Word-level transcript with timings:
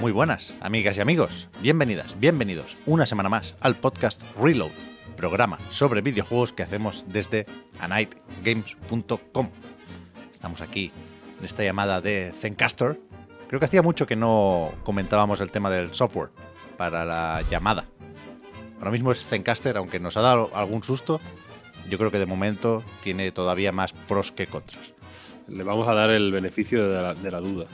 Muy 0.00 0.12
buenas, 0.12 0.54
amigas 0.60 0.96
y 0.96 1.00
amigos. 1.00 1.48
Bienvenidas, 1.60 2.18
bienvenidos 2.20 2.76
una 2.86 3.06
semana 3.06 3.28
más 3.28 3.56
al 3.60 3.74
podcast 3.76 4.22
Reload, 4.40 4.70
programa 5.16 5.58
sobre 5.70 6.00
videojuegos 6.00 6.52
que 6.52 6.62
hacemos 6.62 7.04
desde 7.08 7.46
anightgames.com. 7.80 9.50
Estamos 10.32 10.60
aquí 10.60 10.92
en 11.38 11.44
esta 11.44 11.64
llamada 11.64 12.00
de 12.00 12.32
Zencaster. 12.34 13.00
Creo 13.48 13.58
que 13.58 13.66
hacía 13.66 13.82
mucho 13.82 14.06
que 14.06 14.14
no 14.16 14.72
comentábamos 14.84 15.40
el 15.40 15.50
tema 15.50 15.70
del 15.70 15.92
software 15.92 16.30
para 16.76 17.04
la 17.04 17.42
llamada. 17.50 17.86
Ahora 18.78 18.90
mismo 18.90 19.10
es 19.10 19.26
Zencaster, 19.26 19.76
aunque 19.76 19.98
nos 19.98 20.16
ha 20.16 20.20
dado 20.20 20.50
algún 20.54 20.84
susto. 20.84 21.20
Yo 21.88 21.98
creo 21.98 22.10
que 22.10 22.18
de 22.18 22.26
momento 22.26 22.82
tiene 23.02 23.30
todavía 23.32 23.72
más 23.72 23.92
pros 23.92 24.32
que 24.32 24.46
contras. 24.46 24.92
Le 25.48 25.62
vamos 25.62 25.86
a 25.88 25.94
dar 25.94 26.10
el 26.10 26.32
beneficio 26.32 26.88
de 26.88 27.02
la, 27.02 27.14
de 27.14 27.30
la 27.30 27.40
duda. 27.40 27.66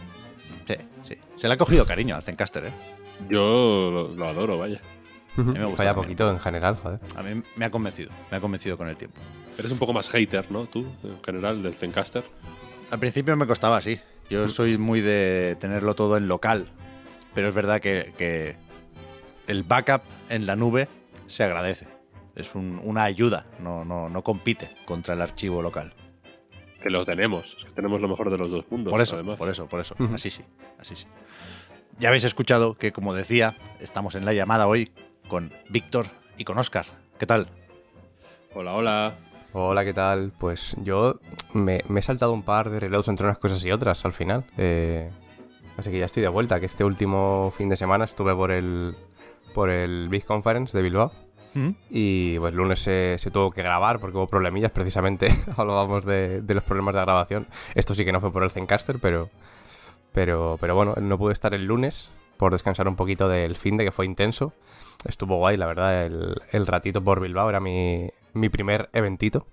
Sí, 0.66 0.74
sí. 1.02 1.14
Se 1.38 1.48
le 1.48 1.54
ha 1.54 1.56
cogido 1.56 1.86
cariño 1.86 2.14
a 2.16 2.20
Zencaster, 2.20 2.66
¿eh? 2.66 2.72
Yo 3.28 3.90
lo, 3.90 4.08
lo 4.14 4.28
adoro, 4.28 4.58
vaya. 4.58 4.80
A 5.36 5.40
mí 5.40 5.58
me 5.58 5.64
gusta 5.64 5.78
Falla 5.78 5.94
también. 5.94 5.94
poquito 6.16 6.30
en 6.30 6.38
general, 6.40 6.76
joder. 6.76 7.00
A 7.16 7.22
mí 7.22 7.42
me 7.56 7.64
ha 7.64 7.70
convencido, 7.70 8.10
me 8.30 8.36
ha 8.36 8.40
convencido 8.40 8.76
con 8.76 8.88
el 8.88 8.96
tiempo. 8.96 9.18
Eres 9.56 9.72
un 9.72 9.78
poco 9.78 9.92
más 9.94 10.08
hater, 10.10 10.50
¿no? 10.50 10.66
Tú, 10.66 10.86
en 11.02 11.22
general, 11.24 11.62
del 11.62 11.74
Zencaster. 11.74 12.24
Al 12.90 12.98
principio 12.98 13.34
me 13.36 13.46
costaba 13.46 13.78
así. 13.78 13.98
Yo 14.28 14.48
soy 14.48 14.76
muy 14.76 15.00
de 15.00 15.56
tenerlo 15.58 15.94
todo 15.94 16.16
en 16.18 16.28
local. 16.28 16.68
Pero 17.34 17.48
es 17.48 17.54
verdad 17.54 17.80
que, 17.80 18.12
que 18.18 18.56
el 19.46 19.62
backup 19.62 20.02
en 20.28 20.44
la 20.44 20.54
nube 20.56 20.88
se 21.26 21.44
agradece. 21.44 21.86
Es 22.34 22.54
un- 22.54 22.80
una 22.82 23.04
ayuda, 23.04 23.46
no, 23.60 23.84
no, 23.84 24.08
no 24.08 24.22
compite 24.24 24.70
contra 24.86 25.14
el 25.14 25.20
archivo 25.22 25.62
local. 25.62 25.92
Que 26.82 26.90
lo 26.90 27.04
tenemos. 27.04 27.56
que 27.64 27.70
tenemos 27.72 28.00
lo 28.00 28.08
mejor 28.08 28.30
de 28.30 28.38
los 28.38 28.50
dos 28.50 28.64
mundos. 28.70 28.90
Por 28.90 29.00
eso, 29.00 29.14
además. 29.16 29.38
por 29.38 29.48
eso, 29.48 29.66
por 29.66 29.80
eso. 29.80 29.94
Así 30.14 30.30
sí, 30.30 30.42
así 30.78 30.96
sí. 30.96 31.06
Ya 31.98 32.08
habéis 32.08 32.24
escuchado 32.24 32.74
que, 32.74 32.90
como 32.92 33.14
decía, 33.14 33.56
estamos 33.80 34.14
en 34.14 34.24
la 34.24 34.32
llamada 34.32 34.66
hoy 34.66 34.90
con 35.28 35.52
Víctor 35.68 36.06
y 36.36 36.44
con 36.44 36.58
Oscar. 36.58 36.86
¿Qué 37.18 37.26
tal? 37.26 37.46
Hola, 38.54 38.74
hola. 38.74 39.14
Hola, 39.52 39.84
¿qué 39.84 39.92
tal? 39.94 40.32
Pues 40.38 40.74
yo 40.82 41.20
me, 41.52 41.82
me 41.88 42.00
he 42.00 42.02
saltado 42.02 42.32
un 42.32 42.42
par 42.42 42.70
de 42.70 42.80
reloads 42.80 43.08
entre 43.08 43.26
unas 43.26 43.38
cosas 43.38 43.62
y 43.64 43.70
otras 43.70 44.04
al 44.04 44.14
final. 44.14 44.44
Eh, 44.56 45.10
así 45.76 45.90
que 45.90 45.98
ya 45.98 46.06
estoy 46.06 46.22
de 46.22 46.28
vuelta, 46.28 46.58
que 46.58 46.66
este 46.66 46.82
último 46.84 47.52
fin 47.56 47.68
de 47.68 47.76
semana 47.76 48.06
estuve 48.06 48.34
por 48.34 48.50
el, 48.50 48.96
por 49.54 49.68
el 49.68 50.08
Big 50.08 50.24
Conference 50.24 50.76
de 50.76 50.82
Bilbao. 50.82 51.12
¿Mm? 51.54 51.70
Y 51.90 52.38
pues 52.38 52.52
el 52.52 52.56
lunes 52.56 52.80
se, 52.80 53.16
se 53.18 53.30
tuvo 53.30 53.50
que 53.50 53.62
grabar 53.62 53.98
porque 53.98 54.16
hubo 54.16 54.26
problemillas, 54.26 54.70
precisamente 54.70 55.28
hablábamos 55.56 56.04
de, 56.04 56.40
de 56.42 56.54
los 56.54 56.64
problemas 56.64 56.94
de 56.94 57.00
grabación. 57.02 57.46
Esto 57.74 57.94
sí 57.94 58.04
que 58.04 58.12
no 58.12 58.20
fue 58.20 58.32
por 58.32 58.42
el 58.42 58.50
Zencaster, 58.50 58.98
pero, 58.98 59.28
pero, 60.12 60.56
pero 60.60 60.74
bueno, 60.74 60.94
no 61.00 61.18
pude 61.18 61.32
estar 61.32 61.54
el 61.54 61.66
lunes 61.66 62.10
por 62.36 62.52
descansar 62.52 62.88
un 62.88 62.96
poquito 62.96 63.28
del 63.28 63.56
fin 63.56 63.76
de 63.76 63.84
que 63.84 63.92
fue 63.92 64.06
intenso. 64.06 64.52
Estuvo 65.04 65.36
guay, 65.36 65.56
la 65.56 65.66
verdad, 65.66 66.06
el, 66.06 66.36
el 66.52 66.66
ratito 66.66 67.02
por 67.02 67.20
Bilbao 67.20 67.48
era 67.48 67.60
mi, 67.60 68.08
mi 68.32 68.48
primer 68.48 68.88
eventito. 68.92 69.46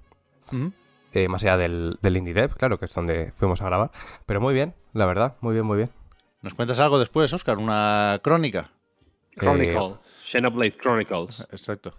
¿Mm? 0.51 0.67
eh, 1.13 1.27
más 1.27 1.43
allá 1.43 1.57
del, 1.57 1.97
del 2.01 2.17
Indie 2.17 2.33
Dev, 2.33 2.55
claro, 2.55 2.77
que 2.77 2.85
es 2.85 2.93
donde 2.93 3.31
fuimos 3.35 3.61
a 3.61 3.65
grabar. 3.65 3.91
Pero 4.25 4.41
muy 4.41 4.53
bien, 4.53 4.75
la 4.93 5.05
verdad, 5.05 5.35
muy 5.41 5.53
bien, 5.53 5.65
muy 5.65 5.77
bien. 5.77 5.91
¿Nos 6.41 6.53
cuentas 6.53 6.79
algo 6.79 6.99
después, 6.99 7.33
Oscar? 7.33 7.57
¿Una 7.57 8.19
crónica? 8.23 8.71
Chronicle. 9.37 9.97
Xenoblade 10.29 10.77
Chronicles. 10.77 11.47
Exacto. 11.51 11.93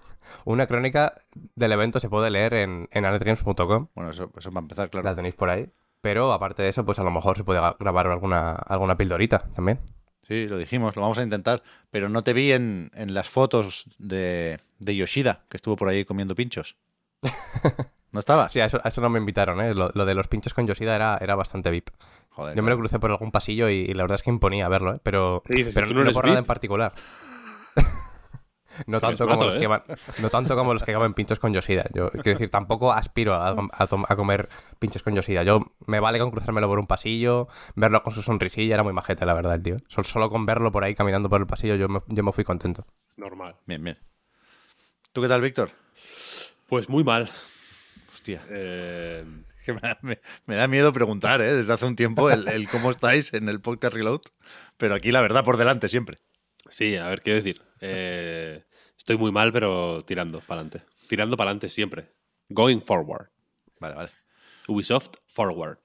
Una 0.44 0.66
crónica 0.66 1.14
del 1.56 1.72
evento 1.72 1.98
se 1.98 2.08
puede 2.08 2.30
leer 2.30 2.54
en, 2.54 2.88
en 2.92 3.04
anetgames.com, 3.04 3.88
Bueno, 3.94 4.10
eso, 4.10 4.30
eso 4.38 4.50
va 4.52 4.60
a 4.60 4.62
empezar, 4.62 4.88
claro. 4.90 5.04
la 5.08 5.16
tenéis 5.16 5.34
por 5.34 5.50
ahí. 5.50 5.68
Pero 6.00 6.32
aparte 6.32 6.62
de 6.62 6.68
eso, 6.68 6.84
pues 6.86 6.98
a 6.98 7.02
lo 7.02 7.10
mejor 7.10 7.36
se 7.36 7.44
puede 7.44 7.60
gra- 7.60 7.76
grabar 7.78 8.06
alguna, 8.06 8.52
alguna 8.52 8.96
pildorita 8.96 9.48
también. 9.54 9.80
Sí, 10.26 10.46
lo 10.46 10.56
dijimos, 10.58 10.94
lo 10.94 11.02
vamos 11.02 11.18
a 11.18 11.22
intentar. 11.24 11.62
Pero 11.90 12.08
no 12.08 12.22
te 12.22 12.32
vi 12.32 12.52
en, 12.52 12.90
en 12.94 13.12
las 13.14 13.28
fotos 13.28 13.84
de, 13.98 14.60
de 14.78 14.96
Yoshida, 14.96 15.42
que 15.48 15.56
estuvo 15.56 15.74
por 15.76 15.88
ahí 15.88 16.04
comiendo 16.04 16.34
pinchos. 16.36 16.76
¿No 18.12 18.20
estabas? 18.20 18.52
Sí, 18.52 18.60
a 18.60 18.64
eso, 18.66 18.80
a 18.82 18.88
eso 18.88 19.00
no 19.00 19.10
me 19.10 19.18
invitaron, 19.18 19.60
¿eh? 19.60 19.74
Lo, 19.74 19.90
lo 19.92 20.04
de 20.06 20.14
los 20.14 20.28
pinchos 20.28 20.54
con 20.54 20.66
Yoshida 20.66 20.94
era, 20.94 21.18
era 21.20 21.34
bastante 21.34 21.70
VIP. 21.70 21.90
Joder, 22.30 22.56
Yo 22.56 22.62
me 22.62 22.70
lo 22.70 22.78
crucé 22.78 22.98
por 23.00 23.10
algún 23.10 23.32
pasillo 23.32 23.68
y, 23.68 23.74
y 23.80 23.92
la 23.94 24.04
verdad 24.04 24.14
es 24.16 24.22
que 24.22 24.30
imponía 24.30 24.68
verlo, 24.68 24.94
¿eh? 24.94 25.00
Pero, 25.02 25.42
¿Qué 25.44 25.56
dices? 25.58 25.74
pero 25.74 25.88
¿Tú 25.88 25.94
no, 25.94 26.04
no 26.04 26.12
por 26.12 26.24
nada 26.24 26.36
VIP? 26.36 26.44
en 26.44 26.46
particular. 26.46 26.92
no, 28.86 29.00
tanto 29.00 29.26
como 29.26 29.44
los 29.44 29.56
que 29.56 29.64
¿eh? 29.64 29.66
van- 29.66 29.82
no 30.20 30.30
tanto 30.30 30.56
como 30.56 30.72
los 30.74 30.82
que 30.82 30.92
comen 30.94 31.14
pinchos 31.14 31.38
con 31.38 31.52
Yoshida. 31.52 31.84
Yo 31.94 32.10
quiero 32.10 32.30
decir, 32.30 32.50
tampoco 32.50 32.92
aspiro 32.92 33.34
a, 33.34 33.48
a 33.50 33.56
a 34.08 34.16
comer 34.16 34.48
pinchos 34.78 35.02
con 35.02 35.14
Yoshida. 35.14 35.42
Yo 35.42 35.72
me 35.86 36.00
vale 36.00 36.18
con 36.18 36.30
cruzármelo 36.30 36.68
por 36.68 36.78
un 36.78 36.86
pasillo, 36.86 37.48
verlo 37.74 38.02
con 38.02 38.12
su 38.12 38.22
sonrisilla, 38.22 38.74
era 38.74 38.82
muy 38.82 38.92
majete, 38.92 39.26
la 39.26 39.34
verdad, 39.34 39.54
el 39.54 39.62
tío. 39.62 39.76
Solo, 39.88 40.04
solo 40.04 40.30
con 40.30 40.46
verlo 40.46 40.70
por 40.72 40.84
ahí 40.84 40.94
caminando 40.94 41.28
por 41.28 41.40
el 41.40 41.46
pasillo 41.46 41.74
yo 41.76 41.88
me, 41.88 42.00
yo 42.08 42.22
me 42.22 42.32
fui 42.32 42.44
contento. 42.44 42.84
Normal. 43.16 43.56
Bien, 43.66 43.82
bien. 43.82 43.98
¿Tú 45.12 45.22
qué 45.22 45.28
tal, 45.28 45.40
Víctor? 45.40 45.70
Pues 46.68 46.88
muy 46.88 47.02
mal. 47.04 47.28
Hostia, 48.12 48.42
Eh, 48.48 49.24
que 49.64 49.72
me, 49.74 49.80
da- 49.80 49.98
me- 50.02 50.20
me 50.46 50.54
da 50.56 50.68
miedo 50.68 50.92
preguntar, 50.92 51.40
¿eh? 51.40 51.52
Desde 51.54 51.72
hace 51.72 51.84
un 51.86 51.96
tiempo 51.96 52.30
el, 52.30 52.48
el 52.48 52.68
cómo 52.68 52.90
estáis 52.90 53.34
en 53.34 53.48
el 53.48 53.60
podcast 53.60 53.94
Reload. 53.94 54.20
Pero 54.76 54.94
aquí 54.94 55.10
la 55.12 55.20
verdad 55.20 55.44
por 55.44 55.56
delante 55.56 55.88
siempre. 55.88 56.18
sí, 56.68 56.96
a 56.96 57.08
ver 57.08 57.20
qué 57.22 57.34
decir. 57.34 57.60
Eh, 57.80 58.64
estoy 58.96 59.16
muy 59.16 59.32
mal, 59.32 59.52
pero 59.52 60.04
tirando 60.04 60.40
para 60.40 60.60
adelante. 60.60 60.82
Tirando 61.08 61.36
para 61.36 61.50
adelante 61.50 61.68
siempre. 61.68 62.12
Going 62.48 62.80
forward. 62.80 63.28
Vale, 63.78 63.94
vale. 63.94 64.10
Ubisoft 64.68 65.10
forward. 65.26 65.78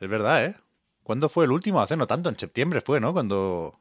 Es 0.00 0.08
verdad, 0.08 0.46
¿eh? 0.46 0.54
¿Cuándo 1.02 1.28
fue 1.28 1.44
el 1.44 1.52
último? 1.52 1.80
Hace 1.80 1.96
no 1.96 2.06
tanto, 2.06 2.28
en 2.28 2.38
septiembre 2.38 2.80
fue, 2.80 3.00
¿no? 3.00 3.12
Cuando... 3.12 3.78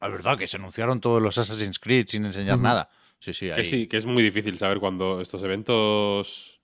Es 0.00 0.10
verdad 0.10 0.36
que 0.38 0.46
se 0.46 0.56
anunciaron 0.58 1.00
todos 1.00 1.20
los 1.22 1.36
Assassin's 1.38 1.78
Creed 1.78 2.06
sin 2.08 2.26
enseñar 2.26 2.58
nada. 2.58 2.90
Sí, 3.18 3.32
sí, 3.32 3.50
ahí. 3.50 3.56
Que 3.56 3.64
sí, 3.64 3.86
que 3.86 3.96
es 3.96 4.06
muy 4.06 4.22
difícil 4.22 4.58
saber 4.58 4.78
cuándo 4.78 5.20
estos 5.20 5.42
eventos. 5.42 6.60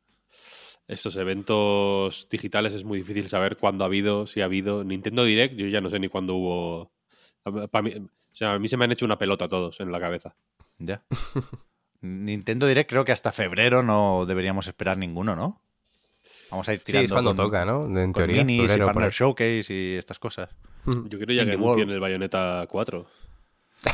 Estos 0.86 1.16
eventos 1.16 2.28
digitales 2.30 2.74
es 2.74 2.84
muy 2.84 2.98
difícil 2.98 3.28
saber 3.28 3.56
cuándo 3.56 3.84
ha 3.84 3.86
habido, 3.86 4.26
si 4.26 4.42
ha 4.42 4.44
habido. 4.44 4.84
Nintendo 4.84 5.24
Direct, 5.24 5.54
yo 5.56 5.66
ya 5.68 5.80
no 5.80 5.88
sé 5.88 5.98
ni 5.98 6.08
cuándo 6.08 6.34
hubo. 6.34 6.92
a- 7.44 7.66
pa' 7.68 7.80
mí- 7.82 7.94
o 8.32 8.34
sea, 8.34 8.54
a 8.54 8.58
mí 8.58 8.68
se 8.68 8.76
me 8.76 8.84
han 8.84 8.92
hecho 8.92 9.04
una 9.04 9.18
pelota 9.18 9.48
todos 9.48 9.80
en 9.80 9.90
la 9.92 10.00
cabeza. 10.00 10.34
Ya. 10.78 11.02
Nintendo 12.00 12.66
Direct 12.66 12.88
creo 12.88 13.04
que 13.04 13.12
hasta 13.12 13.32
febrero 13.32 13.82
no 13.82 14.24
deberíamos 14.26 14.66
esperar 14.66 14.96
ninguno, 14.96 15.36
¿no? 15.36 15.60
Vamos 16.50 16.68
a 16.68 16.72
ir 16.72 16.78
Sí, 16.80 16.86
tirando 16.86 17.04
es 17.06 17.12
cuando 17.12 17.30
con, 17.36 17.36
toca, 17.46 17.64
¿no? 17.64 17.82
En 17.84 18.12
con 18.12 18.12
teoría. 18.14 18.42
minis 18.44 18.56
y 18.64 18.68
febrero, 18.68 18.86
por 18.86 18.94
Partner. 18.94 19.12
Showcase 19.12 19.74
y 19.74 19.94
estas 19.96 20.18
cosas. 20.18 20.50
Yo 20.86 21.18
creo 21.18 21.36
ya 21.36 21.44
que 21.44 21.52
Indie 21.52 21.54
anuncien 21.54 21.62
World. 21.88 21.90
el 21.92 22.00
Bayonetta 22.00 22.66
4. 22.68 23.06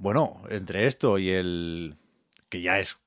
Bueno, 0.00 0.42
entre 0.50 0.86
esto 0.86 1.18
y 1.18 1.30
el 1.30 1.96
que 2.48 2.60
ya 2.62 2.78
es 2.78 2.98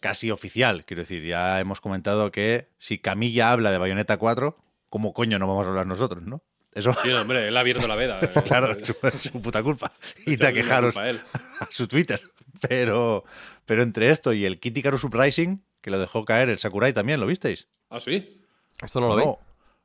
casi 0.00 0.32
oficial, 0.32 0.84
quiero 0.84 1.02
decir, 1.02 1.24
ya 1.24 1.60
hemos 1.60 1.80
comentado 1.80 2.32
que 2.32 2.66
si 2.78 2.98
Camilla 2.98 3.52
habla 3.52 3.70
de 3.70 3.78
Bayonetta 3.78 4.16
4, 4.16 4.56
¿cómo 4.88 5.12
coño 5.14 5.38
no 5.38 5.46
vamos 5.46 5.66
a 5.66 5.68
hablar 5.68 5.86
nosotros, 5.86 6.24
no? 6.24 6.42
Eso, 6.72 6.94
Sí, 7.02 7.08
no, 7.08 7.22
hombre, 7.22 7.48
él 7.48 7.56
ha 7.56 7.60
abierto 7.60 7.88
la 7.88 7.96
veda. 7.96 8.20
eh. 8.22 8.28
claro, 8.44 8.72
es 8.72 9.22
su, 9.22 9.40
puta 9.40 9.62
culpa. 9.62 9.92
Y 10.26 10.36
te 10.36 10.52
quejaros 10.52 10.96
a 10.96 11.10
él. 11.10 11.20
a 11.60 11.66
su 11.70 11.88
Twitter. 11.88 12.22
Pero, 12.68 13.24
pero 13.64 13.82
entre 13.82 14.10
esto 14.10 14.32
y 14.32 14.44
el 14.44 14.60
Kitty 14.60 14.82
Karu 14.82 14.98
Uprising, 15.02 15.64
que 15.80 15.90
lo 15.90 15.98
dejó 15.98 16.24
caer 16.24 16.48
el 16.48 16.58
Sakurai 16.58 16.92
también, 16.92 17.20
¿lo 17.20 17.26
visteis? 17.26 17.68
¿Ah, 17.88 18.00
sí? 18.00 18.44
Esto 18.82 19.00
no 19.00 19.08
lo 19.08 19.16
ve. 19.16 19.24
No, 19.24 19.38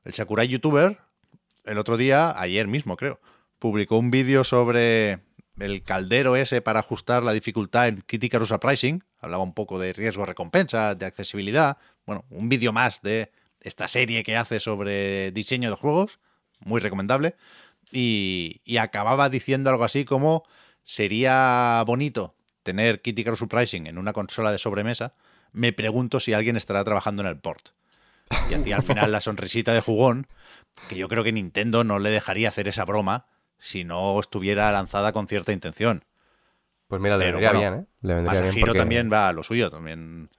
el 0.03 0.13
Sakurai 0.13 0.47
youtuber, 0.47 0.97
el 1.63 1.77
otro 1.77 1.97
día, 1.97 2.39
ayer 2.39 2.67
mismo 2.67 2.97
creo, 2.97 3.19
publicó 3.59 3.97
un 3.97 4.11
vídeo 4.11 4.43
sobre 4.43 5.19
el 5.57 5.83
caldero 5.83 6.35
ese 6.35 6.61
para 6.61 6.79
ajustar 6.79 7.23
la 7.23 7.33
dificultad 7.33 7.88
en 7.88 8.01
Kitty 8.01 8.27
Icarus 8.27 8.51
Uprising. 8.51 9.03
Hablaba 9.19 9.43
un 9.43 9.53
poco 9.53 9.79
de 9.79 9.93
riesgo-recompensa, 9.93 10.95
de 10.95 11.05
accesibilidad. 11.05 11.77
Bueno, 12.05 12.25
un 12.29 12.49
vídeo 12.49 12.73
más 12.73 13.01
de 13.01 13.31
esta 13.61 13.88
serie 13.88 14.23
que 14.23 14.38
hace 14.38 14.59
sobre 14.59 15.31
diseño 15.31 15.69
de 15.69 15.75
juegos, 15.75 16.19
muy 16.65 16.81
recomendable. 16.81 17.35
Y, 17.91 18.62
y 18.65 18.77
acababa 18.77 19.29
diciendo 19.29 19.69
algo 19.69 19.85
así 19.85 20.03
como 20.03 20.44
sería 20.83 21.83
bonito 21.88 22.35
tener 22.63 23.01
Kitty 23.01 23.21
Icarus 23.21 23.41
Uprising 23.41 23.88
en 23.88 23.97
una 23.97 24.12
consola 24.12 24.51
de 24.51 24.57
sobremesa, 24.57 25.13
me 25.53 25.71
pregunto 25.71 26.19
si 26.19 26.33
alguien 26.33 26.57
estará 26.57 26.83
trabajando 26.83 27.21
en 27.21 27.29
el 27.29 27.38
port. 27.39 27.69
Y 28.50 28.56
hacía 28.56 28.77
al 28.77 28.83
final 28.83 29.12
la 29.12 29.21
sonrisita 29.21 29.73
de 29.73 29.81
jugón, 29.81 30.27
que 30.89 30.95
yo 30.97 31.07
creo 31.07 31.23
que 31.23 31.31
Nintendo 31.31 31.83
no 31.83 32.00
le 32.00 32.09
dejaría 32.09 32.50
hacer 32.50 32.67
esa 32.67 32.83
broma 32.83 33.27
si 33.59 33.83
no 33.83 34.19
estuviera 34.19 34.71
lanzada 34.71 35.12
con 35.13 35.27
cierta 35.27 35.53
intención. 35.53 36.03
Pues 36.88 37.00
mira, 37.01 37.17
le 37.17 37.25
Pero 37.25 37.38
vendría 37.38 37.51
bueno, 37.51 37.59
bien, 37.71 37.83
¿eh? 37.83 37.85
Le 38.01 38.13
vendría 38.15 38.41
bien 38.41 38.59
porque- 38.65 38.79
también 38.79 39.12
va 39.13 39.27
a 39.27 39.33
lo 39.33 39.44
suyo, 39.44 39.69
también. 39.69 40.29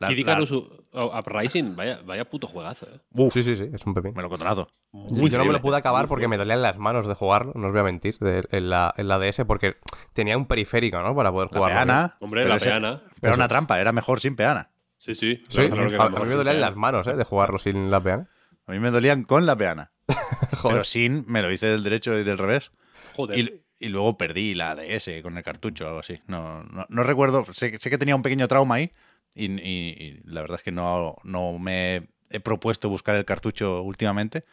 La- 0.00 0.08
Kid 0.08 0.18
Icarus 0.18 0.52
Uprising, 0.52 1.74
vaya, 1.76 2.00
vaya 2.04 2.24
puto 2.28 2.46
juegazo. 2.46 2.86
¿eh? 2.86 3.00
Uf, 3.12 3.32
Sí, 3.34 3.42
sí, 3.42 3.56
sí, 3.56 3.68
es 3.72 3.84
un 3.84 3.94
pepín. 3.94 4.12
melocotonazo. 4.14 4.68
Muy 4.92 5.28
yo 5.30 5.38
no 5.38 5.44
me 5.44 5.52
lo 5.52 5.60
pude 5.60 5.76
acabar 5.76 6.06
porque 6.08 6.28
me 6.28 6.36
dolían 6.38 6.62
las 6.62 6.76
manos 6.78 7.06
de 7.06 7.14
jugarlo, 7.14 7.52
no 7.54 7.66
os 7.66 7.72
voy 7.72 7.80
a 7.80 7.84
mentir, 7.84 8.16
de- 8.18 8.46
en, 8.50 8.70
la, 8.70 8.94
en 8.96 9.08
la 9.08 9.18
DS, 9.18 9.44
porque 9.44 9.76
tenía 10.12 10.36
un 10.36 10.46
periférico, 10.46 11.00
¿no? 11.02 11.14
Para 11.14 11.32
poder 11.32 11.50
La 11.52 11.58
jugarlo. 11.58 11.76
peana. 11.76 12.16
Hombre, 12.20 12.40
pero 12.42 12.48
la 12.50 12.56
ese- 12.56 12.70
peana. 12.70 13.02
Pero 13.20 13.32
era 13.32 13.34
una 13.34 13.48
trampa, 13.48 13.80
era 13.80 13.92
mejor 13.92 14.20
sin 14.20 14.36
peana. 14.36 14.70
Sí, 14.98 15.14
sí. 15.14 15.42
Sí, 15.48 15.56
claro, 15.56 15.70
claro 15.88 15.88
que 15.90 15.96
a, 15.96 16.20
mí 16.22 16.26
me 16.28 16.34
dolían 16.34 16.60
las 16.60 16.76
manos, 16.76 17.06
¿eh? 17.06 17.14
De 17.16 17.24
jugarlo 17.24 17.58
sin 17.58 17.90
la 17.90 18.00
peana. 18.00 18.28
A 18.66 18.72
mí 18.72 18.78
me 18.80 18.90
dolían 18.90 19.24
con 19.24 19.46
la 19.46 19.56
peana. 19.56 19.92
Joder. 20.58 20.74
Pero 20.74 20.84
sin, 20.84 21.24
me 21.28 21.42
lo 21.42 21.50
hice 21.52 21.66
del 21.66 21.82
derecho 21.82 22.16
y 22.18 22.24
del 22.24 22.38
revés. 22.38 22.70
Joder. 23.14 23.38
Y, 23.38 23.62
y 23.80 23.88
luego 23.88 24.16
perdí 24.16 24.54
la 24.54 24.74
DS 24.74 25.22
con 25.22 25.36
el 25.36 25.44
cartucho 25.44 25.84
o 25.84 25.88
algo 25.88 26.00
así. 26.00 26.20
No, 26.26 26.64
no, 26.64 26.84
no 26.88 27.02
recuerdo. 27.04 27.46
Sé, 27.52 27.78
sé 27.78 27.90
que 27.90 27.98
tenía 27.98 28.16
un 28.16 28.22
pequeño 28.22 28.48
trauma 28.48 28.76
ahí. 28.76 28.90
Y, 29.34 29.46
y- 29.60 29.94
y 29.98 30.20
la 30.24 30.40
verdad 30.42 30.56
es 30.58 30.62
que 30.64 30.72
no, 30.72 31.16
no 31.24 31.58
me 31.58 32.08
he 32.30 32.40
propuesto 32.40 32.88
buscar 32.88 33.16
el 33.16 33.24
cartucho 33.24 33.82
últimamente. 33.82 34.44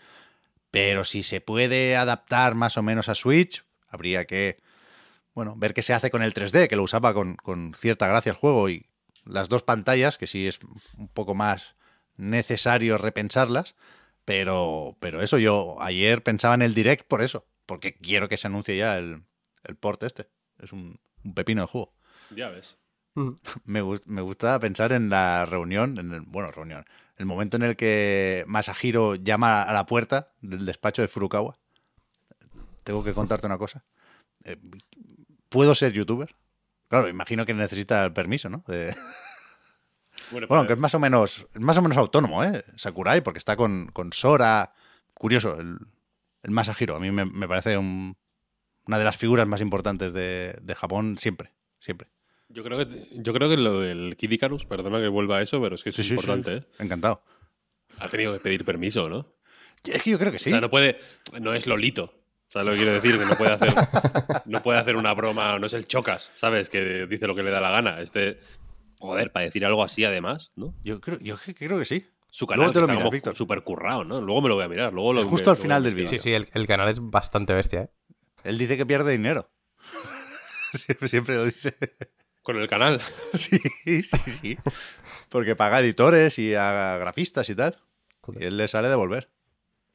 Pero 0.72 1.04
si 1.06 1.24
se 1.24 1.42
puede 1.42 1.96
adaptar 1.96 2.56
más 2.56 2.78
o 2.78 2.82
menos 2.82 3.08
a 3.10 3.16
Switch, 3.16 3.64
habría 3.88 4.26
que 4.26 4.60
bueno, 5.34 5.56
ver 5.58 5.74
qué 5.74 5.82
se 5.82 5.94
hace 5.94 6.10
con 6.10 6.24
el 6.24 6.34
3D, 6.34 6.68
que 6.70 6.76
lo 6.78 6.84
usaba 6.84 7.14
con, 7.14 7.36
con 7.36 7.74
cierta 7.76 8.08
gracia 8.08 8.32
el 8.32 8.38
juego. 8.38 8.70
Y 8.70 8.86
las 9.26 9.50
dos 9.50 9.64
pantallas, 9.64 10.18
que 10.18 10.28
sí 10.28 10.48
es 10.48 10.60
un 10.98 11.08
poco 11.10 11.36
más 11.36 11.76
necesario 12.16 12.98
repensarlas. 12.98 13.76
Pero, 14.24 14.98
pero 15.02 15.22
eso, 15.22 15.38
yo 15.38 15.78
ayer 15.82 16.24
pensaba 16.24 16.56
en 16.56 16.62
el 16.62 16.74
direct 16.74 17.06
por 17.08 17.22
eso, 17.22 17.46
porque 17.66 17.96
quiero 17.96 18.28
que 18.30 18.38
se 18.38 18.48
anuncie 18.48 18.78
ya 18.78 18.98
el, 18.98 19.24
el 19.64 19.76
port 19.76 20.02
este. 20.04 20.28
Es 20.60 20.72
un, 20.72 21.00
un 21.24 21.34
pepino 21.34 21.62
de 21.62 21.68
juego. 21.68 21.94
Ya 22.32 22.50
ves. 22.50 22.78
Me, 23.66 23.82
gus- 23.82 24.02
me 24.06 24.22
gusta 24.22 24.60
pensar 24.60 24.92
en 24.92 25.10
la 25.10 25.46
reunión, 25.46 25.98
en 26.00 26.12
el, 26.14 26.22
bueno, 26.22 26.52
reunión, 26.52 26.86
el 27.18 27.26
momento 27.26 27.58
en 27.58 27.64
el 27.64 27.76
que 27.76 28.44
Masahiro 28.48 29.16
llama 29.16 29.64
a 29.64 29.74
la 29.74 29.86
puerta 29.86 30.32
del 30.42 30.66
despacho 30.66 31.02
de 31.02 31.08
Furukawa. 31.08 31.58
Tengo 32.84 33.04
que 33.04 33.14
contarte 33.14 33.48
una 33.48 33.58
cosa. 33.58 33.84
Eh, 34.44 34.58
¿Puedo 35.50 35.74
ser 35.76 35.94
youtuber? 35.94 36.36
Claro, 36.90 37.08
imagino 37.10 37.46
que 37.46 37.54
necesita 37.54 38.04
el 38.06 38.14
permiso, 38.14 38.50
¿no? 38.50 38.64
De- 38.68 38.94
Bueno, 40.32 40.48
bueno, 40.48 40.64
pues, 40.64 40.68
que 40.68 40.74
es 40.74 40.80
más 40.80 40.96
o 40.96 41.00
menos, 41.00 41.48
más 41.54 41.78
o 41.78 41.82
menos 41.84 41.98
autónomo, 41.98 42.44
¿eh? 42.44 42.64
Sakurai, 42.78 43.22
porque 43.22 43.38
está 43.38 43.56
con, 43.56 43.88
con 43.94 44.12
Sora. 44.12 44.74
Curioso, 45.14 45.60
el, 45.60 45.78
el 46.42 46.52
Masahiro. 46.52 46.96
A 46.96 47.00
mí 47.00 47.12
me, 47.12 47.26
me 47.26 47.48
parece 47.48 47.78
un- 47.78 48.18
una 48.88 48.98
de 48.98 49.04
las 49.04 49.18
figuras 49.18 49.48
más 49.48 49.62
importantes 49.62 50.14
de, 50.14 50.58
de 50.62 50.76
Japón 50.76 51.18
siempre, 51.20 51.54
siempre. 51.80 52.10
Yo, 52.56 52.64
creo 52.64 52.78
que, 52.80 53.08
yo 53.12 53.34
creo 53.34 53.50
que 53.50 53.58
lo 53.58 53.80
del 53.82 54.16
Kid 54.18 54.32
Icarus, 54.32 54.66
perdona 54.66 55.00
que 55.00 55.08
vuelva 55.08 55.38
a 55.38 55.42
eso, 55.42 55.62
pero 55.62 55.76
es 55.76 55.84
que 55.84 55.90
es 55.92 56.10
importante. 56.10 56.56
¿eh? 56.58 56.64
Encantado. 56.80 57.22
Ha 58.00 58.08
tenido 58.10 58.34
que 58.34 58.40
pedir 58.40 58.66
permiso, 58.66 59.08
¿no? 59.10 59.28
Es 59.84 60.02
que 60.02 60.10
yo 60.12 60.18
creo 60.20 60.32
que 60.32 60.40
sí. 60.40 60.50
O 60.50 60.54
sea, 60.54 60.62
no 60.62 60.70
puede. 60.70 60.98
No 61.40 61.54
es 61.54 61.68
Lolito. 61.68 62.14
¿Sabes 62.48 62.66
lo 62.66 62.72
que 62.72 62.78
quiero 62.78 62.94
decir? 62.94 63.20
Que 63.20 63.26
no 63.26 63.36
puede 63.36 63.52
hacer. 63.52 63.74
No 64.46 64.64
puede 64.64 64.80
hacer 64.80 64.96
una 64.96 65.14
broma, 65.14 65.60
no 65.60 65.66
es 65.68 65.74
el 65.74 65.86
Chocas, 65.88 66.32
¿sabes? 66.36 66.70
Que 66.70 67.06
dice 67.06 67.28
lo 67.28 67.36
que 67.36 67.44
le 67.44 67.52
da 67.52 67.60
la 67.62 67.70
gana. 67.70 68.02
Este. 68.02 68.40
Joder, 69.00 69.32
para 69.32 69.46
decir 69.46 69.66
algo 69.66 69.84
así, 69.84 70.04
además, 70.06 70.52
¿no? 70.56 70.74
Yo 70.84 71.00
creo, 71.02 71.20
yo 71.20 71.38
que- 71.38 71.54
creo 71.54 71.78
que 71.78 71.86
sí. 71.86 72.06
Su 72.32 72.48
canal 72.48 72.66
Luego 72.68 72.74
te 72.74 72.80
lo 72.80 72.86
que 72.88 72.92
está 72.92 72.94
miras, 72.94 73.04
como 73.04 73.12
Víctor. 73.12 73.36
súper 73.36 73.62
currado, 73.64 74.04
¿no? 74.04 74.22
Luego 74.22 74.42
me 74.42 74.50
lo 74.50 74.56
voy 74.56 74.64
a 74.66 74.70
mirar. 74.70 74.94
Luego 74.94 75.14
lo, 75.14 75.22
Es 75.22 75.28
justo 75.28 75.50
me- 75.52 75.56
al 75.56 75.62
final 75.62 75.84
del 75.84 75.94
investigar. 75.94 76.22
Sí, 76.22 76.30
sí, 76.30 76.34
el, 76.34 76.48
el 76.54 76.68
canal 76.68 76.90
es 76.90 77.00
bastante 77.02 77.54
bestia, 77.54 77.82
¿eh? 77.84 77.90
Él 78.44 78.58
dice 78.58 78.78
que 78.78 78.86
pierde 78.86 79.12
dinero. 79.12 79.52
siempre, 80.74 81.08
siempre 81.10 81.36
lo 81.36 81.46
dice. 81.46 81.76
Con 82.46 82.62
el 82.62 82.68
canal. 82.68 83.02
sí, 83.34 83.58
sí, 83.58 84.04
sí. 84.04 84.58
Porque 85.30 85.56
paga 85.56 85.80
editores 85.80 86.38
y 86.38 86.54
a 86.54 86.96
grafistas 87.00 87.50
y 87.50 87.56
tal. 87.56 87.82
Joder. 88.22 88.44
Y 88.44 88.46
él 88.46 88.58
le 88.58 88.68
sale 88.68 88.88
de 88.88 88.94
volver. 88.94 89.32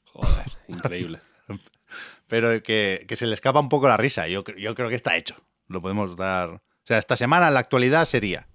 Joder, 0.02 0.46
increíble. 0.66 1.20
Pero 2.26 2.60
que, 2.64 3.04
que 3.06 3.14
se 3.14 3.26
le 3.26 3.34
escapa 3.34 3.60
un 3.60 3.68
poco 3.68 3.86
la 3.86 3.96
risa. 3.96 4.26
Yo, 4.26 4.42
yo 4.58 4.74
creo 4.74 4.88
que 4.88 4.96
está 4.96 5.16
hecho. 5.16 5.36
Lo 5.68 5.80
podemos 5.80 6.16
dar. 6.16 6.50
O 6.50 6.60
sea, 6.84 6.98
esta 6.98 7.16
semana 7.16 7.46
en 7.46 7.54
la 7.54 7.60
actualidad 7.60 8.04
sería. 8.04 8.48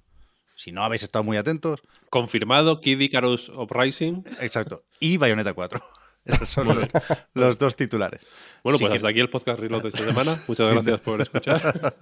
Si 0.57 0.73
no 0.73 0.83
habéis 0.83 1.03
estado 1.03 1.23
muy 1.23 1.37
atentos. 1.37 1.81
Confirmado, 2.09 2.81
Kid 2.81 2.99
Icarus 2.99 3.47
Uprising. 3.47 4.25
Exacto. 4.41 4.83
Y 4.99 5.15
Bayonetta 5.15 5.53
4. 5.53 5.81
Esos 6.25 6.49
son 6.49 6.67
los, 6.67 6.87
los 7.33 7.57
dos 7.57 7.75
titulares. 7.75 8.21
Bueno, 8.63 8.79
pues 8.79 8.89
que- 8.89 8.95
hasta 8.97 9.09
aquí 9.09 9.19
el 9.19 9.29
podcast 9.29 9.59
Reload 9.59 9.83
de 9.83 9.89
esta 9.89 10.05
semana. 10.05 10.35
Muchas 10.47 10.73
gracias 10.73 10.99
por 11.01 11.21
escuchar. 11.21 11.95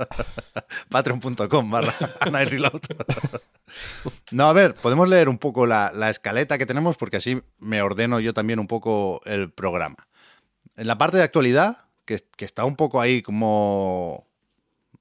Patreon.com 0.90 1.70
barra 1.70 1.94
Reload. 2.46 2.82
No, 4.32 4.48
a 4.48 4.54
ver, 4.54 4.76
podemos 4.76 5.08
leer 5.10 5.30
un 5.30 5.38
poco 5.38 5.66
la, 5.66 5.92
la 5.94 6.10
escaleta 6.10 6.58
que 6.58 6.66
tenemos 6.66 6.96
porque 6.98 7.18
así 7.18 7.42
me 7.60 7.82
ordeno 7.82 8.20
yo 8.20 8.34
también 8.34 8.60
un 8.60 8.68
poco 8.68 9.22
el 9.26 9.52
programa. 9.52 10.08
En 10.76 10.88
la 10.88 10.98
parte 10.98 11.18
de 11.18 11.24
actualidad, 11.24 11.86
que, 12.06 12.20
que 12.36 12.46
está 12.46 12.66
un 12.66 12.76
poco 12.76 13.02
ahí 13.02 13.22
como... 13.22 14.28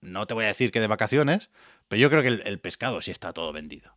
No 0.00 0.26
te 0.26 0.34
voy 0.34 0.44
a 0.44 0.48
decir 0.48 0.72
que 0.72 0.80
de 0.80 0.88
vacaciones, 0.88 1.48
pero 1.88 2.00
yo 2.00 2.10
creo 2.10 2.22
que 2.22 2.28
el, 2.28 2.42
el 2.44 2.58
pescado 2.58 3.00
sí 3.02 3.12
está 3.12 3.32
todo 3.32 3.52
vendido. 3.52 3.94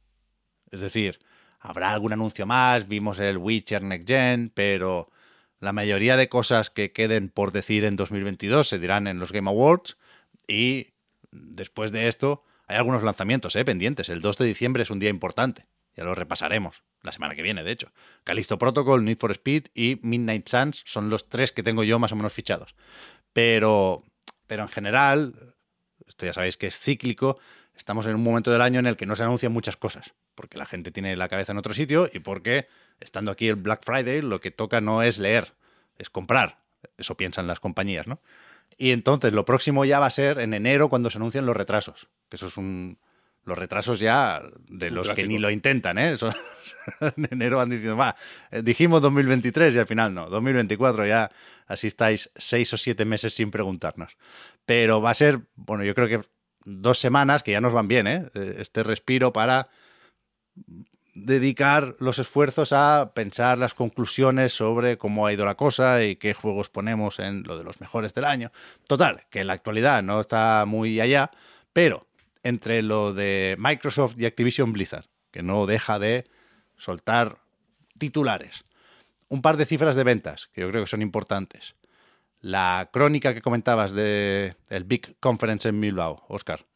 Es 0.69 0.79
decir, 0.81 1.19
habrá 1.59 1.91
algún 1.91 2.13
anuncio 2.13 2.45
más, 2.45 2.87
vimos 2.87 3.17
el 3.19 3.37
Witcher 3.39 3.81
Next 3.81 4.07
Gen, 4.07 4.51
pero 4.53 5.09
la 5.65 5.73
mayoría 5.73 6.15
de 6.15 6.29
cosas 6.29 6.69
que 6.69 6.91
queden 6.93 7.29
por 7.29 7.51
decir 7.51 7.85
en 7.85 7.95
2022 7.95 8.69
se 8.69 8.79
dirán 8.79 9.07
en 9.07 9.19
los 9.19 9.31
Game 9.31 9.49
Awards 9.49 9.97
y 10.47 10.93
después 11.31 11.91
de 11.91 12.07
esto 12.07 12.43
hay 12.67 12.77
algunos 12.77 13.03
lanzamientos 13.03 13.55
¿eh? 13.55 13.65
pendientes. 13.65 14.09
El 14.09 14.21
2 14.21 14.37
de 14.37 14.45
diciembre 14.45 14.83
es 14.83 14.91
un 14.91 14.99
día 14.99 15.09
importante. 15.09 15.65
Ya 15.95 16.03
lo 16.03 16.13
repasaremos 16.13 16.83
la 17.01 17.11
semana 17.11 17.35
que 17.35 17.41
viene, 17.41 17.63
de 17.63 17.71
hecho. 17.71 17.91
Callisto 18.23 18.57
Protocol, 18.59 19.03
Need 19.03 19.17
for 19.17 19.31
Speed 19.31 19.67
y 19.73 19.99
Midnight 20.03 20.47
Suns 20.47 20.83
son 20.85 21.09
los 21.09 21.29
tres 21.29 21.51
que 21.51 21.63
tengo 21.63 21.83
yo 21.83 21.97
más 21.97 22.11
o 22.11 22.15
menos 22.15 22.33
fichados. 22.33 22.75
Pero, 23.33 24.03
pero 24.45 24.63
en 24.63 24.69
general, 24.69 25.55
esto 26.07 26.27
ya 26.27 26.33
sabéis 26.33 26.57
que 26.57 26.67
es 26.67 26.77
cíclico, 26.77 27.39
estamos 27.75 28.05
en 28.05 28.15
un 28.15 28.23
momento 28.23 28.51
del 28.51 28.61
año 28.61 28.79
en 28.79 28.87
el 28.87 28.95
que 28.95 29.05
no 29.05 29.15
se 29.15 29.23
anuncian 29.23 29.51
muchas 29.51 29.77
cosas, 29.77 30.13
porque 30.33 30.57
la 30.57 30.65
gente 30.65 30.91
tiene 30.91 31.15
la 31.15 31.27
cabeza 31.27 31.51
en 31.51 31.57
otro 31.57 31.73
sitio 31.73 32.09
y 32.11 32.19
porque, 32.19 32.67
estando 32.99 33.31
aquí 33.31 33.47
el 33.47 33.55
Black 33.55 33.83
Friday, 33.83 34.21
lo 34.21 34.39
que 34.41 34.51
toca 34.51 34.81
no 34.81 35.03
es 35.03 35.17
leer, 35.17 35.53
es 35.97 36.09
comprar. 36.09 36.63
Eso 36.97 37.15
piensan 37.17 37.47
las 37.47 37.59
compañías, 37.59 38.07
¿no? 38.07 38.19
Y 38.77 38.91
entonces 38.91 39.33
lo 39.33 39.45
próximo 39.45 39.85
ya 39.85 39.99
va 39.99 40.07
a 40.07 40.11
ser 40.11 40.39
en 40.39 40.53
enero 40.53 40.89
cuando 40.89 41.09
se 41.09 41.17
anuncian 41.17 41.45
los 41.45 41.55
retrasos, 41.55 42.09
que 42.29 42.37
eso 42.37 42.47
es 42.47 42.57
un... 42.57 42.99
Los 43.43 43.59
retrasos 43.59 43.99
ya 43.99 44.41
de 44.67 44.87
Un 44.87 44.95
los 44.95 45.09
que 45.09 45.27
ni 45.27 45.37
lo 45.37 45.51
intentan, 45.51 45.99
¿eh? 45.99 46.15
En 47.15 47.27
enero 47.29 47.57
van 47.57 47.69
diciendo, 47.69 47.95
va, 47.95 48.15
eh, 48.49 48.63
dijimos 48.63 49.03
2023 49.03 49.75
y 49.75 49.77
al 49.77 49.85
final 49.85 50.15
no, 50.15 50.27
2024 50.31 51.05
ya 51.05 51.29
así 51.67 51.85
estáis 51.85 52.31
seis 52.35 52.73
o 52.73 52.77
siete 52.77 53.05
meses 53.05 53.35
sin 53.35 53.51
preguntarnos. 53.51 54.17
Pero 54.65 54.99
va 54.99 55.11
a 55.11 55.13
ser, 55.13 55.41
bueno, 55.53 55.83
yo 55.83 55.93
creo 55.93 56.07
que 56.07 56.27
dos 56.65 56.99
semanas 56.99 57.43
que 57.43 57.51
ya 57.51 57.61
nos 57.61 57.73
van 57.73 57.87
bien, 57.87 58.07
¿eh? 58.07 58.29
Eh, 58.33 58.57
Este 58.59 58.83
respiro 58.83 59.31
para 59.31 59.69
dedicar 61.13 61.95
los 61.99 62.19
esfuerzos 62.19 62.73
a 62.73 63.13
pensar 63.15 63.57
las 63.57 63.73
conclusiones 63.73 64.53
sobre 64.53 64.97
cómo 64.97 65.25
ha 65.25 65.33
ido 65.33 65.45
la 65.45 65.55
cosa 65.55 66.03
y 66.03 66.17
qué 66.17 66.33
juegos 66.33 66.69
ponemos 66.69 67.19
en 67.19 67.43
lo 67.43 67.57
de 67.57 67.63
los 67.63 67.79
mejores 67.79 68.13
del 68.13 68.25
año. 68.25 68.51
Total, 68.85 69.23
que 69.29 69.39
en 69.39 69.47
la 69.47 69.53
actualidad 69.53 70.03
no 70.03 70.19
está 70.19 70.65
muy 70.67 70.99
allá, 70.99 71.31
pero 71.71 72.07
entre 72.43 72.81
lo 72.81 73.13
de 73.13 73.55
Microsoft 73.57 74.15
y 74.17 74.25
Activision 74.25 74.73
Blizzard, 74.73 75.05
que 75.31 75.41
no 75.41 75.65
deja 75.65 75.99
de 75.99 76.25
soltar 76.77 77.37
titulares, 77.97 78.65
un 79.29 79.41
par 79.41 79.55
de 79.55 79.65
cifras 79.65 79.95
de 79.95 80.03
ventas 80.03 80.49
que 80.53 80.61
yo 80.61 80.69
creo 80.69 80.83
que 80.83 80.89
son 80.89 81.01
importantes. 81.01 81.75
La 82.45 82.91
crónica 82.93 83.33
que 83.33 83.41
comentabas 83.41 83.91
de 83.91 84.55
el 84.69 84.83
Big 84.83 85.17
Conference 85.19 85.67
en 85.67 85.81
Bilbao, 85.81 86.23
Oscar, 86.29 86.67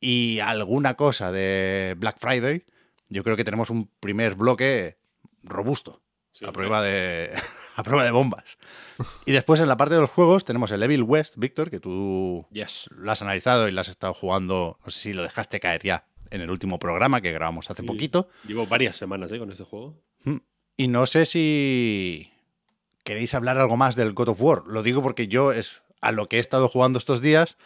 y 0.00 0.38
alguna 0.40 0.94
cosa 0.94 1.30
de 1.30 1.94
Black 1.98 2.16
Friday, 2.18 2.64
yo 3.10 3.22
creo 3.22 3.36
que 3.36 3.44
tenemos 3.44 3.68
un 3.68 3.90
primer 4.00 4.34
bloque 4.34 4.96
robusto, 5.42 6.00
Sí, 6.32 6.46
a, 6.46 6.52
prueba 6.52 6.80
de, 6.82 7.30
a 7.76 7.82
prueba 7.82 8.02
de 8.02 8.12
bombas. 8.12 8.56
Y 9.26 9.32
después 9.32 9.60
en 9.60 9.68
la 9.68 9.76
parte 9.76 9.94
de 9.94 10.00
los 10.00 10.08
juegos 10.10 10.46
tenemos 10.46 10.70
el 10.72 10.82
Evil 10.82 11.02
West, 11.02 11.34
Víctor, 11.36 11.70
que 11.70 11.80
tú 11.80 12.46
Yes. 12.50 12.88
lo 12.96 13.12
has 13.12 13.20
analizado 13.20 13.68
y 13.68 13.72
lo 13.72 13.82
has 13.82 13.88
estado 13.88 14.14
jugando, 14.14 14.78
no 14.82 14.90
sé 14.90 15.00
si 15.00 15.12
lo 15.12 15.22
dejaste 15.22 15.60
caer 15.60 15.82
ya 15.82 16.06
en 16.30 16.40
el 16.40 16.50
último 16.50 16.78
programa 16.78 17.20
que 17.20 17.30
grabamos 17.30 17.70
hace 17.70 17.82
Sí. 17.82 17.86
poquito. 17.86 18.28
Llevo 18.48 18.66
varias 18.66 18.96
semanas 18.96 19.30
¿eh? 19.32 19.38
con 19.38 19.52
este 19.52 19.64
juego. 19.64 20.02
Y 20.78 20.88
no 20.88 21.04
sé 21.06 21.24
si 21.26 22.30
queréis 23.04 23.34
hablar 23.34 23.58
algo 23.58 23.76
más 23.76 23.94
del 23.96 24.12
God 24.12 24.30
of 24.30 24.42
War. 24.42 24.62
Lo 24.66 24.82
digo 24.82 25.02
porque 25.02 25.28
yo 25.28 25.52
es 25.52 25.82
a 26.00 26.12
lo 26.12 26.28
que 26.28 26.36
he 26.36 26.40
estado 26.40 26.68
jugando 26.68 26.98
estos 26.98 27.20
días. 27.20 27.56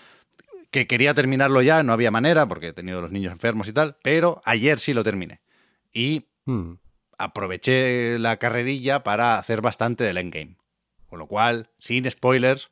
que 0.71 0.87
quería 0.87 1.15
terminarlo 1.15 1.63
ya, 1.63 1.83
no 1.83 1.95
había 1.95 2.11
manera 2.11 2.47
porque 2.47 2.69
he 2.69 2.73
tenido 2.75 3.01
los 3.01 3.11
niños 3.11 3.33
enfermos 3.33 3.69
y 3.69 3.73
tal, 3.73 3.97
pero 4.03 4.43
ayer 4.45 4.79
sí 4.81 4.93
lo 4.93 5.03
terminé. 5.03 5.41
Y 5.95 6.27
Hmm. 6.45 6.75
aproveché 7.19 8.19
la 8.19 8.37
carrerilla 8.37 9.03
para 9.03 9.39
hacer 9.39 9.61
bastante 9.61 10.05
del 10.05 10.19
endgame. 10.19 10.57
Con 11.07 11.19
lo 11.19 11.27
cual, 11.27 11.71
sin 11.79 12.11
spoilers, 12.11 12.71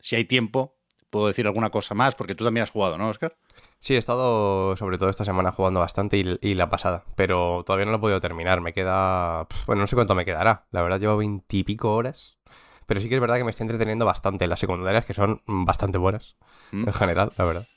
si 0.00 0.16
hay 0.16 0.24
tiempo, 0.24 0.76
puedo 1.10 1.28
decir 1.28 1.46
alguna 1.46 1.70
cosa 1.70 1.94
más, 1.94 2.14
porque 2.14 2.34
tú 2.34 2.44
también 2.44 2.64
has 2.64 2.70
jugado, 2.70 2.98
¿no, 2.98 3.08
Oscar? 3.08 3.36
Sí, 3.86 3.94
he 3.94 3.98
estado 3.98 4.76
sobre 4.76 4.98
todo 4.98 5.08
esta 5.10 5.24
semana 5.24 5.52
jugando 5.52 5.78
bastante 5.78 6.16
y, 6.16 6.38
y 6.40 6.54
la 6.54 6.68
pasada, 6.68 7.04
pero 7.14 7.62
todavía 7.64 7.84
no 7.84 7.92
lo 7.92 7.98
he 7.98 8.00
podido 8.00 8.18
terminar. 8.18 8.60
Me 8.60 8.72
queda... 8.72 9.46
Bueno, 9.64 9.82
no 9.82 9.86
sé 9.86 9.94
cuánto 9.94 10.16
me 10.16 10.24
quedará. 10.24 10.66
La 10.72 10.82
verdad 10.82 10.98
llevo 10.98 11.16
veintipico 11.16 11.94
horas. 11.94 12.36
Pero 12.86 13.00
sí 13.00 13.08
que 13.08 13.14
es 13.14 13.20
verdad 13.20 13.36
que 13.36 13.44
me 13.44 13.52
estoy 13.52 13.62
entreteniendo 13.62 14.04
bastante. 14.04 14.48
Las 14.48 14.58
secundarias 14.58 15.04
que 15.04 15.14
son 15.14 15.40
bastante 15.46 15.98
buenas, 15.98 16.34
Mm. 16.72 16.88
en 16.88 16.92
general, 16.94 17.32
la 17.36 17.44
verdad. 17.44 17.68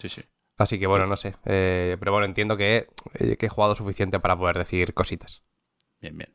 Sí, 0.00 0.08
sí. 0.08 0.24
Así 0.58 0.80
que 0.80 0.88
bueno, 0.88 1.06
no 1.06 1.16
sé. 1.16 1.36
Eh, 1.44 1.96
pero 2.00 2.10
bueno, 2.10 2.26
entiendo 2.26 2.56
que, 2.56 2.88
eh, 3.20 3.36
que 3.36 3.46
he 3.46 3.48
jugado 3.48 3.76
suficiente 3.76 4.18
para 4.18 4.36
poder 4.36 4.58
decir 4.58 4.94
cositas. 4.94 5.44
Bien, 6.00 6.18
bien. 6.18 6.34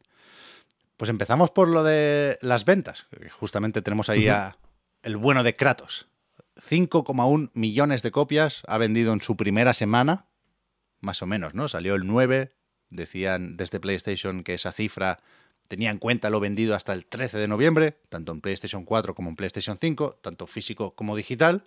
Pues 0.96 1.10
empezamos 1.10 1.52
por 1.52 1.68
lo 1.68 1.84
de 1.84 2.38
las 2.42 2.64
ventas. 2.64 3.08
Justamente 3.42 3.82
tenemos 3.82 4.08
ahí 4.08 4.30
a 4.30 4.56
el 5.04 5.18
bueno 5.18 5.44
de 5.44 5.58
Kratos. 5.58 6.08
5,1 6.58 7.52
millones 7.54 8.02
de 8.02 8.12
copias 8.12 8.64
ha 8.68 8.78
vendido 8.78 9.14
en 9.14 9.22
su 9.22 9.36
primera 9.38 9.74
semana, 9.74 10.28
más 11.00 11.22
o 11.22 11.26
menos, 11.26 11.54
¿no? 11.54 11.68
Salió 11.68 11.96
el 11.96 12.08
9, 12.08 12.54
decían 12.90 13.58
desde 13.58 13.80
PlayStation 13.80 14.44
que 14.44 14.56
esa 14.56 14.72
cifra 14.72 15.20
tenía 15.68 15.92
en 15.92 15.98
cuenta 15.98 16.30
lo 16.30 16.40
vendido 16.40 16.76
hasta 16.76 16.94
el 16.94 17.06
13 17.06 17.38
de 17.38 17.48
noviembre, 17.48 18.00
tanto 18.10 18.32
en 18.32 18.42
PlayStation 18.42 18.86
4 18.86 19.14
como 19.14 19.30
en 19.30 19.36
PlayStation 19.36 19.78
5, 19.78 20.20
tanto 20.22 20.48
físico 20.48 20.96
como 20.96 21.16
digital. 21.16 21.66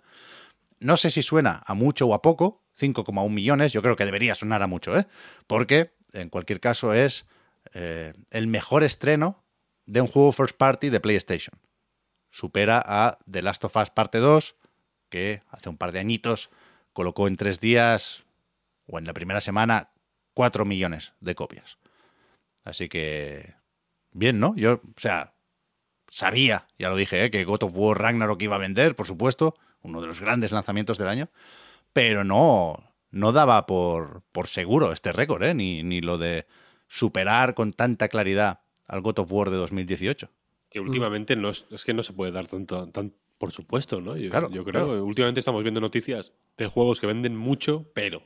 No 0.79 0.97
sé 0.97 1.11
si 1.11 1.21
suena 1.21 1.63
a 1.65 1.73
mucho 1.73 2.07
o 2.07 2.13
a 2.13 2.21
poco, 2.21 2.63
5,1 2.79 3.29
millones, 3.29 3.71
yo 3.71 3.81
creo 3.81 3.95
que 3.95 4.05
debería 4.05 4.35
sonar 4.35 4.63
a 4.63 4.67
mucho, 4.67 4.97
¿eh? 4.97 5.05
Porque, 5.45 5.93
en 6.13 6.29
cualquier 6.29 6.59
caso, 6.59 6.93
es 6.93 7.25
eh, 7.73 8.13
el 8.31 8.47
mejor 8.47 8.83
estreno 8.83 9.43
de 9.85 10.01
un 10.01 10.07
juego 10.07 10.31
first 10.31 10.57
party 10.57 10.89
de 10.89 10.99
PlayStation. 10.99 11.59
Supera 12.31 12.81
a 12.83 13.19
The 13.29 13.41
Last 13.41 13.63
of 13.65 13.75
Us 13.75 13.89
Parte 13.89 14.17
2, 14.19 14.55
que 15.11 15.43
hace 15.51 15.69
un 15.69 15.77
par 15.77 15.91
de 15.91 15.99
añitos 15.99 16.49
colocó 16.93 17.27
en 17.27 17.35
tres 17.35 17.59
días, 17.59 18.23
o 18.87 18.97
en 18.97 19.05
la 19.05 19.13
primera 19.13 19.41
semana, 19.41 19.91
4 20.33 20.65
millones 20.65 21.13
de 21.19 21.35
copias. 21.35 21.77
Así 22.63 22.89
que, 22.89 23.53
bien, 24.11 24.39
¿no? 24.39 24.55
Yo, 24.55 24.73
o 24.73 24.99
sea, 24.99 25.33
sabía, 26.09 26.67
ya 26.79 26.89
lo 26.89 26.95
dije, 26.95 27.25
¿eh? 27.25 27.31
que 27.31 27.43
God 27.43 27.63
of 27.63 27.73
War 27.75 27.99
Ragnarok 27.99 28.41
iba 28.41 28.55
a 28.55 28.59
vender, 28.59 28.95
por 28.95 29.05
supuesto, 29.07 29.55
uno 29.81 30.01
de 30.01 30.07
los 30.07 30.21
grandes 30.21 30.51
lanzamientos 30.51 30.97
del 30.97 31.07
año, 31.07 31.29
pero 31.93 32.23
no, 32.23 32.91
no 33.11 33.31
daba 33.31 33.65
por, 33.65 34.23
por 34.31 34.47
seguro 34.47 34.91
este 34.91 35.11
récord, 35.11 35.43
¿eh? 35.43 35.53
ni, 35.53 35.83
ni 35.83 36.01
lo 36.01 36.17
de 36.17 36.47
superar 36.87 37.53
con 37.53 37.73
tanta 37.73 38.07
claridad 38.09 38.61
al 38.87 39.01
God 39.01 39.19
of 39.19 39.31
War 39.31 39.49
de 39.49 39.57
2018. 39.57 40.29
Que 40.69 40.79
últimamente 40.79 41.35
no 41.35 41.49
es, 41.49 41.65
que 41.85 41.93
no 41.93 42.03
se 42.03 42.13
puede 42.13 42.31
dar 42.31 42.47
tanto, 42.47 42.87
tan 42.89 43.13
por 43.41 43.51
supuesto, 43.51 43.99
¿no? 43.99 44.15
Yo, 44.15 44.29
Claro, 44.29 44.51
yo 44.51 44.63
creo 44.63 44.85
claro. 44.85 44.93
que 44.93 45.01
últimamente 45.01 45.39
estamos 45.39 45.63
viendo 45.63 45.81
noticias 45.81 46.31
de 46.57 46.67
juegos 46.67 46.99
que 46.99 47.07
venden 47.07 47.35
mucho, 47.35 47.89
pero, 47.95 48.21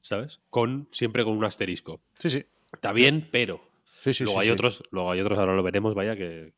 ¿sabes? 0.00 0.40
Con 0.48 0.88
siempre 0.90 1.22
con 1.22 1.36
un 1.36 1.44
asterisco. 1.44 2.00
Sí, 2.18 2.30
sí. 2.30 2.46
Está 2.72 2.92
bien, 2.92 3.28
pero. 3.30 3.60
Sí, 4.00 4.14
sí, 4.14 4.24
luego 4.24 4.38
sí, 4.40 4.44
hay 4.44 4.48
sí. 4.48 4.52
otros, 4.54 4.82
luego 4.90 5.10
hay 5.10 5.20
otros, 5.20 5.38
ahora 5.38 5.54
lo 5.54 5.62
veremos, 5.62 5.92
vaya, 5.94 6.16
que, 6.16 6.54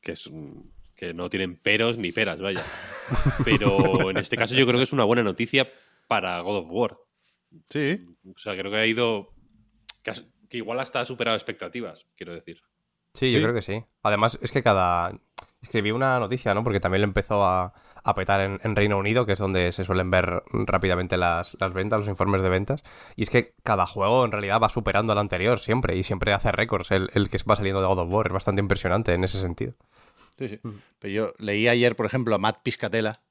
que 0.00 0.12
es 0.12 0.28
un- 0.28 0.72
que 0.94 1.12
no 1.12 1.28
tienen 1.28 1.56
peros 1.56 1.98
ni 1.98 2.12
peras, 2.12 2.40
vaya. 2.40 2.62
Pero 3.44 4.10
en 4.10 4.16
este 4.18 4.36
caso 4.36 4.54
yo 4.54 4.64
creo 4.66 4.78
que 4.78 4.84
es 4.84 4.92
una 4.92 5.04
buena 5.04 5.22
noticia 5.24 5.68
para 6.06 6.40
God 6.40 6.58
of 6.58 6.68
War. 6.70 6.96
Sí, 7.68 8.06
O 8.34 8.38
sea, 8.38 8.56
creo 8.56 8.70
que 8.70 8.76
ha 8.78 8.86
ido. 8.86 9.34
Que, 10.04 10.12
has- 10.12 10.24
que 10.48 10.58
igual 10.58 10.78
hasta 10.78 11.00
ha 11.00 11.04
superado 11.04 11.36
expectativas, 11.36 12.06
quiero 12.16 12.32
decir. 12.32 12.60
Sí, 13.14 13.26
Sí. 13.26 13.32
yo 13.32 13.42
creo 13.42 13.54
que 13.54 13.62
sí. 13.62 13.82
Además, 14.02 14.38
es 14.40 14.52
que 14.52 14.62
cada... 14.62 15.18
Escribí 15.66 15.90
una 15.90 16.20
noticia, 16.20 16.54
¿no? 16.54 16.62
Porque 16.62 16.78
también 16.78 17.00
lo 17.02 17.08
empezó 17.08 17.44
a, 17.44 17.74
a 18.04 18.14
petar 18.14 18.40
en, 18.40 18.60
en 18.62 18.76
Reino 18.76 18.98
Unido, 18.98 19.26
que 19.26 19.32
es 19.32 19.38
donde 19.40 19.72
se 19.72 19.84
suelen 19.84 20.12
ver 20.12 20.44
rápidamente 20.52 21.16
las, 21.16 21.56
las 21.58 21.72
ventas, 21.72 21.98
los 21.98 22.08
informes 22.08 22.40
de 22.42 22.48
ventas. 22.48 22.84
Y 23.16 23.24
es 23.24 23.30
que 23.30 23.54
cada 23.64 23.84
juego 23.84 24.24
en 24.24 24.30
realidad 24.30 24.60
va 24.62 24.68
superando 24.68 25.12
al 25.12 25.18
anterior 25.18 25.58
siempre, 25.58 25.96
y 25.96 26.04
siempre 26.04 26.32
hace 26.32 26.52
récords 26.52 26.92
el, 26.92 27.10
el 27.14 27.28
que 27.28 27.38
va 27.50 27.56
saliendo 27.56 27.80
de 27.80 27.88
God 27.88 27.98
of 27.98 28.12
War. 28.12 28.28
Es 28.28 28.32
bastante 28.32 28.60
impresionante 28.60 29.12
en 29.12 29.24
ese 29.24 29.40
sentido. 29.40 29.74
Sí, 30.38 30.48
sí. 30.48 30.60
Pero 31.00 31.12
yo 31.12 31.32
leí 31.38 31.66
ayer, 31.66 31.96
por 31.96 32.06
ejemplo, 32.06 32.36
a 32.36 32.38
Matt 32.38 32.62
Piscatella, 32.62 33.22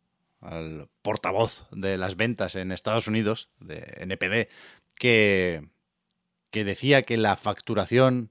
al 0.41 0.89
portavoz 1.01 1.67
de 1.71 1.97
las 1.97 2.17
ventas 2.17 2.55
en 2.55 2.73
Estados 2.73 3.07
Unidos, 3.07 3.47
de 3.61 3.77
NPD, 3.99 4.51
que, 4.99 5.69
que 6.51 6.65
decía 6.65 7.03
que 7.03 7.15
la 7.15 7.37
facturación 7.37 8.29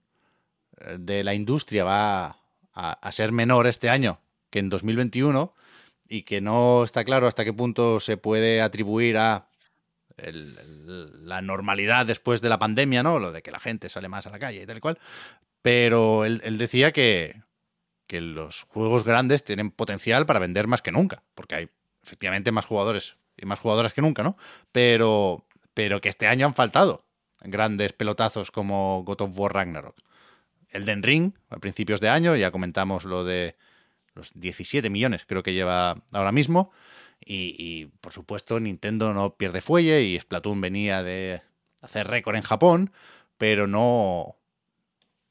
eh, 0.79 0.99
de 1.01 1.25
la 1.25 1.33
industria 1.33 1.85
va 1.85 2.44
a, 2.75 3.13
ser 3.13 3.33
menor 3.33 3.67
este 3.67 3.89
año 3.89 4.21
que 4.51 4.59
en 4.59 4.69
2021 4.69 5.55
y 6.09 6.23
que 6.23 6.41
no 6.41 6.85
está 6.85 7.05
claro 7.05 7.27
hasta 7.27 7.45
qué 7.45 7.53
punto 7.53 8.01
se 8.01 8.17
puede 8.17 8.61
atribuir 8.61 9.17
a 9.17 9.49
el- 10.17 11.27
la 11.27 11.43
normalidad 11.43 12.07
después 12.07 12.41
de 12.41 12.49
la 12.49 12.59
pandemia, 12.59 13.03
¿no? 13.03 13.19
Lo 13.19 13.33
de 13.33 13.43
que 13.43 13.51
la 13.51 13.61
gente 13.61 13.89
sale 13.89 14.09
más 14.09 14.27
a 14.27 14.31
la 14.31 14.39
calle 14.39 14.63
y 14.63 14.67
tal 14.67 14.77
y 14.77 14.81
cual. 14.81 14.99
Pero 15.63 16.25
él, 16.25 16.41
él 16.45 16.59
decía 16.59 16.93
que, 16.93 17.43
que 18.07 18.21
los 18.21 18.63
juegos 18.65 19.05
grandes 19.05 19.45
tienen 19.45 19.71
potencial 19.71 20.27
para 20.27 20.39
vender 20.39 20.67
más 20.67 20.83
que 20.83 20.93
nunca, 20.93 21.23
porque 21.35 21.55
hay 21.55 21.69
efectivamente 22.03 22.53
más 22.53 22.67
jugadores 22.67 23.17
y 23.37 23.47
más 23.47 23.59
jugadoras 23.59 23.95
que 23.95 24.03
nunca, 24.03 24.23
¿no? 24.23 24.37
Pero, 24.73 25.47
pero 25.73 26.01
que 26.01 26.09
este 26.09 26.27
año 26.27 26.47
han 26.47 26.55
faltado 26.55 27.05
grandes 27.41 27.93
pelotazos 27.93 28.51
como 28.51 29.03
God 29.05 29.23
of 29.23 29.39
War 29.39 29.53
Ragnarok. 29.53 29.97
Elden 30.75 31.03
Ring, 31.03 31.33
a 31.49 31.59
principios 31.59 32.01
de 32.01 32.11
año, 32.11 32.37
ya 32.37 32.51
comentamos 32.51 33.05
lo 33.05 33.25
de 33.25 33.57
los 34.15 34.33
17 34.35 34.91
millones, 34.91 35.25
creo 35.27 35.43
que 35.43 35.55
lleva 35.55 36.03
ahora 36.13 36.33
mismo. 36.33 36.71
Y, 37.27 37.87
por 38.03 38.13
supuesto, 38.13 38.61
Nintendo 38.61 39.15
no 39.15 39.37
pierde 39.37 39.63
fuelle 39.63 40.03
y 40.03 40.21
Splatoon 40.21 40.61
venía 40.61 41.03
de 41.03 41.41
hacer 41.81 42.07
récord 42.07 42.37
en 42.37 42.43
Japón, 42.43 42.93
pero 43.39 43.67
no. 43.67 44.37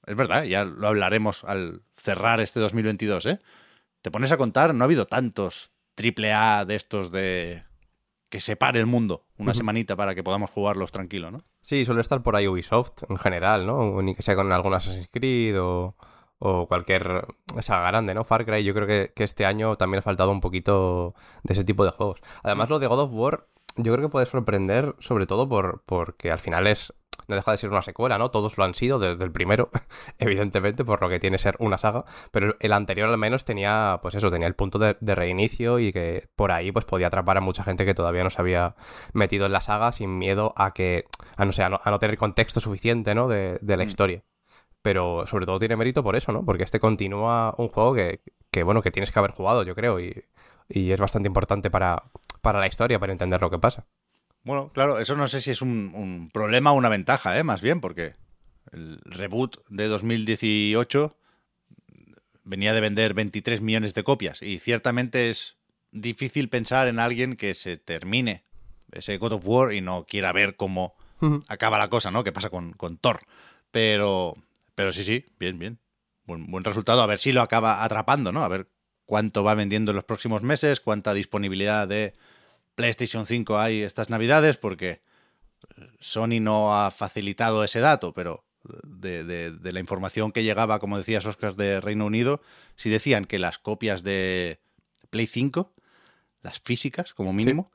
Es 0.08 0.16
verdad, 0.16 0.44
ya 0.46 0.64
lo 0.66 0.88
hablaremos 0.88 1.44
al 1.44 1.84
cerrar 1.96 2.40
este 2.40 2.60
2022, 2.60 3.26
¿eh? 3.28 3.40
Te 4.02 4.10
pones 4.10 4.32
a 4.32 4.38
contar, 4.38 4.74
no 4.74 4.84
ha 4.84 4.86
habido 4.86 5.06
tantos 5.06 5.72
triple 5.94 6.34
A 6.34 6.66
de 6.66 6.76
estos 6.76 7.12
de 7.12 7.64
que 8.34 8.40
separe 8.40 8.80
el 8.80 8.88
mundo 8.88 9.28
una 9.38 9.54
semanita 9.54 9.96
para 9.96 10.16
que 10.16 10.24
podamos 10.24 10.50
jugarlos 10.50 10.92
tranquilo, 10.92 11.30
¿no? 11.30 11.44
Sí, 11.62 11.86
suele 11.86 12.02
estar 12.02 12.24
por 12.24 12.36
ahí 12.36 12.48
Ubisoft 12.48 13.04
en 13.08 13.18
general, 13.18 13.68
¿no? 13.68 13.78
O 13.78 14.02
Ni 14.02 14.16
que 14.16 14.24
sea 14.24 14.36
con 14.36 14.52
algún 14.52 14.74
Assassin's 14.74 15.08
Creed 15.12 15.62
o, 15.62 15.96
o 16.40 16.68
cualquier 16.68 17.28
saga 17.62 17.92
grande, 17.92 18.16
¿no? 18.16 18.24
Far 18.24 18.44
Cry, 18.44 18.64
yo 18.64 18.74
creo 18.74 18.88
que, 18.88 19.14
que 19.16 19.24
este 19.24 19.46
año 19.46 19.76
también 19.76 20.00
ha 20.00 20.02
faltado 20.02 20.32
un 20.32 20.42
poquito 20.42 21.14
de 21.44 21.54
ese 21.54 21.64
tipo 21.64 21.86
de 21.86 21.92
juegos. 21.92 22.22
Además, 22.42 22.72
lo 22.72 22.80
de 22.80 22.88
God 22.88 23.02
of 23.02 23.12
War, 23.14 23.46
yo 23.76 23.94
creo 23.94 24.08
que 24.08 24.12
puede 24.12 24.26
sorprender, 24.26 24.96
sobre 24.98 25.28
todo 25.28 25.48
por, 25.48 25.84
porque 25.86 26.32
al 26.32 26.40
final 26.40 26.66
es. 26.66 26.92
No 27.28 27.36
deja 27.36 27.52
de 27.52 27.58
ser 27.58 27.70
una 27.70 27.82
secuela, 27.82 28.18
¿no? 28.18 28.32
Todos 28.32 28.58
lo 28.58 28.64
han 28.66 28.74
sido 28.74 29.00
desde 29.00 29.24
el 29.24 29.32
primero, 29.32 29.70
evidentemente, 30.20 30.84
por 30.84 31.02
lo 31.02 31.10
que 31.10 31.20
tiene 31.20 31.38
ser 31.38 31.56
una 31.60 31.78
saga. 31.78 32.06
Pero 32.32 32.56
el 32.60 32.74
anterior 32.74 33.10
al 33.10 33.18
menos 33.18 33.46
tenía, 33.46 34.00
pues 34.02 34.16
eso, 34.16 34.30
tenía 34.30 34.48
el 34.48 34.56
punto 34.56 34.80
de, 34.80 34.98
de 35.00 35.16
reinicio 35.16 35.80
y 35.80 35.94
que 35.94 36.28
por 36.36 36.52
ahí 36.52 36.72
pues 36.72 36.86
podía 36.86 37.08
atrapar 37.08 37.38
a 37.38 37.42
mucha 37.42 37.64
gente 37.64 37.86
que 37.86 37.94
todavía 37.94 38.24
no 38.24 38.30
se 38.30 38.42
había 38.42 38.76
metido 39.14 39.46
en 39.46 39.54
la 39.54 39.62
saga 39.62 39.92
sin 39.92 40.18
miedo 40.18 40.54
a 40.58 40.74
que, 40.74 41.06
a 41.38 41.46
no, 41.46 41.52
sé, 41.52 41.64
a 41.64 41.70
no, 41.70 41.80
a 41.84 41.92
no 41.92 42.00
tener 42.00 42.18
contexto 42.18 42.60
suficiente, 42.60 43.16
¿no? 43.16 43.28
De, 43.28 43.58
de 43.62 43.78
la 43.78 43.86
Mm. 43.86 43.88
historia. 43.88 44.24
Pero 44.82 45.26
sobre 45.28 45.46
todo 45.46 45.60
tiene 45.60 45.78
mérito 45.78 46.04
por 46.04 46.16
eso, 46.16 46.32
¿no? 46.34 46.44
Porque 46.44 46.64
este 46.64 46.80
continúa 46.80 47.54
un 47.58 47.70
juego 47.70 47.94
que, 47.94 48.22
que 48.52 48.64
bueno, 48.64 48.82
que 48.82 48.92
tienes 48.92 49.12
que 49.12 49.20
haber 49.20 49.32
jugado, 49.32 49.64
yo 49.64 49.76
creo, 49.76 50.00
y, 50.00 50.26
y 50.68 50.92
es 50.92 51.00
bastante 51.00 51.28
importante 51.28 51.72
para, 51.72 52.04
para 52.42 52.60
la 52.60 52.68
historia, 52.68 53.00
para 53.00 53.14
entender 53.14 53.42
lo 53.42 53.50
que 53.50 53.60
pasa. 53.60 53.86
Bueno, 54.44 54.72
claro, 54.74 55.00
eso 55.00 55.16
no 55.16 55.28
sé 55.28 55.42
si 55.42 55.52
es 55.52 55.62
un, 55.62 55.92
un 55.96 56.30
problema 56.30 56.72
o 56.72 56.76
una 56.76 56.90
ventaja, 56.90 57.38
¿eh? 57.38 57.44
Más 57.44 57.62
bien, 57.62 57.80
porque 57.80 58.16
el 58.72 59.00
reboot 59.06 59.58
de 59.70 59.88
2018 59.88 61.18
venía 62.44 62.74
de 62.74 62.82
vender 62.82 63.14
23 63.14 63.62
millones 63.62 63.94
de 63.94 64.04
copias 64.04 64.42
y 64.42 64.60
ciertamente 64.60 65.30
es 65.30 65.56
difícil 65.92 66.50
pensar 66.50 66.88
en 66.88 67.00
alguien 67.00 67.36
que 67.36 67.56
se 67.56 67.78
termine 67.78 68.44
ese 68.92 69.18
God 69.18 69.34
of 69.34 69.44
War 69.46 69.74
y 69.74 69.82
no 69.82 70.06
quiera 70.06 70.32
ver 70.32 70.56
cómo 70.56 70.96
acaba 71.48 71.78
la 71.78 71.90
cosa, 71.90 72.12
¿no? 72.12 72.24
¿Qué 72.24 72.34
pasa 72.34 72.50
con, 72.50 72.74
con 72.74 72.98
Thor? 72.98 73.22
Pero, 73.72 74.36
pero 74.76 74.92
sí, 74.92 75.04
sí, 75.04 75.26
bien, 75.40 75.58
bien. 75.58 75.80
Buen, 76.26 76.52
buen 76.52 76.64
resultado. 76.64 77.02
A 77.02 77.08
ver 77.08 77.20
si 77.20 77.32
lo 77.32 77.42
acaba 77.42 77.84
atrapando, 77.84 78.32
¿no? 78.32 78.44
A 78.44 78.50
ver 78.50 78.70
cuánto 79.06 79.44
va 79.44 79.56
vendiendo 79.56 79.92
en 79.92 79.96
los 79.96 80.04
próximos 80.04 80.42
meses, 80.42 80.80
cuánta 80.82 81.14
disponibilidad 81.14 81.88
de 81.88 82.14
PlayStation 82.76 83.26
5 83.26 83.58
hay 83.60 83.82
estas 83.82 84.10
navidades, 84.10 84.58
porque 84.58 85.02
Sony 86.00 86.40
no 86.42 86.76
ha 86.76 86.92
facilitado 86.92 87.64
ese 87.64 87.80
dato, 87.80 88.14
pero 88.14 88.44
de, 88.84 89.24
de- 89.24 89.52
de 89.52 89.74
la 89.74 89.80
información 89.80 90.32
que 90.32 90.44
llegaba, 90.44 90.80
como 90.80 90.98
decías, 90.98 91.26
Oscar, 91.26 91.56
de 91.56 91.82
Reino 91.82 92.06
Unido, 92.06 92.42
sí 92.76 92.90
decían 92.90 93.26
que 93.26 93.40
las 93.40 93.58
copias 93.60 94.04
de 94.04 94.60
Play 95.10 95.28
5, 95.28 95.74
las 96.42 96.60
físicas 96.60 97.14
como 97.14 97.34
mínimo, 97.34 97.72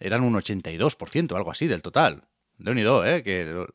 eran 0.00 0.22
un 0.22 0.34
82%, 0.34 1.36
algo 1.36 1.50
así, 1.50 1.66
del 1.68 1.82
total. 1.82 2.24
De 2.58 2.70
unido, 2.72 3.04
¿eh? 3.06 3.22
Que 3.22 3.44
lo, 3.44 3.68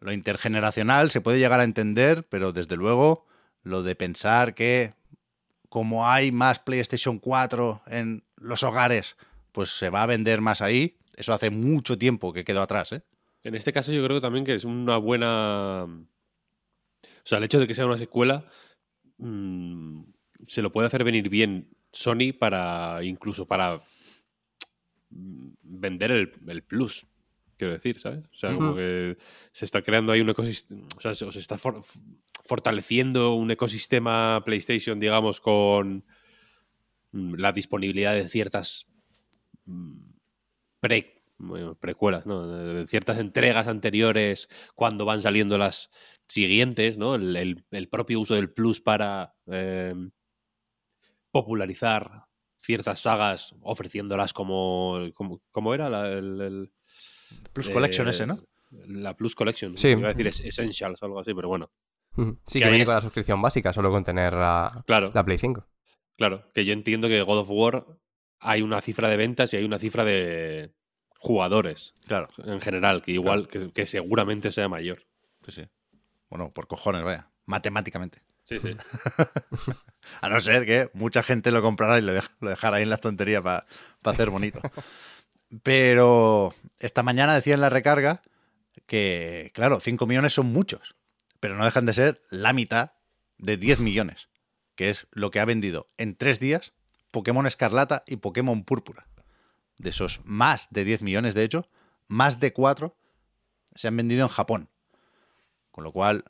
lo 0.00 0.12
intergeneracional 0.12 1.10
se 1.10 1.20
puede 1.20 1.38
llegar 1.38 1.60
a 1.60 1.64
entender, 1.64 2.26
pero 2.28 2.52
desde 2.52 2.76
luego 2.76 3.26
lo 3.62 3.82
de 3.82 3.94
pensar 3.94 4.54
que 4.54 4.94
como 5.68 6.08
hay 6.08 6.32
más 6.32 6.58
PlayStation 6.60 7.18
4 7.18 7.82
en 7.88 8.24
los 8.36 8.62
hogares, 8.62 9.16
pues 9.52 9.70
se 9.70 9.90
va 9.90 10.02
a 10.02 10.06
vender 10.06 10.40
más 10.40 10.60
ahí, 10.62 10.96
eso 11.16 11.32
hace 11.32 11.50
mucho 11.50 11.98
tiempo 11.98 12.32
que 12.32 12.44
quedó 12.44 12.62
atrás, 12.62 12.92
¿eh? 12.92 13.02
En 13.44 13.54
este 13.54 13.72
caso 13.72 13.92
yo 13.92 14.04
creo 14.04 14.20
también 14.20 14.44
que 14.44 14.54
es 14.54 14.64
una 14.64 14.96
buena... 14.96 15.84
O 15.84 16.06
sea, 17.24 17.38
el 17.38 17.44
hecho 17.44 17.60
de 17.60 17.66
que 17.66 17.74
sea 17.74 17.86
una 17.86 17.98
secuela 17.98 18.48
mm, 19.18 20.02
se 20.46 20.62
lo 20.62 20.72
puede 20.72 20.88
hacer 20.88 21.04
venir 21.04 21.28
bien 21.28 21.68
Sony 21.92 22.32
para 22.38 23.02
incluso 23.04 23.46
para 23.46 23.80
mm, 25.10 25.48
vender 25.62 26.10
el, 26.12 26.32
el 26.48 26.62
plus, 26.62 27.06
quiero 27.56 27.72
decir, 27.72 27.98
¿sabes? 27.98 28.24
O 28.32 28.36
sea, 28.36 28.54
como 28.54 28.74
que 28.76 29.16
se 29.52 29.64
está 29.64 29.82
creando 29.82 30.12
ahí 30.12 30.20
un 30.20 30.30
ecosistema, 30.30 30.86
o 30.96 31.00
sea, 31.00 31.14
se, 31.14 31.24
o 31.24 31.32
se 31.32 31.38
está 31.38 31.58
for- 31.58 31.82
fortaleciendo 32.44 33.34
un 33.34 33.50
ecosistema 33.50 34.42
PlayStation, 34.44 34.98
digamos, 34.98 35.40
con 35.40 36.04
mm, 37.12 37.34
la 37.34 37.52
disponibilidad 37.52 38.14
de 38.14 38.28
ciertas 38.28 38.87
pre, 40.80 41.22
bueno, 41.38 41.74
precuelas, 41.76 42.26
¿no? 42.26 42.86
Ciertas 42.86 43.18
entregas 43.18 43.66
anteriores 43.68 44.48
cuando 44.74 45.04
van 45.04 45.22
saliendo 45.22 45.56
las 45.58 45.90
siguientes, 46.26 46.98
¿no? 46.98 47.14
El, 47.14 47.36
el- 47.36 47.64
el 47.70 47.88
propio 47.88 48.20
uso 48.20 48.34
del 48.34 48.50
plus 48.50 48.80
para 48.80 49.34
eh, 49.46 49.94
popularizar 51.30 52.24
ciertas 52.56 53.00
sagas 53.00 53.54
ofreciéndolas 53.62 54.32
como, 54.32 54.98
como, 55.14 55.40
¿cómo 55.50 55.74
era 55.74 55.88
la, 55.88 56.08
el, 56.08 56.40
el- 56.40 56.72
Plus 57.52 57.68
eh, 57.68 57.72
Collection 57.72 58.08
ese, 58.08 58.26
¿no? 58.26 58.38
La 58.70 59.14
Plus 59.16 59.34
Collection. 59.34 59.76
Sí. 59.78 59.88
Iba 59.88 60.08
a 60.08 60.12
decir 60.12 60.26
es- 60.26 60.40
Essentials 60.40 61.02
o 61.02 61.06
algo 61.06 61.20
así, 61.20 61.32
pero 61.34 61.48
bueno. 61.48 61.70
Sí, 62.46 62.58
Que 62.58 62.68
viene 62.68 62.82
es- 62.82 62.86
con 62.86 62.94
la 62.96 63.00
suscripción 63.00 63.40
básica, 63.40 63.72
solo 63.72 63.90
con 63.90 64.02
tener 64.04 64.32
la, 64.32 64.82
Claro, 64.86 65.10
la 65.14 65.24
Play 65.24 65.38
5. 65.38 65.66
claro. 66.16 66.44
Que 66.52 66.64
yo 66.64 66.72
entiendo 66.72 67.08
que 67.08 67.22
God 67.22 67.38
of 67.38 67.50
War 67.50 67.86
hay 68.40 68.62
una 68.62 68.80
cifra 68.80 69.08
de 69.08 69.16
ventas 69.16 69.52
y 69.52 69.56
hay 69.56 69.64
una 69.64 69.78
cifra 69.78 70.04
de 70.04 70.72
jugadores 71.18 71.94
Claro, 72.06 72.28
en 72.44 72.60
general, 72.60 73.02
que 73.02 73.12
igual, 73.12 73.48
que, 73.48 73.70
que 73.72 73.86
seguramente 73.86 74.52
sea 74.52 74.68
mayor. 74.68 75.06
sí, 75.44 75.52
sí. 75.52 75.68
Bueno, 76.30 76.52
por 76.52 76.66
cojones, 76.66 77.02
vaya. 77.04 77.30
Matemáticamente. 77.46 78.22
Sí, 78.44 78.58
sí. 78.60 78.74
A 80.20 80.28
no 80.28 80.40
ser 80.40 80.64
que 80.66 80.90
mucha 80.94 81.22
gente 81.22 81.50
lo 81.50 81.62
comprara 81.62 81.98
y 81.98 82.02
lo, 82.02 82.14
dej- 82.14 82.30
lo 82.40 82.50
dejara 82.50 82.76
ahí 82.78 82.82
en 82.82 82.90
la 82.90 82.98
tontería 82.98 83.42
para 83.42 83.66
hacer 84.04 84.30
bonito. 84.30 84.60
Pero 85.62 86.54
esta 86.78 87.02
mañana 87.02 87.34
decía 87.34 87.54
en 87.54 87.60
la 87.62 87.70
recarga 87.70 88.22
que, 88.86 89.50
claro, 89.54 89.80
5 89.80 90.06
millones 90.06 90.34
son 90.34 90.46
muchos, 90.52 90.94
pero 91.40 91.56
no 91.56 91.64
dejan 91.64 91.86
de 91.86 91.94
ser 91.94 92.22
la 92.30 92.52
mitad 92.52 92.92
de 93.38 93.56
10 93.56 93.80
millones, 93.80 94.28
que 94.74 94.90
es 94.90 95.06
lo 95.10 95.30
que 95.30 95.40
ha 95.40 95.44
vendido 95.46 95.90
en 95.96 96.16
tres 96.16 96.38
días 96.40 96.74
Pokémon 97.10 97.46
Escarlata 97.46 98.04
y 98.06 98.16
Pokémon 98.16 98.64
Púrpura. 98.64 99.06
De 99.76 99.90
esos 99.90 100.20
más 100.24 100.68
de 100.70 100.84
10 100.84 101.02
millones, 101.02 101.34
de 101.34 101.44
hecho, 101.44 101.68
más 102.08 102.40
de 102.40 102.52
4 102.52 102.96
se 103.74 103.88
han 103.88 103.96
vendido 103.96 104.22
en 104.22 104.28
Japón. 104.28 104.68
Con 105.70 105.84
lo 105.84 105.92
cual, 105.92 106.24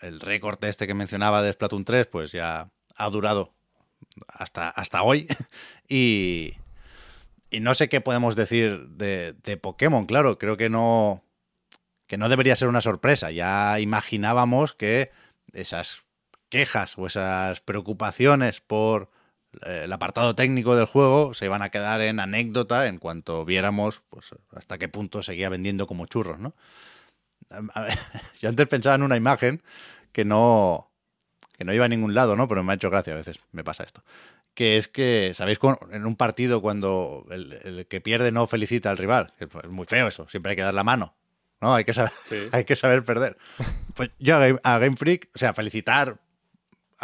el, 0.00 0.20
récord 0.20 0.62
este 0.64 0.86
que 0.86 0.94
mencionaba 0.94 1.42
de 1.42 1.52
Splatoon 1.52 1.84
3, 1.84 2.06
pues 2.06 2.32
ya 2.32 2.70
ha 2.96 3.10
durado 3.10 3.52
hasta, 4.28 4.68
hasta 4.70 5.02
hoy. 5.02 5.26
Y, 5.88 6.54
no 7.60 7.74
sé 7.74 7.88
qué 7.88 8.00
podemos 8.00 8.34
decir 8.34 8.88
de, 8.88 9.34
de 9.44 9.56
Pokémon, 9.56 10.06
claro, 10.06 10.38
creo 10.38 10.56
que 10.56 10.68
no, 10.68 11.22
que 12.06 12.16
no 12.16 12.28
debería 12.28 12.56
ser 12.56 12.68
una 12.68 12.80
sorpresa. 12.80 13.30
Ya 13.30 13.78
imaginábamos 13.78 14.72
que 14.72 15.12
esas 15.52 15.98
quejas 16.48 16.98
o 16.98 17.06
esas 17.06 17.60
preocupaciones 17.60 18.60
por 18.60 19.10
el 19.62 19.92
apartado 19.92 20.34
técnico 20.34 20.76
del 20.76 20.86
juego 20.86 21.34
se 21.34 21.44
iban 21.44 21.62
a 21.62 21.70
quedar 21.70 22.00
en 22.00 22.20
anécdota 22.20 22.86
en 22.86 22.98
cuanto 22.98 23.44
viéramos 23.44 24.02
pues, 24.10 24.34
hasta 24.54 24.78
qué 24.78 24.88
punto 24.88 25.22
seguía 25.22 25.48
vendiendo 25.48 25.86
como 25.86 26.06
churros, 26.06 26.38
¿no? 26.38 26.54
Ver, 27.50 27.98
Yo 28.40 28.48
antes 28.48 28.66
pensaba 28.68 28.96
en 28.96 29.02
una 29.02 29.16
imagen 29.16 29.62
que 30.12 30.24
no, 30.24 30.90
que 31.56 31.64
no 31.64 31.72
iba 31.72 31.84
a 31.84 31.88
ningún 31.88 32.14
lado, 32.14 32.36
¿no? 32.36 32.48
Pero 32.48 32.62
me 32.62 32.72
ha 32.72 32.76
hecho 32.76 32.90
gracia 32.90 33.12
a 33.12 33.16
veces, 33.16 33.40
me 33.52 33.64
pasa 33.64 33.84
esto. 33.84 34.02
Que 34.54 34.76
es 34.76 34.86
que, 34.86 35.32
¿sabéis? 35.34 35.58
En 35.90 36.06
un 36.06 36.16
partido 36.16 36.62
cuando 36.62 37.26
el, 37.30 37.52
el 37.64 37.86
que 37.86 38.00
pierde 38.00 38.30
no 38.30 38.46
felicita 38.46 38.90
al 38.90 38.98
rival. 38.98 39.34
Es 39.38 39.48
muy 39.68 39.84
feo 39.86 40.06
eso, 40.06 40.28
siempre 40.28 40.50
hay 40.50 40.56
que 40.56 40.62
dar 40.62 40.74
la 40.74 40.84
mano. 40.84 41.14
¿No? 41.60 41.74
Hay 41.74 41.84
que 41.84 41.92
saber, 41.94 42.12
Sí. 42.26 42.48
hay 42.52 42.64
que 42.64 42.76
saber 42.76 43.04
perder. 43.04 43.36
Pues 43.94 44.10
yo 44.18 44.36
a 44.36 44.40
Game, 44.40 44.58
a 44.62 44.78
Game 44.78 44.96
Freak, 44.96 45.30
o 45.34 45.38
sea, 45.38 45.54
felicitar 45.54 46.18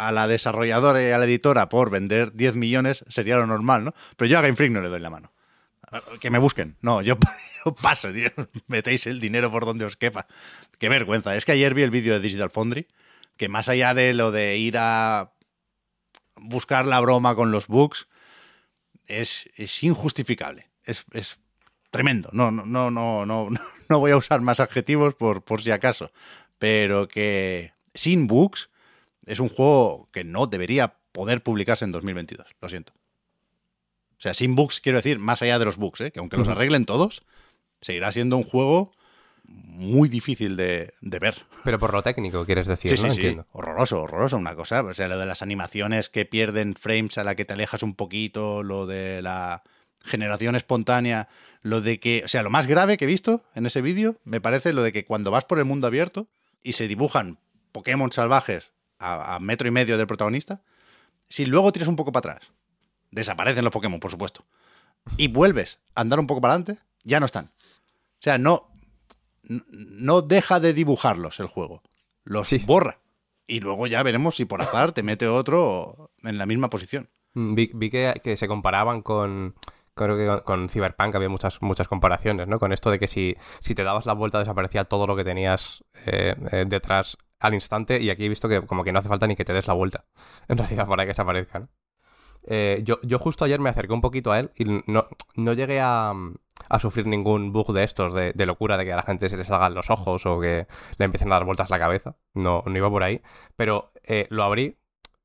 a 0.07 0.11
la 0.11 0.27
desarrolladora 0.27 1.01
y 1.01 1.11
a 1.11 1.17
la 1.19 1.25
editora 1.25 1.69
por 1.69 1.91
vender 1.91 2.33
10 2.33 2.55
millones 2.55 3.05
sería 3.07 3.37
lo 3.37 3.45
normal, 3.45 3.83
¿no? 3.83 3.93
Pero 4.17 4.29
yo 4.29 4.39
a 4.39 4.41
Game 4.41 4.55
Freak 4.55 4.71
no 4.71 4.81
le 4.81 4.89
doy 4.89 4.99
la 4.99 5.11
mano. 5.11 5.31
Que 6.19 6.31
me 6.31 6.39
busquen. 6.39 6.75
No, 6.81 7.01
yo, 7.03 7.17
yo 7.65 7.75
paso, 7.75 8.11
tío. 8.11 8.29
Metéis 8.67 9.05
el 9.05 9.19
dinero 9.19 9.51
por 9.51 9.65
donde 9.65 9.85
os 9.85 9.95
quepa. 9.95 10.25
Qué 10.79 10.89
vergüenza. 10.89 11.35
Es 11.35 11.45
que 11.45 11.51
ayer 11.51 11.75
vi 11.75 11.83
el 11.83 11.91
vídeo 11.91 12.13
de 12.13 12.19
Digital 12.19 12.49
Foundry, 12.49 12.87
que 13.37 13.47
más 13.47 13.69
allá 13.69 13.93
de 13.93 14.15
lo 14.15 14.31
de 14.31 14.57
ir 14.57 14.77
a 14.79 15.33
buscar 16.35 16.87
la 16.87 16.99
broma 16.99 17.35
con 17.35 17.51
los 17.51 17.67
bugs, 17.67 18.07
es, 19.05 19.45
injustificable. 19.83 20.71
Es, 20.83 21.05
tremendo. 21.91 22.29
No, 22.31 22.49
no, 22.49 22.65
no, 22.65 22.89
no, 22.89 23.25
no, 23.25 23.49
no 23.89 23.99
voy 23.99 24.11
a 24.11 24.17
usar 24.17 24.41
más 24.41 24.59
adjetivos 24.59 25.13
por, 25.13 25.43
por 25.43 25.61
si 25.61 25.69
acaso. 25.69 26.11
Pero 26.57 27.07
que 27.07 27.73
sin 27.93 28.25
bugs 28.25 28.70
es 29.25 29.39
un 29.39 29.49
juego 29.49 30.07
que 30.11 30.23
no 30.23 30.47
debería 30.47 30.95
poder 31.11 31.43
publicarse 31.43 31.85
en 31.85 31.91
2022. 31.91 32.47
Lo 32.61 32.69
siento. 32.69 32.93
O 34.17 34.21
sea, 34.21 34.33
sin 34.33 34.55
bugs 34.55 34.79
quiero 34.81 34.97
decir, 34.99 35.19
más 35.19 35.41
allá 35.41 35.57
de 35.59 35.65
los 35.65 35.77
bugs, 35.77 36.01
¿eh? 36.01 36.11
que 36.11 36.19
aunque 36.19 36.37
los 36.37 36.47
arreglen 36.47 36.85
todos, 36.85 37.23
seguirá 37.81 38.11
siendo 38.11 38.37
un 38.37 38.43
juego 38.43 38.91
muy 39.43 40.07
difícil 40.09 40.55
de, 40.55 40.93
de 41.01 41.19
ver. 41.19 41.35
Pero 41.63 41.79
por 41.79 41.91
lo 41.93 42.03
técnico, 42.03 42.45
quieres 42.45 42.67
decir, 42.67 42.97
Sí, 42.97 43.03
¿no? 43.03 43.13
sí, 43.13 43.21
sí. 43.21 43.37
Horroroso, 43.51 44.03
horroroso 44.03 44.37
una 44.37 44.55
cosa. 44.55 44.81
O 44.83 44.93
sea, 44.93 45.07
lo 45.07 45.17
de 45.17 45.25
las 45.25 45.41
animaciones 45.41 46.09
que 46.09 46.25
pierden 46.25 46.75
frames 46.75 47.17
a 47.17 47.23
la 47.23 47.35
que 47.35 47.45
te 47.45 47.53
alejas 47.53 47.83
un 47.83 47.95
poquito, 47.95 48.63
lo 48.63 48.85
de 48.85 49.21
la 49.21 49.63
generación 50.03 50.55
espontánea, 50.55 51.27
lo 51.63 51.81
de 51.81 51.99
que, 51.99 52.21
o 52.23 52.27
sea, 52.27 52.43
lo 52.43 52.49
más 52.49 52.67
grave 52.67 52.97
que 52.97 53.05
he 53.05 53.07
visto 53.07 53.43
en 53.55 53.65
ese 53.65 53.81
vídeo, 53.81 54.17
me 54.23 54.39
parece 54.39 54.71
lo 54.73 54.83
de 54.83 54.93
que 54.93 55.05
cuando 55.05 55.31
vas 55.31 55.45
por 55.45 55.59
el 55.59 55.65
mundo 55.65 55.87
abierto 55.87 56.27
y 56.63 56.73
se 56.73 56.87
dibujan 56.87 57.39
Pokémon 57.71 58.11
salvajes 58.11 58.71
a, 59.01 59.35
a 59.35 59.39
metro 59.39 59.67
y 59.67 59.71
medio 59.71 59.97
del 59.97 60.07
protagonista, 60.07 60.61
si 61.29 61.45
luego 61.45 61.71
tiras 61.71 61.87
un 61.89 61.95
poco 61.95 62.11
para 62.11 62.33
atrás, 62.35 62.51
desaparecen 63.11 63.63
los 63.63 63.73
Pokémon, 63.73 63.99
por 63.99 64.11
supuesto, 64.11 64.45
y 65.17 65.27
vuelves 65.27 65.79
a 65.95 66.01
andar 66.01 66.19
un 66.19 66.27
poco 66.27 66.41
para 66.41 66.53
adelante, 66.53 66.81
ya 67.03 67.19
no 67.19 67.25
están. 67.25 67.45
O 67.45 68.23
sea, 68.23 68.37
no, 68.37 68.69
no 69.43 70.21
deja 70.21 70.59
de 70.59 70.73
dibujarlos 70.73 71.39
el 71.39 71.47
juego, 71.47 71.81
los 72.23 72.47
Sí. 72.47 72.59
borra. 72.65 72.99
Y 73.47 73.59
luego 73.59 73.87
ya 73.87 74.01
veremos 74.03 74.35
si 74.35 74.45
por 74.45 74.61
azar 74.61 74.91
te 74.93 75.03
mete 75.03 75.27
otro 75.27 76.11
en 76.23 76.37
la 76.37 76.45
misma 76.45 76.69
posición. 76.69 77.09
Mm, 77.33 77.55
Vi, 77.55 77.71
vi 77.73 77.89
que, 77.89 78.13
que 78.23 78.37
se 78.37 78.47
comparaban 78.47 79.01
con. 79.01 79.55
Creo 79.93 80.15
que 80.17 80.25
con, 80.25 80.39
con 80.41 80.69
Cyberpunk 80.69 81.15
había 81.15 81.27
muchas, 81.27 81.61
muchas 81.61 81.87
comparaciones, 81.89 82.47
¿no? 82.47 82.59
Con 82.59 82.71
esto 82.71 82.91
de 82.91 82.99
que 82.99 83.07
si, 83.09 83.35
si 83.59 83.75
te 83.75 83.83
dabas 83.83 84.05
la 84.05 84.13
vuelta 84.13 84.39
desaparecía 84.39 84.85
todo 84.85 85.05
lo 85.05 85.17
que 85.17 85.25
tenías 85.25 85.83
eh, 86.05 86.35
eh, 86.53 86.65
detrás 86.67 87.17
al 87.41 87.53
instante. 87.53 88.01
Y 88.01 88.09
aquí 88.09 88.25
he 88.25 88.29
visto 88.29 88.47
que 88.47 88.61
como 88.61 88.83
que 88.83 88.91
no 88.91 88.99
hace 88.99 89.09
falta 89.09 89.27
ni 89.27 89.35
que 89.35 89.45
te 89.45 89.53
des 89.53 89.67
la 89.67 89.73
vuelta, 89.73 90.05
en 90.47 90.57
realidad, 90.57 90.87
para 90.87 91.03
que 91.03 91.09
desaparezca, 91.09 91.59
¿no? 91.59 91.69
Eh, 92.43 92.81
yo, 92.83 92.99
yo 93.03 93.19
justo 93.19 93.45
ayer 93.45 93.59
me 93.59 93.69
acerqué 93.69 93.93
un 93.93 94.01
poquito 94.01 94.31
a 94.31 94.39
él 94.39 94.51
y 94.55 94.65
no, 94.87 95.05
no 95.35 95.53
llegué 95.53 95.79
a, 95.79 96.11
a 96.69 96.79
sufrir 96.79 97.05
ningún 97.05 97.53
bug 97.53 97.71
de 97.71 97.83
estos, 97.83 98.13
de, 98.13 98.33
de 98.33 98.45
locura, 98.45 98.77
de 98.77 98.85
que 98.85 98.93
a 98.93 98.95
la 98.95 99.03
gente 99.03 99.29
se 99.29 99.37
les 99.37 99.47
salgan 99.47 99.73
los 99.75 99.89
ojos 99.89 100.25
o 100.25 100.39
que 100.39 100.67
le 100.97 101.05
empiecen 101.05 101.31
a 101.31 101.35
dar 101.35 101.45
vueltas 101.45 101.69
la 101.69 101.79
cabeza. 101.79 102.15
No, 102.33 102.63
no 102.65 102.77
iba 102.77 102.89
por 102.89 103.03
ahí. 103.03 103.21
Pero 103.55 103.91
eh, 104.03 104.27
lo 104.29 104.43
abrí, 104.43 104.77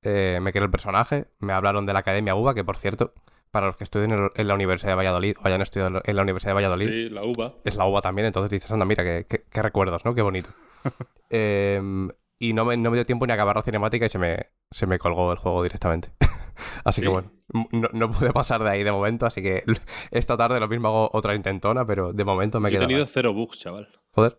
eh, 0.02 0.38
me 0.42 0.52
creé 0.52 0.64
el 0.64 0.70
personaje, 0.70 1.28
me 1.38 1.52
hablaron 1.52 1.86
de 1.86 1.92
la 1.92 2.00
Academia 2.00 2.34
UBA, 2.34 2.54
que 2.54 2.64
por 2.64 2.76
cierto, 2.76 3.14
para 3.56 3.68
los 3.68 3.76
que 3.76 3.84
estudien 3.84 4.30
en, 4.34 4.48
la 4.48 4.54
Universidad 4.54 4.90
de 4.92 4.96
Valladolid 4.96 5.36
o 5.42 5.46
hayan 5.46 5.62
estudiado 5.62 6.02
en 6.04 6.16
la 6.16 6.22
Universidad 6.22 6.50
de 6.50 6.54
Valladolid, 6.54 6.88
Sí, 6.88 7.08
la 7.08 7.24
uva. 7.24 7.54
es 7.64 7.74
la 7.76 7.86
uva 7.86 8.02
también, 8.02 8.26
entonces 8.26 8.50
dices, 8.50 8.70
anda, 8.70 8.84
mira, 8.84 9.02
qué, 9.02 9.24
qué- 9.28 9.44
qué 9.50 9.62
recuerdos, 9.62 10.04
¿no? 10.04 10.14
Qué 10.14 10.20
bonito. 10.22 10.50
Em, 11.30 12.10
y 12.38 12.52
no 12.52 12.64
me, 12.64 12.76
no 12.76 12.90
me 12.90 12.96
dio 12.98 13.06
tiempo 13.06 13.26
ni 13.26 13.32
a 13.32 13.34
acabar 13.34 13.56
la 13.56 13.62
cinemática 13.62 14.06
y 14.06 14.08
se 14.08 14.18
me, 14.18 14.46
se 14.70 14.86
me 14.86 14.98
colgó 14.98 15.32
el 15.32 15.38
juego 15.38 15.62
directamente. 15.62 16.10
así 16.84 17.00
que 17.02 17.08
bueno, 17.08 17.32
no, 17.72 17.88
no 17.92 18.10
pude 18.10 18.32
pasar 18.32 18.62
de 18.62 18.70
ahí 18.70 18.84
de 18.84 18.92
momento, 18.92 19.26
así 19.26 19.42
que 19.42 19.64
esta 20.10 20.36
tarde 20.36 20.60
lo 20.60 20.68
mismo 20.68 20.88
hago 20.88 21.10
otra 21.12 21.34
intentona, 21.34 21.86
pero 21.86 22.12
de 22.12 22.24
momento 22.24 22.60
me 22.60 22.70
Yo 22.70 22.76
he 22.76 22.78
quedo. 22.78 22.88
tenido 22.88 23.06
cero 23.06 23.32
bugs, 23.32 23.58
chaval. 23.58 23.88
Joder. 24.12 24.38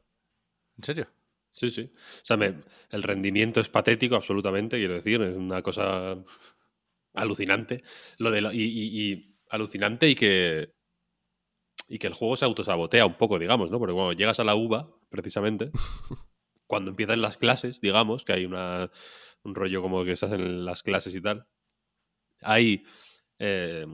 ¿En 0.78 0.84
serio? 0.84 1.08
Sí, 1.50 1.70
sí. 1.72 1.92
O 1.96 2.26
sea, 2.26 2.38
me- 2.38 2.62
el 2.92 3.02
rendimiento 3.04 3.60
es 3.60 3.70
patético, 3.70 4.16
absolutamente, 4.16 4.78
quiero 4.78 4.94
decir. 4.94 5.22
Es 5.24 5.36
una 5.36 5.62
cosa 5.64 6.16
alucinante. 7.18 7.84
Lo 8.18 8.32
de 8.32 8.42
lo- 8.42 8.54
y, 8.54 8.64
y- 8.64 9.12
y 9.14 9.36
alucinante 9.50 10.10
y 10.10 10.16
que. 10.16 10.74
y 11.90 12.00
que 12.00 12.08
el 12.08 12.14
juego 12.14 12.36
se 12.36 12.46
autosabotea 12.46 13.06
un 13.06 13.16
poco, 13.18 13.40
digamos, 13.40 13.72
¿no? 13.72 13.80
Porque 13.80 13.94
cuando 13.94 14.14
llegas 14.14 14.40
a 14.40 14.44
la 14.44 14.56
uva, 14.56 14.90
precisamente, 15.10 15.72
cuando 16.68 16.92
empiezan 16.92 17.22
las 17.22 17.38
clases, 17.38 17.80
digamos, 17.82 18.24
que 18.26 18.34
hay 18.34 18.46
una, 18.46 18.92
un 19.44 19.56
rollo 19.56 19.82
como 19.82 20.04
que 20.04 20.12
estás 20.12 20.32
en 20.34 20.66
las 20.66 20.84
clases 20.84 21.16
y 21.16 21.22
tal, 21.22 21.48
hay... 22.42 22.84
eh, 23.40 23.86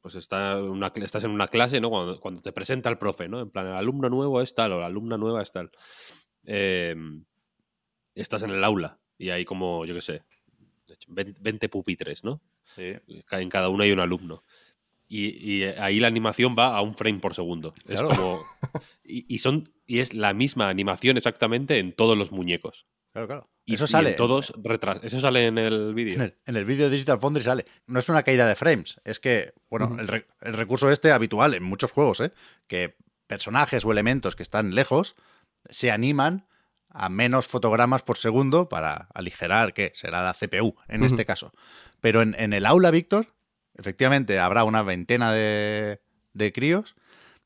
pues 0.00 0.14
está 0.14 0.56
una, 0.62 0.90
estás 0.96 1.24
en 1.24 1.30
una 1.32 1.48
clase, 1.48 1.80
¿no? 1.80 1.90
Cuando, 1.90 2.18
cuando 2.20 2.40
te 2.40 2.52
presenta 2.52 2.88
el 2.88 2.96
profe, 2.96 3.28
¿no? 3.28 3.40
En 3.40 3.50
plan, 3.50 3.66
el 3.66 3.74
alumno 3.74 4.08
nuevo 4.08 4.40
es 4.40 4.54
tal 4.54 4.72
o 4.72 4.80
la 4.80 4.86
alumna 4.86 5.18
nueva 5.18 5.42
es 5.42 5.52
tal. 5.52 5.70
Eh, 6.44 6.96
estás 8.14 8.42
en 8.42 8.50
el 8.50 8.64
aula 8.64 9.00
y 9.18 9.30
hay 9.30 9.44
como, 9.44 9.84
yo 9.84 9.94
qué 9.94 10.00
sé, 10.00 10.22
20 11.08 11.40
20 11.40 11.68
pupitres, 11.68 12.24
¿no? 12.24 12.40
Sí. 12.74 12.92
En 13.30 13.48
cada 13.48 13.68
uno 13.68 13.82
hay 13.82 13.92
un 13.92 14.00
alumno. 14.00 14.42
Y, 15.08 15.26
y 15.28 15.62
ahí 15.64 16.00
la 16.00 16.08
animación 16.08 16.56
va 16.58 16.76
a 16.76 16.80
un 16.82 16.94
frame 16.94 17.20
por 17.20 17.32
segundo. 17.34 17.72
Claro. 17.86 18.10
Es 18.10 18.18
como. 18.18 18.44
Y, 19.04 19.24
y 19.32 19.38
son, 19.38 19.72
y 19.86 20.00
es 20.00 20.14
la 20.14 20.34
misma 20.34 20.68
animación 20.68 21.16
exactamente 21.16 21.78
en 21.78 21.92
todos 21.92 22.18
los 22.18 22.32
muñecos. 22.32 22.86
Claro, 23.12 23.28
claro. 23.28 23.50
Y, 23.64 23.74
Eso 23.74 23.84
y 23.84 23.88
sale. 23.88 24.10
en 24.10 24.16
todos 24.16 24.52
retras. 24.62 25.00
Eso 25.02 25.20
sale 25.20 25.46
en 25.46 25.58
el 25.58 25.74
En 25.90 25.94
vídeo. 25.94 26.22
el, 26.22 26.36
en 26.44 26.56
el 26.56 26.64
vídeo 26.64 26.86
de 26.86 26.90
Digital 26.92 27.20
Foundry 27.20 27.42
sale. 27.44 27.64
No 27.86 27.98
es 28.00 28.08
una 28.08 28.22
caída 28.24 28.46
de 28.48 28.56
frames, 28.56 29.00
es 29.04 29.20
que, 29.20 29.54
bueno, 29.70 29.96
el, 29.98 30.06
re- 30.08 30.26
el 30.42 30.52
recurso 30.54 30.90
este 30.90 31.12
habitual 31.12 31.54
en 31.54 31.62
muchos 31.62 31.92
juegos, 31.92 32.20
¿eh? 32.20 32.32
que 32.66 32.96
personajes 33.26 33.84
o 33.84 33.92
elementos 33.92 34.36
que 34.36 34.42
están 34.42 34.74
lejos 34.74 35.14
se 35.70 35.90
animan 35.90 36.46
a 36.98 37.08
menos 37.08 37.46
fotogramas 37.46 38.02
por 38.02 38.16
segundo 38.18 38.68
para 38.68 39.08
aligerar, 39.14 39.74
que 39.74 39.92
será 39.94 40.22
la 40.22 40.34
CPU 40.34 40.74
en 40.88 41.04
este 41.04 41.24
caso. 41.26 41.52
Pero 42.00 42.22
en, 42.22 42.34
en 42.38 42.52
el 42.52 42.64
aula, 42.66 42.90
Víctor, 42.90 43.34
efectivamente 43.74 44.38
habrá 44.38 44.64
una 44.64 44.82
veintena 44.82 45.32
de, 45.32 46.00
de 46.32 46.52
críos, 46.52 46.94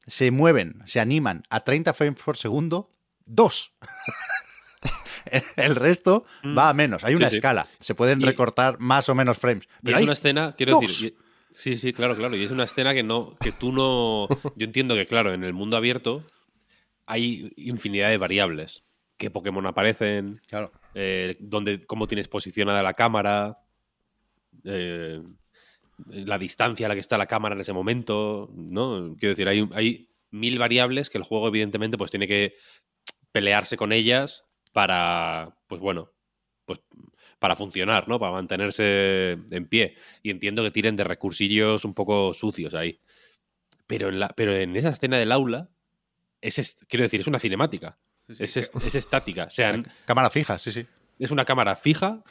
se 0.06 0.30
mueven, 0.30 0.82
se 0.86 1.00
animan 1.00 1.42
a 1.50 1.60
30 1.64 1.92
frames 1.94 2.20
por 2.22 2.36
segundo, 2.36 2.88
dos. 3.26 3.72
el 5.56 5.76
resto 5.76 6.24
va 6.56 6.68
a 6.70 6.72
menos. 6.74 7.04
Hay 7.04 7.14
Mm. 7.14 7.16
Sí, 7.18 7.22
una 7.22 7.30
sí. 7.30 7.36
escala. 7.36 7.66
Se 7.80 7.94
pueden 7.94 8.20
Y- 8.20 8.24
recortar 8.24 8.78
más 8.80 9.08
o 9.08 9.14
menos 9.14 9.38
frames. 9.38 9.64
Y 9.64 9.84
Pero 9.84 9.96
es 9.96 9.98
hay 9.98 10.04
una 10.04 10.12
escena, 10.14 10.54
quiero 10.56 10.72
dos. 10.72 10.80
decir. 10.82 11.16
y- 11.18 11.54
sí, 11.54 11.76
sí, 11.76 11.92
claro, 11.92 12.16
claro. 12.16 12.36
Y 12.36 12.44
es 12.44 12.50
una 12.50 12.64
escena 12.64 12.94
que 12.94 13.02
no. 13.02 13.36
que 13.40 13.52
tú 13.52 13.72
no. 13.72 14.28
Yo 14.56 14.64
entiendo 14.64 14.94
que, 14.94 15.06
claro, 15.06 15.32
en 15.32 15.44
el 15.44 15.52
mundo 15.52 15.76
abierto 15.76 16.24
hay 17.06 17.52
infinidad 17.56 18.08
de 18.10 18.18
variables. 18.18 18.82
¿Qué 19.20 19.30
Pokémon 19.30 19.66
aparecen? 19.66 20.40
Claro. 20.46 20.72
eh, 20.94 21.36
dónde, 21.40 21.84
cómo 21.84 22.06
tienes 22.06 22.26
posicionada 22.26 22.82
la 22.82 22.94
cámara, 22.94 23.58
eh, 24.64 25.20
la 26.06 26.38
distancia 26.38 26.86
a 26.86 26.88
la 26.88 26.94
que 26.94 27.02
está 27.02 27.18
la 27.18 27.26
cámara 27.26 27.54
en 27.54 27.60
ese 27.60 27.74
momento, 27.74 28.50
¿no? 28.54 29.14
Quiero 29.18 29.32
decir, 29.32 29.46
hay, 29.46 29.68
hay 29.74 30.08
mil 30.30 30.58
variables 30.58 31.10
que 31.10 31.18
el 31.18 31.24
juego 31.24 31.48
evidentemente 31.48 31.98
pues 31.98 32.10
tiene 32.10 32.26
que 32.26 32.54
pelearse 33.30 33.76
con 33.76 33.92
ellas 33.92 34.46
para, 34.72 35.54
pues 35.66 35.82
bueno, 35.82 36.12
pues 36.64 36.80
para 37.38 37.56
funcionar, 37.56 38.08
¿no? 38.08 38.18
Para 38.18 38.32
mantenerse 38.32 39.32
en 39.50 39.68
pie. 39.68 39.96
Y 40.22 40.30
entiendo 40.30 40.62
que 40.62 40.70
tiren 40.70 40.96
de 40.96 41.04
recursillos 41.04 41.84
un 41.84 41.92
poco 41.92 42.32
sucios 42.32 42.72
ahí. 42.72 42.98
Pero 43.86 44.08
en, 44.08 44.18
la, 44.18 44.30
pero 44.30 44.54
en 44.54 44.74
esa 44.76 44.88
escena 44.88 45.18
del 45.18 45.30
aula, 45.30 45.68
es, 46.40 46.86
quiero 46.88 47.02
decir, 47.02 47.20
es 47.20 47.26
una 47.26 47.38
cinemática. 47.38 47.98
Es, 48.38 48.56
est- 48.56 48.74
es 48.76 48.94
estática. 48.94 49.44
O 49.44 49.50
sea, 49.50 49.82
Cámara 50.04 50.30
fija, 50.30 50.58
sí, 50.58 50.70
sí. 50.72 50.86
es 51.18 51.30
una 51.30 51.44
cámara 51.44 51.74
fija 51.76 52.22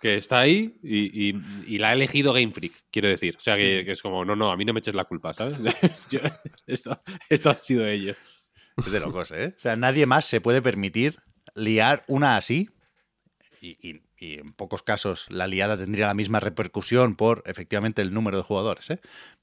que 0.00 0.16
está 0.16 0.38
ahí 0.40 0.78
y, 0.82 1.30
y- 1.30 1.42
y 1.66 1.78
la 1.78 1.90
ha 1.90 1.92
elegido 1.92 2.32
Game 2.32 2.50
Freak, 2.52 2.72
quiero 2.90 3.08
decir. 3.08 3.36
O 3.36 3.40
sea, 3.40 3.56
que, 3.56 3.84
que 3.84 3.92
es 3.92 4.00
como, 4.02 4.24
no, 4.24 4.34
no, 4.34 4.50
a 4.50 4.56
mí 4.56 4.64
no 4.64 4.72
me 4.72 4.80
eches 4.80 4.94
la 4.94 5.04
culpa, 5.04 5.34
¿sabes? 5.34 5.56
Yo- 6.10 6.20
esto, 6.66 7.02
esto 7.28 7.50
ha 7.50 7.54
sido 7.54 7.86
ello. 7.86 8.14
Es 8.78 8.90
de 8.90 9.00
locos, 9.00 9.30
¿eh? 9.32 9.54
O 9.56 9.60
sea, 9.60 9.76
nadie 9.76 10.06
más 10.06 10.24
se 10.24 10.40
puede 10.40 10.62
permitir 10.62 11.18
liar 11.54 12.04
una 12.08 12.36
así. 12.36 12.70
Y, 13.60 13.76
y- 13.86 14.02
y 14.22 14.34
en 14.38 14.46
pocos 14.48 14.82
casos 14.82 15.26
la 15.30 15.46
liada 15.46 15.76
tendría 15.78 16.06
la 16.06 16.14
misma 16.14 16.40
repercusión 16.40 17.14
por 17.14 17.42
efectivamente 17.46 18.00
el 18.02 18.12
número 18.12 18.36
de 18.38 18.42
jugadores, 18.42 18.88
¿eh? 18.90 19.00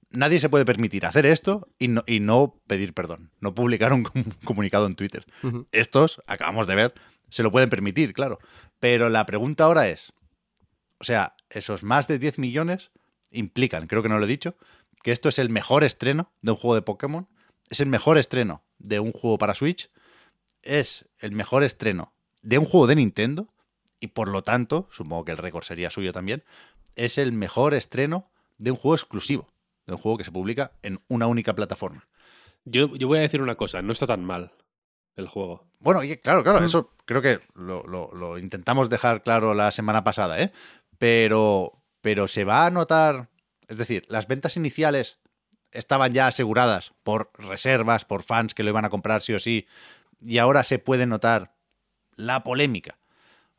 Nadie 0.10 0.40
se 0.40 0.50
puede 0.50 0.66
permitir 0.66 1.06
hacer 1.06 1.26
esto 1.26 1.68
y 1.80 1.90
no, 1.90 2.04
y 2.08 2.20
no 2.20 2.62
pedir 2.68 2.94
perdón, 2.94 3.32
no 3.40 3.54
publicar 3.54 3.92
un 3.94 4.04
com- 4.04 4.24
comunicado 4.46 4.86
en 4.86 4.96
Twitter. 4.96 5.26
Estos, 5.72 6.22
acabamos 6.28 6.66
de 6.68 6.76
ver, 6.76 6.94
se 7.30 7.44
lo 7.44 7.52
pueden 7.52 7.70
permitir, 7.70 8.14
claro. 8.14 8.40
Pero 8.80 9.10
la 9.10 9.26
pregunta 9.26 9.66
ahora 9.66 9.90
es, 9.90 10.14
o 11.00 11.04
sea, 11.04 11.36
esos 11.50 11.84
más 11.84 12.08
de 12.08 12.20
10 12.20 12.40
millones 12.40 12.92
implican, 13.32 13.88
creo 13.88 14.02
que 14.02 14.10
no 14.10 14.18
lo 14.20 14.26
he 14.26 14.30
dicho, 14.30 14.56
que 15.04 15.12
esto 15.12 15.30
es 15.30 15.40
el 15.40 15.50
mejor 15.50 15.84
estreno 15.84 16.32
de 16.42 16.52
un 16.52 16.58
juego 16.58 16.76
de 16.76 16.82
Pokémon, 16.82 17.28
es 17.70 17.82
el 17.82 17.88
mejor 17.88 18.18
estreno 18.18 18.64
de 18.80 19.00
un 19.00 19.12
juego 19.12 19.38
para 19.38 19.56
Switch, 19.56 19.90
es 20.64 21.06
el 21.20 21.34
mejor 21.34 21.64
estreno 21.64 22.14
de 22.42 22.58
un 22.58 22.66
juego 22.66 22.88
de 22.88 22.96
Nintendo 22.96 23.54
y 24.00 24.08
por 24.08 24.30
lo 24.30 24.42
tanto, 24.44 24.88
supongo 24.92 25.26
que 25.26 25.32
el 25.32 25.38
récord 25.38 25.64
sería 25.64 25.90
suyo 25.92 26.14
también, 26.14 26.44
es 26.96 27.18
el 27.18 27.34
mejor 27.34 27.74
estreno 27.74 28.30
de 28.58 28.72
un 28.72 28.78
juego 28.78 28.96
exclusivo, 28.96 29.48
de 29.88 29.94
un 29.94 29.98
juego 30.00 30.18
que 30.18 30.24
se 30.24 30.32
publica 30.32 30.74
en 30.84 31.00
una 31.08 31.26
única 31.28 31.56
plataforma. 31.56 32.08
Yo, 32.66 32.96
yo 32.96 33.08
voy 33.08 33.18
a 33.20 33.22
decir 33.22 33.42
una 33.42 33.56
cosa, 33.56 33.82
no 33.82 33.94
está 33.94 34.06
tan 34.06 34.24
mal 34.24 34.52
el 35.16 35.28
juego. 35.28 35.66
Bueno, 35.80 36.04
y 36.04 36.16
claro, 36.18 36.44
claro, 36.44 36.64
eso 36.64 36.92
creo 37.06 37.22
que 37.22 37.40
lo, 37.56 37.84
lo- 37.88 38.12
lo 38.14 38.38
intentamos 38.38 38.90
dejar 38.90 39.24
claro 39.24 39.54
la 39.54 39.72
semana 39.72 40.04
pasada, 40.04 40.40
¿eh? 40.40 40.52
Pero, 40.98 41.82
pero 42.02 42.28
se 42.28 42.44
va 42.44 42.66
a 42.66 42.70
notar, 42.72 43.30
es 43.68 43.78
decir, 43.78 44.06
las 44.10 44.28
ventas 44.28 44.58
iniciales 44.58 45.20
estaban 45.72 46.14
ya 46.14 46.28
aseguradas 46.28 46.94
por 47.04 47.32
reservas, 47.38 48.06
por 48.06 48.24
fans 48.24 48.54
que 48.54 48.64
lo 48.64 48.70
iban 48.70 48.86
a 48.86 48.90
comprar 48.90 49.22
sí 49.22 49.34
o 49.34 49.40
sí, 49.40 49.68
y 50.22 50.38
ahora 50.40 50.64
se 50.64 50.80
puede 50.80 51.06
notar 51.06 51.54
la 52.16 52.44
polémica. 52.44 52.98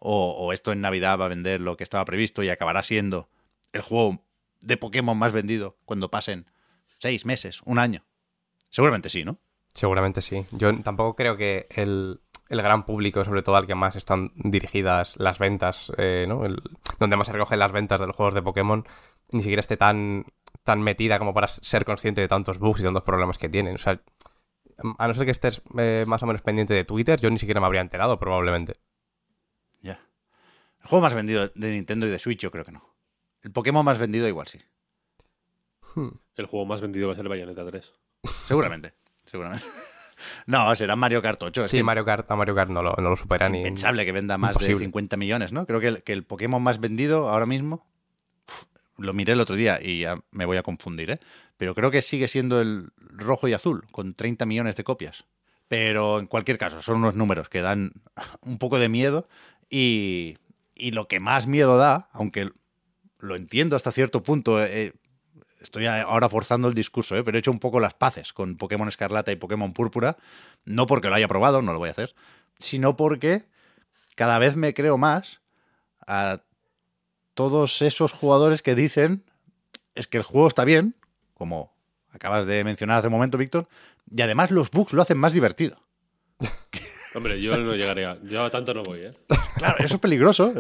O, 0.01 0.31
o 0.39 0.53
esto 0.53 0.71
en 0.73 0.81
Navidad 0.81 1.19
va 1.19 1.25
a 1.25 1.29
vender 1.29 1.61
lo 1.61 1.77
que 1.77 1.83
estaba 1.85 2.05
previsto 2.05 2.43
y 2.45 2.51
acabará 2.51 2.83
siendo 2.85 3.29
el 3.73 3.81
juego 3.83 4.23
de 4.61 4.77
Pokémon 4.77 5.17
más 5.19 5.33
vendido 5.33 5.79
cuando 5.85 6.11
pasen 6.11 6.47
seis 6.99 7.25
meses, 7.25 7.61
un 7.65 7.79
año. 7.79 8.05
Seguramente 8.71 9.11
sí, 9.11 9.25
¿no? 9.25 9.39
Seguramente 9.75 10.21
sí. 10.23 10.45
Yo 10.53 10.77
tampoco 10.83 11.15
creo 11.15 11.37
que 11.37 11.67
el, 11.71 12.21
el 12.49 12.63
gran 12.63 12.85
público, 12.85 13.25
sobre 13.25 13.43
todo 13.43 13.57
al 13.57 13.67
que 13.67 13.75
más 13.75 13.97
están 13.97 14.33
dirigidas 14.35 15.15
las 15.19 15.39
ventas, 15.39 15.93
eh, 15.99 16.27
¿no? 16.29 16.45
El- 16.45 16.61
donde 16.99 17.17
más 17.17 17.27
se 17.27 17.33
recogen 17.33 17.59
las 17.59 17.73
ventas 17.73 18.01
de 18.01 18.07
los 18.07 18.17
juegos 18.17 18.35
de 18.35 18.43
Pokémon, 18.43 18.85
ni 19.31 19.43
siquiera 19.43 19.61
esté 19.61 19.77
tan, 19.77 20.25
tan 20.65 20.83
metida 20.83 21.19
como 21.19 21.33
para 21.35 21.47
ser 21.49 21.85
consciente 21.85 22.21
de 22.21 22.29
tantos 22.29 22.59
bugs 22.59 22.81
y 22.81 22.83
tantos 22.83 23.05
problemas 23.05 23.39
que 23.39 23.49
tienen. 23.49 23.77
O 23.77 23.79
sea, 23.79 24.01
a 24.99 25.07
no 25.09 25.15
ser 25.15 25.25
que 25.27 25.33
estés 25.33 25.63
eh, 25.79 26.05
más 26.09 26.23
o 26.23 26.27
menos 26.27 26.43
pendiente 26.43 26.75
de 26.75 26.85
Twitter, 26.85 27.21
yo 27.21 27.31
ni 27.31 27.39
siquiera 27.39 27.61
me 27.61 27.67
habría 27.67 27.81
enterado, 27.83 28.19
probablemente. 28.19 28.75
Ya. 29.81 30.01
El 30.83 30.89
juego 30.89 31.03
más 31.03 31.15
vendido 31.15 31.49
de 31.55 31.71
Nintendo 31.73 32.07
y 32.07 32.11
de 32.11 32.19
Switch, 32.19 32.41
yo 32.41 32.51
creo 32.51 32.65
que 32.65 32.73
no. 32.73 32.83
El 33.43 33.53
Pokémon 33.53 33.85
más 33.85 33.99
vendido, 33.99 34.27
igual 34.29 34.47
sí. 34.49 34.59
El 36.37 36.47
juego 36.47 36.67
más 36.67 36.81
vendido 36.81 37.09
va 37.09 37.13
a 37.13 37.17
ser 37.17 37.25
el 37.25 37.29
Bayonetta 37.31 37.65
3. 37.67 37.93
Seguramente. 38.47 38.95
seguramente. 39.25 39.67
No, 40.47 40.75
será 40.75 40.97
Mario 40.97 41.23
Kart 41.23 41.41
8. 41.41 41.67
Es 41.67 41.71
Sí, 41.71 41.77
que 41.77 41.83
Mario 41.85 42.05
Kart, 42.05 42.29
a 42.29 42.35
Mario 42.35 42.53
Kart 42.53 42.71
no 42.71 42.83
lo, 42.83 42.93
no 42.99 43.11
lo 43.11 43.15
supera 43.15 43.47
es 43.47 43.53
ni. 43.53 43.59
impensable 43.59 44.05
que 44.05 44.11
venda 44.11 44.37
más 44.37 44.51
de 44.59 44.65
imposible. 44.65 44.87
50 44.87 45.17
millones, 45.17 45.53
¿no? 45.53 45.65
Creo 45.65 45.79
que 45.79 45.87
el, 45.87 46.03
que 46.03 46.13
el 46.13 46.25
Pokémon 46.25 46.61
más 46.61 46.81
vendido 46.81 47.29
ahora 47.29 47.47
mismo, 47.47 47.87
uf, 48.49 48.65
lo 48.97 49.15
miré 49.15 49.35
el 49.35 49.41
otro 49.41 49.55
día 49.55 49.79
y 49.81 50.01
ya 50.01 50.19
me 50.33 50.45
voy 50.45 50.57
a 50.57 50.65
confundir, 50.65 51.11
¿eh? 51.13 51.21
Pero 51.57 51.73
creo 51.73 51.93
que 51.93 52.03
sigue 52.03 52.27
siendo 52.27 52.61
el 52.61 52.91
rojo 52.99 53.47
y 53.47 53.53
azul, 53.53 53.85
con 53.93 54.15
30 54.15 54.45
millones 54.45 54.75
de 54.75 54.83
copias. 54.83 55.25
Pero 55.69 56.19
en 56.19 56.27
cualquier 56.27 56.59
caso, 56.59 56.83
son 56.83 56.97
unos 56.97 57.15
números 57.15 57.49
que 57.49 57.63
dan 57.63 57.93
un 58.41 58.59
poco 58.59 58.81
de 58.81 58.89
miedo 58.89 59.29
y, 59.71 60.37
y 60.75 60.91
lo 60.91 61.07
que 61.07 61.21
más 61.21 61.47
miedo 61.47 61.79
da, 61.79 62.09
aunque 62.13 62.51
lo 63.19 63.37
entiendo 63.37 63.77
hasta 63.77 63.93
cierto 63.93 64.23
punto, 64.23 64.63
eh, 64.65 64.93
estoy 65.61 65.87
a- 65.87 66.03
ahora 66.03 66.29
forzando 66.29 66.69
el 66.69 66.75
discurso, 66.75 67.17
¿eh? 67.17 67.25
pero 67.25 67.37
he 67.37 67.41
hecho 67.41 67.51
un 67.51 67.59
poco 67.59 67.81
las 67.81 67.95
paces 67.95 68.33
con 68.33 68.57
Pokémon 68.57 68.89
Escarlata 68.89 69.33
y 69.33 69.37
Pokémon 69.37 69.73
Púrpura, 69.73 70.17
no 70.65 70.87
porque 70.87 71.09
lo 71.09 71.15
haya 71.15 71.29
probado, 71.29 71.63
no 71.63 71.73
lo 71.73 71.79
voy 71.79 71.89
a 71.89 71.93
hacer, 71.93 72.15
sino 72.59 72.97
porque 72.97 73.45
cada 74.15 74.39
vez 74.39 74.57
me 74.57 74.75
creo 74.75 74.99
más 74.99 75.41
a 76.07 76.43
todos 77.35 77.83
esos 77.83 78.13
jugadores 78.13 78.63
que 78.63 78.75
dicen 78.75 79.23
es 79.95 80.07
que 80.07 80.17
el 80.19 80.23
juego 80.25 80.49
está 80.49 80.65
bien, 80.65 80.95
como 81.35 81.73
acabas 82.11 82.47
de 82.47 82.65
mencionar 82.65 82.99
hace 82.99 83.09
un 83.09 83.13
momento, 83.13 83.39
Víctor, 83.39 83.69
y 84.11 84.23
además 84.23 84.51
los 84.51 84.71
bugs 84.71 84.93
lo 84.93 85.03
hacen 85.03 85.19
más 85.19 85.33
divertido. 85.33 85.81
Hombre, 87.15 87.41
yo 87.41 87.57
no 87.59 87.75
llegaré 87.75 88.07
a... 88.07 88.19
Yo 88.23 88.45
a 88.45 88.51
tanto 88.51 88.75
no 88.75 88.83
voy, 88.83 89.01
¿eh? 89.01 89.15
Claro, 89.57 89.77
eso 89.79 89.95
es 89.95 90.01
peligroso. 90.01 90.53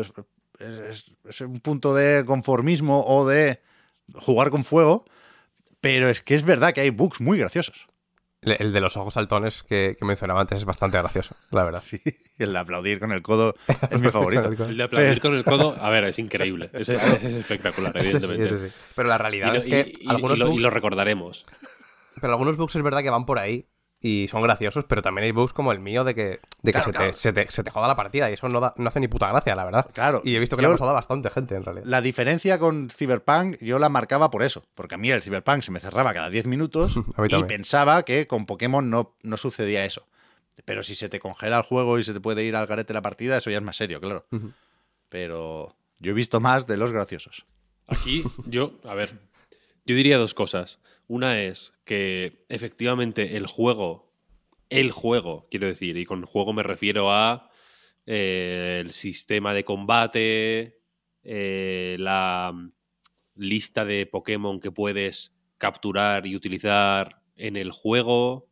Es, 0.58 0.68
es- 0.68 0.80
es- 0.88 1.12
es 1.28 1.40
un 1.42 1.60
punto 1.60 1.94
de 1.94 2.24
conformismo 2.24 3.04
o 3.06 3.26
de 3.28 3.60
jugar 4.14 4.50
con 4.50 4.64
fuego. 4.64 5.04
Pero 5.80 6.08
es 6.08 6.22
que 6.22 6.34
es 6.34 6.44
verdad 6.44 6.72
que 6.74 6.80
hay 6.80 6.90
bugs 6.90 7.20
muy 7.20 7.38
graciosos. 7.38 7.86
El, 8.40 8.56
el 8.58 8.72
de 8.72 8.80
los 8.80 8.96
ojos 8.96 9.14
saltones 9.14 9.62
que, 9.64 9.96
que 9.98 10.04
mencionaba 10.04 10.40
antes 10.40 10.58
es 10.58 10.64
bastante 10.64 10.96
gracioso, 10.98 11.36
la 11.50 11.64
verdad. 11.64 11.82
Sí, 11.84 12.00
el 12.38 12.52
de 12.52 12.58
aplaudir 12.58 12.98
con 13.00 13.12
el 13.12 13.22
codo 13.22 13.54
es 13.90 14.00
mi 14.00 14.10
favorito. 14.12 14.48
El 14.48 14.76
de 14.76 14.82
aplaudir 14.82 15.20
con 15.20 15.34
el 15.34 15.44
codo, 15.44 15.76
a 15.80 15.90
ver, 15.90 16.04
es 16.04 16.18
increíble. 16.18 16.70
Ese, 16.72 16.94
ese 16.96 17.14
es 17.16 17.34
espectacular, 17.34 17.96
Ese 17.96 18.18
sí, 18.20 18.26
evidentemente. 18.26 18.54
ese 18.56 18.68
sí. 18.70 18.74
Pero 18.96 19.08
la 19.08 19.16
Y, 19.16 19.18
realidad 19.18 19.52
lo, 19.52 19.58
es 19.58 19.64
que 19.64 19.92
y- 20.00 20.08
algunos 20.08 20.36
y 20.36 20.40
lo- 20.40 20.52
y 20.52 20.58
lo 20.58 20.70
recordaremos. 20.70 21.46
pero 22.20 22.32
algunos 22.32 22.56
bugs 22.56 22.74
es 22.76 22.82
verdad 22.82 23.02
que 23.02 23.10
van 23.10 23.26
por 23.26 23.38
ahí 23.38 23.66
y 24.00 24.28
son 24.28 24.42
graciosos, 24.42 24.84
pero 24.84 25.02
también 25.02 25.24
hay 25.24 25.32
bugs 25.32 25.52
como 25.52 25.72
el 25.72 25.80
mío 25.80 26.04
de 26.04 26.14
que, 26.14 26.22
de 26.22 26.38
que 26.62 26.72
Claro, 26.72 26.84
se, 26.84 26.90
claro. 26.92 27.06
Te, 27.10 27.12
se, 27.14 27.32
te, 27.32 27.50
se 27.50 27.64
te 27.64 27.70
joda 27.70 27.88
la 27.88 27.96
partida 27.96 28.30
y 28.30 28.34
eso 28.34 28.48
no, 28.48 28.60
da- 28.60 28.72
no 28.76 28.88
hace 28.88 29.00
ni 29.00 29.08
puta 29.08 29.28
gracia, 29.28 29.56
la 29.56 29.64
verdad. 29.64 29.90
Claro. 29.92 30.22
Y 30.24 30.36
he 30.36 30.38
visto 30.38 30.56
que 30.56 30.62
Yo- 30.62 30.68
le 30.68 30.74
ha 30.74 30.76
pasado 30.76 30.90
a 30.90 30.94
bastante 30.94 31.30
gente 31.30 31.56
en 31.56 31.64
realidad. 31.64 31.86
La 31.86 32.00
diferencia 32.00 32.58
con 32.60 32.90
Cyberpunk 32.90 33.56
yo 33.60 33.78
la 33.80 33.88
marcaba 33.88 34.30
por 34.30 34.42
eso, 34.44 34.64
porque 34.76 34.94
a 34.94 34.98
mí 34.98 35.10
el 35.10 35.22
Cyberpunk 35.22 35.62
se 35.62 35.72
me 35.72 35.80
cerraba 35.80 36.14
cada 36.14 36.30
10 36.30 36.46
minutos 36.46 36.94
y 37.28 37.42
pensaba 37.44 38.04
que 38.04 38.26
con 38.28 38.46
Pokémon 38.46 38.88
no, 38.88 39.16
no 39.22 39.36
sucedía 39.36 39.84
eso. 39.84 40.06
Pero 40.64 40.82
si 40.82 40.94
se 40.94 41.08
te 41.08 41.18
congela 41.20 41.56
el 41.58 41.62
juego 41.64 41.98
y 41.98 42.04
se 42.04 42.12
te 42.12 42.20
puede 42.20 42.44
ir 42.44 42.54
al 42.56 42.66
garete 42.66 42.92
la 42.92 43.02
partida, 43.02 43.36
eso 43.36 43.50
ya 43.50 43.58
es 43.58 43.64
más 43.64 43.76
serio, 43.76 44.00
claro. 44.00 44.26
Pero 45.08 45.74
yo 45.98 46.10
he 46.12 46.14
visto 46.14 46.40
más 46.40 46.66
de 46.66 46.76
los 46.76 46.92
graciosos. 46.92 47.46
Aquí 47.86 48.22
yo, 48.46 48.72
a 48.84 48.94
ver, 48.94 49.10
yo 49.86 49.94
diría 49.96 50.18
dos 50.18 50.34
cosas. 50.34 50.78
Una 51.08 51.42
es 51.42 51.72
que 51.84 52.44
efectivamente 52.48 53.36
el 53.36 53.46
juego, 53.46 54.14
el 54.68 54.92
juego, 54.92 55.48
quiero 55.50 55.66
decir, 55.66 55.96
y 55.96 56.04
con 56.04 56.22
juego 56.24 56.52
me 56.52 56.62
refiero 56.62 57.10
a 57.10 57.50
eh, 58.06 58.78
el 58.80 58.90
sistema 58.90 59.52
de 59.54 59.64
combate, 59.64 60.80
eh, 61.22 61.96
la 61.98 62.52
mm, 62.54 62.72
lista 63.36 63.84
de 63.84 64.06
Pokémon 64.06 64.60
que 64.60 64.70
puedes 64.70 65.34
capturar 65.58 66.26
y 66.26 66.36
utilizar 66.36 67.22
en 67.36 67.56
el 67.56 67.72
juego, 67.72 68.48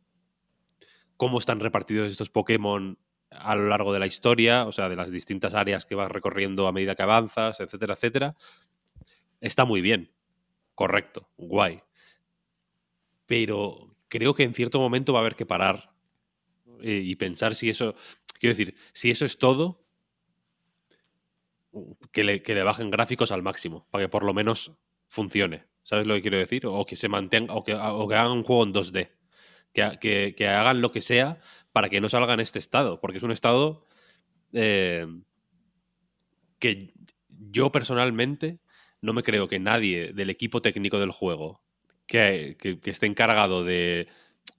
cómo 1.15 1.39
están 1.39 1.59
repartidos 1.59 2.11
estos 2.11 2.29
Pokémon 2.29 2.97
a 3.29 3.55
lo 3.55 3.67
largo 3.67 3.93
de 3.93 3.99
la 3.99 4.07
historia, 4.07 4.65
o 4.65 4.71
sea, 4.71 4.89
de 4.89 4.95
las 4.95 5.11
distintas 5.11 5.53
áreas 5.53 5.85
que 5.85 5.95
vas 5.95 6.11
recorriendo 6.11 6.67
a 6.67 6.71
medida 6.71 6.95
que 6.95 7.03
avanzas, 7.03 7.59
etcétera, 7.59 7.93
etcétera 7.93 8.35
está 9.41 9.65
muy 9.65 9.81
bien. 9.81 10.11
Correcto, 10.75 11.29
guay. 11.37 11.81
Pero 13.27 13.95
creo 14.07 14.33
que 14.33 14.43
en 14.43 14.53
cierto 14.55 14.79
momento 14.79 15.13
va 15.13 15.19
a 15.19 15.21
haber 15.21 15.35
que 15.35 15.45
parar 15.45 15.91
eh, 16.81 17.01
y 17.03 17.15
pensar 17.15 17.53
si 17.53 17.69
eso. 17.69 17.95
Quiero 18.39 18.55
decir, 18.55 18.75
si 18.93 19.11
eso 19.11 19.25
es 19.25 19.37
todo, 19.37 19.83
que 22.11 22.23
le, 22.23 22.63
bajen 22.63 22.89
gráficos 22.91 23.31
al 23.31 23.43
máximo, 23.43 23.87
para 23.91 24.05
que 24.05 24.09
por 24.09 24.23
lo 24.23 24.33
menos 24.33 24.71
funcione. 25.07 25.65
¿Sabes 25.83 26.05
lo 26.05 26.15
que 26.15 26.21
quiero 26.21 26.37
decir? 26.37 26.65
O 26.65 26.85
que 26.85 26.95
se 26.95 27.07
mantenga, 27.07 27.53
o 27.53 27.63
que, 27.63 27.73
hagan 27.73 28.31
un 28.31 28.43
juego 28.43 28.63
en 28.63 28.73
2D. 28.73 29.11
Que, 29.73 29.83
ha- 29.83 29.99
que- 29.99 30.33
que 30.35 30.47
hagan 30.47 30.81
lo 30.81 30.91
que 30.91 31.01
sea 31.01 31.39
para 31.71 31.89
que 31.89 32.01
no 32.01 32.09
salga 32.09 32.33
en 32.33 32.39
este 32.39 32.59
estado. 32.59 32.99
Porque 32.99 33.17
es 33.17 33.23
un 33.23 33.31
estado 33.31 33.85
eh, 34.53 35.07
que 36.59 36.91
yo 37.29 37.71
personalmente 37.71 38.59
no 39.01 39.13
me 39.13 39.23
creo 39.23 39.47
que 39.47 39.59
nadie 39.59 40.13
del 40.13 40.29
equipo 40.29 40.61
técnico 40.61 40.99
del 40.99 41.11
juego 41.11 41.61
que, 42.07 42.55
que- 42.59 42.79
que 42.79 42.89
esté 42.89 43.05
encargado 43.05 43.63
de, 43.63 44.07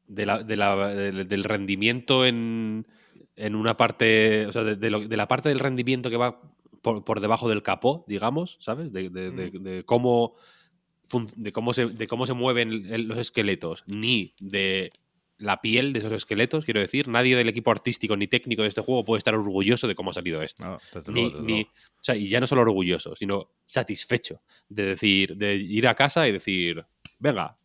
de 0.07 0.27
la- 0.27 0.43
de 0.43 0.57
la- 0.57 0.89
de- 0.89 1.25
del 1.25 1.45
rendimiento 1.45 2.25
en, 2.27 2.87
en 3.37 3.55
una 3.55 3.77
parte, 3.77 4.47
o 4.47 4.53
sea, 4.53 4.63
lo- 4.63 4.77
de 5.09 5.17
la 5.17 5.27
parte 5.29 5.49
del 5.49 5.59
rendimiento 5.59 6.11
que 6.11 6.17
va 6.17 6.41
por, 6.83 7.05
por 7.05 7.21
debajo 7.21 7.49
del 7.49 7.63
capó, 7.63 8.05
digamos, 8.07 8.57
¿sabes? 8.61 8.93
De, 8.93 9.11
de 9.11 9.85
cómo 9.85 10.35
de 11.37 11.53
cómo 11.53 11.73
se, 11.73 11.87
de 11.87 12.07
cómo 12.07 12.27
se 12.27 12.35
mueven 12.35 13.09
los 13.09 13.17
esqueletos, 13.19 13.83
ni 13.87 14.35
de 14.41 14.91
la 15.39 15.61
piel 15.63 15.93
de 15.93 16.01
esos 16.01 16.13
esqueletos, 16.13 16.65
quiero 16.65 16.81
decir, 16.81 17.09
nadie 17.09 17.35
del 17.37 17.49
equipo 17.49 17.71
artístico 17.71 18.17
ni 18.17 18.27
técnico 18.27 18.63
de 18.63 18.69
este 18.69 18.83
juego 18.83 19.05
puede 19.05 19.19
estar 19.19 19.35
orgulloso 19.35 19.87
de 19.89 19.95
cómo 19.95 20.11
ha 20.11 20.13
salido 20.15 20.43
esto. 20.43 20.65
No, 20.65 20.79
ni, 21.15 21.31
ni- 21.47 21.63
o 21.63 22.03
sea, 22.03 22.15
y 22.17 22.29
ya 22.29 22.41
no 22.41 22.47
solo 22.47 22.61
orgulloso, 22.63 23.15
sino 23.17 23.49
satisfecho 23.65 24.43
de 24.69 24.85
decir, 24.85 25.37
de 25.37 25.55
ir 25.55 25.87
a 25.89 25.95
casa 25.95 26.29
y 26.29 26.33
decir, 26.33 26.85
venga, 27.19 27.59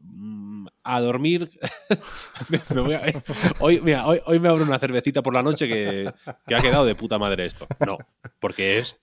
mm, 0.00 0.66
a 0.82 1.00
dormir. 1.00 1.50
Hoy, 3.60 3.78
hoy, 3.78 4.20
hoy 4.24 4.40
me 4.40 4.48
abro 4.48 4.64
una 4.64 4.78
cervecita 4.78 5.22
por 5.22 5.34
la 5.34 5.42
noche 5.42 5.68
que, 5.68 6.12
ha 6.26 6.60
quedado 6.60 6.84
de 6.84 6.94
puta 6.94 7.18
madre 7.18 7.46
esto. 7.46 7.66
No, 7.84 7.98
porque 8.38 8.78
es 8.78 9.00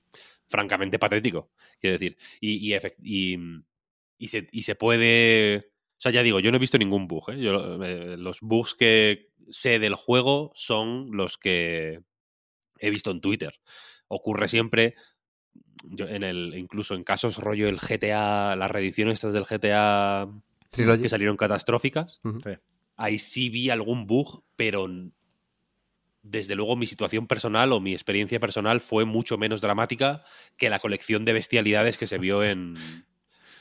francamente 0.47 0.99
patético, 0.99 1.49
quiero 1.79 1.93
decir. 1.93 2.17
Y, 2.39 2.73
y, 2.73 2.79
y, 3.03 3.37
y 4.17 4.27
se, 4.27 4.47
se 4.61 4.75
puede. 4.75 5.71
O 5.97 6.01
sea, 6.01 6.11
ya 6.11 6.23
digo, 6.23 6.39
yo 6.39 6.51
no 6.51 6.57
he 6.57 6.59
visto 6.59 6.77
ningún 6.77 7.07
bug. 7.07 7.29
¿eh? 7.29 7.35
Eh, 7.37 8.15
los 8.17 8.39
bugs 8.41 8.73
que 8.73 9.29
sé 9.49 9.79
del 9.79 9.95
juego 9.95 10.51
son 10.55 11.09
los 11.11 11.37
que 11.37 12.01
he 12.79 12.89
visto 12.89 13.11
en 13.11 13.21
Twitter. 13.21 13.59
Ocurre 14.07 14.47
siempre, 14.47 14.95
yo 15.83 16.07
en 16.07 16.23
el, 16.23 16.53
incluso 16.55 16.95
en 16.95 17.03
casos 17.03 17.37
rollo 17.37 17.67
el 17.67 17.77
GTA, 17.77 18.55
las 18.55 18.71
reediciones 18.71 19.15
estas 19.15 19.33
del 19.33 19.43
GTA 19.43 20.27
Trilogy. 20.71 21.01
que 21.03 21.09
salieron 21.09 21.37
catastróficas. 21.37 22.21
Sí. 22.23 22.51
ahí 22.97 23.17
sí 23.19 23.49
vi 23.49 23.69
algún 23.69 24.07
bug, 24.07 24.43
pero 24.55 24.87
desde 26.23 26.55
luego 26.55 26.75
mi 26.75 26.87
situación 26.87 27.27
personal 27.27 27.71
o 27.71 27.79
mi 27.79 27.93
experiencia 27.93 28.39
personal 28.39 28.81
fue 28.81 29.05
mucho 29.05 29.37
menos 29.37 29.61
dramática 29.61 30.23
que 30.57 30.69
la 30.69 30.79
colección 30.79 31.23
de 31.23 31.33
bestialidades 31.33 31.97
que 31.97 32.07
se 32.07 32.17
vio 32.17 32.43
en, 32.43 32.75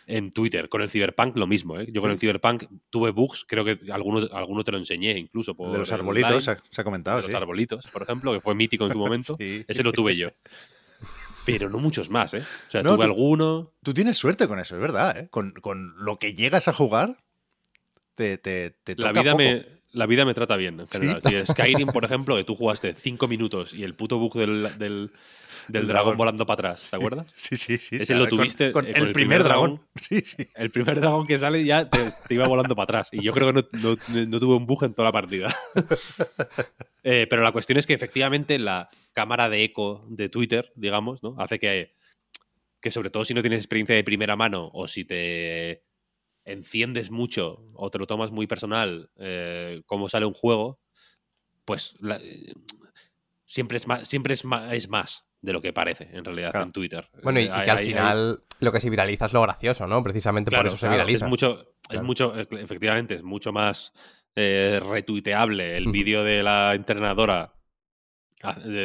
en 0.07 0.33
Twitter. 0.33 0.69
Con 0.69 0.81
el 0.81 0.89
Cyberpunk 0.89 1.37
lo 1.37 1.47
mismo, 1.47 1.79
¿eh? 1.79 1.87
Yo 1.93 2.01
con 2.01 2.11
el 2.11 2.19
Cyberpunk 2.19 2.65
tuve 2.91 3.11
bugs, 3.11 3.45
creo 3.47 3.65
que 3.65 3.79
alguno, 3.93 4.27
alguno 4.33 4.65
te 4.65 4.73
lo 4.73 4.79
enseñé 4.79 5.19
incluso. 5.19 5.55
Por 5.55 5.73
de 5.73 5.79
los 5.79 5.93
arbolitos 5.93 6.31
online, 6.31 6.43
se 6.43 6.51
ha, 6.53 6.63
se 6.71 6.81
ha 6.81 6.85
comentado, 6.85 7.21
de 7.21 7.29
los 7.29 7.35
arbolitos, 7.35 7.87
por 7.89 8.03
ejemplo, 8.03 8.33
que 8.33 8.41
fue 8.41 8.55
mítico 8.55 8.87
en 8.87 8.93
su 8.93 8.99
momento. 8.99 9.37
Sí. 9.45 9.65
Ese 9.69 9.83
lo 9.83 9.93
tuve 9.93 10.17
yo. 10.17 10.29
Pero 11.45 11.69
no 11.69 11.79
muchos 11.79 12.11
más, 12.11 12.35
¿eh? 12.35 12.43
O 12.69 12.71
sea, 12.71 12.83
No, 12.83 12.91
tuve 12.95 13.05
tú- 13.07 13.11
alguno. 13.13 13.73
Tú 13.83 13.93
tienes 13.95 14.17
suerte 14.17 14.49
con 14.49 14.59
eso, 14.59 14.75
es 14.77 14.81
verdad, 14.81 15.17
¿eh? 15.19 15.29
Con, 15.31 15.53
con 15.53 15.95
lo 15.99 16.19
que 16.19 16.35
llegas 16.35 16.69
a 16.69 16.73
jugar, 16.73 17.17
te, 18.15 18.39
te, 18.39 18.71
te 18.71 18.97
La 18.97 19.09
toca 19.09 19.21
vida, 19.23 19.33
poco. 19.33 19.43
me, 19.45 19.67
la 19.95 20.07
vida 20.07 20.25
me 20.27 20.35
trata 20.35 20.57
bien, 20.57 20.79
en 20.81 20.89
general. 20.89 21.23
Si 21.23 21.47
Skyrim, 21.47 21.89
por 21.89 22.05
ejemplo, 22.05 22.37
que 22.37 22.45
tú 22.45 22.55
jugaste 22.55 22.93
cinco 22.95 23.27
minutos 23.29 23.73
y 23.73 23.83
el 23.85 23.95
puto 23.95 24.19
bug 24.19 24.35
del, 24.35 24.63
del, 24.79 24.79
del 24.79 25.83
El 25.83 25.87
dragón, 25.87 25.89
dragón. 25.89 26.17
volando 26.19 26.45
para 26.47 26.55
atrás, 26.71 26.89
¿te 26.91 26.97
acuerdas? 26.97 27.27
Sí, 27.37 27.57
sí, 27.57 27.79
sí. 27.79 27.97
Ese 28.01 28.15
lo 28.15 28.29
Con- 28.29 28.39
tuviste, 28.39 28.73
Con, 28.73 28.85
eh, 28.85 28.89
el, 28.89 28.95
primer, 28.95 29.13
primer 29.13 29.45
dragón. 29.45 29.71
dragón. 29.77 29.89
Sí, 30.09 30.21
sí. 30.21 30.47
El 30.55 30.71
primer 30.71 31.01
dragón 31.01 31.27
que 31.27 31.39
sale 31.39 31.65
ya 31.65 31.89
te, 31.89 31.99
te 32.29 32.35
iba 32.35 32.47
volando 32.47 32.75
para 32.77 32.85
atrás. 32.85 33.09
Y 33.13 33.23
yo 33.23 33.33
creo 33.33 33.53
que 33.53 33.63
no, 33.63 33.69
no- 33.83 34.27
no 34.27 34.41
tuve 34.41 34.55
un 34.57 34.67
bug 34.67 34.85
en 34.85 34.95
toda 34.95 35.09
la 35.09 35.13
partida. 35.13 35.55
Eh, 37.07 37.27
pero 37.29 37.43
la 37.43 37.53
cuestión 37.53 37.77
es 37.79 37.87
que 37.87 37.93
efectivamente 37.93 38.59
la 38.59 38.89
cámara 39.13 39.51
de 39.51 39.63
eco 39.63 40.07
de 40.09 40.31
Twitter, 40.31 40.73
digamos, 40.75 41.23
¿no? 41.23 41.37
hace 41.39 41.59
que, 41.59 41.95
que 42.81 42.91
sobre 42.91 43.11
todo 43.11 43.27
si 43.27 43.35
no 43.35 43.43
tienes 43.43 43.59
experiencia 43.59 43.95
de 43.95 44.03
primera 44.03 44.37
mano 44.37 44.71
o 44.73 44.89
si 44.89 45.05
te 45.05 45.83
enciendes 46.45 47.11
mucho 47.11 47.65
o 47.75 47.91
te 47.91 47.99
lo 47.99 48.07
tomas 48.07 48.31
muy 48.31 48.47
personal 48.47 49.11
eh, 49.17 49.83
cómo 49.87 50.09
sale 50.09 50.27
un 50.27 50.35
juego, 50.35 50.81
pues 51.65 51.97
la- 52.01 52.17
eh, 52.17 52.53
siempre, 53.47 53.77
es 53.79 53.87
más, 53.87 54.07
siempre 54.09 54.35
es, 54.35 54.45
más, 54.45 54.73
es 54.73 54.89
más 54.89 55.27
de 55.41 55.53
lo 55.53 55.61
que 55.61 55.73
parece 55.73 56.09
en 56.13 56.25
realidad 56.25 56.51
Claro. 56.51 56.67
en 56.67 56.73
Twitter. 56.73 57.09
Bueno, 57.23 57.41
y, 57.41 57.45
Eh, 57.45 57.47
y 57.47 57.49
que 57.65 57.71
al 57.71 57.79
hay- 57.79 57.85
hay- 57.85 57.87
final 57.93 58.43
lo 58.61 58.73
que 58.73 58.81
se 58.81 58.91
viraliza 58.91 59.27
es 59.27 59.33
lo 59.33 59.43
gracioso, 59.43 59.87
¿no? 59.87 60.03
Precisamente 60.03 60.51
por 60.51 60.57
Claro, 60.57 60.69
eso 60.69 60.79
se 60.79 60.89
viraliza. 60.89 61.27
Es 61.27 61.29
mucho, 61.31 61.75
es 61.91 62.03
mucho, 62.03 62.39
e- 62.39 62.49
efectivamente, 62.61 63.15
es 63.17 63.23
mucho 63.23 63.53
más 63.53 63.93
eh, 64.37 64.81
retuiteable 64.85 65.77
el 65.77 65.87
vídeo 65.93 66.25
de 66.25 66.43
la 66.43 66.75
entrenadora 66.75 67.54
eh, 67.54 67.54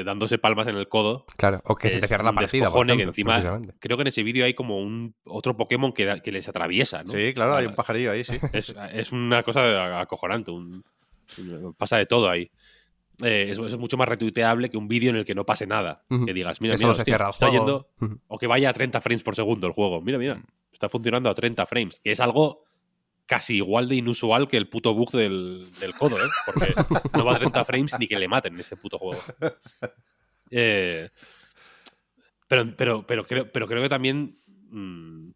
dándose 0.06 0.38
palmas 0.38 0.68
en 0.68 0.76
el 0.78 0.88
codo. 0.88 1.26
Claro, 1.38 1.62
o 1.66 1.76
que 1.76 1.90
se 1.90 2.00
te 2.00 2.08
cierra 2.08 2.24
la 2.24 2.34
partida. 2.34 2.66
descojone 2.66 2.96
que 2.96 3.04
ejemplo, 3.04 3.34
encima, 3.34 3.62
creo 3.80 3.98
que 3.98 4.02
en 4.02 4.08
ese 4.08 4.24
vídeo 4.24 4.46
hay 4.46 4.54
como 4.54 4.78
un 4.80 5.16
otro 5.26 5.58
Pokémon 5.58 5.92
que, 5.92 6.06
da- 6.06 6.20
que 6.20 6.32
les 6.32 6.48
atraviesa, 6.48 7.04
¿no? 7.04 7.12
Sí, 7.12 7.34
claro, 7.34 7.56
hay 7.56 7.66
Ah, 7.66 7.70
un 7.70 7.76
pajarillo 7.76 8.12
ahí, 8.12 8.24
sí. 8.24 8.34
es, 8.54 8.74
es 8.94 9.12
una 9.12 9.44
cosa 9.44 10.00
acojonante. 10.00 10.52
un- 10.52 10.84
pasa 11.78 11.98
de 11.98 12.06
todo 12.06 12.30
ahí. 12.30 12.50
Eh, 13.22 13.48
es, 13.50 13.60
es 13.60 13.78
mucho 13.78 13.98
más 13.98 14.08
retuiteable 14.08 14.70
que 14.70 14.78
un 14.78 14.88
vídeo 14.88 15.10
en 15.10 15.18
el 15.18 15.26
que 15.26 15.36
no 15.36 15.46
pase 15.46 15.68
nada. 15.68 16.04
Que 16.26 16.34
digas, 16.34 16.62
mira, 16.62 16.76
Que 16.76 16.84
mira, 16.86 16.94
se 16.94 17.02
hostia, 17.02 17.04
cierra 17.04 17.26
el 17.26 17.32
está 17.32 17.50
yendo. 17.52 17.90
O 18.28 18.38
que 18.38 18.48
vaya 18.48 18.70
a 18.70 18.74
30 18.74 19.02
frames 19.02 19.24
por 19.24 19.36
segundo 19.36 19.68
el 19.68 19.74
juego. 19.74 20.02
Mira, 20.02 20.18
mira, 20.18 20.42
está 20.72 20.88
funcionando 20.88 21.30
a 21.30 21.34
30 21.34 21.66
frames. 21.66 22.00
Que 22.00 22.12
es 22.12 22.20
algo 22.22 22.64
casi 23.30 23.58
igual 23.58 23.88
de 23.88 23.96
inusual 23.96 24.48
que 24.48 24.58
el 24.58 24.68
puto 24.68 24.96
bug 24.96 25.12
del, 25.12 25.72
del 25.80 25.94
codo, 25.94 26.18
¿eh? 26.18 26.30
Porque 26.48 26.74
no 27.14 27.24
va 27.24 27.36
a 27.36 27.40
30 27.40 27.64
frames 27.64 27.96
ni 28.00 28.08
que 28.08 28.18
le 28.18 28.28
maten 28.28 28.56
en 28.56 28.60
este 28.60 28.76
puto 28.76 28.98
juego. 28.98 29.22
Eh, 30.52 31.08
pero, 32.48 32.76
pero, 32.76 33.06
pero, 33.06 33.24
creo, 33.24 33.52
pero 33.52 33.68
creo 33.68 33.84
que 33.84 33.90
también. 33.90 34.36
mm, 34.72 35.30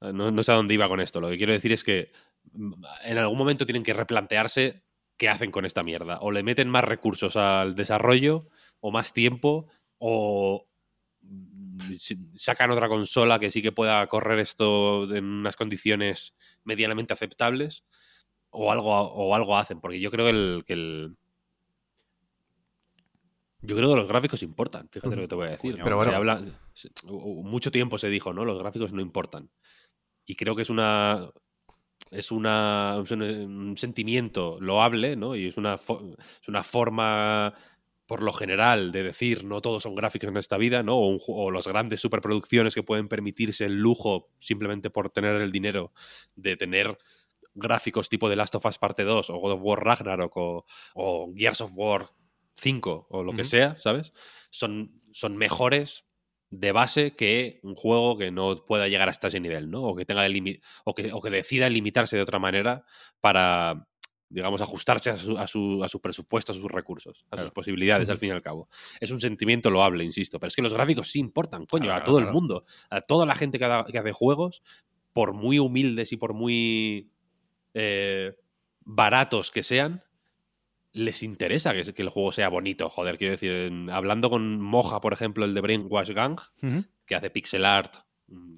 no, 0.00 0.30
no 0.30 0.42
sé 0.42 0.52
a 0.52 0.54
dónde 0.54 0.72
iba 0.72 0.88
con 0.88 1.00
esto. 1.00 1.20
Lo 1.20 1.28
que 1.28 1.36
quiero 1.36 1.52
decir 1.52 1.70
es 1.70 1.84
que 1.84 2.10
mm, 2.52 2.72
en 3.04 3.18
algún 3.18 3.36
momento 3.36 3.66
tienen 3.66 3.82
que 3.82 3.92
replantearse 3.92 4.84
qué 5.18 5.28
hacen 5.28 5.50
con 5.50 5.66
esta 5.66 5.82
mierda. 5.82 6.18
O 6.22 6.30
le 6.30 6.42
meten 6.42 6.70
más 6.70 6.84
recursos 6.84 7.36
al 7.36 7.74
desarrollo, 7.74 8.48
o 8.80 8.90
más 8.90 9.12
tiempo, 9.12 9.68
o 9.98 10.66
sacan 12.34 12.70
otra 12.70 12.88
consola 12.88 13.38
que 13.38 13.50
sí 13.50 13.62
que 13.62 13.72
pueda 13.72 14.06
correr 14.06 14.38
esto 14.38 15.04
en 15.14 15.24
unas 15.24 15.56
condiciones 15.56 16.34
medianamente 16.64 17.12
aceptables, 17.12 17.84
o 18.50 18.70
algo, 18.70 18.94
o 18.94 19.34
algo 19.34 19.56
hacen. 19.56 19.80
Porque 19.80 20.00
yo 20.00 20.10
creo 20.10 20.26
que 20.26 20.30
el, 20.30 20.64
que 20.66 20.72
el- 20.74 21.16
Yo 23.62 23.76
creo 23.76 23.88
que 23.90 23.96
los 23.96 24.08
gráficos 24.08 24.42
importan, 24.42 24.88
fíjate 24.90 25.16
lo 25.16 25.22
que 25.22 25.28
te 25.28 25.34
voy 25.34 25.46
a 25.46 25.50
decir. 25.50 25.72
Coño, 25.72 25.84
Pero 25.84 25.96
bueno. 25.96 26.10
Se 26.10 26.16
habla- 26.16 26.42
se- 26.74 26.90
u- 27.06 27.40
u- 27.40 27.44
mucho 27.44 27.70
tiempo 27.70 27.98
se 27.98 28.08
dijo, 28.08 28.32
¿no? 28.32 28.44
Los 28.44 28.58
gráficos 28.58 28.92
no 28.92 29.00
importan. 29.00 29.50
Y 30.26 30.34
creo 30.36 30.54
que 30.54 30.62
es 30.62 30.70
una. 30.70 31.30
es 32.10 32.30
una, 32.30 32.96
un, 32.98 33.74
sentimiento 33.76 34.58
loable, 34.60 35.16
¿no? 35.16 35.34
Y 35.34 35.46
es 35.48 35.56
una, 35.56 35.74
es 35.74 36.48
una 36.48 36.62
forma, 36.62 37.54
por 38.06 38.22
lo 38.22 38.32
general, 38.32 38.92
de 38.92 39.02
decir 39.02 39.44
no 39.44 39.60
todos 39.60 39.82
son 39.82 39.94
gráficos 39.94 40.28
en 40.28 40.36
esta 40.36 40.56
vida, 40.58 40.82
¿no? 40.82 40.96
O, 40.96 41.08
un 41.08 41.20
o 41.26 41.50
las 41.50 41.66
grandes 41.66 42.00
superproducciones 42.00 42.74
que 42.74 42.82
pueden 42.82 43.08
permitirse 43.08 43.64
el 43.64 43.76
lujo 43.76 44.30
simplemente 44.38 44.90
por 44.90 45.10
tener 45.10 45.40
el 45.40 45.52
dinero 45.52 45.92
de 46.36 46.56
tener 46.56 46.98
gráficos 47.54 48.08
tipo 48.08 48.28
The 48.28 48.36
Last 48.36 48.54
of 48.56 48.66
Us 48.66 48.78
Parte 48.78 49.04
2 49.04 49.30
o 49.30 49.38
God 49.38 49.52
of 49.52 49.62
War 49.62 49.84
Ragnarok 49.84 50.36
o, 50.36 50.64
o 50.94 51.32
Gears 51.34 51.60
of 51.60 51.72
War 51.76 52.10
5 52.56 53.06
o 53.10 53.22
lo 53.22 53.32
que 53.32 53.44
sea, 53.44 53.76
¿sabes? 53.76 54.12
Son, 54.50 55.00
son 55.12 55.36
mejores 55.36 56.04
de 56.50 56.72
base 56.72 57.16
que 57.16 57.60
un 57.62 57.74
juego 57.74 58.16
que 58.16 58.30
no 58.30 58.64
pueda 58.64 58.88
llegar 58.88 59.08
hasta 59.08 59.28
ese 59.28 59.40
nivel, 59.40 59.70
¿no? 59.70 59.82
O 59.82 59.96
que 59.96 60.04
tenga 60.04 60.26
o 60.84 60.94
que, 60.94 61.12
o 61.12 61.20
que 61.20 61.30
decida 61.30 61.68
limitarse 61.68 62.16
de 62.16 62.22
otra 62.22 62.38
manera 62.38 62.84
para, 63.20 63.88
digamos, 64.34 64.60
ajustarse 64.60 65.10
a 65.10 65.16
su, 65.16 65.38
a 65.38 65.46
su, 65.46 65.82
a 65.84 65.88
su 65.88 66.00
presupuesto, 66.00 66.52
a 66.52 66.54
sus 66.54 66.70
recursos, 66.70 67.24
a 67.30 67.36
sus 67.38 67.50
posibilidades, 67.52 68.08
al 68.08 68.18
fin 68.18 68.30
y 68.30 68.32
al 68.32 68.42
cabo. 68.42 68.68
Es 69.00 69.10
un 69.10 69.20
sentimiento 69.20 69.70
loable, 69.70 70.04
insisto, 70.04 70.38
pero 70.40 70.48
es 70.48 70.56
que 70.56 70.62
los 70.62 70.74
gráficos 70.74 71.08
sí 71.10 71.20
importan, 71.20 71.66
coño, 71.66 71.84
Claro, 71.84 71.94
a 71.94 72.04
claro, 72.04 72.12
todo 72.12 72.18
el 72.18 72.32
mundo, 72.32 72.64
a 72.90 73.00
toda 73.00 73.26
la 73.26 73.34
gente 73.36 73.58
que, 73.58 73.64
ha- 73.64 73.84
que 73.84 73.98
hace 73.98 74.12
juegos, 74.12 74.62
por 75.12 75.32
muy 75.34 75.58
humildes 75.60 76.12
y 76.12 76.16
por 76.16 76.34
muy 76.34 77.10
eh, 77.74 78.34
baratos 78.80 79.50
que 79.52 79.62
sean, 79.62 80.02
les 80.92 81.22
interesa 81.22 81.72
que, 81.72 81.92
que 81.94 82.02
el 82.02 82.08
juego 82.08 82.32
sea 82.32 82.48
bonito, 82.48 82.88
joder, 82.88 83.18
quiero 83.18 83.32
decir, 83.32 83.52
en- 83.52 83.90
hablando 83.90 84.30
con 84.30 84.60
Moja, 84.60 85.00
por 85.00 85.12
ejemplo, 85.12 85.44
el 85.44 85.54
de 85.54 85.60
Brainwash 85.60 86.10
Gang, 86.10 86.38
que 87.06 87.14
hace 87.14 87.30
pixel 87.30 87.64
art 87.64 87.94
mm, 88.28 88.56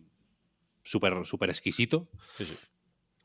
súper 0.82 1.26
súper 1.26 1.50
exquisito, 1.50 2.08
Sí, 2.38 2.44
sí. 2.46 2.54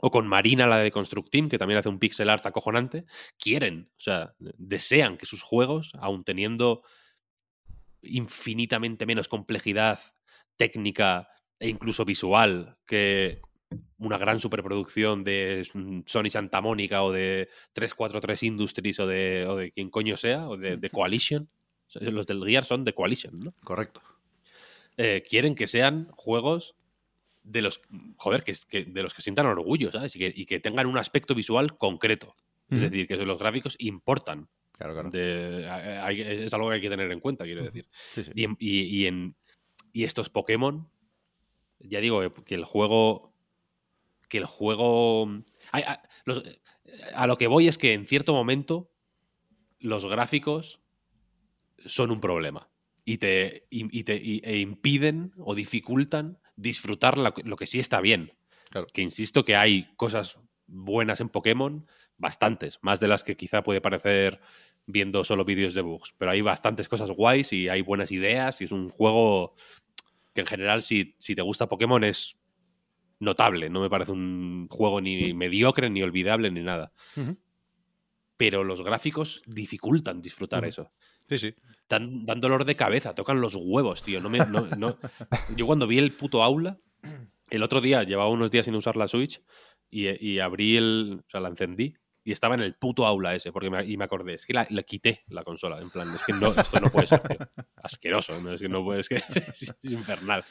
O 0.01 0.11
con 0.11 0.27
Marina, 0.27 0.67
la 0.67 0.77
de 0.77 0.91
Construct 0.91 1.29
Team, 1.29 1.47
que 1.49 1.57
también 1.57 1.79
hace 1.79 1.89
un 1.89 1.99
pixel 1.99 2.29
art 2.29 2.45
acojonante, 2.45 3.05
quieren, 3.37 3.89
o 3.97 4.01
sea, 4.01 4.33
desean 4.39 5.17
que 5.17 5.25
sus 5.25 5.43
juegos, 5.43 5.93
aun 5.99 6.23
teniendo 6.23 6.83
infinitamente 8.01 9.05
menos 9.05 9.27
complejidad 9.27 9.99
técnica 10.57 11.27
e 11.59 11.69
incluso 11.69 12.03
visual 12.03 12.77
que 12.85 13.41
una 13.99 14.17
gran 14.17 14.39
superproducción 14.39 15.23
de 15.23 15.67
mm, 15.73 16.01
Sony 16.05 16.29
Santa 16.29 16.61
Mónica 16.61 17.03
o 17.03 17.11
de 17.11 17.47
343 17.73 18.43
Industries 18.43 18.99
o 18.99 19.07
de, 19.07 19.45
o 19.47 19.55
de 19.55 19.71
quien 19.71 19.89
coño 19.89 20.17
sea, 20.17 20.49
o 20.49 20.57
de, 20.57 20.77
de 20.77 20.89
Coalition. 20.89 21.49
Los 21.99 22.25
del 22.25 22.43
Gear 22.43 22.65
son 22.65 22.83
de 22.83 22.93
Coalition, 22.93 23.39
¿no? 23.39 23.53
Correcto. 23.63 24.01
eh, 24.97 25.23
quieren 25.27 25.55
que 25.55 25.67
sean 25.67 26.07
juegos 26.11 26.75
de 27.43 27.61
los 27.61 27.81
joder 28.17 28.43
que, 28.43 28.53
que- 28.69 28.85
de 28.85 29.03
los 29.03 29.13
que 29.13 29.21
sientan 29.21 29.45
orgullo 29.47 29.91
¿sabes? 29.91 30.15
Y, 30.15 30.19
que, 30.19 30.33
y 30.35 30.45
que 30.45 30.59
tengan 30.59 30.85
un 30.87 30.97
aspecto 30.97 31.33
visual 31.35 31.77
concreto 31.77 32.35
es 32.69 32.81
decir 32.81 33.05
que 33.07 33.17
los 33.17 33.39
gráficos 33.39 33.75
importan 33.79 34.47
Claro, 34.77 34.93
claro. 34.93 35.09
De- 35.11 35.67
a- 35.67 36.05
hay- 36.05 36.21
es 36.21 36.53
algo 36.53 36.69
que 36.69 36.75
hay 36.75 36.81
que 36.81 36.89
tener 36.89 37.11
en 37.11 37.19
cuenta 37.19 37.43
quiero 37.45 37.63
decir 37.63 37.87
Sí, 38.15 38.23
sí. 38.23 38.31
y, 38.35 38.45
y- 38.59 38.85
y 39.03 39.07
en 39.07 39.35
y 39.93 40.03
estos 40.05 40.29
Pokémon 40.29 40.89
ya 41.79 41.99
digo 41.99 42.23
eh, 42.23 42.31
que 42.45 42.55
el 42.55 42.63
juego 42.63 43.33
que 44.29 44.37
el 44.37 44.45
juego 44.45 45.27
hay- 45.71 45.83
a, 45.83 46.01
los- 46.25 46.43
a 47.13 47.27
lo 47.27 47.37
que 47.37 47.47
voy 47.47 47.67
es 47.67 47.77
que 47.77 47.93
en 47.93 48.05
cierto 48.07 48.33
momento 48.33 48.91
los 49.79 50.05
gráficos 50.05 50.79
son 51.85 52.11
un 52.11 52.21
problema 52.21 52.69
y 53.03 53.17
te, 53.17 53.65
y- 53.71 53.97
y 53.99 54.03
te- 54.03 54.21
y- 54.23 54.41
e 54.43 54.59
impiden 54.59 55.33
o 55.37 55.55
dificultan 55.55 56.37
disfrutar 56.61 57.17
lo 57.17 57.55
que 57.55 57.65
sí 57.65 57.79
está 57.79 58.01
bien. 58.01 58.33
Claro. 58.69 58.87
Que 58.93 59.01
insisto 59.01 59.43
que 59.43 59.55
hay 59.55 59.93
cosas 59.95 60.37
buenas 60.67 61.19
en 61.19 61.29
Pokémon, 61.29 61.85
bastantes, 62.17 62.79
más 62.81 62.99
de 62.99 63.07
las 63.07 63.23
que 63.23 63.35
quizá 63.35 63.63
puede 63.63 63.81
parecer 63.81 64.39
viendo 64.85 65.23
solo 65.23 65.45
vídeos 65.45 65.73
de 65.73 65.81
bugs, 65.81 66.13
pero 66.17 66.31
hay 66.31 66.41
bastantes 66.41 66.87
cosas 66.87 67.11
guays 67.11 67.53
y 67.53 67.69
hay 67.69 67.81
buenas 67.81 68.11
ideas 68.11 68.61
y 68.61 68.65
es 68.65 68.71
un 68.71 68.89
juego 68.89 69.53
que 70.33 70.41
en 70.41 70.47
general 70.47 70.81
si, 70.81 71.15
si 71.19 71.35
te 71.35 71.41
gusta 71.41 71.67
Pokémon 71.67 72.03
es 72.03 72.37
notable, 73.19 73.69
no 73.69 73.81
me 73.81 73.89
parece 73.89 74.11
un 74.11 74.67
juego 74.69 75.01
ni 75.01 75.33
mediocre, 75.33 75.89
ni 75.89 76.01
olvidable, 76.01 76.49
ni 76.51 76.61
nada. 76.61 76.93
Pero 78.37 78.63
los 78.63 78.81
gráficos 78.81 79.43
dificultan 79.45 80.21
disfrutar 80.21 80.65
eso 80.65 80.91
Sí, 81.31 81.39
sí. 81.39 81.55
dan, 81.89 82.25
dan 82.25 82.39
dolor 82.41 82.65
de 82.65 82.75
cabeza, 82.75 83.15
tocan 83.15 83.39
los 83.41 83.55
huevos, 83.55 84.03
tío. 84.03 84.19
No 84.21 84.29
me, 84.29 84.39
no- 84.39 84.67
no- 84.77 84.97
Yo 85.55 85.65
cuando 85.65 85.87
vi 85.87 85.97
el 85.97 86.11
puto 86.11 86.43
aula, 86.43 86.77
el 87.49 87.63
otro 87.63 87.79
día, 87.81 88.03
llevaba 88.03 88.29
unos 88.29 88.51
días 88.51 88.65
sin 88.65 88.75
usar 88.75 88.97
la 88.97 89.07
Switch 89.07 89.41
y, 89.89 90.09
y 90.25 90.39
abrí 90.39 90.75
el. 90.77 91.21
O 91.25 91.29
sea, 91.29 91.39
la 91.39 91.49
encendí 91.49 91.93
y 92.23 92.31
estaba 92.33 92.53
en 92.55 92.61
el 92.61 92.75
puto 92.75 93.05
aula 93.07 93.33
ese, 93.33 93.51
porque 93.51 93.69
me, 93.71 93.83
y 93.83 93.97
me 93.97 94.03
acordé, 94.03 94.35
es 94.35 94.45
que 94.45 94.53
la, 94.53 94.67
la 94.69 94.83
quité 94.83 95.23
la 95.29 95.43
consola, 95.43 95.79
en 95.79 95.89
plan, 95.89 96.07
es 96.13 96.23
que 96.23 96.33
no, 96.33 96.49
esto 96.53 96.79
no 96.79 96.91
puede 96.91 97.07
ser, 97.07 97.19
tío. 97.21 97.37
Asqueroso, 97.77 98.39
¿no? 98.39 98.53
es 98.53 98.61
que 98.61 98.69
no 98.69 98.83
puede, 98.83 98.99
es 98.99 99.09
que 99.09 99.15
es, 99.47 99.73
es 99.81 99.91
infernal. 99.91 100.45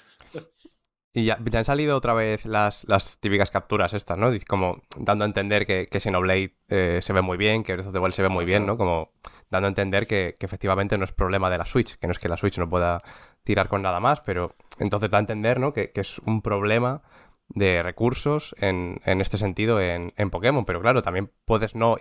Y 1.12 1.24
ya, 1.24 1.38
ya 1.44 1.58
han 1.60 1.64
salido 1.64 1.96
otra 1.96 2.14
vez 2.14 2.44
las, 2.44 2.84
las 2.88 3.18
típicas 3.20 3.50
capturas 3.50 3.94
estas, 3.94 4.16
¿no? 4.16 4.30
Dice 4.30 4.46
Como 4.46 4.82
dando 4.96 5.24
a 5.24 5.26
entender 5.28 5.66
que, 5.66 5.88
que 5.88 5.98
Xenoblade 6.00 6.56
eh, 6.68 7.00
se 7.02 7.12
ve 7.12 7.20
muy 7.22 7.36
bien, 7.36 7.64
que 7.64 7.72
Breath 7.74 7.88
of 7.88 7.92
the 7.92 7.98
Wild 7.98 8.14
se 8.14 8.22
ve 8.22 8.28
muy 8.28 8.44
bien, 8.44 8.64
¿no? 8.66 8.76
Como 8.76 9.12
dando 9.50 9.66
a 9.66 9.68
entender 9.68 10.06
que, 10.06 10.36
que 10.38 10.46
efectivamente 10.46 10.96
no 10.96 11.04
es 11.04 11.12
problema 11.12 11.50
de 11.50 11.58
la 11.58 11.66
Switch, 11.66 11.96
que 11.98 12.06
no 12.06 12.12
es 12.12 12.18
que 12.18 12.28
la 12.28 12.36
Switch 12.36 12.58
no 12.58 12.68
pueda 12.68 13.00
tirar 13.44 13.68
con 13.68 13.82
nada 13.82 14.00
más, 14.00 14.20
pero 14.20 14.54
entonces 14.78 15.10
da 15.10 15.18
a 15.18 15.20
entender, 15.20 15.60
¿no? 15.60 15.72
Que, 15.72 15.90
que 15.92 16.00
es 16.00 16.18
un 16.20 16.42
problema 16.42 17.02
de 17.48 17.82
recursos 17.82 18.54
en, 18.58 19.00
en 19.04 19.20
este 19.20 19.38
sentido 19.38 19.80
en, 19.80 20.12
en 20.16 20.30
Pokémon, 20.30 20.64
pero 20.64 20.80
claro, 20.80 21.02
también 21.02 21.30
puedes 21.44 21.74
no 21.74 21.96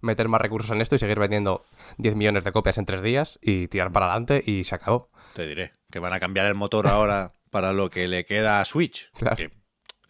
meter 0.00 0.28
más 0.28 0.40
recursos 0.40 0.70
en 0.70 0.80
esto 0.80 0.96
y 0.96 0.98
seguir 0.98 1.18
vendiendo 1.18 1.64
10 1.98 2.14
millones 2.14 2.44
de 2.44 2.52
copias 2.52 2.78
en 2.78 2.86
tres 2.86 3.02
días 3.02 3.38
y 3.42 3.68
tirar 3.68 3.90
para 3.90 4.06
adelante 4.06 4.42
y 4.44 4.64
se 4.64 4.74
acabó. 4.74 5.10
Te 5.34 5.46
diré 5.46 5.72
que 5.90 5.98
van 5.98 6.12
a 6.12 6.20
cambiar 6.20 6.46
el 6.46 6.54
motor 6.54 6.86
ahora 6.86 7.32
para 7.50 7.72
lo 7.72 7.90
que 7.90 8.08
le 8.08 8.24
queda 8.24 8.60
a 8.60 8.64
Switch. 8.64 9.10
Claro. 9.18 9.36
Que 9.36 9.50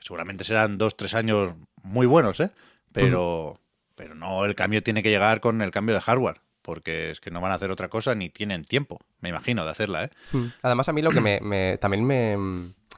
seguramente 0.01 0.45
serán 0.45 0.79
dos, 0.79 0.97
tres 0.97 1.15
años 1.15 1.55
muy 1.83 2.07
buenos, 2.07 2.41
¿eh? 2.41 2.51
Pero, 2.93 3.61
pero 3.95 4.15
no, 4.15 4.45
el 4.45 4.55
cambio 4.55 4.83
tiene 4.83 5.03
que 5.03 5.11
llegar 5.11 5.41
con 5.41 5.63
el 5.63 5.71
cambio 5.71 5.95
de 5.95 6.01
hardware. 6.01 6.41
Porque 6.63 7.11
es 7.11 7.21
que 7.21 7.31
no 7.31 7.41
van 7.41 7.51
a 7.53 7.57
hacer 7.57 7.71
otra 7.71 7.89
cosa 7.89 8.15
ni 8.15 8.29
tienen 8.31 8.65
tiempo, 8.65 8.99
me 9.21 9.29
imagino, 9.29 9.65
de 9.65 9.71
hacerla, 9.73 10.05
¿eh? 10.05 10.11
Además, 10.63 10.89
a 10.89 10.93
mí 10.93 11.03
lo 11.03 11.11
que 11.11 11.21
me, 11.21 11.41
me- 11.41 11.77
también 11.79 12.05
me, 12.05 12.37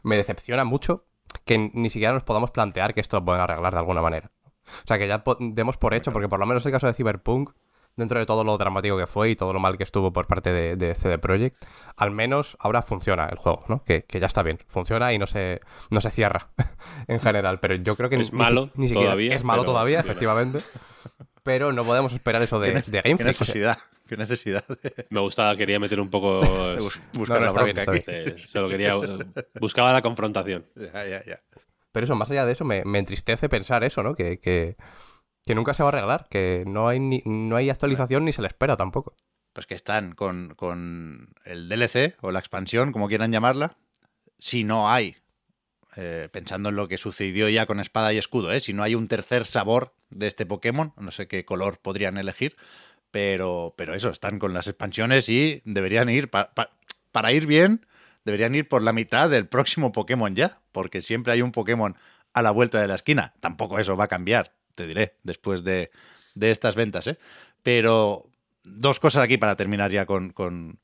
me 0.03 0.17
decepciona 0.17 0.65
mucho 0.65 1.07
que 1.45 1.71
ni 1.73 1.91
siquiera 1.91 2.13
nos 2.13 2.23
podamos 2.25 2.51
plantear 2.51 2.95
que 2.95 3.01
esto 3.01 3.17
lo 3.19 3.25
pueden 3.25 3.41
arreglar 3.41 3.73
de 3.73 3.79
alguna 3.79 4.03
manera. 4.03 4.31
O 4.67 4.87
sea, 4.87 4.99
que 4.99 5.09
ya 5.09 5.23
demos 5.41 5.77
por 5.79 5.95
hecho, 5.95 6.13
porque 6.13 6.29
por 6.29 6.39
lo 6.39 6.47
menos 6.47 6.65
el 6.67 6.73
caso 6.73 6.87
de 6.87 6.95
Cyberpunk, 6.95 7.51
dentro 7.97 8.19
de 8.19 8.27
todo 8.27 8.45
lo 8.45 8.59
dramático 8.59 8.97
que 8.99 9.07
fue 9.07 9.31
y 9.31 9.37
todo 9.37 9.53
lo 9.53 9.61
mal 9.61 9.77
que 9.79 9.85
estuvo 9.85 10.13
por 10.13 10.27
parte 10.27 10.53
de, 10.53 10.75
de 10.77 10.95
CD 10.95 11.17
Projekt, 11.19 11.65
al 11.97 12.11
menos 12.11 12.57
ahora 12.61 12.83
funciona 12.83 13.27
el 13.27 13.39
juego, 13.39 13.65
¿no? 13.69 13.83
Que, 13.85 14.03
que 14.05 14.21
ya 14.21 14.27
está 14.27 14.43
bien, 14.43 14.59
funciona 14.67 15.13
y 15.13 15.19
no 15.19 15.27
se, 15.27 15.61
no 15.91 16.01
se 16.01 16.11
cierra 16.11 16.51
en 17.09 17.21
general. 17.21 17.61
Pero 17.61 17.77
yo 17.77 17.95
creo 17.97 18.11
que 18.11 18.17
Es 18.17 18.33
ni- 18.33 18.39
malo 18.39 18.71
ni 18.75 18.89
siquiera 18.89 19.11
todavía, 19.11 19.35
es 19.37 19.45
malo 19.45 19.63
pero 19.63 19.73
todavía, 19.73 20.03
funciona. 20.03 20.13
efectivamente. 20.13 20.61
Pero 21.45 21.73
no 21.73 21.85
podemos 21.85 22.13
esperar 22.13 22.43
eso 22.43 22.59
de, 22.59 22.73
de 22.73 23.01
Game 23.03 23.17
Qué 23.19 23.23
Freak. 23.25 23.39
necesidad, 23.39 23.79
qué 24.09 24.17
necesidad 24.17 24.65
de 24.67 25.07
Me 25.11 25.21
gustaba, 25.21 25.55
quería 25.57 25.79
meter 25.79 26.01
un 26.01 26.11
poco. 26.11 26.41
bus- 26.79 26.99
buscar 27.13 27.41
no, 27.41 27.53
la 27.55 27.69
está 27.71 27.93
bien, 27.93 28.39
solo 28.39 28.69
quería. 28.69 28.95
Buscaba 29.61 29.93
la 29.93 30.03
confrontación. 30.03 30.67
Ya, 30.75 31.07
ya, 31.07 31.25
ya. 31.25 31.41
Pero 31.93 32.05
eso, 32.05 32.15
más 32.17 32.31
allá 32.31 32.45
de 32.47 32.53
eso, 32.53 32.65
me, 32.65 32.83
me 32.85 32.99
entristece 32.99 33.49
pensar 33.49 33.85
eso, 33.85 34.03
¿no? 34.03 34.15
Que, 34.15 34.41
que, 34.41 34.77
que 35.47 35.55
nunca 35.55 35.75
se 35.75 35.83
va 35.83 35.91
a 35.91 35.93
arreglar, 35.93 36.27
que 36.29 36.65
no 36.67 36.89
hay, 36.89 36.99
ni, 36.99 37.23
no 37.27 37.55
hay 37.57 37.71
actualización 37.71 38.25
ni 38.25 38.33
se 38.33 38.41
le 38.43 38.49
espera 38.49 38.77
tampoco. 38.77 39.15
Pues 39.53 39.67
que 39.67 39.75
están 39.75 40.13
con, 40.15 40.55
con 40.57 41.29
el 41.45 41.69
DLC 41.69 42.17
o 42.23 42.33
la 42.33 42.41
expansión, 42.41 42.91
como 42.91 43.07
quieran 43.07 43.31
llamarla, 43.31 43.77
si 44.39 44.65
no 44.65 44.91
hay, 44.91 45.17
eh, 45.97 46.29
pensando 46.33 46.69
en 46.71 46.77
lo 46.77 46.89
que 46.89 46.99
sucedió 46.99 47.49
ya 47.49 47.67
con 47.67 47.81
Espada 47.81 48.13
y 48.13 48.19
Escudo, 48.19 48.53
¿eh? 48.53 48.61
si 48.61 48.73
no 48.73 48.83
hay 48.83 48.95
un 48.95 49.09
tercer 49.09 49.47
sabor 49.47 49.95
de 50.11 50.27
este 50.27 50.47
Pokémon, 50.47 50.93
no 50.97 51.11
sé 51.11 51.27
qué 51.29 51.45
color 51.45 51.79
podrían 51.81 52.19
elegir, 52.19 52.57
pero, 53.11 53.75
pero 53.77 53.95
eso, 53.95 54.11
están 54.11 54.39
con 54.39 54.55
las 54.55 54.67
expansiones 54.67 55.29
y 55.29 55.63
deberían 55.65 56.09
ir, 56.09 56.31
pa- 56.31 56.53
pa- 56.55 56.71
para 57.13 57.33
ir 57.33 57.47
bien, 57.47 57.87
deberían 58.25 58.55
ir 58.55 58.69
por 58.69 58.83
la 58.83 58.93
mitad 58.93 59.31
del 59.31 59.47
próximo 59.47 59.93
Pokémon 59.93 60.35
ya, 60.35 60.61
porque 60.73 61.01
siempre 61.03 61.33
hay 61.33 61.43
un 61.43 61.53
Pokémon 61.53 61.95
a 62.33 62.43
la 62.43 62.51
vuelta 62.51 62.81
de 62.81 62.89
la 62.89 62.97
esquina. 62.97 63.35
Tampoco 63.41 63.79
eso 63.79 63.97
va 63.97 64.05
a 64.05 64.09
cambiar, 64.09 64.53
te 64.75 64.87
diré, 64.87 65.17
después 65.23 65.63
de, 65.63 65.91
de 66.35 66.51
estas 66.51 66.75
ventas, 66.75 67.07
¿eh? 67.07 67.19
Pero 67.63 68.29
dos 68.65 68.99
cosas 68.99 69.23
aquí 69.23 69.37
para 69.37 69.57
terminar 69.57 69.93
ya 69.93 70.07
con, 70.07 70.31
con, 70.31 70.81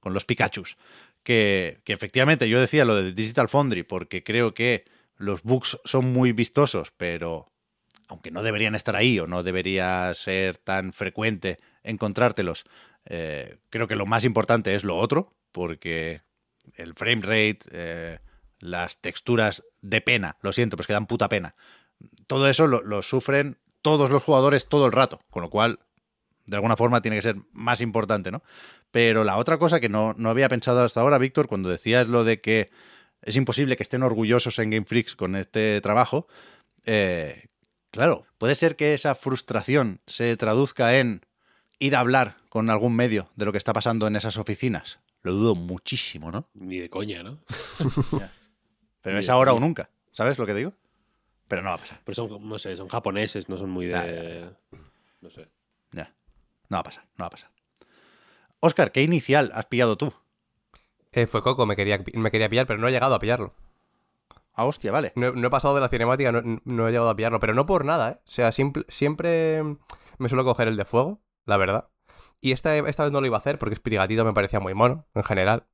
con 0.00 0.12
los 0.12 0.24
Pikachus. 0.24 0.76
Que, 1.22 1.80
efectivamente 1.86 2.48
yo 2.48 2.60
decía 2.60 2.84
lo 2.84 2.96
de 2.96 3.12
Digital 3.12 3.48
Foundry 3.48 3.82
porque 3.82 4.24
creo 4.24 4.54
que 4.54 4.84
los 5.16 5.42
bugs 5.42 5.78
son 5.84 6.12
muy 6.12 6.32
vistosos, 6.32 6.92
pero 6.96 7.52
aunque 8.08 8.30
no 8.30 8.42
deberían 8.42 8.74
estar 8.74 8.96
ahí 8.96 9.18
o 9.20 9.26
no 9.26 9.42
debería 9.42 10.12
ser 10.14 10.56
tan 10.56 10.92
frecuente 10.92 11.60
encontrártelos, 11.82 12.64
eh, 13.04 13.58
creo 13.68 13.86
que 13.86 13.96
lo 13.96 14.06
más 14.06 14.24
importante 14.24 14.74
es 14.74 14.82
lo 14.82 14.96
otro, 14.96 15.34
porque 15.52 16.22
el 16.74 16.94
frame 16.94 17.22
rate, 17.22 17.60
eh, 17.70 18.18
las 18.58 19.00
texturas 19.00 19.64
de 19.80 20.00
pena, 20.00 20.36
lo 20.42 20.52
siento, 20.52 20.76
pues 20.76 20.86
que 20.86 20.92
dan 20.92 21.06
puta 21.06 21.28
pena, 21.28 21.54
todo 22.26 22.48
eso 22.48 22.66
lo 22.66 23.02
sufren 23.02 23.58
todos 23.82 24.10
los 24.10 24.22
jugadores 24.22 24.68
todo 24.68 24.86
el 24.86 24.92
rato, 24.92 25.20
con 25.30 25.42
lo 25.42 25.50
cual, 25.50 25.80
de 26.50 26.56
alguna 26.56 26.76
forma, 26.76 27.00
tiene 27.00 27.16
que 27.16 27.22
ser 27.22 27.36
más 27.52 27.80
importante, 27.80 28.32
¿no? 28.32 28.42
Pero 28.90 29.22
la 29.22 29.36
otra 29.36 29.56
cosa 29.56 29.78
que 29.78 29.88
no, 29.88 30.14
no 30.16 30.30
había 30.30 30.48
pensado 30.48 30.82
hasta 30.82 31.00
ahora, 31.00 31.16
Víctor, 31.16 31.46
cuando 31.46 31.68
decías 31.68 32.08
lo 32.08 32.24
de 32.24 32.40
que 32.40 32.70
es 33.22 33.36
imposible 33.36 33.76
que 33.76 33.84
estén 33.84 34.02
orgullosos 34.02 34.58
en 34.58 34.70
Game 34.70 34.84
Freaks 34.84 35.14
con 35.14 35.36
este 35.36 35.80
trabajo, 35.80 36.26
eh, 36.86 37.46
claro, 37.92 38.26
puede 38.36 38.56
ser 38.56 38.74
que 38.74 38.94
esa 38.94 39.14
frustración 39.14 40.00
se 40.08 40.36
traduzca 40.36 40.98
en 40.98 41.24
ir 41.78 41.94
a 41.94 42.00
hablar 42.00 42.36
con 42.48 42.68
algún 42.68 42.96
medio 42.96 43.30
de 43.36 43.44
lo 43.44 43.52
que 43.52 43.58
está 43.58 43.72
pasando 43.72 44.08
en 44.08 44.16
esas 44.16 44.36
oficinas. 44.36 44.98
Lo 45.22 45.32
dudo 45.32 45.54
muchísimo, 45.54 46.32
¿no? 46.32 46.48
Ni 46.54 46.78
de 46.78 46.90
coña, 46.90 47.22
¿no? 47.22 47.38
Pero 49.02 49.18
es 49.18 49.28
ahora 49.28 49.52
o 49.52 49.60
nunca, 49.60 49.90
¿sabes 50.10 50.36
lo 50.36 50.46
que 50.46 50.54
digo? 50.54 50.74
Pero 51.46 51.62
no 51.62 51.68
va 51.68 51.76
a 51.76 51.78
pasar. 51.78 52.00
Pero 52.04 52.14
son, 52.14 52.48
no 52.48 52.58
sé, 52.58 52.76
son 52.76 52.88
japoneses, 52.88 53.48
no 53.48 53.56
son 53.56 53.70
muy 53.70 53.86
de. 53.86 54.50
No 55.20 55.30
sé. 55.30 55.48
No 56.70 56.76
va 56.78 56.80
a 56.80 56.84
pasar, 56.84 57.04
no 57.18 57.22
va 57.24 57.26
a 57.26 57.30
pasar. 57.30 57.50
Oscar, 58.60 58.92
¿qué 58.92 59.02
inicial 59.02 59.50
has 59.54 59.66
pillado 59.66 59.96
tú? 59.96 60.12
Eh, 61.12 61.26
fue 61.26 61.42
Coco, 61.42 61.66
me 61.66 61.76
quería, 61.76 62.02
me 62.14 62.30
quería 62.30 62.48
pillar, 62.48 62.66
pero 62.66 62.78
no 62.78 62.88
he 62.88 62.92
llegado 62.92 63.14
a 63.14 63.18
pillarlo. 63.18 63.52
Ah, 64.54 64.64
hostia, 64.64 64.92
vale. 64.92 65.12
No, 65.16 65.28
he- 65.28 65.32
no 65.32 65.46
he 65.48 65.50
pasado 65.50 65.74
de 65.74 65.80
la 65.80 65.88
cinemática, 65.88 66.32
no, 66.32 66.60
no 66.64 66.88
he 66.88 66.92
llegado 66.92 67.10
a 67.10 67.16
pillarlo, 67.16 67.40
pero 67.40 67.54
no 67.54 67.66
por 67.66 67.84
nada, 67.84 68.10
¿eh? 68.12 68.16
O 68.26 68.30
sea, 68.30 68.52
simple- 68.52 68.84
siempre 68.88 69.62
me 70.18 70.28
suelo 70.28 70.44
coger 70.44 70.68
el 70.68 70.76
de 70.76 70.84
fuego, 70.84 71.20
la 71.46 71.56
verdad. 71.56 71.88
Y 72.40 72.52
esta, 72.52 72.76
esta 72.76 73.04
vez 73.04 73.12
no 73.12 73.20
lo 73.20 73.26
iba 73.26 73.36
a 73.36 73.40
hacer 73.40 73.58
porque 73.58 73.76
Spirigatito 73.76 74.24
me 74.24 74.32
parecía 74.32 74.60
muy 74.60 74.74
mono, 74.74 75.06
en 75.14 75.24
general. 75.24 75.66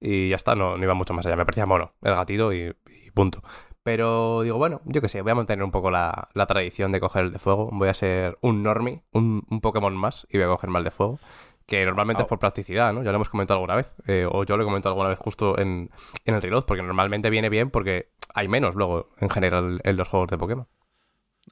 Y 0.00 0.30
ya 0.30 0.36
está, 0.36 0.54
no, 0.54 0.76
no 0.78 0.82
iba 0.84 0.94
mucho 0.94 1.12
más 1.14 1.26
allá. 1.26 1.36
Me 1.36 1.44
parecía 1.44 1.66
mono, 1.66 1.94
el 2.02 2.14
gatito 2.14 2.52
y, 2.52 2.74
y 2.86 3.10
punto. 3.10 3.42
Pero 3.82 4.42
digo, 4.42 4.58
bueno, 4.58 4.80
yo 4.84 5.00
qué 5.00 5.08
sé, 5.08 5.22
voy 5.22 5.32
a 5.32 5.34
mantener 5.34 5.64
un 5.64 5.70
poco 5.70 5.90
la, 5.90 6.28
la 6.34 6.46
tradición 6.46 6.92
de 6.92 7.00
coger 7.00 7.24
el 7.26 7.32
de 7.32 7.38
fuego. 7.38 7.70
Voy 7.72 7.88
a 7.88 7.94
ser 7.94 8.38
un 8.42 8.62
normie, 8.62 9.02
un, 9.12 9.44
un 9.48 9.60
Pokémon 9.60 9.94
más, 9.96 10.26
y 10.30 10.36
voy 10.36 10.44
a 10.44 10.48
cogerme 10.50 10.78
el 10.78 10.84
de 10.84 10.90
fuego. 10.90 11.18
Que 11.66 11.84
normalmente 11.86 12.22
es 12.22 12.28
por 12.28 12.38
practicidad, 12.40 12.92
¿no? 12.92 13.02
Ya 13.04 13.10
lo 13.10 13.16
hemos 13.16 13.28
comentado 13.28 13.58
alguna 13.58 13.76
vez. 13.76 13.94
eh, 14.06 14.26
o 14.30 14.42
yo 14.44 14.56
lo 14.56 14.64
he 14.64 14.66
comentado 14.66 14.92
alguna 14.92 15.08
vez 15.08 15.18
justo 15.20 15.56
en, 15.58 15.90
en 16.24 16.34
el 16.34 16.42
reload, 16.42 16.64
porque 16.64 16.82
normalmente 16.82 17.30
viene 17.30 17.48
bien 17.48 17.70
porque 17.70 18.10
hay 18.34 18.48
menos 18.48 18.74
luego, 18.74 19.10
en 19.18 19.30
general, 19.30 19.80
en 19.84 19.96
los 19.96 20.08
juegos 20.08 20.28
de 20.28 20.36
Pokémon. 20.38 20.66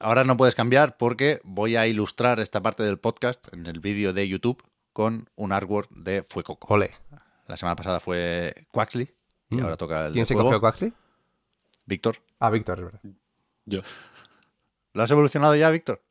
Ahora 0.00 0.24
no 0.24 0.36
puedes 0.36 0.54
cambiar 0.54 0.96
porque 0.96 1.40
voy 1.44 1.76
a 1.76 1.86
ilustrar 1.86 2.40
esta 2.40 2.60
parte 2.60 2.82
del 2.82 2.98
podcast 2.98 3.46
en 3.54 3.66
el 3.66 3.80
vídeo 3.80 4.12
de 4.12 4.28
YouTube 4.28 4.62
con 4.92 5.28
un 5.36 5.52
artwork 5.52 5.88
de 5.90 6.24
Fuecoco. 6.28 6.72
Ole. 6.74 6.90
La 7.46 7.56
semana 7.56 7.76
pasada 7.76 8.00
fue 8.00 8.52
Quaxley 8.72 9.08
y 9.50 9.56
Mm. 9.56 9.62
ahora 9.62 9.76
toca 9.76 10.06
el 10.06 10.12
¿Quién 10.12 10.22
de 10.22 10.26
se 10.26 10.34
fuego. 10.34 10.48
cogió 10.50 10.60
Quaxley? 10.60 10.92
Víctor. 11.88 12.22
Ah, 12.38 12.50
Víctor, 12.50 12.78
es 12.78 12.84
verdad. 12.84 13.00
Yo. 13.64 13.80
¿Lo 14.92 15.02
has 15.02 15.10
evolucionado 15.10 15.56
ya, 15.56 15.70
Víctor? 15.70 16.04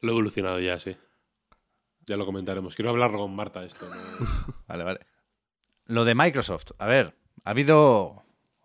Lo 0.00 0.10
he 0.10 0.12
evolucionado 0.12 0.58
ya, 0.58 0.76
sí. 0.76 0.96
Ya 2.04 2.16
lo 2.16 2.26
comentaremos. 2.26 2.74
Quiero 2.74 2.90
hablar 2.90 3.12
con 3.12 3.34
Marta 3.34 3.64
esto. 3.64 3.88
¿no? 3.88 3.94
Vale, 4.66 4.84
vale. 4.84 5.06
Lo 5.86 6.04
de 6.04 6.16
Microsoft. 6.16 6.72
A 6.78 6.86
ver, 6.86 7.14
ha 7.44 7.50
habido 7.50 8.24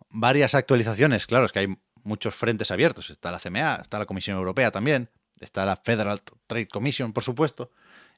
varias 0.09 0.55
actualizaciones. 0.55 1.27
Claro, 1.27 1.45
es 1.45 1.51
que 1.51 1.59
hay 1.59 1.77
muchos 2.03 2.33
frentes 2.33 2.71
abiertos. 2.71 3.11
Está 3.11 3.29
la 3.31 3.39
CMA, 3.39 3.75
está 3.75 3.99
la 3.99 4.07
Comisión 4.07 4.35
Europea 4.37 4.71
también, 4.71 5.09
está 5.39 5.65
la 5.65 5.77
Federal 5.77 6.19
Trade 6.47 6.67
Commission, 6.67 7.13
por 7.13 7.23
supuesto. 7.23 7.71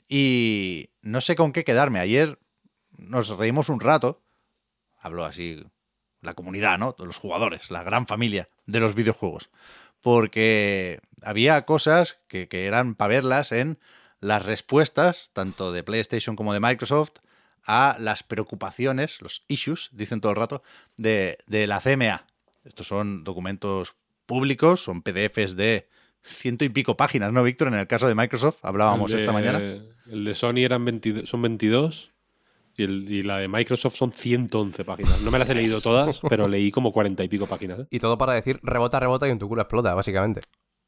Y 0.08 0.90
no 1.02 1.20
sé 1.20 1.36
con 1.36 1.52
qué 1.52 1.66
quedarme. 1.66 2.00
Ayer 2.00 2.40
nos 2.98 3.28
reímos 3.30 3.68
un 3.68 3.82
rato. 3.82 4.24
Hablo 5.00 5.26
así 5.26 5.64
la 6.26 6.34
comunidad, 6.34 6.78
¿no? 6.78 6.96
Los 7.00 7.18
jugadores, 7.18 7.72
la 7.72 7.84
gran 7.84 8.08
familia 8.08 8.50
de 8.66 8.80
los 8.80 8.96
videojuegos. 8.96 9.50
Porque 10.02 11.00
había 11.24 11.66
cosas 11.66 12.20
que, 12.28 12.48
que 12.48 12.66
eran 12.68 12.96
para 12.96 13.10
verlas 13.10 13.52
en 13.52 13.80
las 14.20 14.46
respuestas, 14.46 15.32
tanto 15.34 15.72
de 15.72 15.84
PlayStation 15.84 16.36
como 16.36 16.54
de 16.54 16.60
Microsoft, 16.60 17.12
a 17.66 17.98
las 18.00 18.22
preocupaciones, 18.22 19.22
los 19.22 19.44
issues, 19.48 19.90
dicen 19.92 20.22
todo 20.22 20.32
el 20.32 20.36
rato, 20.38 20.62
de, 20.98 21.38
de 21.48 21.66
la 21.68 21.82
CMA. 21.82 22.26
Estos 22.64 22.88
son 22.88 23.24
documentos 23.24 23.96
públicos, 24.26 24.84
son 24.84 25.02
PDFs 25.02 25.56
de 25.56 25.88
ciento 26.24 26.66
y 26.66 26.70
pico 26.70 26.96
páginas, 26.98 27.32
¿no, 27.34 27.44
Víctor? 27.44 27.68
En 27.70 27.76
el 27.76 27.88
caso 27.88 28.08
de 28.08 28.16
Microsoft, 28.16 28.60
hablábamos 28.64 29.12
de- 29.12 29.20
esta 29.20 29.32
mañana. 29.32 29.58
El 30.08 30.24
de 30.26 30.36
Sony 30.36 30.60
eran 30.60 30.86
22, 30.86 31.28
son 31.30 31.42
22 31.42 32.12
y, 32.78 32.84
el- 32.84 33.12
y 33.12 33.24
la 33.24 33.38
de 33.38 33.48
Microsoft 33.48 33.96
son 33.96 34.12
111 34.12 34.84
páginas. 34.86 35.22
No 35.22 35.32
me 35.32 35.40
las 35.40 35.50
he 35.50 35.56
leído 35.56 35.82
todas, 35.82 36.20
pero 36.30 36.48
leí 36.48 36.72
como 36.72 36.92
40 36.92 37.24
y 37.24 37.28
pico 37.28 37.48
páginas. 37.48 37.80
¿eh? 37.80 37.88
Y 37.90 38.00
todo 38.00 38.18
para 38.18 38.34
decir 38.34 38.60
rebota, 38.64 39.00
rebota 39.00 39.28
y 39.28 39.32
en 39.32 39.40
tu 39.40 39.48
culo 39.48 39.62
explota, 39.62 39.94
básicamente. 39.94 40.42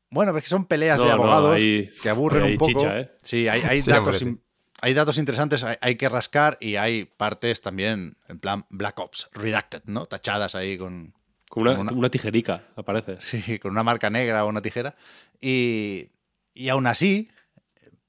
Bueno, 0.09 0.31
pero 0.31 0.37
es 0.39 0.43
que 0.45 0.49
son 0.49 0.65
peleas 0.65 0.97
No, 0.97 1.03
de 1.05 1.09
no, 1.09 1.15
abogados 1.15 1.55
ahí- 1.55 1.89
que 2.01 2.09
aburren 2.09 2.43
ahí 2.43 2.51
un 2.53 2.57
poco. 2.57 2.71
chicha, 2.71 2.99
¿eh? 2.99 3.11
Sí, 3.23 3.47
hay, 3.47 3.61
hay 3.61 3.81
Sí, 3.81 3.91
datos, 3.91 4.21
hombre, 4.21 4.29
in- 4.31 4.41
hay 4.81 4.93
datos 4.93 5.17
interesantes, 5.17 5.63
hay, 5.63 5.75
hay 5.81 5.95
que 5.95 6.07
rascar 6.07 6.57
y 6.61 6.75
hay 6.77 7.05
partes 7.05 7.61
también 7.61 8.15
en 8.29 8.39
plan 8.39 8.65
Black 8.69 8.97
Ops, 8.99 9.29
redacted, 9.33 9.81
¿no? 9.85 10.05
Tachadas 10.05 10.55
ahí 10.55 10.77
con, 10.77 11.13
Con 11.49 11.63
una, 11.63 11.75
Con 11.75 11.87
una- 11.87 11.97
una 11.97 12.09
tijerica, 12.09 12.63
aparece. 12.75 13.17
Sí, 13.19 13.59
con 13.59 13.71
una 13.71 13.83
marca 13.83 14.09
negra 14.09 14.45
o 14.45 14.49
una 14.49 14.61
tijera. 14.61 14.95
Y, 15.41 16.09
y 16.53 16.69
aún 16.69 16.87
así, 16.87 17.29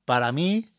para 0.05 0.31
mí, 0.33 0.71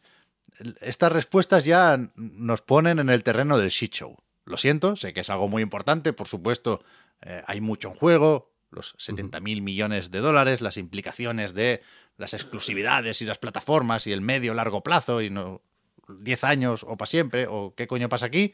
estas 0.82 1.12
respuestas 1.12 1.66
ya 1.66 1.98
nos 2.16 2.62
ponen 2.62 3.00
en 3.00 3.10
el 3.10 3.24
terreno 3.24 3.58
del 3.58 3.70
shit 3.70 3.94
show. 3.94 4.18
Lo 4.46 4.58
siento, 4.58 4.96
sé 4.96 5.14
que 5.14 5.20
es 5.22 5.30
algo 5.30 5.48
muy 5.48 5.62
importante, 5.62 6.12
por 6.14 6.28
supuesto, 6.28 6.84
eh, 7.22 7.44
hay 7.48 7.62
mucho 7.62 7.90
en 7.90 7.96
juego, 7.96 8.52
los 8.72 8.96
70 8.98 9.40
mil 9.40 9.62
millones 9.62 10.12
de 10.12 10.20
dólares, 10.20 10.62
las 10.62 10.78
implicaciones 10.78 11.54
de 11.54 11.82
las 12.18 12.34
exclusividades 12.34 13.22
y 13.22 13.26
las 13.26 13.38
plataformas 13.38 14.06
y 14.08 14.12
el 14.12 14.22
medio 14.22 14.54
largo 14.54 14.84
plazo 14.84 15.22
y 15.22 15.30
no 15.30 15.62
10 16.08 16.44
años 16.44 16.84
o 16.88 16.98
para 16.98 17.08
siempre 17.08 17.48
o 17.48 17.74
qué 17.76 17.88
coño 17.88 18.10
pasa 18.10 18.26
aquí, 18.28 18.54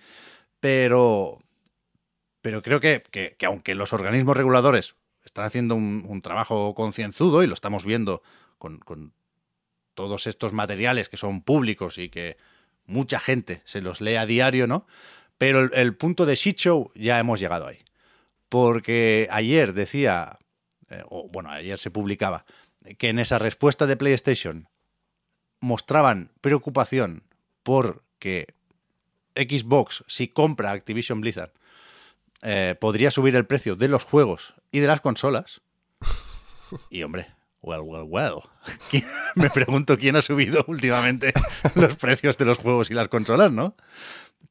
pero 0.59 1.39
pero 2.41 2.61
creo 2.61 2.79
que, 2.79 3.03
que- 3.11 3.35
que 3.37 3.45
aunque 3.45 3.73
los 3.75 3.91
organismos 3.93 4.37
reguladores 4.37 4.95
están 5.23 5.45
haciendo 5.45 5.75
un, 5.75 6.05
un 6.07 6.21
trabajo 6.21 6.75
concienzudo 6.75 7.41
y 7.43 7.47
lo 7.47 7.53
estamos 7.55 7.83
viendo 7.85 8.21
con, 8.59 8.77
con 8.79 9.13
todos 9.95 10.27
estos 10.27 10.53
materiales 10.53 11.09
que 11.09 11.17
son 11.17 11.41
públicos 11.41 11.97
y 11.97 12.09
que 12.09 12.37
mucha 12.85 13.19
gente 13.19 13.61
se 13.65 13.81
los 13.81 14.01
lee 14.01 14.15
a 14.15 14.25
diario, 14.25 14.67
¿no? 14.67 14.85
Pero 15.37 15.59
el, 15.61 15.71
el 15.73 15.95
punto 15.95 16.25
de 16.25 16.35
shit 16.35 16.57
show 16.57 16.91
ya 16.95 17.19
hemos 17.19 17.39
llegado 17.39 17.67
ahí. 17.67 17.79
Porque 18.49 19.27
ayer 19.31 19.73
decía, 19.73 20.37
eh, 20.89 21.01
o 21.09 21.27
bueno, 21.29 21.49
ayer 21.49 21.79
se 21.79 21.91
publicaba, 21.91 22.45
que 22.97 23.09
en 23.09 23.19
esa 23.19 23.39
respuesta 23.39 23.87
de 23.87 23.97
PlayStation 23.97 24.69
mostraban 25.59 26.31
preocupación 26.41 27.23
por 27.63 28.03
que 28.19 28.53
Xbox, 29.35 30.03
si 30.07 30.27
compra 30.27 30.71
Activision 30.71 31.21
Blizzard, 31.21 31.51
eh, 32.41 32.75
podría 32.79 33.11
subir 33.11 33.35
el 33.35 33.45
precio 33.45 33.75
de 33.75 33.87
los 33.87 34.03
juegos 34.03 34.53
y 34.71 34.79
de 34.79 34.87
las 34.87 35.01
consolas. 35.01 35.61
Y 36.89 37.03
hombre, 37.03 37.27
well, 37.65 37.81
well, 37.81 38.03
well. 38.07 38.41
¿Quién- 38.89 39.03
Me 39.35 39.49
pregunto 39.49 39.97
quién 39.97 40.15
ha 40.15 40.21
subido 40.21 40.63
últimamente 40.67 41.33
los 41.75 41.95
precios 41.97 42.37
de 42.37 42.45
los 42.45 42.57
juegos 42.57 42.89
y 42.91 42.93
las 42.93 43.07
consolas, 43.07 43.51
¿no? 43.51 43.75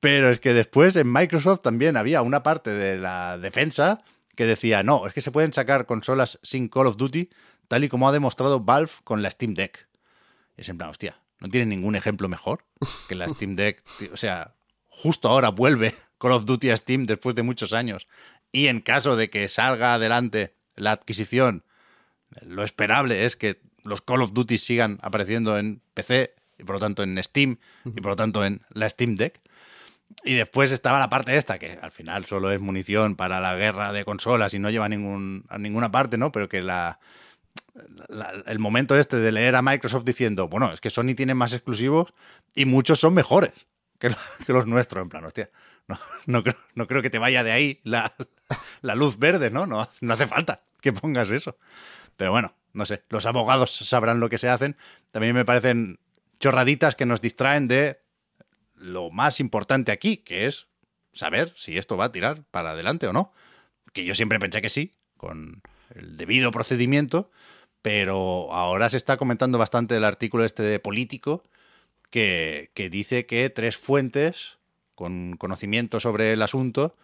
Pero 0.00 0.30
es 0.30 0.40
que 0.40 0.52
después 0.52 0.96
en 0.96 1.10
Microsoft 1.10 1.60
también 1.62 1.96
había 1.96 2.20
una 2.22 2.42
parte 2.42 2.70
de 2.70 2.98
la 2.98 3.38
defensa 3.38 4.02
que 4.36 4.44
decía, 4.44 4.82
no, 4.82 5.06
es 5.06 5.14
que 5.14 5.20
se 5.22 5.30
pueden 5.30 5.52
sacar 5.52 5.86
consolas 5.86 6.38
sin 6.42 6.68
Call 6.68 6.88
of 6.88 6.96
Duty, 6.96 7.30
tal 7.68 7.84
y 7.84 7.88
como 7.88 8.08
ha 8.08 8.12
demostrado 8.12 8.60
Valve 8.60 8.90
con 9.04 9.22
la 9.22 9.30
Steam 9.30 9.54
Deck. 9.54 9.86
Es 10.56 10.68
en 10.68 10.76
plan, 10.76 10.90
hostia, 10.90 11.18
¿no 11.40 11.48
tiene 11.48 11.66
ningún 11.66 11.94
ejemplo 11.96 12.28
mejor 12.28 12.64
que 13.08 13.14
la 13.14 13.28
Steam 13.28 13.56
Deck? 13.56 13.82
O 14.12 14.16
sea, 14.16 14.54
justo 14.88 15.28
ahora 15.28 15.48
vuelve 15.50 15.94
Call 16.18 16.32
of 16.32 16.44
Duty 16.44 16.70
a 16.70 16.76
Steam 16.76 17.04
después 17.04 17.34
de 17.34 17.42
muchos 17.42 17.72
años. 17.72 18.06
Y 18.52 18.66
en 18.66 18.80
caso 18.80 19.16
de 19.16 19.30
que 19.30 19.48
salga 19.48 19.94
adelante 19.94 20.54
la 20.76 20.92
adquisición, 20.92 21.64
lo 22.42 22.64
esperable 22.64 23.24
es 23.24 23.36
que 23.36 23.60
los 23.84 24.00
Call 24.00 24.22
of 24.22 24.32
Duty 24.32 24.58
sigan 24.58 24.98
apareciendo 25.02 25.58
en 25.58 25.80
PC 25.94 26.34
y 26.58 26.64
por 26.64 26.76
lo 26.76 26.80
tanto 26.80 27.02
en 27.02 27.22
Steam 27.22 27.58
y 27.84 28.00
por 28.00 28.12
lo 28.12 28.16
tanto 28.16 28.44
en 28.44 28.62
la 28.70 28.88
Steam 28.88 29.16
Deck. 29.16 29.40
Y 30.24 30.34
después 30.34 30.70
estaba 30.70 30.98
la 30.98 31.10
parte 31.10 31.36
esta, 31.36 31.58
que 31.58 31.78
al 31.80 31.90
final 31.90 32.24
solo 32.24 32.50
es 32.50 32.60
munición 32.60 33.16
para 33.16 33.40
la 33.40 33.56
guerra 33.56 33.92
de 33.92 34.04
consolas 34.04 34.54
y 34.54 34.58
no 34.58 34.70
lleva 34.70 34.86
a, 34.86 34.88
ningún, 34.88 35.44
ninguna 35.58 35.90
parte, 35.90 36.18
¿no? 36.18 36.30
Pero 36.30 36.48
que 36.48 36.62
la, 36.62 36.98
el 38.46 38.58
momento 38.58 38.96
este 38.98 39.16
de 39.16 39.32
leer 39.32 39.56
a 39.56 39.62
Microsoft 39.62 40.04
diciendo, 40.04 40.48
bueno, 40.48 40.72
es 40.72 40.80
que 40.80 40.90
Sony 40.90 41.14
tiene 41.16 41.34
más 41.34 41.52
exclusivos 41.52 42.12
y 42.54 42.64
muchos 42.64 43.00
son 43.00 43.14
mejores 43.14 43.52
que 43.98 44.52
los 44.52 44.66
nuestros. 44.66 45.02
En 45.02 45.08
plan, 45.08 45.24
hostia, 45.24 45.50
no, 45.88 45.98
no, 46.26 46.42
creo, 46.42 46.56
no 46.74 46.86
creo 46.86 47.02
que 47.02 47.10
te 47.10 47.18
vaya 47.18 47.42
de 47.42 47.52
ahí 47.52 47.80
la, 47.82 48.12
la 48.82 48.94
luz 48.94 49.18
verde, 49.18 49.50
¿no? 49.50 49.66
¿no? 49.66 49.88
No 50.00 50.14
hace 50.14 50.26
falta 50.26 50.62
que 50.80 50.92
pongas 50.92 51.30
eso. 51.30 51.56
Pero 52.16 52.30
bueno, 52.30 52.54
no 52.72 52.86
sé, 52.86 53.02
los 53.08 53.26
abogados 53.26 53.74
sabrán 53.74 54.20
lo 54.20 54.28
que 54.28 54.38
se 54.38 54.48
hacen. 54.48 54.76
También 55.12 55.34
me 55.34 55.44
parecen 55.44 55.98
chorraditas 56.40 56.96
que 56.96 57.06
nos 57.06 57.20
distraen 57.20 57.68
de 57.68 58.00
lo 58.74 59.10
más 59.10 59.40
importante 59.40 59.92
aquí, 59.92 60.18
que 60.18 60.46
es 60.46 60.66
saber 61.12 61.52
si 61.56 61.78
esto 61.78 61.96
va 61.96 62.06
a 62.06 62.12
tirar 62.12 62.44
para 62.50 62.72
adelante 62.72 63.06
o 63.06 63.12
no. 63.12 63.32
Que 63.92 64.04
yo 64.04 64.14
siempre 64.14 64.38
pensé 64.38 64.60
que 64.60 64.68
sí, 64.68 64.94
con 65.16 65.62
el 65.94 66.16
debido 66.16 66.50
procedimiento, 66.50 67.30
pero 67.80 68.52
ahora 68.52 68.90
se 68.90 68.96
está 68.96 69.16
comentando 69.16 69.58
bastante 69.58 69.96
el 69.96 70.04
artículo 70.04 70.44
este 70.44 70.62
de 70.62 70.80
Político, 70.80 71.44
que, 72.10 72.70
que 72.74 72.90
dice 72.90 73.26
que 73.26 73.48
tres 73.50 73.76
fuentes 73.76 74.58
con 74.94 75.36
conocimiento 75.36 76.00
sobre 76.00 76.32
el 76.32 76.42
asunto 76.42 76.96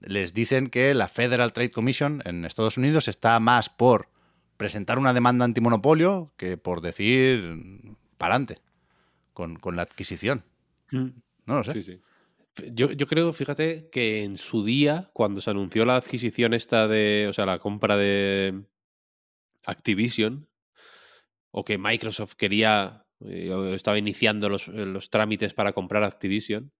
les 0.00 0.34
dicen 0.34 0.68
que 0.68 0.94
la 0.94 1.08
Federal 1.08 1.52
Trade 1.52 1.70
Commission 1.70 2.22
en 2.24 2.44
Estados 2.44 2.76
Unidos 2.76 3.08
está 3.08 3.38
más 3.40 3.68
por 3.68 4.08
presentar 4.56 4.98
una 4.98 5.12
demanda 5.12 5.44
antimonopolio 5.44 6.32
que 6.36 6.56
por 6.56 6.80
decir 6.80 7.96
para 8.18 8.34
adelante 8.34 8.58
con, 9.32 9.56
con 9.56 9.76
la 9.76 9.82
adquisición. 9.82 10.44
Mm. 10.90 11.08
No 11.46 11.58
lo 11.58 11.64
sé. 11.64 11.72
Sí, 11.74 11.82
sí. 11.82 12.00
Yo, 12.72 12.90
yo 12.90 13.06
creo, 13.06 13.32
fíjate, 13.32 13.90
que 13.90 14.24
en 14.24 14.38
su 14.38 14.64
día, 14.64 15.10
cuando 15.12 15.42
se 15.42 15.50
anunció 15.50 15.84
la 15.84 15.96
adquisición 15.96 16.54
esta 16.54 16.88
de, 16.88 17.26
o 17.28 17.34
sea, 17.34 17.44
la 17.44 17.58
compra 17.58 17.98
de 17.98 18.64
Activision, 19.66 20.48
o 21.50 21.64
que 21.64 21.76
Microsoft 21.76 22.34
quería, 22.34 23.04
eh, 23.20 23.52
o 23.52 23.74
estaba 23.74 23.98
iniciando 23.98 24.48
los, 24.48 24.68
los 24.68 25.10
trámites 25.10 25.52
para 25.52 25.74
comprar 25.74 26.02
Activision, 26.02 26.72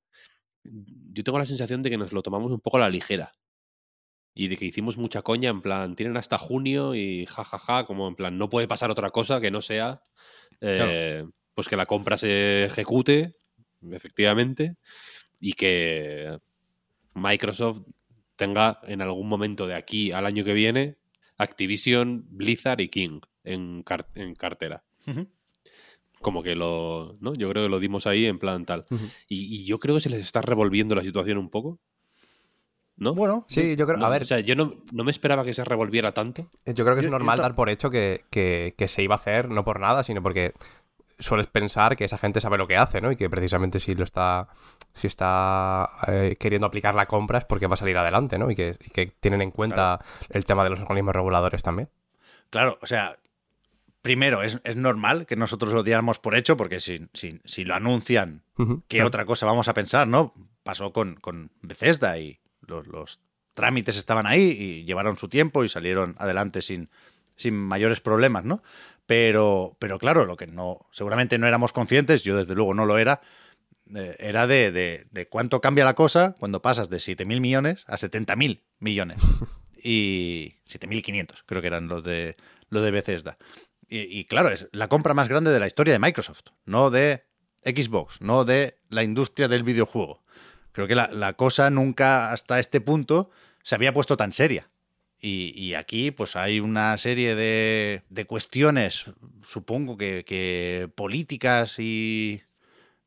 yo 0.65 1.23
tengo 1.23 1.39
la 1.39 1.47
sensación 1.47 1.83
de 1.83 1.91
que 1.91 1.99
nos 1.99 2.13
lo 2.13 2.23
tomamos 2.23 2.53
un 2.53 2.61
poco 2.61 2.79
a 2.79 2.81
la 2.81 2.91
ligera. 2.91 3.33
Y 4.39 4.49
de 4.49 4.59
que 4.59 4.67
hicimos 4.67 4.99
mucha 4.99 5.23
coña, 5.23 5.49
en 5.49 5.63
plan, 5.63 5.97
tienen 5.97 6.19
hasta 6.19 6.37
junio 6.37 6.95
y 6.95 7.25
jajaja, 7.25 7.59
ja, 7.59 7.77
ja, 7.79 7.87
como 7.87 8.07
en 8.07 8.15
plan, 8.15 8.37
no 8.37 8.51
puede 8.51 8.69
pasar 8.69 8.91
otra 8.91 9.11
cosa 9.11 9.41
que 9.41 9.51
no 9.51 9.63
sea, 9.63 10.03
eh, 10.61 11.25
pues 11.55 11.69
que 11.69 11.77
la 11.77 11.87
compra 11.87 12.19
se 12.19 12.67
ejecute, 12.67 13.35
efectivamente, 13.91 14.77
y 15.41 15.55
que 15.55 16.39
Microsoft 17.15 17.81
tenga 18.37 18.79
en 18.85 19.01
algún 19.01 19.27
momento 19.27 19.67
de 19.67 19.75
aquí 19.75 20.13
al 20.13 20.27
año 20.27 20.45
que 20.45 20.53
viene 20.53 20.99
Activision, 21.39 22.27
Blizzard 22.29 22.81
y 22.81 22.89
King 22.89 23.21
en, 23.43 23.83
car 23.83 24.07
en 24.15 24.35
cartera. 24.35 24.85
Como 26.21 26.43
que 26.43 26.55
lo. 26.55 27.17
¿no? 27.21 27.35
Yo 27.35 27.49
creo 27.51 27.65
que 27.65 27.69
lo 27.71 27.79
dimos 27.79 28.07
ahí 28.07 28.27
en 28.27 28.39
plan 28.39 28.65
tal. 28.67 28.85
y, 29.29 29.57
y 29.57 29.65
yo 29.65 29.79
creo 29.79 29.95
que 29.97 30.01
se 30.03 30.11
les 30.11 30.21
está 30.21 30.43
revolviendo 30.43 30.95
la 30.95 31.03
situación 31.03 31.39
un 31.39 31.49
poco. 31.51 31.81
¿No? 32.99 33.15
Bueno, 33.15 33.45
Sí, 33.49 33.77
yo 33.77 33.87
creo. 33.87 33.99
No, 33.99 34.07
a 34.07 34.09
ver, 34.09 34.23
O 34.23 34.25
sea, 34.25 34.41
yo 34.41 34.55
no, 34.57 34.75
no 34.93 35.05
me 35.05 35.11
esperaba 35.11 35.45
que 35.45 35.53
se 35.55 35.65
revolviera 35.65 36.13
tanto. 36.13 36.49
yo 36.65 36.85
creo 36.85 36.95
que 36.95 37.01
es 37.01 37.07
yo- 37.07 37.11
normal 37.11 37.39
dar 37.39 37.55
por 37.55 37.69
hecho 37.69 37.91
que, 37.91 38.25
que- 38.31 38.75
que 38.77 38.89
se 38.89 39.03
iba 39.03 39.15
a 39.15 39.19
hacer, 39.19 39.51
no 39.51 39.65
por 39.65 39.81
nada, 39.81 40.03
sino 40.03 40.23
porque 40.23 40.55
sueles 41.19 41.47
pensar 41.47 41.97
que 41.97 42.05
esa 42.05 42.19
gente 42.19 42.41
sabe 42.41 42.59
lo 42.59 42.67
que 42.67 42.77
hace, 42.77 43.01
¿no? 43.01 43.11
Y 43.13 43.17
que 43.17 43.29
precisamente 43.31 43.81
si 43.81 43.95
lo 43.95 44.05
está. 44.05 44.49
Si 44.95 45.07
está 45.07 45.91
eh, 46.09 46.37
queriendo 46.41 46.67
aplicar 46.67 46.95
la 46.95 47.05
compra 47.05 47.39
es 47.39 47.45
porque 47.45 47.67
va 47.67 47.75
a 47.75 47.77
salir 47.77 47.99
adelante, 47.99 48.39
¿no? 48.39 48.51
Y 48.51 48.55
que, 48.57 48.77
y 48.83 48.89
que 48.91 49.07
tienen 49.21 49.43
en 49.43 49.51
cuenta 49.51 50.03
el 50.31 50.47
tema 50.47 50.65
de 50.65 50.71
los 50.71 50.81
organismos 50.81 51.15
reguladores 51.15 51.63
también. 51.63 51.91
Claro, 52.49 52.79
o 52.81 52.87
sea, 52.87 53.19
primero, 54.01 54.43
es, 54.43 54.59
es 54.65 54.77
normal 54.77 55.27
que 55.27 55.37
nosotros 55.37 55.75
lo 55.75 55.83
diéramos 55.83 56.19
por 56.19 56.35
hecho, 56.35 56.57
porque 56.57 56.81
si, 56.81 57.09
si, 57.13 57.41
si 57.45 57.65
lo 57.65 57.75
anuncian, 57.75 58.43
¿qué 58.89 58.97
claro. 58.97 59.09
otra 59.09 59.25
cosa 59.27 59.45
vamos 59.45 59.69
a 59.69 59.75
pensar, 59.75 60.07
no? 60.09 60.33
Pasó 60.63 60.93
con, 60.95 61.17
con 61.17 61.51
Bethesda 61.61 62.17
y 62.19 62.39
los, 62.67 63.21
trámites 63.55 63.97
estaban 63.97 64.27
ahí 64.27 64.43
y 64.43 64.85
llevaron 64.85 65.17
su 65.17 65.29
tiempo 65.29 65.65
y 65.65 65.69
salieron 65.71 66.15
adelante 66.19 66.61
sin, 66.61 66.91
sin 67.37 67.55
mayores 67.55 68.01
problemas, 68.01 68.45
¿no? 68.45 68.63
Pero, 69.07 69.77
pero 69.79 69.99
claro, 69.99 70.27
lo 70.27 70.37
que 70.37 70.47
no, 70.47 70.87
seguramente 70.91 71.39
no 71.39 71.47
éramos 71.47 71.73
conscientes, 71.73 72.23
yo 72.23 72.37
desde 72.37 72.55
luego 72.55 72.75
no 72.75 72.85
lo 72.85 72.99
era, 72.99 73.23
eh, 73.95 74.15
era 74.19 74.47
de, 74.47 74.71
de- 74.73 75.29
cuánto 75.29 75.61
cambia 75.63 75.87
la 75.87 75.95
cosa 75.95 76.37
cuando 76.39 76.61
pasas 76.61 76.91
de 76.91 76.99
7.000 76.99 77.41
millones 77.41 77.85
a 77.87 77.97
70.000 77.97 78.63
millones. 78.79 79.19
Y 79.83 80.57
7.500, 80.69 81.45
creo 81.47 81.61
que 81.61 81.69
eran 81.69 81.87
los 81.87 82.03
de, 82.03 82.37
los 82.69 82.83
de 82.83 82.91
Bethesda. 82.91 83.39
Y 83.89 84.25
claro, 84.25 84.49
es 84.51 84.69
la 84.73 84.89
compra 84.89 85.15
más 85.15 85.29
grande 85.29 85.53
de 85.53 85.61
la 85.61 85.69
historia 85.69 85.93
de 85.93 86.01
Microsoft, 86.01 86.47
no 86.65 86.91
de 86.91 87.23
Xbox, 87.65 88.21
no 88.21 88.45
de 88.45 88.81
la 88.89 89.05
industria 89.05 89.47
del 89.47 89.63
videojuego. 89.63 90.25
Creo 90.77 90.87
que 90.87 90.95
la, 90.95 91.33
cosa 91.33 91.71
nunca 91.71 92.33
hasta 92.33 92.59
este 92.59 92.83
punto 92.83 93.31
se 93.63 93.75
había 93.75 93.95
puesto 93.95 94.19
tan 94.19 94.35
seria. 94.35 94.69
Y, 95.19 95.73
aquí 95.73 96.11
pues 96.11 96.37
hay 96.37 96.61
una 96.61 96.99
serie 96.99 97.35
de, 97.35 98.27
cuestiones, 98.27 99.07
supongo 99.43 99.97
que, 99.97 100.91
políticas 100.95 101.79
y... 101.79 102.43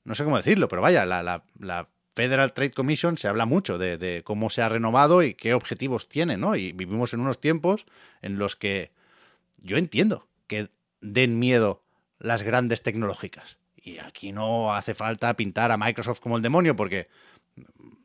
No 0.04 0.16
sé 0.16 0.24
cómo 0.24 0.38
decirlo, 0.38 0.68
pero 0.68 0.82
vaya, 0.82 1.06
la 1.06 1.90
Federal 2.16 2.54
Trade 2.54 2.72
Commission 2.72 3.20
se 3.20 3.28
habla 3.28 3.46
mucho 3.46 3.78
de, 3.78 4.00
de 4.00 4.24
cómo 4.24 4.50
se 4.50 4.64
ha 4.64 4.70
renovado 4.70 5.22
y 5.22 5.36
qué 5.36 5.54
objetivos 5.54 6.10
tiene, 6.10 6.38
¿no? 6.38 6.56
Y 6.56 6.72
vivimos 6.72 7.14
en 7.14 7.20
unos 7.20 7.40
tiempos 7.40 7.86
en 8.24 8.40
los 8.40 8.56
que 8.56 8.90
yo 9.60 9.78
entiendo 9.78 10.28
que 10.48 10.70
den 11.02 11.38
miedo 11.38 11.84
las 12.18 12.42
grandes 12.42 12.82
tecnológicas. 12.82 13.60
Y 13.78 14.00
aquí 14.00 14.32
no 14.32 14.74
hace 14.74 14.96
falta 14.96 15.36
pintar 15.36 15.72
a 15.72 15.78
Microsoft 15.78 16.20
como 16.20 16.36
el 16.36 16.42
demonio, 16.42 16.76
porque 16.76 17.08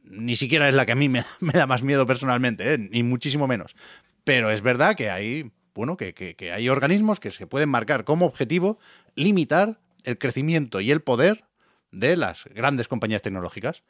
ni 0.05 0.37
siquiera 0.37 0.69
es 0.69 0.75
la 0.75 0.87
que 0.87 0.93
a 0.93 0.97
mí 0.97 1.09
me, 1.09 1.25
da 1.53 1.67
más 1.67 1.83
miedo 1.83 2.07
personalmente, 2.07 2.75
¿eh? 2.75 2.79
ni 2.79 3.03
muchísimo 3.03 3.47
menos. 3.47 3.75
Pero 4.25 4.51
es 4.51 4.63
verdad 4.63 4.97
que 4.97 5.11
hay, 5.11 5.53
bueno, 5.75 5.97
que, 5.97 6.15
hay 6.53 6.69
organismos 6.69 7.21
que 7.21 7.31
se 7.31 7.47
pueden 7.47 7.69
marcar 7.69 8.05
como 8.05 8.27
objetivo 8.27 8.79
limitar 9.15 9.81
el 10.05 10.19
crecimiento 10.19 10.81
y 10.81 10.91
el 10.91 11.03
poder 11.03 11.45
de 11.91 12.17
las 12.17 12.45
grandes 12.47 12.89
compañías 12.89 13.23
tecnológicas. 13.23 13.83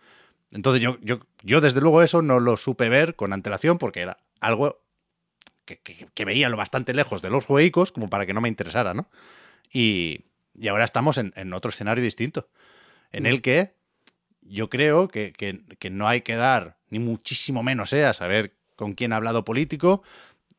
Entonces 0.50 0.82
yo, 0.82 1.60
desde 1.60 1.80
luego 1.80 2.02
eso 2.02 2.22
no 2.22 2.40
lo 2.40 2.56
supe 2.56 2.88
ver 2.88 3.16
con 3.16 3.32
antelación 3.32 3.78
porque 3.78 4.00
era 4.00 4.18
algo 4.40 4.82
que, 5.64 6.24
veía 6.24 6.48
lo 6.48 6.56
bastante 6.56 6.94
lejos 6.94 7.22
de 7.22 7.30
los 7.30 7.46
juegos 7.46 7.90
como 7.90 8.10
para 8.10 8.26
que 8.26 8.34
no 8.34 8.40
me 8.40 8.48
interesara, 8.48 8.94
¿no? 8.94 9.08
Y, 9.72 10.26
ahora 10.68 10.84
estamos 10.84 11.18
en 11.18 11.52
otro 11.52 11.70
escenario 11.70 12.04
distinto, 12.04 12.48
en 13.10 13.26
el 13.26 13.42
que 13.42 13.74
yo 14.44 14.68
creo 14.70 15.08
que, 15.08 15.32
que- 15.32 15.90
no 15.90 16.08
hay 16.08 16.22
que 16.22 16.36
dar, 16.36 16.78
ni 16.90 16.98
muchísimo 16.98 17.62
menos, 17.62 17.92
¿eh? 17.92 18.04
a 18.04 18.12
saber 18.12 18.56
con 18.76 18.92
quién 18.94 19.12
ha 19.12 19.16
hablado 19.16 19.44
político, 19.44 20.02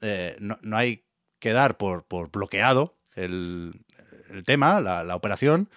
eh, 0.01 0.36
no, 0.39 0.57
no 0.61 0.77
hay 0.77 1.03
que 1.39 1.53
dar 1.53 1.77
por, 1.77 2.05
por 2.05 2.31
bloqueado 2.31 2.97
el, 3.15 3.81
el 4.31 4.43
tema, 4.45 4.81
la, 4.81 5.03
la 5.03 5.15
operación, 5.15 5.69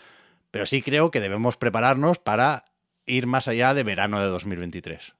pero 0.51 0.67
sí 0.67 0.83
creo 0.83 1.11
que 1.11 1.21
debemos 1.21 1.57
prepararnos 1.57 2.19
para 2.19 2.65
ir 3.07 3.27
más 3.27 3.49
allá 3.49 3.75
de 3.75 3.83
verano 3.85 4.21
de 4.21 4.27
2023. 4.27 5.15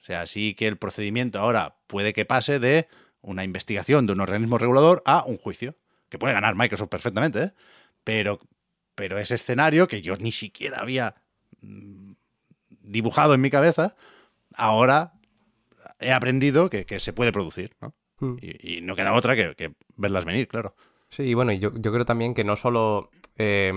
O 0.00 0.04
sea, 0.06 0.26
sí 0.26 0.54
que 0.54 0.66
el 0.68 0.76
procedimiento 0.78 1.38
ahora 1.40 1.76
puede 1.86 2.12
que 2.12 2.24
pase 2.24 2.58
de 2.58 2.88
una 3.22 3.44
investigación 3.44 4.06
de 4.06 4.12
un 4.12 4.20
organismo 4.20 4.58
regulador 4.58 5.02
a 5.04 5.24
un 5.24 5.36
juicio, 5.36 5.74
que 6.08 6.18
puede 6.18 6.34
ganar 6.34 6.54
Microsoft 6.54 6.88
perfectamente, 6.90 7.42
¿eh? 7.42 7.52
pero, 8.04 8.40
pero 8.94 9.18
ese 9.18 9.34
escenario 9.34 9.88
que 9.88 10.02
yo 10.02 10.16
ni 10.16 10.30
siquiera 10.32 10.78
había 10.80 11.16
dibujado 12.82 13.34
en 13.34 13.40
mi 13.40 13.50
cabeza, 13.50 13.96
ahora 14.56 15.12
he 16.00 16.12
aprendido 16.12 16.70
que, 16.70 16.84
que 16.86 17.00
se 17.00 17.12
puede 17.12 17.32
producir, 17.32 17.76
¿no? 17.80 17.94
Mm. 18.20 18.36
Y, 18.40 18.78
y 18.78 18.80
no 18.80 18.96
queda 18.96 19.12
otra 19.12 19.36
que, 19.36 19.54
que 19.56 19.74
verlas 19.96 20.24
venir, 20.24 20.48
claro. 20.48 20.74
Sí, 21.08 21.22
y 21.22 21.34
bueno, 21.34 21.52
y 21.52 21.58
yo, 21.58 21.70
yo 21.74 21.92
creo 21.92 22.04
también 22.04 22.34
que 22.34 22.44
no 22.44 22.56
solo. 22.56 23.10
eh, 23.36 23.72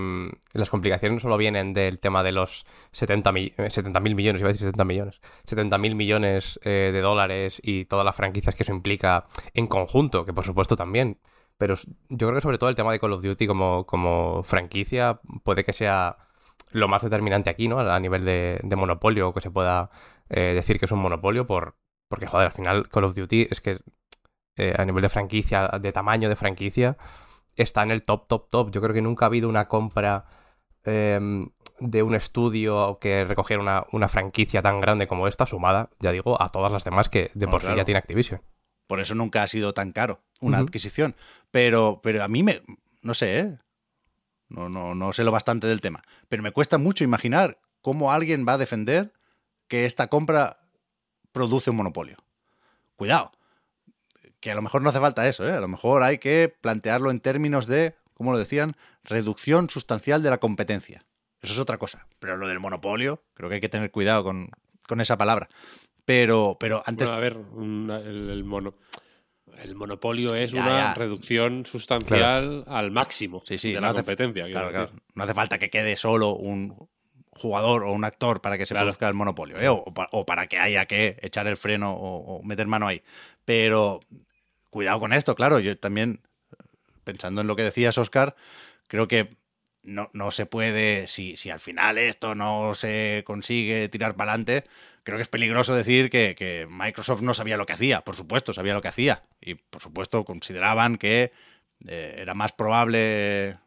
las 0.52 0.68
complicaciones 0.70 1.14
no 1.16 1.20
solo 1.20 1.36
vienen 1.36 1.72
del 1.72 1.98
tema 2.00 2.22
de 2.22 2.32
los 2.32 2.66
70 2.92 3.30
mil 3.32 4.14
millones, 4.16 4.40
iba 4.40 4.48
a 4.48 4.52
decir 4.52 4.66
70 4.66 4.84
millones. 4.84 5.20
70 5.44 5.78
mil 5.78 5.94
millones 5.94 6.58
eh, 6.64 6.90
de 6.92 7.00
dólares 7.00 7.60
y 7.62 7.84
todas 7.84 8.04
las 8.04 8.16
franquicias 8.16 8.54
que 8.54 8.64
eso 8.64 8.72
implica 8.72 9.26
en 9.54 9.66
conjunto, 9.68 10.24
que 10.24 10.32
por 10.32 10.44
supuesto 10.44 10.76
también. 10.76 11.18
Pero 11.56 11.74
yo 12.08 12.26
creo 12.26 12.34
que 12.34 12.40
sobre 12.40 12.58
todo 12.58 12.70
el 12.70 12.76
tema 12.76 12.90
de 12.92 12.98
Call 12.98 13.12
of 13.12 13.22
Duty 13.22 13.46
como, 13.46 13.86
como 13.86 14.42
franquicia 14.42 15.20
puede 15.44 15.62
que 15.64 15.72
sea 15.72 16.16
lo 16.70 16.88
más 16.88 17.02
determinante 17.02 17.50
aquí, 17.50 17.68
¿no? 17.68 17.80
A 17.80 18.00
nivel 18.00 18.24
de, 18.24 18.60
de 18.62 18.76
monopolio, 18.76 19.28
o 19.28 19.34
que 19.34 19.40
se 19.40 19.50
pueda 19.50 19.90
eh, 20.28 20.52
decir 20.54 20.78
que 20.78 20.86
es 20.86 20.92
un 20.92 21.00
monopolio, 21.00 21.46
por, 21.46 21.76
porque, 22.08 22.26
joder, 22.26 22.46
al 22.46 22.52
final 22.52 22.88
Call 22.88 23.04
of 23.04 23.14
Duty 23.14 23.48
es 23.50 23.60
que 23.60 23.80
eh, 24.56 24.74
a 24.76 24.84
nivel 24.84 25.02
de 25.02 25.08
franquicia, 25.08 25.68
de 25.80 25.92
tamaño 25.92 26.28
de 26.28 26.36
franquicia, 26.36 26.96
está 27.56 27.82
en 27.82 27.90
el 27.90 28.02
top, 28.02 28.28
top, 28.28 28.50
top. 28.50 28.70
Yo 28.70 28.80
creo 28.80 28.94
que 28.94 29.02
nunca 29.02 29.24
ha 29.24 29.28
habido 29.28 29.48
una 29.48 29.68
compra 29.68 30.26
eh, 30.84 31.18
de 31.80 32.02
un 32.02 32.14
estudio 32.14 32.98
que 33.00 33.24
recogiera 33.24 33.62
una, 33.62 33.84
una 33.92 34.08
franquicia 34.08 34.62
tan 34.62 34.80
grande 34.80 35.06
como 35.06 35.26
esta, 35.26 35.46
sumada, 35.46 35.90
ya 35.98 36.12
digo, 36.12 36.40
a 36.40 36.50
todas 36.50 36.70
las 36.70 36.84
demás 36.84 37.08
que 37.08 37.30
de 37.34 37.46
No, 37.46 37.52
por 37.52 37.62
sí 37.62 37.68
ya 37.74 37.84
tiene 37.84 37.98
Activision. 37.98 38.42
Por 38.86 39.00
eso 39.00 39.14
nunca 39.14 39.42
ha 39.42 39.48
sido 39.48 39.72
tan 39.72 39.92
caro 39.92 40.20
una 40.40 40.58
adquisición. 40.58 41.14
Pero, 41.50 42.00
pero 42.02 42.24
a 42.24 42.28
mí 42.28 42.42
me. 42.42 42.60
No 43.02 43.14
sé, 43.14 43.38
¿eh? 43.38 43.58
No, 44.50 44.68
no, 44.68 44.94
no 44.94 45.12
sé 45.12 45.24
lo 45.24 45.32
bastante 45.32 45.66
del 45.66 45.80
tema. 45.80 46.02
Pero 46.28 46.42
me 46.42 46.52
cuesta 46.52 46.76
mucho 46.76 47.04
imaginar 47.04 47.58
cómo 47.80 48.12
alguien 48.12 48.44
va 48.46 48.54
a 48.54 48.58
defender 48.58 49.12
que 49.68 49.86
esta 49.86 50.08
compra 50.08 50.58
produce 51.32 51.70
un 51.70 51.76
monopolio. 51.76 52.18
Cuidado. 52.96 53.32
Que 54.40 54.50
a 54.50 54.54
lo 54.54 54.62
mejor 54.62 54.82
no 54.82 54.90
hace 54.90 55.00
falta 55.00 55.28
eso, 55.28 55.46
¿eh? 55.46 55.52
A 55.52 55.60
lo 55.60 55.68
mejor 55.68 56.02
hay 56.02 56.18
que 56.18 56.54
plantearlo 56.60 57.10
en 57.10 57.20
términos 57.20 57.66
de, 57.66 57.94
como 58.14 58.32
lo 58.32 58.38
decían, 58.38 58.74
reducción 59.04 59.70
sustancial 59.70 60.22
de 60.22 60.30
la 60.30 60.38
competencia. 60.38 61.04
Eso 61.40 61.54
es 61.54 61.58
otra 61.58 61.78
cosa. 61.78 62.06
Pero 62.18 62.36
lo 62.36 62.48
del 62.48 62.60
monopolio, 62.60 63.22
creo 63.34 63.48
que 63.48 63.56
hay 63.56 63.60
que 63.60 63.68
tener 63.68 63.90
cuidado 63.90 64.24
con, 64.24 64.50
con 64.86 65.00
esa 65.00 65.16
palabra. 65.16 65.48
Pero, 66.04 66.56
pero 66.58 66.82
antes. 66.86 67.08
A 67.08 67.18
ver, 67.18 67.34
el. 67.34 68.44
El 69.62 69.74
monopolio 69.74 70.34
es 70.34 70.52
Ya, 70.52 70.60
una 70.62 70.76
ya. 70.78 70.94
reducción 70.94 71.66
sustancial 71.66 72.64
al 72.66 72.90
máximo 72.90 73.42
Sí, 73.46 73.58
sí, 73.58 73.72
de 73.72 73.80
no 73.80 73.88
la 73.88 73.94
competencia. 73.94 74.46
Claro, 74.46 74.70
claro. 74.70 74.90
No 75.14 75.24
hace 75.24 75.34
falta 75.34 75.58
que 75.58 75.70
quede 75.70 75.96
solo 75.96 76.34
un 76.34 76.88
jugador 77.32 77.84
o 77.84 77.92
un 77.92 78.04
actor 78.04 78.40
para 78.40 78.58
que 78.58 78.66
se 78.66 78.74
produzca 78.74 79.08
el 79.08 79.14
monopolio, 79.14 79.58
¿eh? 79.58 79.68
o 79.68 80.26
para 80.26 80.46
que 80.46 80.58
haya 80.58 80.86
que 80.86 81.16
echar 81.22 81.46
el 81.46 81.56
freno 81.56 81.92
o, 81.94 82.36
o 82.36 82.42
meter 82.42 82.66
mano 82.66 82.86
ahí. 82.86 83.02
Pero 83.44 84.00
cuidado 84.70 85.00
con 85.00 85.12
esto, 85.12 85.34
claro. 85.34 85.58
Yo 85.58 85.76
también, 85.78 86.20
pensando 87.04 87.40
en 87.40 87.46
lo 87.46 87.56
que 87.56 87.62
decías, 87.62 87.96
Oscar, 87.98 88.36
creo 88.88 89.08
que 89.08 89.36
no, 89.82 90.10
no 90.12 90.30
se 90.30 90.44
puede, 90.46 91.08
si, 91.08 91.36
si 91.38 91.48
al 91.50 91.60
final 91.60 91.96
esto 91.96 92.34
no 92.34 92.74
se 92.74 93.22
consigue 93.26 93.88
tirar 93.88 94.14
para 94.16 94.32
adelante, 94.32 94.64
creo 95.02 95.18
que 95.18 95.22
es 95.22 95.28
peligroso 95.28 95.74
decir 95.74 96.10
que, 96.10 96.66
Microsoft 96.70 97.22
no 97.22 97.34
sabía 97.34 97.56
lo 97.56 97.66
que 97.66 97.72
hacía. 97.72 98.02
Por 98.02 98.16
supuesto, 98.16 98.52
sabía 98.52 98.74
lo 98.74 98.82
que 98.82 98.88
hacía. 98.88 99.24
Y 99.40 99.54
por 99.54 99.82
supuesto 99.82 100.24
consideraban 100.24 100.96
que 100.96 101.32
eh, 101.88 102.16
era 102.18 102.34
más 102.34 102.52
probable 102.52 103.58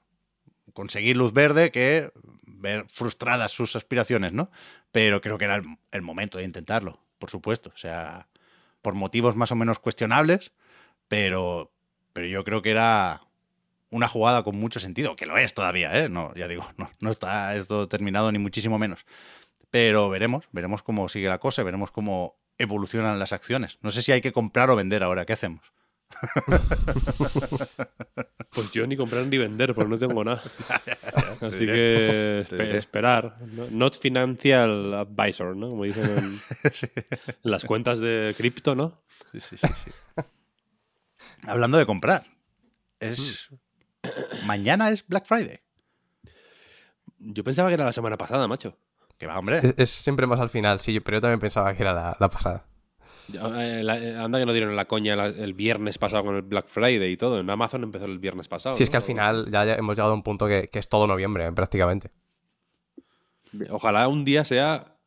conseguir 0.73 1.17
luz 1.17 1.33
verde 1.33 1.71
que 1.71 2.11
ver 2.45 2.85
frustradas 2.87 3.51
sus 3.51 3.75
aspiraciones, 3.75 4.33
¿no? 4.33 4.49
Pero 4.91 5.21
creo 5.21 5.37
que 5.37 5.45
era 5.45 5.55
el, 5.55 5.65
el 5.91 6.01
momento 6.01 6.37
de 6.37 6.45
intentarlo, 6.45 6.99
por 7.19 7.29
supuesto. 7.29 7.71
O 7.73 7.77
sea, 7.77 8.27
por 8.81 8.93
motivos 8.93 9.35
más 9.35 9.51
o 9.51 9.55
menos 9.55 9.79
cuestionables, 9.79 10.51
pero, 11.07 11.71
pero 12.13 12.27
yo 12.27 12.43
creo 12.43 12.61
que 12.61 12.71
era 12.71 13.21
una 13.93 14.07
jugada 14.07 14.43
con 14.43 14.55
mucho 14.55 14.79
sentido, 14.79 15.15
que 15.15 15.25
lo 15.25 15.37
es 15.37 15.53
todavía, 15.53 15.97
¿eh? 15.99 16.09
No, 16.09 16.33
ya 16.35 16.47
digo, 16.47 16.67
no, 16.77 16.91
no 16.99 17.11
está 17.11 17.55
esto 17.55 17.87
terminado 17.87 18.31
ni 18.31 18.39
muchísimo 18.39 18.79
menos. 18.79 19.05
Pero 19.73 20.07
veremos, 20.07 20.45
veremos 20.51 20.83
cómo 20.83 21.09
sigue 21.09 21.27
la 21.27 21.39
cosa, 21.39 21.63
veremos 21.63 21.89
cómo 21.89 22.39
evolucionan 22.59 23.17
las 23.17 23.33
acciones. 23.33 23.79
No 23.81 23.89
sé 23.89 24.03
si 24.03 24.11
hay 24.11 24.21
que 24.21 24.31
comprar 24.31 24.69
o 24.69 24.75
vender 24.75 25.01
ahora, 25.01 25.25
¿qué 25.25 25.33
hacemos? 25.33 25.73
Pues 28.51 28.71
yo 28.71 28.85
ni 28.85 28.95
comprar 28.95 29.25
ni 29.25 29.39
vender, 29.39 29.73
porque 29.73 29.89
no 29.89 29.97
tengo 29.97 30.23
nada. 30.23 30.43
Así 31.41 31.65
que 31.65 32.45
esperar. 32.77 33.35
¿no? 33.47 33.65
Not 33.71 33.97
financial 33.99 34.93
advisor, 34.93 35.55
¿no? 35.55 35.71
Como 35.71 35.85
dicen 35.85 36.03
en, 36.05 36.71
Sí. 36.71 36.85
en 36.95 37.51
las 37.51 37.65
cuentas 37.65 37.99
de 37.99 38.35
cripto, 38.37 38.75
¿no? 38.75 39.01
Sí, 39.31 39.39
sí, 39.39 39.57
sí, 39.57 39.67
sí. 39.85 39.91
Hablando 41.47 41.79
de 41.79 41.87
comprar, 41.87 42.27
es 42.99 43.49
mañana 44.45 44.91
es 44.91 45.03
Black 45.07 45.25
Friday. 45.25 45.59
Yo 47.17 47.43
pensaba 47.43 47.69
que 47.69 47.73
era 47.73 47.85
la 47.85 47.93
semana 47.93 48.19
pasada, 48.19 48.47
macho. 48.47 48.77
Que 49.23 49.27
va, 49.27 49.39
hombre. 49.39 49.59
Es, 49.63 49.73
es 49.77 49.89
siempre 49.89 50.27
más 50.27 50.41
al 50.41 50.49
final, 50.49 50.81
sí, 50.81 50.99
pero 50.99 51.17
yo 51.17 51.21
también 51.21 51.39
pensaba 51.39 51.73
que 51.73 51.81
era 51.81 51.93
la, 51.93 52.17
la 52.19 52.29
pasada. 52.29 52.65
Eh, 53.33 53.81
la- 53.81 53.97
eh, 53.97 54.17
anda 54.17 54.37
que 54.37 54.45
no 54.45 54.51
dieron 54.51 54.75
la 54.75 54.83
coña 54.83 55.15
la- 55.15 55.27
el 55.27 55.53
viernes 55.53 55.97
pasado 55.97 56.25
con 56.25 56.35
el 56.35 56.41
Black 56.41 56.67
Friday 56.67 57.09
y 57.09 57.15
todo. 57.15 57.39
En 57.39 57.49
Amazon 57.49 57.83
empezó 57.83 58.03
el 58.03 58.19
viernes 58.19 58.49
pasado. 58.49 58.75
Si 58.75 58.83
es 58.83 58.89
que 58.89 58.97
al 58.97 59.03
final 59.03 59.49
ya, 59.49 59.63
ya 59.63 59.75
hemos 59.75 59.95
llegado 59.95 60.11
a 60.11 60.15
un 60.15 60.23
punto 60.23 60.45
que, 60.45 60.67
que 60.67 60.79
es 60.79 60.89
todo 60.89 61.07
noviembre, 61.07 61.49
prácticamente. 61.53 62.11
Ojalá 63.69 64.07
un 64.09 64.25
día 64.25 64.43
sea. 64.43 64.97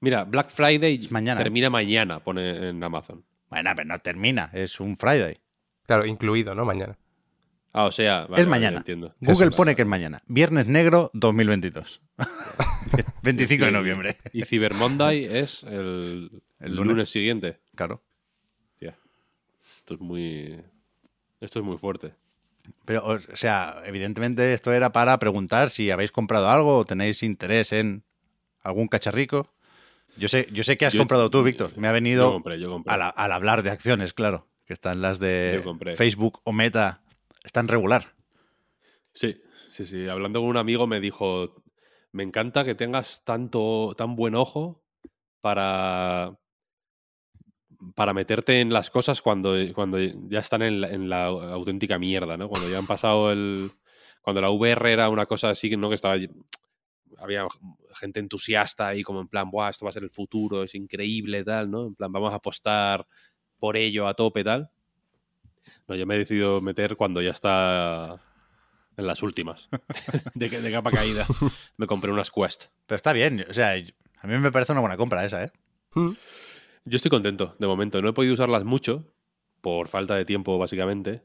Mira, 0.00 0.22
Black 0.24 0.50
Friday 0.50 1.08
mañana, 1.10 1.40
¿eh? 1.40 1.42
termina 1.44 1.70
mañana, 1.70 2.20
pone 2.20 2.68
en 2.68 2.82
Amazon. 2.84 3.24
Bueno, 3.50 3.70
pero 3.74 3.88
no 3.88 3.98
termina, 3.98 4.48
es 4.52 4.78
un 4.78 4.96
Friday. 4.96 5.38
Claro, 5.86 6.06
incluido, 6.06 6.54
¿no? 6.54 6.64
Mañana. 6.64 6.96
Ah, 7.72 7.84
o 7.84 7.92
sea, 7.92 8.22
vale, 8.22 8.24
es 8.24 8.30
vale, 8.30 8.46
mañana. 8.46 8.78
entiendo. 8.78 9.14
Google 9.20 9.48
Eso. 9.48 9.56
pone 9.56 9.76
que 9.76 9.82
es 9.82 9.88
mañana. 9.88 10.22
Viernes 10.26 10.66
negro 10.66 11.10
2022. 11.14 12.00
25 13.22 13.64
de 13.66 13.70
noviembre. 13.72 14.16
Y 14.32 14.44
Cyber 14.44 14.74
Monday 14.74 15.24
es 15.24 15.62
el, 15.62 16.30
lunes. 16.60 16.86
lunes. 16.86 17.10
siguiente. 17.10 17.60
Claro. 17.76 18.02
Tía, 18.78 18.96
Esto 19.78 19.94
es 19.94 20.00
muy. 20.00 20.60
Esto 21.40 21.60
es 21.60 21.64
muy 21.64 21.76
fuerte. 21.78 22.12
Pero, 22.84 23.04
o 23.06 23.18
sea, 23.34 23.82
evidentemente 23.86 24.52
esto 24.52 24.72
era 24.72 24.92
para 24.92 25.18
preguntar 25.18 25.70
si 25.70 25.90
habéis 25.90 26.12
comprado 26.12 26.48
algo 26.50 26.78
o 26.78 26.84
tenéis 26.84 27.22
interés 27.22 27.72
en 27.72 28.04
algún 28.62 28.88
cacharrico. 28.88 29.48
Yo 30.16 30.28
sé, 30.28 30.48
yo 30.52 30.64
sé 30.64 30.76
que 30.76 30.86
has 30.86 30.92
Yo- 30.92 30.98
comprado 31.00 31.30
tú, 31.30 31.42
Víctor. 31.42 31.72
Me 31.76 31.88
ha 31.88 31.92
venido 31.92 32.26
Yo 32.28 32.32
compré, 32.32 32.60
yo 32.60 32.68
compré. 32.70 32.92
al, 32.92 33.12
al 33.14 33.32
hablar 33.32 33.62
de 33.62 33.70
acciones, 33.70 34.12
claro. 34.12 34.46
Que 34.66 34.74
están 34.74 35.00
las 35.00 35.18
de. 35.18 35.62
Facebook 35.96 36.40
o 36.44 36.52
Meta. 36.52 37.00
Están 37.44 37.68
regular. 37.68 38.14
Sí, 39.12 39.40
sí, 39.72 39.86
sí. 39.86 40.08
Hablando 40.08 40.40
con 40.40 40.48
un 40.48 40.56
amigo 40.56 40.86
me 40.86 41.00
dijo, 41.00 41.62
me 42.12 42.22
encanta 42.22 42.64
que 42.64 42.74
tengas 42.74 43.24
tanto, 43.24 43.94
tan 43.96 44.16
buen 44.16 44.34
ojo 44.34 44.82
para, 45.40 46.38
para 47.94 48.12
meterte 48.12 48.60
en 48.60 48.72
las 48.72 48.90
cosas 48.90 49.22
cuando, 49.22 49.54
cuando 49.74 49.98
ya 49.98 50.40
están 50.40 50.62
en 50.62 51.08
la, 51.08 51.26
auténtica 51.26 51.98
mierda, 51.98 52.36
¿no? 52.36 52.48
Cuando 52.48 52.68
ya 52.68 52.78
han 52.78 52.86
pasado 52.86 53.32
el... 53.32 53.70
Cuando 54.22 54.42
la 54.42 54.50
VR 54.50 54.92
era 54.92 55.08
una 55.08 55.24
cosa 55.24 55.50
así, 55.50 55.70
¿no? 55.76 55.88
Que 55.88 55.94
estaba... 55.94 56.16
Había 57.18 57.46
gente 57.94 58.20
entusiasta 58.20 58.88
ahí 58.88 59.02
como 59.02 59.20
en 59.20 59.28
plan, 59.28 59.50
Buah, 59.50 59.70
esto 59.70 59.84
va 59.84 59.90
a 59.90 59.92
ser 59.92 60.04
el 60.04 60.10
futuro, 60.10 60.62
es 60.62 60.74
increíble, 60.74 61.44
tal, 61.44 61.70
¿no? 61.70 61.86
En 61.86 61.94
plan, 61.94 62.12
vamos 62.12 62.32
a 62.32 62.36
apostar 62.36 63.06
por 63.58 63.76
ello 63.76 64.06
a 64.06 64.14
tope, 64.14 64.44
tal. 64.44 64.70
No, 65.88 65.94
yo 65.94 66.06
me 66.06 66.14
he 66.14 66.18
decidido 66.18 66.60
meter 66.60 66.96
cuando 66.96 67.20
ya 67.22 67.30
está 67.30 68.20
en 68.96 69.06
las 69.06 69.22
últimas. 69.22 69.68
de, 70.34 70.48
de 70.48 70.72
capa 70.72 70.90
caída. 70.90 71.26
Me 71.76 71.86
compré 71.86 72.12
unas 72.12 72.30
Quest. 72.30 72.66
Pero 72.86 72.96
está 72.96 73.12
bien. 73.12 73.44
O 73.48 73.54
sea, 73.54 73.72
a 73.72 74.26
mí 74.26 74.38
me 74.38 74.52
parece 74.52 74.72
una 74.72 74.80
buena 74.80 74.96
compra 74.96 75.24
esa, 75.24 75.44
¿eh? 75.44 75.52
Yo 76.84 76.96
estoy 76.96 77.10
contento, 77.10 77.56
de 77.58 77.66
momento. 77.66 78.00
No 78.02 78.08
he 78.08 78.12
podido 78.12 78.34
usarlas 78.34 78.64
mucho, 78.64 79.12
por 79.60 79.88
falta 79.88 80.14
de 80.14 80.24
tiempo, 80.24 80.58
básicamente. 80.58 81.24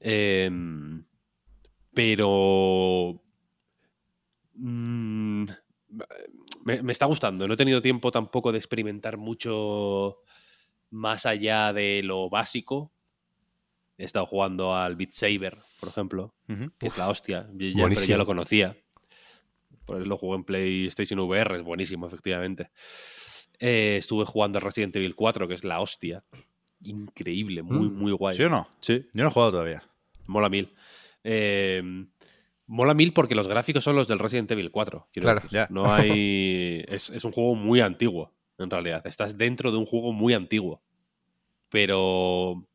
Em, 0.00 1.04
pero... 1.94 3.22
mm, 4.54 5.44
me, 6.64 6.82
me 6.82 6.92
está 6.92 7.06
gustando. 7.06 7.46
No 7.46 7.54
he 7.54 7.56
tenido 7.56 7.80
tiempo 7.80 8.10
tampoco 8.10 8.52
de 8.52 8.58
experimentar 8.58 9.16
mucho 9.16 10.18
más 10.90 11.26
allá 11.26 11.72
de 11.72 12.02
lo 12.02 12.28
básico. 12.30 12.92
He 13.96 14.04
estado 14.04 14.26
jugando 14.26 14.74
al 14.74 14.96
Beat 14.96 15.12
Saber, 15.12 15.58
por 15.80 15.88
ejemplo. 15.88 16.34
Que 16.78 16.86
es 16.88 16.98
la 16.98 17.08
hostia. 17.08 17.48
Yo 17.54 17.68
ya- 17.68 17.88
pero 17.88 18.04
ya 18.04 18.16
lo 18.16 18.26
conocía. 18.26 18.76
Por 19.86 19.98
eso 19.98 20.06
lo 20.06 20.16
jugué 20.16 20.36
en 20.36 20.44
PlayStation 20.44 21.20
VR, 21.20 21.56
es 21.56 21.62
buenísimo, 21.62 22.06
efectivamente. 22.06 22.70
Eh, 23.60 23.96
estuve 23.98 24.24
jugando 24.24 24.58
al 24.58 24.62
Resident 24.64 24.96
Evil 24.96 25.14
4, 25.14 25.46
que 25.46 25.54
es 25.54 25.62
la 25.64 25.80
hostia. 25.80 26.24
Increíble, 26.84 27.62
muy, 27.62 27.88
Mm. 27.88 27.94
muy 27.98 28.12
guay. 28.12 28.36
¿Sí 28.36 28.42
o 28.42 28.48
no? 28.48 28.68
Sí, 28.80 29.06
Yo 29.12 29.22
no 29.22 29.28
he 29.28 29.32
jugado 29.32 29.52
todavía. 29.52 29.82
mola 30.26 30.48
mil. 30.48 30.72
Eh, 31.22 31.82
mola 32.66 32.94
mil 32.94 33.12
porque 33.12 33.34
los 33.34 33.46
gráficos 33.46 33.84
son 33.84 33.94
los 33.96 34.08
del 34.08 34.18
Resident 34.18 34.50
Evil 34.50 34.70
4. 34.70 35.08
quiero 35.12 35.24
Claro, 35.26 35.40
decir. 35.40 35.50
ya. 35.52 35.68
No 35.70 35.92
hay. 35.94 36.84
Es, 36.88 37.10
es 37.10 37.24
un 37.24 37.32
juego 37.32 37.54
muy 37.54 37.80
antiguo, 37.80 38.32
en 38.58 38.70
realidad. 38.70 39.06
Estás 39.06 39.38
dentro 39.38 39.70
de 39.70 39.78
un 39.78 39.86
juego 39.86 40.12
muy 40.12 40.34
antiguo. 40.34 40.82
Pero. 41.68 42.66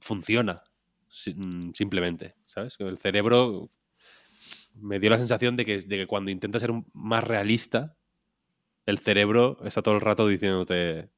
Funciona. 0.00 0.62
mm, 1.34 1.70
Simplemente. 1.72 2.34
¿Sabes? 2.46 2.76
El 2.80 2.98
cerebro. 2.98 3.70
Me 4.74 4.98
dio 5.00 5.10
la 5.10 5.18
sensación 5.18 5.56
de 5.56 5.64
que, 5.64 5.78
de 5.78 5.96
que 5.98 6.06
cuando 6.06 6.30
intentas 6.30 6.62
ser 6.62 6.72
más 6.92 7.24
realista, 7.24 7.96
el 8.86 8.98
cerebro 8.98 9.58
está 9.64 9.82
todo 9.82 9.94
el 9.94 10.00
rato 10.00 10.26
diciéndote. 10.26 11.10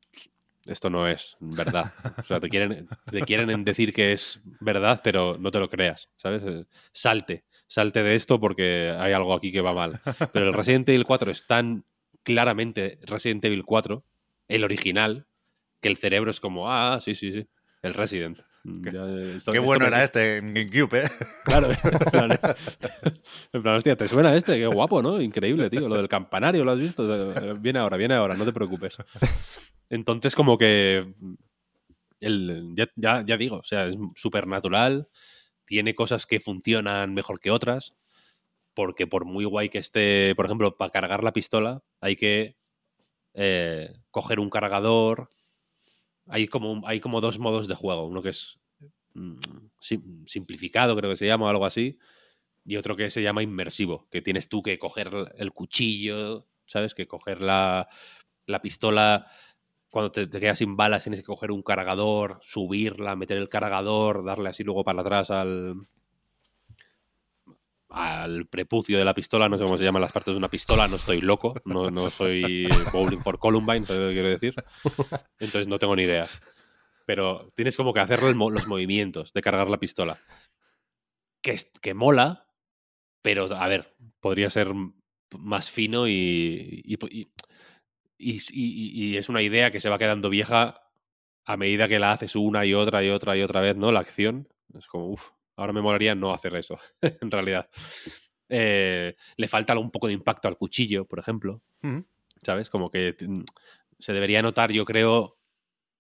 Esto 0.67 0.91
no 0.91 1.09
es 1.09 1.37
verdad. 1.41 1.93
O 2.19 2.23
sea, 2.25 2.39
te 2.41 2.49
quieren, 2.49 2.89
te 3.11 3.21
quieren 3.23 3.65
decir 3.65 3.93
que 3.93 4.13
es 4.13 4.41
verdad, 4.61 5.01
pero 5.03 5.37
no 5.39 5.51
te 5.51 5.59
lo 5.59 5.69
creas, 5.69 6.11
¿sabes? 6.17 6.43
Eh, 6.45 6.65
Salte, 6.93 7.45
salte 7.67 8.03
de 8.03 8.15
esto 8.15 8.39
porque 8.39 8.95
hay 8.97 9.13
algo 9.13 9.35
aquí 9.35 9.51
que 9.51 9.61
va 9.61 9.73
mal. 9.73 10.01
Pero 10.33 10.47
el 10.47 10.55
Resident 10.55 10.89
Evil 10.89 11.05
4 11.05 11.31
es 11.33 11.47
tan 11.47 11.85
claramente 12.23 13.01
Resident 13.03 13.45
Evil 13.45 13.65
4, 13.65 14.05
el 14.49 14.65
original, 14.65 15.27
que 15.81 15.89
el 15.89 15.97
cerebro 15.97 16.31
es 16.31 16.39
como, 16.39 16.71
ah, 16.71 17.01
sí, 17.01 17.17
sí, 17.17 17.33
sí, 17.33 17.49
el 17.83 17.95
Resident. 17.95 18.41
Mm, 18.65 18.85
ya, 18.93 19.05
eh, 19.07 19.35
esto- 19.39 19.53
Qué 19.53 19.59
esto 19.59 19.67
bueno 19.67 19.81
me- 19.85 19.89
era 19.89 20.05
este 20.05 20.37
en 20.37 20.55
GameCube, 20.55 21.01
¿eh? 21.05 21.09
Claro, 21.45 21.71
en 21.71 21.99
plan, 22.11 22.39
en 23.53 23.63
plan, 23.63 23.75
hostia, 23.77 23.97
¿te 23.97 24.07
suena 24.09 24.35
este? 24.37 24.57
Qué 24.59 24.67
guapo, 24.67 25.03
¿no? 25.03 25.21
Increíble, 25.21 25.69
tío. 25.69 25.89
Lo 25.89 25.97
del 25.97 26.09
campanario, 26.09 26.65
¿lo 26.65 26.71
has 26.73 26.81
visto? 26.81 27.03
Eh, 27.35 27.55
Viene 27.61 27.79
ahora, 27.81 27.97
viene 27.97 28.15
ahora, 28.15 28.37
no 28.37 28.45
te 28.45 28.53
preocupes. 28.53 28.97
Entonces, 29.91 30.35
como 30.35 30.57
que. 30.57 31.13
El, 32.21 32.73
ya, 32.77 32.87
ya, 32.95 33.25
ya 33.27 33.37
digo, 33.37 33.57
o 33.57 33.65
sea, 33.65 33.87
es 33.87 33.97
súper 34.15 34.47
natural. 34.47 35.09
Tiene 35.65 35.95
cosas 35.95 36.25
que 36.27 36.39
funcionan 36.41 37.15
mejor 37.15 37.41
que 37.41 37.51
otras. 37.51 37.95
Porque 38.75 39.07
por 39.07 39.25
muy 39.25 39.45
guay 39.45 39.69
que 39.69 39.79
esté, 39.79 40.35
por 40.37 40.47
ejemplo, 40.47 40.77
para 40.77 40.91
cargar 40.91 41.25
la 41.25 41.33
pistola, 41.33 41.83
hay 42.01 42.17
que 42.17 42.57
eh, 43.35 43.93
coger 44.11 44.39
un 44.41 44.49
cargador. 44.51 45.31
Hay 46.29 46.49
como, 46.49 46.87
hay 46.87 47.01
como 47.01 47.21
dos 47.21 47.39
modos 47.39 47.69
de 47.69 47.75
juego. 47.75 48.07
Uno 48.07 48.23
que 48.23 48.31
es 48.31 48.59
mm, 49.15 49.37
sim- 49.81 50.27
simplificado, 50.27 50.97
creo 50.97 51.11
que 51.11 51.17
se 51.17 51.27
llama, 51.27 51.47
o 51.47 51.49
algo 51.49 51.67
así. 51.67 51.99
Y 52.65 52.77
otro 52.77 52.97
que 52.97 53.11
se 53.11 53.23
llama 53.23 53.43
inmersivo, 53.43 54.09
que 54.11 54.23
tienes 54.23 54.49
tú 54.49 54.63
que 54.63 54.79
coger 54.79 55.11
el 55.37 55.53
cuchillo, 55.53 56.49
¿sabes? 56.67 56.95
Que 56.95 57.09
coger 57.09 57.43
la, 57.43 57.89
la 58.47 58.63
pistola 58.63 59.27
cuando 59.91 60.11
te, 60.13 60.27
te 60.27 60.41
quedas 60.41 60.59
sin 60.59 60.77
balas 60.77 61.05
tienes 61.05 61.21
que 61.21 61.27
coger 61.27 61.51
un 61.53 61.63
cargador, 61.63 62.39
subirla, 62.43 63.17
meter 63.17 63.37
el 63.39 63.49
cargador, 63.49 64.25
darle 64.25 64.49
así 64.51 64.65
luego 64.65 64.85
para 64.85 65.03
atrás 65.03 65.31
al 65.31 65.77
al 67.93 68.47
prepucio 68.47 68.99
de 68.99 69.05
la 69.05 69.15
pistola, 69.15 69.49
no 69.49 69.59
sé 69.59 69.65
cómo 69.65 69.77
se 69.79 69.85
llaman 69.85 70.03
las 70.03 70.13
partes 70.13 70.33
de 70.35 70.39
una 70.39 70.49
pistola, 70.49 70.89
no 70.89 70.97
estoy 70.97 71.21
loco, 71.21 71.55
no, 71.65 71.91
no 71.91 72.11
soy 72.11 72.69
Bowling 72.93 73.21
for 73.21 73.39
Columbine, 73.39 73.85
¿sabes 73.85 74.03
lo 74.03 74.09
que 74.09 74.15
quiero 74.15 74.29
decir? 74.31 74.55
Entonces 75.41 75.69
no 75.69 75.79
tengo 75.79 75.95
ni 75.97 76.05
idea. 76.05 76.27
Pero 77.07 77.51
tienes 77.55 77.77
como 77.77 77.93
que 77.93 78.01
hacer 78.01 78.23
los, 78.23 78.35
mo- 78.35 78.51
los 78.51 78.67
movimientos 78.67 79.33
de 79.33 79.43
cargar 79.43 79.69
la 79.69 79.79
pistola. 79.79 80.19
Que, 81.43 81.57
que 81.81 81.95
mola, 81.95 82.47
pero 83.23 83.53
a 83.55 83.69
ver, 83.69 83.95
podría 84.21 84.49
ser 84.51 84.73
más 85.37 85.71
fino 85.71 86.07
y- 86.07 86.83
y- 86.85 87.29
y 88.19 89.17
es 89.17 89.29
una 89.29 89.43
idea 89.43 89.71
que 89.73 89.81
se 89.81 89.89
va 89.89 89.99
quedando 89.99 90.31
vieja 90.31 90.81
a 91.45 91.57
medida 91.57 91.89
que 91.89 91.99
la 91.99 92.13
haces 92.13 92.37
una 92.37 92.65
y 92.65 92.75
otra 92.75 93.03
y 93.05 93.09
otra 93.11 93.37
y 93.37 93.43
otra 93.43 93.61
vez, 93.61 93.77
¿no? 93.77 93.91
La 93.91 94.01
acción. 94.01 94.49
Es 94.79 94.87
como, 94.87 95.09
uff, 95.09 95.31
ahora 95.57 95.73
me 95.73 95.81
molaría 95.83 96.15
no 96.15 96.33
hacer 96.33 96.55
eso, 96.57 96.79
en 97.01 97.31
realidad. 97.31 97.69
Eh, 98.49 99.15
le 99.37 99.49
falta 99.49 99.79
un 99.79 99.91
poco 99.91 100.07
de 100.09 100.13
impacto 100.13 100.49
al 100.49 100.57
cuchillo, 100.59 101.07
por 101.07 101.19
ejemplo. 101.19 101.63
¿Sabes? 102.43 102.69
Como 102.71 102.91
que 102.91 103.15
mm, 103.27 103.43
se 103.99 104.13
debería 104.13 104.43
notar, 104.43 104.73
yo 104.73 104.85
creo, 104.85 105.39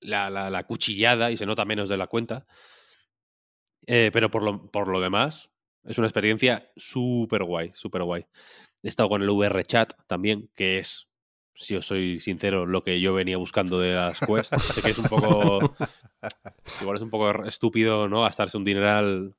la, 0.00 0.28
la- 0.30 0.50
la 0.50 0.64
cuchillada 0.66 1.30
y 1.30 1.36
se 1.36 1.46
nota 1.46 1.64
menos 1.64 1.88
de 1.88 1.96
la 1.96 2.08
cuenta. 2.08 2.46
Eh, 3.86 4.10
pero 4.12 4.30
por 4.30 4.42
lo, 4.42 4.70
por 4.70 4.88
lo 4.88 5.00
demás, 5.00 5.52
es 5.84 5.98
una 5.98 6.06
experiencia 6.06 6.70
súper 6.76 7.44
guay, 7.44 7.72
súper 7.74 8.02
guay. 8.02 8.26
He 8.82 8.88
estado 8.88 9.08
con 9.08 9.22
el 9.22 9.30
VR 9.30 9.62
Chat 9.64 9.92
también, 10.06 10.50
que 10.54 10.78
es, 10.78 11.08
si 11.54 11.74
os 11.76 11.86
soy 11.86 12.20
sincero, 12.20 12.66
lo 12.66 12.82
que 12.84 13.00
yo 13.00 13.14
venía 13.14 13.36
buscando 13.36 13.78
de 13.80 13.94
las 13.94 14.20
Quest. 14.20 14.52
sé 14.56 14.82
que 14.82 14.90
es 14.90 14.98
un 14.98 15.08
poco. 15.08 15.60
Igual 16.80 16.96
es 16.96 17.02
un 17.02 17.10
poco 17.10 17.44
estúpido, 17.44 18.08
¿no? 18.08 18.22
Gastarse 18.22 18.56
un 18.56 18.64
dineral 18.64 19.34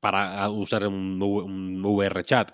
para 0.00 0.48
usar 0.50 0.86
un, 0.86 1.18
VR 1.22 2.22
Chat. 2.24 2.52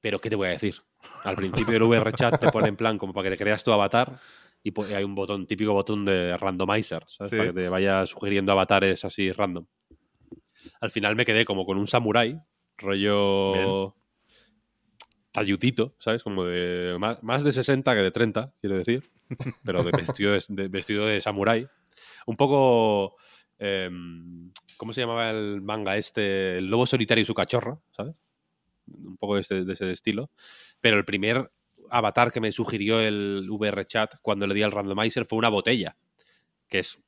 Pero, 0.00 0.18
¿qué 0.18 0.30
te 0.30 0.36
voy 0.36 0.48
a 0.48 0.50
decir? 0.50 0.76
Al 1.24 1.36
principio 1.36 1.74
del 1.74 1.82
VR 1.84 2.12
Chat 2.12 2.40
te 2.40 2.50
pone 2.50 2.68
en 2.68 2.76
plan 2.76 2.98
como 2.98 3.12
para 3.12 3.24
que 3.24 3.36
te 3.36 3.42
creas 3.42 3.64
tu 3.64 3.72
avatar 3.72 4.18
y 4.62 4.72
hay 4.94 5.04
un 5.04 5.14
botón, 5.14 5.46
típico 5.46 5.72
botón 5.72 6.04
de 6.04 6.36
randomizer, 6.36 7.04
¿sabes? 7.08 7.30
Sí. 7.30 7.36
Para 7.36 7.48
que 7.50 7.60
te 7.60 7.68
vaya 7.68 8.06
sugiriendo 8.06 8.52
avatares 8.52 9.04
así 9.04 9.30
random. 9.30 9.66
Al 10.80 10.90
final 10.90 11.16
me 11.16 11.24
quedé 11.24 11.44
como 11.44 11.64
con 11.64 11.78
un 11.78 11.86
samurái, 11.86 12.40
rollo 12.78 13.94
tallutito, 15.32 15.94
¿sabes? 15.98 16.22
Como 16.22 16.44
de 16.44 16.96
más, 16.98 17.22
más 17.22 17.42
de 17.42 17.52
60 17.52 17.94
que 17.94 18.02
de 18.02 18.10
30, 18.10 18.54
quiero 18.60 18.76
decir. 18.76 19.02
Pero 19.64 19.82
de 19.82 19.90
vestido 19.96 20.32
de, 20.32 20.42
de- 20.48 20.68
vestido 20.68 21.06
de 21.06 21.20
samurái. 21.20 21.66
Un 22.26 22.36
poco... 22.36 23.16
em, 23.58 24.52
¿Cómo 24.82 24.92
se 24.92 25.00
llamaba 25.02 25.30
el 25.30 25.60
manga 25.62 25.96
este? 25.96 26.58
El 26.58 26.66
lobo 26.66 26.86
solitario 26.88 27.22
y 27.22 27.24
su 27.24 27.34
cachorro, 27.34 27.84
¿sabes? 27.96 28.16
Un 28.88 29.16
poco 29.16 29.36
de 29.36 29.42
ese, 29.42 29.62
de 29.64 29.74
ese 29.74 29.92
estilo. 29.92 30.28
Pero 30.80 30.96
el 30.96 31.04
primer 31.04 31.52
avatar 31.88 32.32
que 32.32 32.40
me 32.40 32.50
sugirió 32.50 32.98
el 32.98 33.46
VR 33.48 33.84
chat 33.84 34.16
cuando 34.22 34.44
le 34.48 34.54
di 34.54 34.62
al 34.64 34.72
randomizer 34.72 35.24
fue 35.24 35.38
una 35.38 35.50
botella. 35.50 35.96
Que 36.68 36.80
es, 36.80 37.00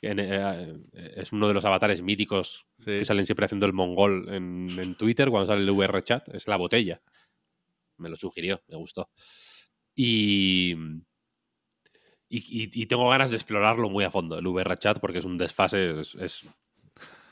en- 0.00 0.20
eh, 0.20 0.80
es 0.94 1.32
uno 1.32 1.48
de 1.48 1.52
los 1.52 1.66
avatares 1.66 2.00
míticos 2.00 2.66
Sí. 2.78 2.84
que 2.86 3.04
salen 3.04 3.26
siempre 3.26 3.44
haciendo 3.44 3.66
el 3.66 3.74
mongol 3.74 4.30
en, 4.32 4.70
en 4.78 4.94
Twitter 4.96 5.28
cuando 5.28 5.48
sale 5.52 5.60
el 5.64 5.68
VR 5.70 6.02
chat. 6.02 6.26
Es 6.34 6.48
la 6.48 6.56
botella. 6.56 7.02
Me 7.98 8.08
lo 8.08 8.16
sugirió, 8.16 8.62
me 8.68 8.76
gustó. 8.78 9.10
Y, 9.94 10.72
y, 12.30 12.38
y- 12.38 12.70
y 12.72 12.86
tengo 12.86 13.06
ganas 13.10 13.28
de 13.28 13.36
explorarlo 13.36 13.90
muy 13.90 14.04
a 14.04 14.10
fondo, 14.10 14.38
el 14.38 14.46
VR 14.46 14.78
chat, 14.78 14.98
porque 14.98 15.18
es 15.18 15.26
un 15.26 15.36
desfase. 15.36 16.00
Es, 16.00 16.14
es, 16.14 16.46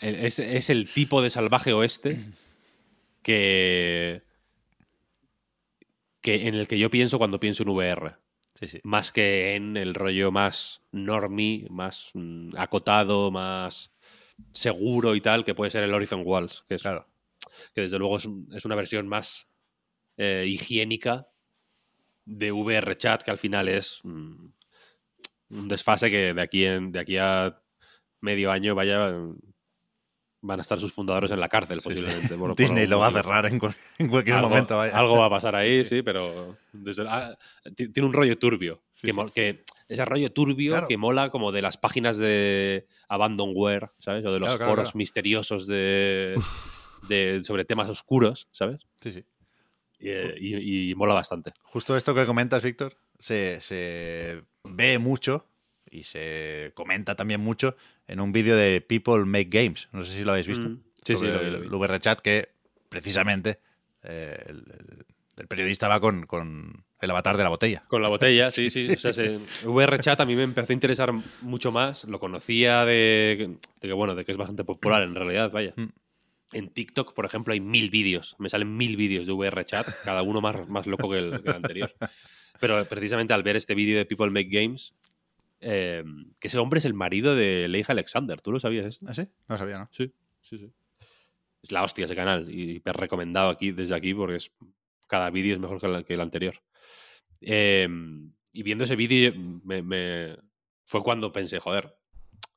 es- 0.04 0.38
es 0.38 0.70
el 0.70 0.92
tipo 0.92 1.22
de 1.22 1.30
salvaje 1.30 1.72
oeste 1.72 2.18
que, 3.22 4.22
que 6.20 6.46
en 6.48 6.54
el 6.54 6.66
que 6.68 6.78
yo 6.78 6.90
pienso 6.90 7.18
cuando 7.18 7.40
pienso 7.40 7.62
en 7.62 7.68
VR 7.70 8.16
Sí, 8.60 8.68
sí. 8.68 8.80
más 8.84 9.10
que 9.10 9.56
en 9.56 9.76
el 9.76 9.94
rollo 9.94 10.30
más 10.30 10.82
normie, 10.92 11.66
más 11.70 12.10
mm, 12.14 12.50
acotado, 12.56 13.32
más 13.32 13.90
seguro 14.52 15.16
y 15.16 15.20
tal, 15.20 15.44
que 15.44 15.54
puede 15.56 15.72
ser 15.72 15.82
el 15.82 15.92
Horizon 15.92 16.22
Walls, 16.24 16.64
que, 16.68 16.76
es, 16.76 16.82
Claro. 16.82 17.08
que 17.74 17.80
desde 17.82 17.98
luego 17.98 18.16
es, 18.18 18.28
es 18.54 18.64
una 18.64 18.76
versión 18.76 19.08
más 19.08 19.48
eh, 20.16 20.44
higiénica 20.46 21.26
de 22.24 22.52
VR 22.52 22.94
Chat, 22.94 23.22
que 23.24 23.32
al 23.32 23.38
final 23.38 23.68
es 23.68 24.00
mm, 24.04 24.46
un 25.50 25.68
desfase 25.68 26.08
que 26.10 26.32
de 26.32 26.40
aquí, 26.40 26.64
en, 26.64 26.92
de 26.92 27.00
aquí 27.00 27.16
a 27.18 27.60
medio 28.20 28.52
año 28.52 28.76
vaya 28.76 29.10
mm, 29.10 29.36
van 30.46 30.58
a 30.60 30.62
estar 30.62 30.78
sus 30.78 30.92
fundadores 30.92 31.30
en 31.30 31.40
la 31.40 31.48
cárcel 31.48 31.80
Sí, 31.80 31.88
sí. 31.90 31.94
posiblemente. 32.02 32.34
por- 32.38 32.54
Disney 32.56 32.86
lo 32.86 32.98
va 32.98 33.08
a 33.08 33.12
cerrar 33.12 33.46
en, 33.46 33.60
en 33.98 34.08
cualquier 34.08 34.36
algo, 34.36 34.48
momento. 34.50 34.76
Vaya. 34.76 34.96
algo 34.96 35.18
va 35.18 35.26
a 35.26 35.30
pasar 35.30 35.54
ahí, 35.56 35.84
sí, 35.84 36.02
pero 36.02 36.56
desde- 36.72 37.06
ah, 37.08 37.36
ti- 37.74 37.88
tiene 37.88 38.06
un 38.06 38.12
rollo 38.12 38.38
turbio. 38.38 38.82
Sí, 38.94 39.10
que, 39.34 39.64
ese 39.88 40.04
rollo 40.06 40.32
turbio 40.32 40.72
Claro. 40.72 40.88
que 40.88 40.96
mola 40.96 41.28
como 41.30 41.52
de 41.52 41.60
las 41.60 41.76
páginas 41.76 42.16
de 42.16 42.86
Abandonware, 43.08 43.90
¿sabes? 43.98 44.24
O 44.24 44.32
de 44.32 44.40
los 44.40 44.54
Claro, 44.56 44.70
foros 44.70 44.88
claro. 44.88 44.98
misteriosos 44.98 45.66
de, 45.66 46.36
de- 47.08 47.42
sobre 47.44 47.64
temas 47.64 47.88
oscuros, 47.88 48.48
¿sabes? 48.52 48.80
Sí, 49.00 49.12
sí. 49.12 49.24
Y, 49.98 50.10
y- 50.10 50.90
y 50.90 50.94
mola 50.94 51.14
bastante. 51.14 51.52
Justo 51.62 51.96
esto 51.96 52.14
que 52.14 52.24
comentas, 52.26 52.62
Víctor, 52.62 52.96
se, 53.18 53.60
se 53.60 54.42
ve 54.64 54.98
mucho 54.98 55.46
y 55.94 56.04
se 56.04 56.72
comenta 56.74 57.14
también 57.14 57.40
mucho 57.40 57.76
en 58.08 58.20
un 58.20 58.32
vídeo 58.32 58.56
de 58.56 58.80
People 58.80 59.24
Make 59.24 59.48
Games. 59.50 59.88
No 59.92 60.04
sé 60.04 60.12
si 60.14 60.24
lo 60.24 60.32
habéis 60.32 60.46
visto. 60.46 60.68
Mm. 60.68 60.80
Sí, 60.96 61.12
sí, 61.12 61.16
Sobre 61.18 61.32
lo 61.32 61.40
vi, 61.40 61.50
lo 61.50 61.60
vi. 61.60 61.66
El 61.66 61.74
VR 61.74 62.00
Chat 62.00 62.20
que 62.20 62.48
precisamente 62.88 63.58
eh, 64.02 64.36
el, 64.48 64.56
el- 64.58 65.06
el 65.36 65.48
periodista 65.48 65.88
va 65.88 65.98
con, 65.98 66.26
con 66.26 66.84
el 67.00 67.10
avatar 67.10 67.36
de 67.36 67.42
la 67.42 67.48
botella. 67.48 67.82
Con 67.88 68.02
la 68.02 68.08
botella, 68.08 68.52
sí, 68.52 68.70
sí. 68.70 68.88
O 68.92 68.96
sea, 68.96 69.12
se- 69.12 69.40
VR 69.66 69.98
Chat 69.98 70.20
a 70.20 70.24
mí 70.24 70.36
me 70.36 70.44
empezó 70.44 70.72
a 70.72 70.74
interesar 70.74 71.12
mucho 71.40 71.72
más. 71.72 72.04
Lo 72.04 72.20
conocía 72.20 72.84
de, 72.84 73.56
de 73.80 73.88
que, 73.88 73.92
bueno, 73.92 74.14
de 74.14 74.24
que 74.24 74.30
es 74.30 74.38
bastante 74.38 74.62
popular 74.62 75.02
en 75.02 75.14
realidad, 75.16 75.50
vaya. 75.50 75.72
Mm. 75.74 75.88
En 76.52 76.68
TikTok, 76.68 77.14
por 77.14 77.24
ejemplo, 77.26 77.52
hay 77.52 77.58
mil 77.58 77.90
vídeos. 77.90 78.36
Me 78.38 78.48
salen 78.48 78.76
mil 78.76 78.96
vídeos 78.96 79.26
de 79.26 79.32
VR 79.32 79.64
Chat, 79.64 79.88
cada 80.04 80.22
uno 80.22 80.40
más, 80.40 80.68
más 80.68 80.86
loco 80.86 81.10
que 81.10 81.18
el, 81.18 81.42
que 81.42 81.48
el 81.50 81.56
anterior. 81.56 81.92
Pero 82.60 82.84
precisamente 82.84 83.32
al 83.34 83.42
ver 83.42 83.56
este 83.56 83.74
vídeo 83.74 83.98
de 83.98 84.04
People 84.06 84.30
Make 84.30 84.50
Games, 84.52 84.94
eh, 85.64 86.04
que 86.38 86.48
ese 86.48 86.58
hombre 86.58 86.78
es 86.78 86.84
el 86.84 86.94
marido 86.94 87.34
de 87.34 87.66
Leigh 87.68 87.84
Alexander. 87.88 88.40
¿Tú 88.40 88.52
lo 88.52 88.60
sabías 88.60 88.86
esto? 88.86 89.06
¿Ah, 89.08 89.14
sí? 89.14 89.26
No 89.48 89.58
sabía, 89.58 89.78
¿no? 89.78 89.88
Sí, 89.92 90.12
sí, 90.40 90.58
sí. 90.58 90.72
Es 91.62 91.72
la 91.72 91.82
hostia 91.82 92.04
ese 92.04 92.14
canal 92.14 92.46
y 92.50 92.80
te 92.80 92.90
he 92.90 92.92
recomendado 92.92 93.48
aquí 93.48 93.72
desde 93.72 93.94
aquí 93.94 94.12
porque 94.14 94.36
es, 94.36 94.52
cada 95.08 95.30
vídeo 95.30 95.54
es 95.54 95.60
mejor 95.60 95.80
que 95.80 95.86
el, 95.86 96.04
que 96.04 96.14
el 96.14 96.20
anterior. 96.20 96.62
Eh, 97.40 97.88
y 98.52 98.62
viendo 98.62 98.84
ese 98.84 98.96
vídeo 98.96 99.32
me, 99.64 99.82
me- 99.82 100.36
fue 100.84 101.02
cuando 101.02 101.32
pensé, 101.32 101.58
joder, 101.58 101.96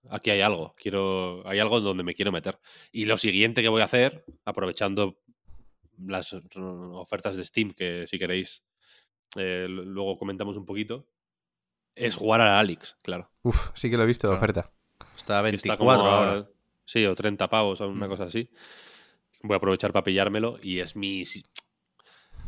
aquí 0.10 0.30
hay 0.30 0.42
algo, 0.42 0.76
quiero, 0.78 1.48
hay 1.48 1.60
algo 1.60 1.80
donde 1.80 2.04
me 2.04 2.14
quiero 2.14 2.32
meter. 2.34 2.60
Y 2.92 3.06
lo 3.06 3.18
siguiente 3.18 3.62
que 3.62 3.70
voy 3.70 3.82
a 3.82 3.86
hacer, 3.86 4.26
aprovechando 4.44 5.20
las 6.06 6.34
ofertas 6.34 7.38
de 7.38 7.46
Steam, 7.46 7.72
que 7.72 8.06
si 8.08 8.20
queréis 8.20 8.64
eh, 9.38 9.68
luego 9.70 10.18
comentamos 10.18 10.58
un 10.58 10.66
poquito, 10.66 11.08
es 11.98 12.16
jugar 12.16 12.42
a 12.42 12.60
Alex, 12.60 12.98
claro. 13.02 13.30
Uf, 13.44 13.70
sí 13.76 13.90
que 13.90 13.98
lo 13.98 14.04
he 14.04 14.08
visto 14.08 14.28
de 14.28 14.32
Claro. 14.32 14.44
oferta. 14.44 14.72
Está 15.18 15.40
a 15.40 15.42
Que 15.44 15.52
24 15.52 15.74
está 15.74 15.78
como 15.78 15.92
a- 15.92 16.18
ahora. 16.18 16.50
Sí, 16.86 17.06
o 17.06 17.16
30 17.16 17.50
pavos 17.50 17.82
o 17.82 17.88
una 17.90 18.06
Mm. 18.08 18.10
cosa 18.10 18.24
así. 18.26 18.50
Voy 19.44 19.56
a 19.56 19.58
aprovechar 19.58 19.92
para 19.94 20.04
pillármelo 20.04 20.58
y 20.62 20.80
es 20.80 20.96
mis... 20.96 21.44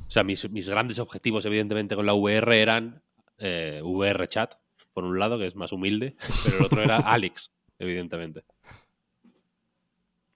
O 0.07 0.11
sea, 0.11 0.23
mis, 0.23 0.49
mis 0.49 0.67
grandes 0.69 0.97
objetivos, 0.99 1.45
evidentemente, 1.45 1.95
con 1.95 2.05
la 2.05 2.13
VR 2.13 2.61
eran 2.61 3.03
eh, 3.37 3.81
VR 3.83 4.27
Chat, 4.27 4.55
por 4.93 5.03
un 5.03 5.19
lado, 5.19 5.37
que 5.37 5.45
es 5.47 5.55
más 5.55 5.71
humilde, 5.71 6.15
pero 6.43 6.57
el 6.59 6.65
otro 6.65 6.81
era 6.81 6.97
Alex, 7.13 7.51
evidentemente. 7.77 8.43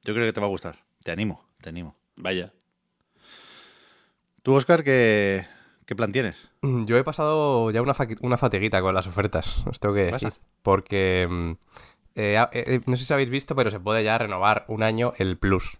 Yo 0.04 0.14
creo 0.14 0.26
que 0.26 0.34
te 0.34 0.40
va 0.42 0.48
a 0.48 0.50
gustar. 0.50 0.84
Te 1.04 1.12
animo, 1.12 1.50
te 1.62 1.70
animo. 1.70 1.98
Vaya. 2.16 2.54
¿Tú, 4.42 4.54
Oscar, 4.54 4.84
qué, 4.84 5.46
qué 5.86 5.96
plan 5.96 6.12
tienes? 6.12 6.36
Mm, 6.62 6.86
Yo 6.86 6.98
he 6.98 7.04
pasado 7.04 7.72
ya 7.72 7.82
una, 7.82 7.94
fatiguita 8.38 8.82
con 8.82 8.94
las 8.94 9.08
ofertas, 9.08 9.66
os 9.68 9.80
tengo 9.80 9.96
que 9.96 10.12
¿Pasa? 10.12 10.28
decir. 10.28 10.40
Porque 10.62 11.28
mm, 11.30 11.52
eh, 12.16 12.38
ha- 12.38 12.50
eh, 12.54 12.82
no 12.86 12.96
sé 12.98 13.06
si 13.06 13.14
habéis 13.14 13.30
visto, 13.30 13.56
pero 13.56 13.72
se 13.72 13.80
puede 13.80 14.04
ya 14.04 14.18
renovar 14.18 14.66
un 14.68 14.84
año 14.84 15.14
el 15.18 15.38
Plus. 15.38 15.78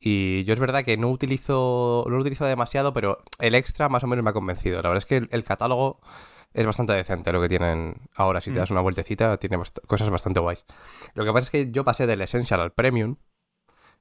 Y 0.00 0.42
yo 0.44 0.52
es 0.54 0.58
verdad 0.60 0.84
que 0.84 0.96
no 0.96 1.10
utilizo, 1.10 2.04
no 2.08 2.16
lo 2.16 2.20
utilizo 2.22 2.44
demasiado, 2.44 2.92
pero 2.92 3.18
el 3.38 3.54
extra 3.54 3.88
más 3.88 4.02
o 4.02 4.08
menos 4.08 4.24
me 4.24 4.30
ha 4.30 4.34
convencido. 4.34 4.82
La 4.82 4.88
verdad 4.88 4.98
es 5.02 5.06
que 5.06 5.16
el, 5.18 5.28
el 5.30 5.44
catálogo 5.44 6.00
es 6.54 6.66
bastante 6.66 6.92
decente 6.92 7.32
lo 7.32 7.40
que 7.40 7.48
tienen 7.48 7.94
ahora. 8.16 8.40
Si 8.40 8.50
te 8.50 8.58
das 8.58 8.70
una 8.72 8.80
vueltecita, 8.80 9.36
tiene 9.36 9.58
bast- 9.58 9.80
cosas 9.86 10.10
bastante 10.10 10.40
guays. 10.40 10.64
Lo 11.14 11.24
que 11.24 11.32
pasa 11.32 11.44
es 11.44 11.50
que 11.50 11.70
yo 11.70 11.84
pasé 11.84 12.06
del 12.08 12.20
Essential 12.20 12.60
al 12.60 12.72
Premium 12.72 13.16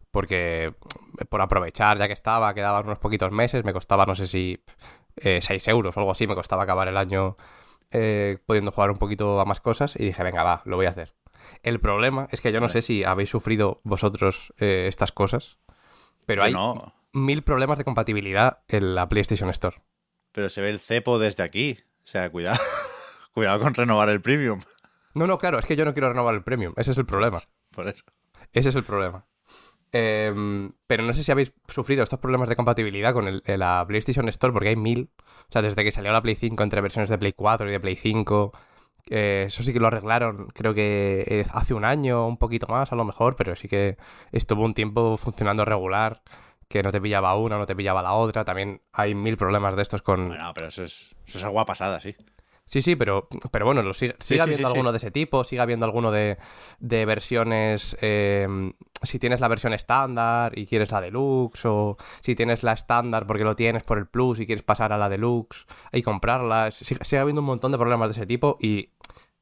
porque 0.09 0.73
por 1.29 1.41
aprovechar, 1.41 1.97
ya 1.97 2.07
que 2.07 2.13
estaba, 2.13 2.53
quedaban 2.53 2.85
unos 2.85 2.99
poquitos 2.99 3.31
meses, 3.31 3.63
me 3.63 3.71
costaba, 3.73 4.05
no 4.05 4.15
sé 4.15 4.27
si, 4.27 4.61
eh, 5.21 5.39
6 5.41 5.67
euros 5.69 5.95
o 5.95 5.99
algo 5.99 6.11
así, 6.11 6.27
me 6.27 6.35
costaba 6.35 6.63
acabar 6.63 6.87
el 6.87 6.97
año 6.97 7.37
eh, 7.91 8.37
pudiendo 8.45 8.71
jugar 8.71 8.91
un 8.91 8.97
poquito 8.97 9.39
a 9.39 9.45
más 9.45 9.59
cosas 9.59 9.95
y 9.97 10.05
dije, 10.05 10.23
venga, 10.23 10.43
va, 10.43 10.61
lo 10.65 10.77
voy 10.77 10.85
a 10.85 10.89
hacer. 10.89 11.13
El 11.63 11.79
problema 11.79 12.27
es 12.31 12.41
que 12.41 12.51
yo 12.51 12.59
no 12.59 12.69
sé 12.69 12.81
si 12.81 13.03
habéis 13.03 13.29
sufrido 13.29 13.81
vosotros 13.83 14.53
eh, 14.57 14.85
estas 14.87 15.11
cosas, 15.11 15.57
pero 16.25 16.43
hay 16.43 16.53
no. 16.53 16.93
mil 17.13 17.43
problemas 17.43 17.77
de 17.77 17.83
compatibilidad 17.83 18.59
en 18.67 18.95
la 18.95 19.09
PlayStation 19.09 19.49
Store. 19.49 19.81
Pero 20.31 20.49
se 20.49 20.61
ve 20.61 20.69
el 20.69 20.79
cepo 20.79 21.19
desde 21.19 21.43
aquí. 21.43 21.79
O 22.05 22.07
sea, 22.07 22.29
cuidado. 22.29 22.59
cuidado 23.33 23.59
con 23.59 23.73
renovar 23.73 24.09
el 24.09 24.21
premium. 24.21 24.61
No, 25.13 25.27
no, 25.27 25.37
claro, 25.37 25.59
es 25.59 25.65
que 25.65 25.75
yo 25.75 25.83
no 25.85 25.93
quiero 25.93 26.09
renovar 26.09 26.35
el 26.35 26.43
premium, 26.43 26.73
ese 26.77 26.91
es 26.91 26.97
el 26.97 27.05
problema. 27.05 27.41
Por 27.71 27.87
eso. 27.87 28.03
Ese 28.53 28.69
es 28.69 28.75
el 28.75 28.83
problema. 28.83 29.25
Em, 29.93 30.71
pero 30.87 31.03
no 31.03 31.13
sé 31.13 31.23
si 31.23 31.31
habéis 31.31 31.53
sufrido 31.67 32.03
estos 32.03 32.19
problemas 32.19 32.47
de 32.49 32.55
compatibilidad 32.55 33.13
con 33.13 33.27
el- 33.27 33.43
la 33.45 33.83
PlayStation 33.87 34.27
Store, 34.29 34.53
porque 34.53 34.69
hay 34.69 34.75
mil. 34.77 35.09
O 35.17 35.51
sea, 35.51 35.61
desde 35.61 35.83
que 35.83 35.91
salió 35.91 36.11
la 36.13 36.21
Play 36.21 36.35
5 36.35 36.63
entre 36.63 36.79
versiones 36.81 37.09
de 37.09 37.17
Play 37.17 37.33
4 37.33 37.67
y 37.67 37.71
de 37.71 37.79
Play 37.79 37.95
5. 37.95 38.51
eh, 39.09 39.45
eso 39.47 39.63
sí 39.63 39.73
que 39.73 39.79
lo 39.79 39.87
arreglaron, 39.87 40.47
creo 40.53 40.75
que 40.75 41.25
eh, 41.27 41.45
hace 41.53 41.73
un 41.73 41.83
año, 41.85 42.27
un 42.27 42.37
poquito 42.37 42.67
más 42.67 42.91
a 42.91 42.95
lo 42.95 43.03
mejor, 43.03 43.35
pero 43.35 43.55
sí 43.55 43.67
que 43.67 43.97
estuvo 44.31 44.63
un 44.63 44.75
tiempo 44.75 45.17
funcionando 45.17 45.65
regular, 45.65 46.21
que 46.69 46.83
no 46.83 46.91
te 46.91 47.01
pillaba 47.01 47.35
una, 47.35 47.57
no 47.57 47.65
te 47.65 47.75
pillaba 47.75 48.03
la 48.03 48.13
otra. 48.13 48.45
También 48.45 48.81
hay 48.93 49.15
mil 49.15 49.37
problemas 49.37 49.75
de 49.75 49.81
estos 49.81 50.03
con, 50.03 50.27
Bueno, 50.29 50.51
pero 50.53 50.67
eso 50.67 50.83
es, 50.83 51.15
eso 51.25 51.39
es 51.39 51.43
agua 51.43 51.65
pasada, 51.65 51.99
sí. 51.99 52.15
Sí, 52.71 52.81
sí, 52.81 52.95
pero, 52.95 53.27
pero 53.51 53.65
bueno, 53.65 53.81
lo 53.83 53.93
sigue, 53.93 54.15
sigue 54.19 54.37
sí, 54.37 54.39
habiendo 54.39 54.67
sí, 54.69 54.71
sí. 54.71 54.77
alguno 54.77 54.91
de 54.93 54.97
ese 54.97 55.11
tipo, 55.11 55.43
sigue 55.43 55.61
habiendo 55.61 55.85
alguno 55.85 56.09
de, 56.09 56.37
de 56.79 57.05
versiones. 57.05 57.97
eh, 57.99 58.47
si 59.01 59.19
tienes 59.19 59.41
la 59.41 59.49
versión 59.49 59.73
estándar 59.73 60.57
y 60.57 60.65
quieres 60.67 60.89
la 60.91 61.01
deluxe, 61.01 61.65
o 61.65 61.97
si 62.21 62.33
tienes 62.33 62.63
la 62.63 62.71
estándar 62.71 63.27
porque 63.27 63.43
lo 63.43 63.57
tienes 63.57 63.83
por 63.83 63.97
el 63.97 64.07
plus 64.07 64.39
y 64.39 64.45
quieres 64.45 64.63
pasar 64.63 64.93
a 64.93 64.97
la 64.97 65.09
deluxe 65.09 65.65
y 65.91 66.01
comprarla. 66.01 66.71
Sigue, 66.71 67.03
sigue 67.03 67.19
habiendo 67.19 67.41
un 67.41 67.47
montón 67.47 67.73
de 67.73 67.77
problemas 67.77 68.07
de 68.07 68.13
ese 68.13 68.25
tipo 68.25 68.57
y 68.61 68.91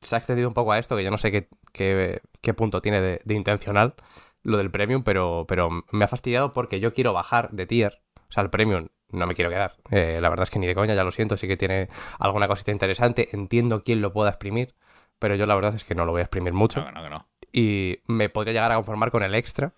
se 0.02 0.16
ha 0.16 0.18
extendido 0.18 0.48
un 0.48 0.56
poco 0.56 0.72
a 0.72 0.80
esto, 0.80 0.96
que 0.96 1.04
yo 1.04 1.12
no 1.12 1.20
sé 1.20 1.32
qué, 1.32 1.50
qué, 1.72 2.22
qué 2.42 2.54
punto 2.56 2.82
tiene 2.82 3.00
de, 3.00 3.22
de 3.24 3.34
intencional 3.36 3.94
lo 4.42 4.58
del 4.58 4.72
premium, 4.72 5.04
pero, 5.04 5.46
pero 5.48 5.70
me 5.92 6.06
ha 6.06 6.08
fastidiado 6.08 6.52
porque 6.52 6.80
yo 6.80 6.96
quiero 6.96 7.14
bajar 7.14 7.52
de 7.52 7.68
tier. 7.68 8.02
O 8.30 8.32
sea, 8.32 8.42
el 8.44 8.50
premium 8.50 8.88
no 9.12 9.26
me 9.28 9.36
quiero 9.36 9.50
quedar. 9.50 9.76
Eh, 9.92 10.20
la 10.22 10.30
verdad 10.30 10.44
es 10.44 10.50
que 10.50 10.60
ni 10.60 10.68
de 10.68 10.76
coña, 10.76 10.94
ya 10.96 11.04
lo 11.04 11.12
siento, 11.12 11.38
sí 11.38 11.48
que 11.48 11.58
tiene 11.58 11.90
alguna 12.20 12.48
cosita 12.48 12.72
interesante. 12.72 13.30
Entiendo 13.34 13.84
quién 13.84 14.02
lo 14.02 14.14
pueda 14.14 14.30
exprimir, 14.30 14.76
pero 15.20 15.36
yo 15.36 15.46
la 15.46 15.56
verdad 15.56 15.76
es 15.76 15.84
que 15.84 15.96
no 15.96 16.06
lo 16.06 16.12
voy 16.12 16.20
a 16.20 16.24
exprimir 16.24 16.54
mucho. 16.54 16.82
No, 16.82 16.92
no, 16.92 17.10
no. 17.10 17.26
Y 17.52 18.00
me 18.08 18.30
podría 18.30 18.54
llegar 18.54 18.72
a 18.72 18.76
conformar 18.76 19.12
con 19.12 19.24
el 19.24 19.34
extra 19.36 19.74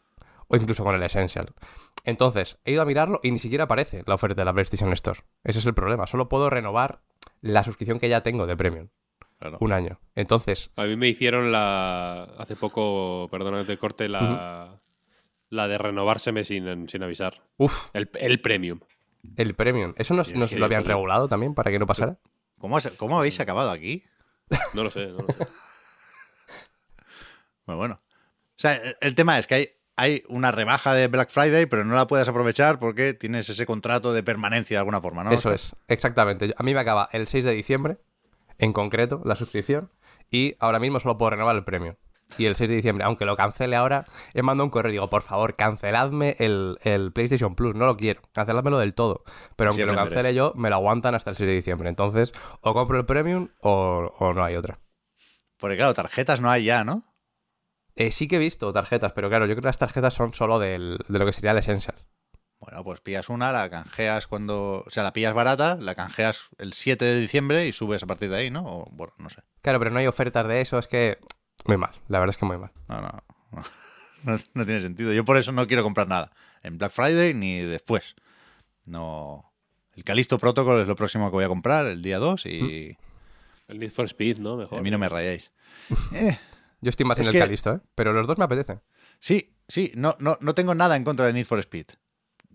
o 0.47 0.55
incluso 0.57 0.83
con 0.83 0.95
el 0.95 1.03
essential. 1.03 1.47
Entonces, 2.03 2.59
he 2.65 2.71
ido 2.73 2.81
a 2.81 2.85
mirarlo 2.85 3.19
y 3.23 3.31
ni 3.31 3.39
siquiera 3.39 3.65
aparece 3.65 4.03
la 4.05 4.15
oferta 4.15 4.41
de 4.41 4.45
la 4.45 4.53
PlayStation 4.53 4.91
Store. 4.93 5.21
Ese 5.43 5.59
es 5.59 5.65
el 5.65 5.73
problema. 5.73 6.07
Solo 6.07 6.27
puedo 6.29 6.49
renovar 6.49 6.99
la 7.41 7.63
suscripción 7.63 7.99
que 7.99 8.09
ya 8.09 8.21
tengo 8.21 8.47
de 8.47 8.57
premium. 8.57 8.87
Claro. 9.39 9.57
Un 9.59 9.71
año. 9.73 9.99
Entonces, 10.15 10.71
A 10.75 10.83
mí 10.83 10.95
me 10.95 11.07
hicieron 11.07 11.51
la. 11.51 12.23
Hace 12.37 12.55
poco, 12.55 13.27
perdona 13.31 13.63
te 13.65 13.77
corte, 13.77 14.07
la. 14.09 14.79
La 15.49 15.67
de 15.67 15.77
renovárseme 15.77 16.43
sin, 16.45 16.87
sin 16.87 17.03
avisar. 17.03 17.41
uff, 17.57 17.89
El, 17.93 18.09
el 18.13 18.39
premium. 18.41 18.79
El 19.37 19.53
premium. 19.55 19.93
¿Eso 19.97 20.13
no, 20.13 20.23
Y 20.23 20.31
es 20.31 20.35
no 20.35 20.47
se 20.47 20.55
que, 20.55 20.59
lo 20.59 20.65
habían 20.65 20.85
regulado 20.85 21.27
también 21.27 21.53
para 21.53 21.71
que 21.71 21.79
no 21.79 21.87
pasara? 21.87 22.17
¿Cómo, 22.59 22.77
has- 22.77 22.91
¿Cómo 22.97 23.17
habéis 23.17 23.39
acabado 23.39 23.71
aquí? 23.71 24.03
No 24.73 24.83
lo 24.83 24.91
sé. 24.91 25.07
No 25.07 25.19
lo 25.27 25.33
sé. 25.33 25.47
Bueno, 27.65 27.77
bueno. 27.77 28.01
O 28.03 28.61
sea, 28.61 28.75
el- 28.75 28.95
el 29.01 29.15
tema 29.15 29.39
es 29.39 29.47
que 29.47 29.55
hay, 29.55 29.69
hay 29.95 30.23
una 30.27 30.51
rebaja 30.51 30.93
de 30.93 31.07
Black 31.07 31.29
Friday, 31.29 31.65
pero 31.65 31.83
no 31.85 31.95
la 31.95 32.07
puedes 32.07 32.27
aprovechar 32.27 32.79
porque 32.79 33.13
tienes 33.13 33.49
ese 33.49 33.65
contrato 33.65 34.13
de 34.13 34.23
permanencia 34.23 34.75
de 34.75 34.79
alguna 34.79 35.01
forma, 35.01 35.23
¿no? 35.23 35.31
Eso 35.31 35.51
es, 35.53 35.75
exactamente. 35.87 36.53
A 36.57 36.63
mí 36.63 36.73
me 36.73 36.79
acaba 36.79 37.09
el 37.11 37.27
6 37.27 37.45
de 37.45 37.53
diciembre, 37.53 37.97
en 38.57 38.73
concreto, 38.73 39.21
la 39.25 39.35
suscripción, 39.35 39.91
y 40.29 40.55
ahora 40.59 40.79
mismo 40.79 40.99
solo 40.99 41.17
puedo 41.17 41.31
renovar 41.31 41.55
el 41.55 41.63
premio. 41.63 41.97
Y 42.37 42.45
el 42.45 42.55
6 42.55 42.69
de 42.69 42.75
diciembre, 42.77 43.03
aunque 43.05 43.25
lo 43.25 43.35
cancele 43.35 43.75
ahora, 43.75 44.05
he 44.33 44.41
mandado 44.41 44.65
un 44.65 44.71
correo 44.71 44.89
y 44.89 44.93
digo, 44.93 45.09
por 45.09 45.21
favor, 45.21 45.55
canceladme 45.55 46.35
el, 46.39 46.77
el 46.83 47.11
PlayStation 47.11 47.55
Plus, 47.55 47.75
no 47.75 47.85
lo 47.85 47.97
quiero, 47.97 48.21
canceládmelo 48.33 48.77
del 48.79 48.95
todo. 48.95 49.23
Pero 49.55 49.69
aunque 49.71 49.85
lo 49.85 49.93
lo 49.93 49.97
cancele 50.05 50.33
yo, 50.33 50.53
me 50.55 50.69
lo 50.69 50.75
aguantan 50.75 51.13
hasta 51.15 51.29
el 51.31 51.35
6 51.35 51.47
de 51.47 51.55
diciembre. 51.55 51.89
Entonces, 51.89 52.33
o 52.61 52.73
compro 52.73 52.97
el 52.97 53.05
premium 53.05 53.49
o, 53.59 54.13
o 54.17 54.33
no 54.33 54.43
hay 54.43 54.55
otra. 54.55 54.79
Porque 55.57 55.75
claro, 55.77 55.93
tarjetas 55.93 56.39
no 56.39 56.49
hay 56.49 56.63
ya, 56.65 56.83
¿no? 56.83 57.03
Eh, 57.95 58.11
sí 58.11 58.27
que 58.27 58.37
he 58.37 58.39
visto 58.39 58.71
tarjetas, 58.71 59.11
pero 59.13 59.27
claro, 59.29 59.45
yo 59.45 59.53
creo 59.53 59.63
que 59.63 59.67
las 59.67 59.77
tarjetas 59.77 60.13
son 60.13 60.33
solo 60.33 60.57
del- 60.59 60.99
de 61.07 61.19
lo 61.19 61.25
que 61.25 61.33
sería 61.33 61.51
el 61.51 61.57
Essential. 61.57 61.95
Bueno, 62.59 62.83
pues 62.83 63.01
pillas 63.01 63.29
una, 63.29 63.51
la 63.51 63.69
canjeas 63.69 64.27
cuando... 64.27 64.83
O 64.85 64.89
sea, 64.89 65.01
la 65.03 65.13
pillas 65.13 65.33
barata, 65.33 65.75
la 65.79 65.95
canjeas 65.95 66.41
el 66.59 66.73
7 66.73 67.03
de 67.05 67.19
diciembre 67.19 67.67
y 67.67 67.73
subes 67.73 68.03
a 68.03 68.07
partir 68.07 68.29
de 68.29 68.37
ahí, 68.37 68.51
¿no? 68.51 68.61
O, 68.65 68.85
bueno, 68.91 69.13
no 69.17 69.29
sé. 69.29 69.41
Claro, 69.61 69.79
pero 69.79 69.89
no 69.91 69.97
hay 69.99 70.07
ofertas 70.07 70.47
de 70.47 70.61
eso, 70.61 70.77
es 70.79 70.87
que... 70.87 71.17
Muy 71.65 71.77
mal, 71.77 71.91
la 72.07 72.19
verdad 72.19 72.33
es 72.33 72.37
que 72.37 72.45
muy 72.45 72.57
mal. 72.57 72.71
No, 72.87 73.01
no, 73.01 73.09
no. 74.23 74.37
No, 74.53 74.65
tiene 74.65 74.81
sentido. 74.81 75.11
Yo 75.13 75.25
por 75.25 75.37
eso 75.37 75.51
no 75.51 75.65
quiero 75.67 75.83
comprar 75.83 76.07
nada. 76.07 76.31
En 76.63 76.77
Black 76.77 76.91
Friday 76.91 77.33
ni 77.33 77.59
después. 77.61 78.15
No... 78.85 79.45
El 79.95 80.03
Calisto 80.05 80.37
Protocol 80.37 80.79
es 80.81 80.87
lo 80.87 80.95
próximo 80.95 81.29
que 81.29 81.33
voy 81.35 81.43
a 81.43 81.49
comprar, 81.49 81.85
el 81.85 82.01
día 82.01 82.17
2, 82.17 82.45
y 82.45 82.97
El 83.67 83.79
Need 83.79 83.89
for 83.91 84.05
Speed, 84.05 84.37
¿no? 84.37 84.55
Mejor. 84.55 84.79
a 84.79 84.81
mí 84.81 84.89
no 84.89 84.97
me 84.97 85.09
rayáis. 85.09 85.51
Eh, 86.13 86.37
Yo 86.79 86.89
estoy 86.89 87.05
más 87.05 87.19
Es 87.19 87.25
en 87.25 87.29
el 87.29 87.33
que- 87.33 87.39
Calisto, 87.39 87.73
¿eh? 87.73 87.79
Pero 87.95 88.13
los 88.13 88.25
dos 88.25 88.37
me 88.37 88.45
apetecen. 88.45 88.81
Sí, 89.19 89.53
sí, 89.67 89.91
no, 89.95 90.15
no, 90.19 90.37
no 90.39 90.55
tengo 90.55 90.73
nada 90.75 90.95
en 90.95 91.03
contra 91.03 91.25
de 91.25 91.33
Need 91.33 91.45
for 91.45 91.59
Speed. 91.59 91.87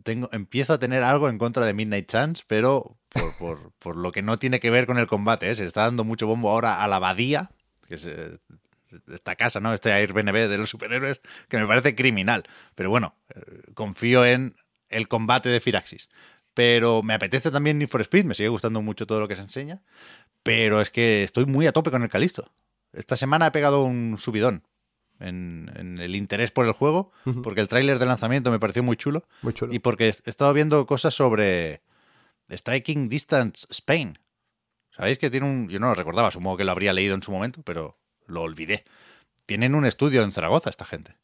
Tengo, 0.02 0.28
empiezo 0.32 0.72
a 0.72 0.78
tener 0.78 1.02
algo 1.02 1.28
en 1.28 1.36
contra 1.36 1.66
de 1.66 1.74
Midnight 1.74 2.08
Chance, 2.08 2.42
pero 2.46 2.96
por, 3.10 3.34
por- 3.38 3.72
por 3.72 3.96
lo 3.96 4.12
que 4.12 4.22
no 4.22 4.38
tiene 4.38 4.58
que 4.58 4.70
ver 4.70 4.86
con 4.86 4.98
el 4.98 5.06
combate. 5.06 5.50
¿eh? 5.50 5.54
Se 5.54 5.66
está 5.66 5.82
dando 5.82 6.04
mucho 6.04 6.26
bombo 6.26 6.50
ahora 6.50 6.82
a 6.82 6.88
la 6.88 6.96
abadía, 6.96 7.50
que 7.86 7.96
es 7.96 8.06
eh, 8.06 8.38
esta 9.12 9.36
casa, 9.36 9.60
¿no? 9.60 9.72
Este 9.74 9.92
Airbnb 9.92 10.48
de 10.48 10.58
los 10.58 10.70
superhéroes, 10.70 11.20
que 11.48 11.58
me 11.58 11.66
parece 11.66 11.94
criminal. 11.94 12.44
Pero 12.74 12.90
bueno, 12.90 13.14
eh, 13.34 13.62
confío 13.74 14.24
en 14.24 14.54
el 14.88 15.08
combate 15.08 15.48
de 15.48 15.60
Firaxis. 15.60 16.08
Pero 16.54 17.02
me 17.02 17.14
apetece 17.14 17.50
también 17.50 17.78
Need 17.78 17.88
for 17.88 18.00
Speed, 18.00 18.24
me 18.24 18.34
sigue 18.34 18.48
gustando 18.48 18.80
mucho 18.82 19.06
todo 19.06 19.20
lo 19.20 19.28
que 19.28 19.36
se 19.36 19.42
enseña. 19.42 19.82
Pero 20.42 20.80
es 20.80 20.90
que 20.90 21.22
estoy 21.22 21.44
muy 21.46 21.66
a 21.66 21.72
tope 21.72 21.90
con 21.90 22.02
el 22.02 22.08
Calisto. 22.08 22.50
Esta 22.92 23.16
semana 23.16 23.48
he 23.48 23.50
pegado 23.50 23.82
un 23.84 24.16
subidón 24.18 24.62
en, 25.20 25.70
en 25.76 25.98
el 25.98 26.14
interés 26.16 26.50
por 26.52 26.64
el 26.66 26.72
juego, 26.72 27.10
porque 27.42 27.60
el 27.60 27.68
tráiler 27.68 27.98
de 27.98 28.06
lanzamiento 28.06 28.50
me 28.50 28.58
pareció 28.58 28.82
muy 28.82 28.96
chulo 28.96 29.26
Muy 29.42 29.52
chulo. 29.52 29.72
y 29.74 29.80
porque 29.80 30.06
he 30.08 30.30
estado 30.30 30.52
viendo 30.54 30.86
cosas 30.86 31.12
sobre 31.14 31.82
Striking 32.50 33.08
Distance 33.08 33.66
Spain. 33.70 34.18
¿Sabéis 34.90 35.18
que 35.18 35.28
tiene 35.30 35.46
un... 35.46 35.68
Yo 35.68 35.78
no 35.78 35.88
lo 35.88 35.94
recordaba, 35.94 36.30
supongo 36.30 36.56
que 36.56 36.64
lo 36.64 36.70
habría 36.72 36.92
leído 36.94 37.14
en 37.14 37.22
su 37.22 37.30
momento, 37.32 37.60
pero 37.62 37.98
lo 38.26 38.42
olvidé. 38.42 38.84
Tienen 39.46 39.74
un 39.74 39.86
estudio 39.86 40.22
en 40.22 40.32
Zaragoza 40.32 40.70
esta 40.70 40.84
gente. 40.84 41.16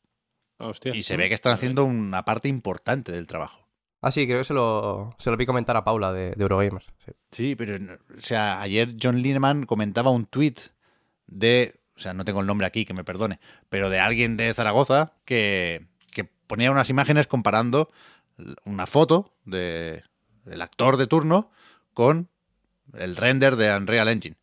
Hostia. 0.59 0.95
Y 0.95 1.03
se 1.03 1.17
ve 1.17 1.29
que 1.29 1.35
están 1.35 1.53
haciendo 1.53 1.85
una 1.85 2.25
parte 2.25 2.49
importante 2.49 3.11
del 3.13 3.27
trabajo. 3.27 3.69
Ah, 4.01 4.11
sí, 4.11 4.27
creo 4.27 4.39
que 4.39 4.45
se 4.45 4.55
lo, 4.55 5.15
se 5.19 5.31
lo 5.31 5.37
vi 5.37 5.47
comentar 5.47 5.77
a 5.77 5.85
Paula 5.85 6.13
de, 6.13 6.33
de 6.33 6.43
Eurogamers. 6.43 6.87
sí. 7.05 7.13
Sí, 7.31 7.55
pero, 7.55 7.77
o 7.77 8.21
sea, 8.21 8.61
ayer 8.61 8.97
John 9.01 9.23
Lineman 9.23 9.65
comentaba 9.65 10.11
un 10.11 10.27
tweet 10.27 10.57
de, 11.27 11.81
o 11.97 12.01
sea, 12.01 12.13
no 12.13 12.25
tengo 12.25 12.41
el 12.41 12.47
nombre 12.47 12.67
aquí, 12.67 12.85
que 12.85 12.95
me 12.95 13.05
perdone, 13.05 13.39
pero 13.69 13.91
de 13.91 14.01
alguien 14.01 14.37
de 14.37 14.53
Zaragoza 14.55 15.15
que, 15.25 15.87
que 16.11 16.25
ponía 16.25 16.71
unas 16.71 16.91
imágenes 16.91 17.27
comparando 17.27 17.91
una 18.65 18.87
foto 18.87 19.35
de 19.45 20.03
el 20.47 20.61
actor 20.63 20.97
de 20.97 21.07
turno 21.07 21.51
con 21.95 22.29
el 22.95 23.17
render 23.17 23.57
de 23.57 23.75
Unreal 23.75 24.09
Engine. 24.09 24.37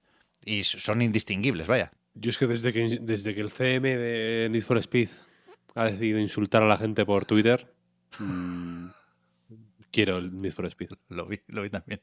Y 0.46 0.64
son 0.64 1.02
indistinguibles, 1.02 1.68
vaya. 1.68 1.92
Yo 2.20 2.30
es 2.32 2.38
que 2.38 2.48
desde 2.48 2.74
que 2.74 3.00
desde 3.02 3.34
que 3.34 3.42
el 3.42 3.50
CM 3.52 3.96
de 3.96 4.50
Need 4.50 4.62
for 4.64 4.78
Speed 4.78 5.10
ha 5.76 5.86
decidido 5.86 6.20
insultar 6.20 6.64
a 6.64 6.68
la 6.68 6.78
gente 6.78 7.06
por 7.06 7.26
Twitter, 7.26 7.74
mm, 8.18 8.88
quiero 9.92 10.18
el 10.18 10.42
Need 10.42 10.52
for 10.52 10.66
Speed. 10.66 10.90
Lo 11.10 11.26
vi, 11.26 11.40
lo 11.48 11.62
vi 11.62 11.70
también. 11.70 12.02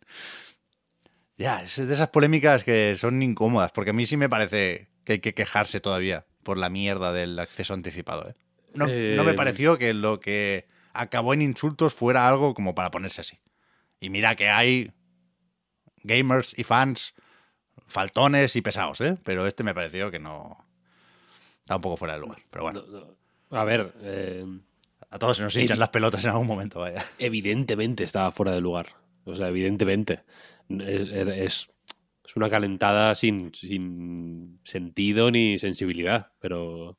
Ya, 1.37 1.63
es 1.63 1.77
de 1.77 1.93
esas 1.93 2.09
polémicas 2.09 2.65
que 2.65 2.97
son 2.97 3.23
incómodas, 3.23 3.73
porque 3.73 3.91
a 3.91 3.93
mí 3.93 4.07
sí 4.07 4.17
me 4.17 4.29
parece 4.29 4.89
que 5.05 5.15
hay 5.15 5.19
que 5.19 5.35
quejarse 5.35 5.81
todavía 5.81 6.27
por 6.43 6.57
la 6.57 6.71
mierda 6.71 7.13
del 7.13 7.39
acceso 7.39 7.75
anticipado. 7.75 8.29
¿eh? 8.31 8.35
No, 8.75 8.87
no 8.87 9.25
me 9.25 9.33
Eh, 9.33 9.35
pareció 9.35 9.77
que 9.77 9.93
lo 9.93 10.19
que 10.21 10.67
acabó 10.95 11.35
en 11.35 11.43
insultos 11.43 11.95
fuera 11.95 12.27
algo 12.27 12.55
como 12.55 12.75
para 12.75 12.91
ponerse 12.91 13.21
así. 13.21 13.39
Y 14.01 14.09
mira 14.09 14.35
que 14.35 14.49
hay 14.49 14.93
gamers 16.03 16.59
y 16.59 16.65
fans 16.65 17.15
faltones 17.87 18.57
y 18.57 18.63
pesados, 18.63 19.01
¿eh? 19.01 19.17
pero 19.25 19.47
este 19.47 19.63
me 19.65 19.75
pareció 19.75 20.11
que 20.11 20.19
no... 20.19 20.65
Está 21.61 21.77
un 21.77 21.83
poco 21.83 21.97
fuera 21.97 22.15
de 22.15 22.21
lugar. 22.21 22.39
Pero 22.51 22.65
bueno, 22.65 22.85
No, 22.89 23.01
no. 23.01 23.17
A 23.59 23.65
ver, 23.65 23.93
eh, 24.03 24.45
a 25.11 25.19
todos 25.19 25.37
se 25.37 25.43
nos 25.43 25.57
hinchan 25.57 25.79
las 25.79 25.91
pelotas 25.91 26.25
en 26.25 26.31
algún 26.31 26.47
momento, 26.47 26.81
vaya. 26.81 27.05
evidentemente 27.19 28.05
estaba 28.05 28.31
fuera 28.33 28.53
de 28.53 28.61
lugar. 28.61 28.89
O 29.25 29.35
sea, 29.37 29.49
evidentemente. 29.49 30.23
Es, 30.69 31.09
es- 31.11 31.71
es 32.29 32.37
una 32.37 32.51
calentada 32.51 33.15
sin, 33.15 33.55
sin 33.55 34.59
sentido 34.65 35.31
ni 35.31 35.59
sensibilidad. 35.61 36.33
Pero, 36.41 36.99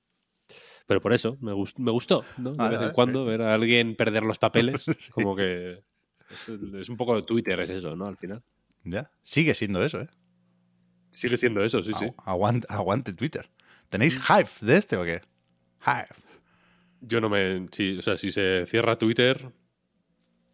Pero 0.86 1.02
por 1.02 1.12
eso, 1.14 1.38
me, 1.42 1.52
gust- 1.52 1.78
me 1.80 1.92
gustó, 1.92 2.24
¿no? 2.38 2.52
De 2.52 2.58
Vale, 2.58 2.70
vez 2.72 2.80
en 2.80 2.86
vale, 2.88 2.94
cuando 2.96 3.26
ver 3.26 3.42
a 3.42 3.54
alguien 3.54 3.96
perder 3.98 4.24
los 4.24 4.40
papeles, 4.40 4.86
como 5.14 5.36
que 5.36 5.84
es, 6.30 6.50
es 6.76 6.90
un 6.90 6.96
poco 6.98 7.16
de 7.18 7.24
Twitter, 7.24 7.60
es 7.60 7.70
eso, 7.70 7.96
¿no? 7.98 8.06
Al 8.06 8.16
final. 8.18 8.42
Ya. 8.86 9.12
Sigue 9.24 9.54
siendo 9.54 9.84
eso, 9.84 10.02
¿eh? 10.02 10.08
Sigue 11.18 11.38
siendo 11.38 11.64
eso, 11.64 11.82
sí, 11.82 11.92
sí. 11.98 12.06
Agu- 12.06 12.16
Aguante, 12.26 12.68
aguante 12.70 13.14
Twitter. 13.14 13.50
¿Tenéis 13.90 14.16
Hive 14.30 14.50
de 14.62 14.78
este 14.78 14.98
o 14.98 15.04
qué? 15.04 15.22
Hive. 15.86 16.08
Yo 17.02 17.22
no 17.22 17.30
me. 17.30 17.66
Si, 17.72 17.98
o 17.98 18.02
sea, 18.02 18.18
si 18.18 18.32
se 18.32 18.66
cierra 18.68 18.98
Twitter, 18.98 19.50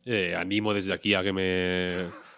eh, 0.05 0.36
animo 0.38 0.74
desde 0.74 0.93
aquí 0.93 1.14
a 1.16 1.24
que 1.24 1.34
me 1.34 1.89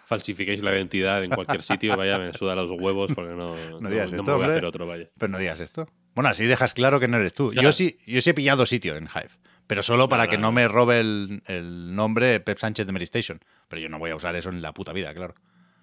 falsifiquéis 0.06 0.62
la 0.62 0.72
identidad 0.74 1.22
en 1.24 1.30
cualquier 1.30 1.62
sitio. 1.62 1.96
Vaya, 1.96 2.18
me 2.18 2.32
suda 2.32 2.54
los 2.54 2.70
huevos 2.70 3.12
porque 3.14 3.34
no, 3.34 3.54
no, 3.80 3.90
digas 3.90 4.10
no 4.12 4.18
esto, 4.18 4.30
me 4.30 4.36
voy 4.36 4.44
a 4.46 4.48
hacer 4.50 4.64
otro, 4.64 4.86
vaya. 4.86 5.08
Pero 5.18 5.30
no 5.32 5.38
digas 5.38 5.60
esto. 5.60 5.88
Bueno, 6.14 6.30
así 6.30 6.44
dejas 6.46 6.72
claro 6.72 6.98
que 6.98 7.08
no 7.08 7.18
eres 7.18 7.34
tú. 7.34 7.52
Yo 7.52 7.72
sí, 7.72 7.98
yo 8.06 8.20
sí 8.20 8.30
he 8.30 8.34
pillado 8.34 8.64
sitio 8.66 8.96
en 8.96 9.04
Hive. 9.04 9.30
Pero 9.66 9.82
solo 9.82 10.08
para 10.08 10.28
que 10.28 10.38
no. 10.38 10.52
me 10.52 10.68
robe 10.68 11.00
el, 11.00 11.42
el 11.46 11.94
nombre 11.94 12.38
Pep 12.40 12.56
Sánchez 12.58 12.86
de 12.86 12.92
Medistation. 12.92 13.40
Pero 13.68 13.82
yo 13.82 13.88
no 13.88 13.98
voy 13.98 14.10
a 14.12 14.16
usar 14.16 14.36
eso 14.36 14.48
en 14.48 14.62
la 14.62 14.72
puta 14.72 14.92
vida, 14.92 15.12
claro. 15.12 15.34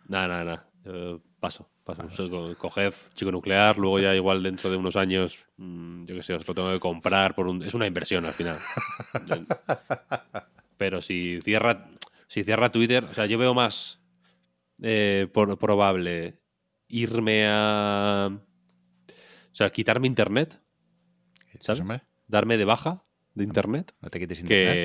Nada, 0.07 0.27
nada, 0.27 0.43
nada. 0.43 0.67
Yo 0.85 1.21
paso. 1.39 1.69
paso. 1.85 2.09
So- 2.09 2.29
co- 2.29 2.55
Coged 2.57 2.93
chico 3.13 3.31
nuclear, 3.31 3.77
luego 3.77 3.99
ya 3.99 4.13
igual 4.15 4.43
dentro 4.43 4.69
de 4.69 4.77
unos 4.77 4.95
años, 4.95 5.45
mm, 5.57 6.05
yo 6.05 6.15
qué 6.15 6.23
sé, 6.23 6.33
os 6.33 6.47
lo 6.47 6.53
tengo 6.53 6.71
que 6.71 6.79
comprar 6.79 7.35
por 7.35 7.47
un... 7.47 7.61
Es 7.63 7.73
una 7.73 7.87
inversión 7.87 8.25
al 8.25 8.33
final. 8.33 8.57
Pero 10.77 11.01
si 11.01 11.39
cierra, 11.41 11.89
si 12.27 12.43
cierra 12.43 12.69
Twitter, 12.69 13.03
o 13.05 13.13
sea, 13.13 13.25
yo 13.25 13.37
veo 13.37 13.53
más 13.53 14.01
eh, 14.81 15.27
por- 15.33 15.57
probable 15.57 16.41
irme 16.87 17.45
a... 17.47 18.29
O 18.31 19.55
sea, 19.55 19.69
quitarme 19.69 20.07
internet, 20.07 20.61
¿sabes? 21.59 21.79
Darme 22.27 22.57
de 22.57 22.65
baja 22.65 23.05
de 23.35 23.43
internet 23.43 23.93
No 24.01 24.09
te 24.09 24.19
quites 24.19 24.39
internet. 24.39 24.75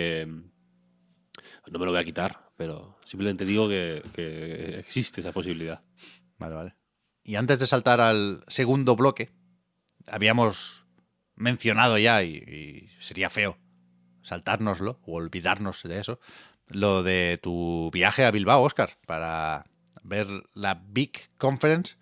que 1.65 1.71
no 1.71 1.79
me 1.79 1.85
lo 1.87 1.91
voy 1.93 2.01
a 2.01 2.05
quitar, 2.05 2.48
pero 2.59 2.99
simplemente 3.07 3.47
digo 3.47 3.69
que, 3.69 4.03
que 4.13 4.79
existe 4.81 5.23
esa 5.23 5.33
posibilidad. 5.33 5.83
Vale, 6.39 6.55
vale. 6.55 6.75
Y 7.23 7.37
antes 7.37 7.59
de 7.59 7.67
saltar 7.67 8.03
al 8.03 8.45
segundo 8.49 8.97
bloque, 8.97 9.31
habíamos 10.09 10.85
mencionado 11.37 11.97
ya, 11.97 12.23
y, 12.25 12.35
y 12.37 12.91
sería 13.01 13.31
feo 13.31 13.57
saltárnoslo 14.23 15.01
o 15.07 15.15
olvidarnos 15.15 15.83
de 15.85 16.01
eso, 16.01 16.21
lo 16.67 17.03
de 17.03 17.39
tu 17.43 17.91
viaje 17.93 18.25
a 18.25 18.31
Bilbao, 18.31 18.63
Oscar, 18.63 18.99
para 19.07 19.65
ver 20.03 20.27
la 20.53 20.75
Big 20.75 21.31
Conference, 21.39 21.97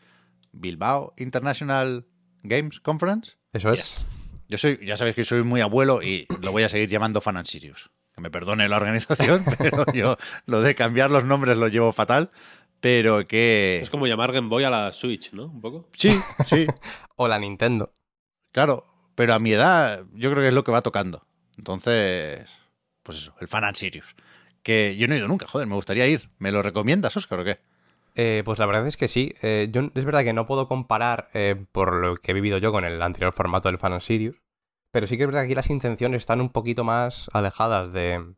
Bilbao 0.53 1.15
International 1.19 2.07
Games 2.43 2.81
Conference. 2.81 3.37
Eso 3.53 3.73
es. 3.73 4.07
Yo 4.49 4.59
soy, 4.59 4.79
ya 4.85 4.97
sabéis 4.97 5.17
que 5.17 5.25
soy 5.25 5.43
muy 5.43 5.61
abuelo 5.61 6.03
y 6.03 6.27
lo 6.41 6.53
voy 6.53 6.63
a 6.63 6.69
seguir 6.69 6.89
llamando 6.89 7.21
Fan 7.21 7.37
and 7.37 7.47
Sirius. 7.47 7.91
Que 8.17 8.23
me 8.23 8.31
perdone 8.31 8.67
la 8.69 8.77
organización, 8.79 9.45
pero 9.59 9.85
yo 9.93 10.17
lo 10.47 10.63
de 10.63 10.75
cambiar 10.75 11.11
los 11.11 11.25
nombres 11.25 11.59
lo 11.59 11.69
llevo 11.69 11.93
fatal. 11.93 12.31
Pero 12.81 13.27
que. 13.27 13.79
Es 13.83 13.91
como 13.91 14.07
llamar 14.07 14.33
Game 14.33 14.49
Boy 14.49 14.65
a 14.65 14.71
la 14.71 14.93
Switch, 14.93 15.33
¿no? 15.33 15.47
Un 15.47 15.61
poco. 15.61 15.89
Sí, 15.97 16.19
sí, 16.47 16.67
O 17.17 17.29
la 17.29 17.39
Nintendo. 17.39 17.93
claro. 18.53 18.85
Pero 19.15 19.33
a 19.33 19.39
mi 19.39 19.51
edad, 19.53 20.05
yo 20.13 20.31
creo 20.31 20.43
que 20.43 20.49
es 20.49 20.53
lo 20.53 20.63
que 20.63 20.73
va 20.73 20.83
tocando. 20.83 21.27
Entonces, 21.57 22.51
pues 23.03 23.17
eso, 23.17 23.35
el 23.41 23.49
Fan 23.49 23.65
and 23.65 23.75
Sirius. 23.77 24.15
Que 24.63 24.95
yo 24.99 25.09
no 25.09 25.15
he 25.15 25.19
ido 25.19 25.27
nunca, 25.27 25.47
joder, 25.47 25.67
me 25.67 25.75
gustaría 25.75 26.07
ir. 26.07 26.29
¿Me 26.39 26.53
lo 26.53 26.61
recomiendas, 26.61 27.17
Oscar, 27.17 27.41
o 27.41 27.45
qué? 27.45 27.59
Eh, 28.15 28.43
pues 28.45 28.59
la 28.59 28.67
verdad 28.67 28.87
es 28.87 28.99
que 28.99 29.09
sí. 29.09 29.33
Eh, 29.41 29.69
yo 29.73 29.91
es 29.95 30.05
verdad 30.05 30.23
que 30.23 30.35
no 30.35 30.47
puedo 30.47 30.69
comparar 30.69 31.31
eh, 31.33 31.57
por 31.73 31.95
lo 31.95 32.17
que 32.17 32.33
he 32.33 32.35
vivido 32.35 32.59
yo 32.59 32.73
con 32.73 32.85
el 32.85 33.01
anterior 33.01 33.33
formato 33.33 33.71
del 33.71 33.79
Fan 33.79 33.95
and 33.95 34.03
Sirius. 34.03 34.37
Pero 34.97 35.07
sí 35.07 35.19
que 35.19 35.25
es 35.25 35.27
verdad 35.27 35.43
que 35.43 35.49
aquí 35.49 35.55
las 35.55 35.69
intenciones 35.69 36.23
están 36.23 36.41
un 36.41 36.49
poquito 36.49 36.83
más 36.83 37.29
alejadas 37.35 37.93
de, 37.93 38.33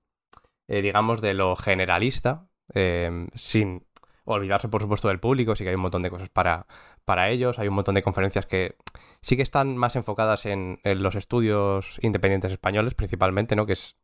eh, 0.67 0.83
digamos, 0.83 1.21
de 1.21 1.33
lo 1.33 1.55
generalista, 1.55 2.49
eh, 2.75 3.29
sin 3.37 3.87
olvidarse, 4.25 4.67
por 4.69 4.83
supuesto, 4.83 5.07
del 5.07 5.21
público. 5.21 5.55
Sí 5.55 5.63
que 5.63 5.71
hay 5.71 5.77
un 5.77 5.83
montón 5.83 6.03
de 6.03 6.11
cosas 6.11 6.31
para, 6.31 6.67
para 7.05 7.31
ellos. 7.31 7.61
Hay 7.61 7.69
un 7.69 7.75
montón 7.75 7.95
de 7.95 8.03
conferencias 8.03 8.45
que 8.45 8.75
sí 9.23 9.37
que 9.37 9.45
están 9.45 9.77
más 9.77 9.95
enfocadas 9.95 10.47
en, 10.47 10.81
los 10.83 11.15
estudios 11.15 11.97
independientes 12.03 12.51
españoles, 12.51 12.97
principalmente, 12.97 13.55
¿no? 13.55 13.65
Que 13.65 13.75
es 13.75 13.95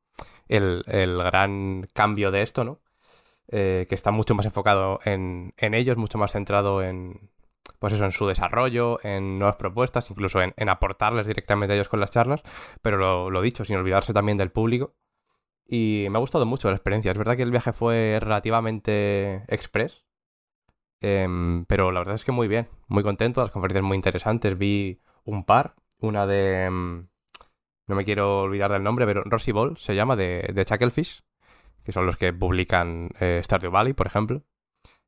el, 0.46 0.84
el 0.86 1.18
gran 1.18 1.88
cambio 1.92 2.30
de 2.30 2.42
esto, 2.42 2.62
¿no? 2.62 2.80
eh, 3.48 3.86
que 3.88 3.96
está 3.96 4.12
mucho 4.12 4.36
más 4.36 4.46
enfocado 4.46 5.00
en, 5.04 5.54
en 5.56 5.74
ellos, 5.74 5.96
mucho 5.96 6.18
más 6.18 6.30
centrado 6.30 6.84
en, 6.84 7.32
pues 7.78 7.92
eso, 7.92 8.04
en 8.04 8.12
su 8.12 8.26
desarrollo, 8.26 8.98
en 9.02 9.38
nuevas 9.38 9.56
propuestas, 9.56 10.10
incluso 10.10 10.40
en, 10.42 10.54
en 10.56 10.68
aportarles 10.68 11.26
directamente 11.26 11.72
a 11.72 11.76
ellos 11.76 11.88
con 11.88 12.00
las 12.00 12.10
charlas, 12.10 12.42
pero 12.82 12.96
lo, 12.96 13.30
lo 13.30 13.42
dicho, 13.42 13.64
sin 13.64 13.76
olvidarse 13.76 14.12
también 14.12 14.38
del 14.38 14.50
público. 14.50 14.94
Y 15.66 16.06
me 16.10 16.18
ha 16.18 16.20
gustado 16.20 16.46
mucho 16.46 16.68
la 16.68 16.76
experiencia. 16.76 17.10
Es 17.12 17.18
verdad 17.18 17.36
que 17.36 17.42
el 17.42 17.50
viaje 17.50 17.72
fue 17.72 18.18
relativamente 18.20 19.44
express, 19.48 20.04
em, 21.00 21.64
pero 21.66 21.90
la 21.92 22.00
verdad 22.00 22.14
es 22.16 22.24
que 22.24 22.32
muy 22.32 22.48
bien, 22.48 22.68
muy 22.88 23.02
contento, 23.02 23.40
las 23.42 23.50
conferencias 23.50 23.84
muy 23.84 23.96
interesantes. 23.96 24.58
Vi 24.58 25.00
un 25.24 25.44
par, 25.44 25.74
una 25.98 26.26
de... 26.26 26.64
em, 26.64 27.08
no 27.86 27.96
me 27.96 28.04
quiero 28.04 28.42
olvidar 28.42 28.72
del 28.72 28.82
nombre, 28.82 29.06
pero 29.06 29.22
Rosy 29.24 29.52
Ball 29.52 29.76
se 29.78 29.94
llama, 29.94 30.16
de, 30.16 30.50
de 30.54 30.64
Chucklefish, 30.64 31.22
que 31.84 31.92
son 31.92 32.06
los 32.06 32.16
que 32.16 32.32
publican 32.32 33.10
eh, 33.20 33.40
Stardew 33.44 33.70
Valley, 33.70 33.92
por 33.92 34.06
ejemplo. 34.06 34.42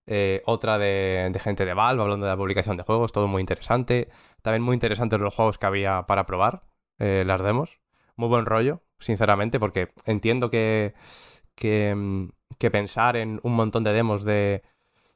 Eh, 0.07 0.43
otra 0.47 0.79
de, 0.79 1.33
gente 1.43 1.65
de 1.65 1.75
Valve, 1.75 2.03
hablando 2.03 2.27
de 2.27 2.33
la 2.33 2.37
publicación 2.37 2.77
de 2.77 2.85
juegos, 2.85 3.13
todo 3.13 3.27
muy 3.27 3.41
interesante. 3.41 4.09
También 4.43 4.63
muy 4.63 4.75
interesantes 4.75 5.21
los 5.21 5.35
juegos 5.35 5.59
que 5.59 5.67
había 5.67 6.05
para 6.07 6.27
probar, 6.27 6.63
eh, 6.99 7.25
las 7.27 7.43
demos. 7.43 7.81
Muy 8.17 8.29
buen 8.29 8.47
rollo, 8.47 8.83
sinceramente, 9.01 9.59
porque 9.59 9.93
entiendo 10.05 10.51
que, 10.51 10.95
que, 11.55 11.95
mm, 11.95 12.29
pensar 12.73 13.17
en 13.17 13.41
un 13.43 13.55
montón 13.55 13.85
de 13.85 13.93
demos 13.93 14.25
de, 14.25 14.63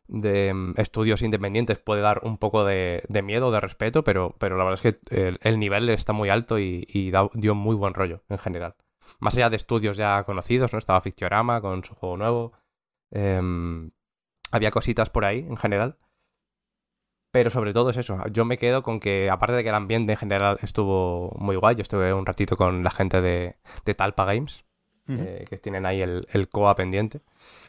de 0.09 0.53
mm, 0.53 0.75
estudios 0.77 1.23
independientes 1.23 1.79
puede 1.79 2.03
dar 2.03 2.21
un 2.25 2.37
poco 2.39 2.65
de, 2.65 3.03
miedo, 3.23 3.51
de 3.53 3.61
respeto, 3.61 4.05
pero, 4.05 4.35
pero 4.39 4.57
la 4.57 4.65
verdad 4.65 4.81
es 4.85 4.95
que 4.95 5.17
el, 5.29 5.39
el 5.43 5.59
nivel 5.59 5.89
está 5.91 6.13
muy 6.13 6.29
alto 6.31 6.59
y, 6.59 7.13
dio 7.35 7.55
muy 7.55 7.77
buen 7.77 7.95
rollo 7.95 8.23
en 8.29 8.39
general. 8.39 8.75
Más 9.21 9.37
allá 9.37 9.51
de 9.51 9.57
estudios 9.57 9.97
ya 9.97 10.25
conocidos, 10.25 10.73
¿no? 10.73 10.79
Estaba 10.79 11.01
Fictiorama 11.01 11.61
con 11.61 11.85
su 11.85 11.95
juego 11.95 12.17
nuevo. 12.17 12.53
em, 13.11 13.91
había 14.51 14.71
cositas 14.71 15.11
por 15.11 15.25
ahí 15.25 15.41
en 15.41 15.57
general. 15.57 15.97
Pero 17.33 17.51
sobre 17.51 17.73
todo 17.73 17.91
es 17.91 17.97
eso. 17.97 18.19
Yo 18.33 18.45
me 18.45 18.59
quedo 18.59 18.83
con 18.83 18.99
que, 18.99 19.31
aparte 19.31 19.55
de 19.55 19.63
que 19.63 19.69
el 19.69 19.75
ambiente 19.77 20.13
en 20.13 20.19
general 20.19 20.59
estuvo 20.63 21.33
muy 21.39 21.55
guay, 21.57 21.77
yo 21.77 21.83
estuve 21.83 22.13
un 22.13 22.27
ratito 22.27 22.57
con 22.57 22.83
la 22.83 22.91
gente 22.91 23.21
de, 23.21 23.55
de 23.85 23.95
Talpa 23.95 24.25
Games, 24.25 24.65
eh, 25.09 25.45
que 25.49 25.57
tienen 25.59 25.87
ahí 25.87 26.03
el, 26.03 26.27
el 26.33 26.49
COA 26.49 26.75
pendiente. 26.75 27.21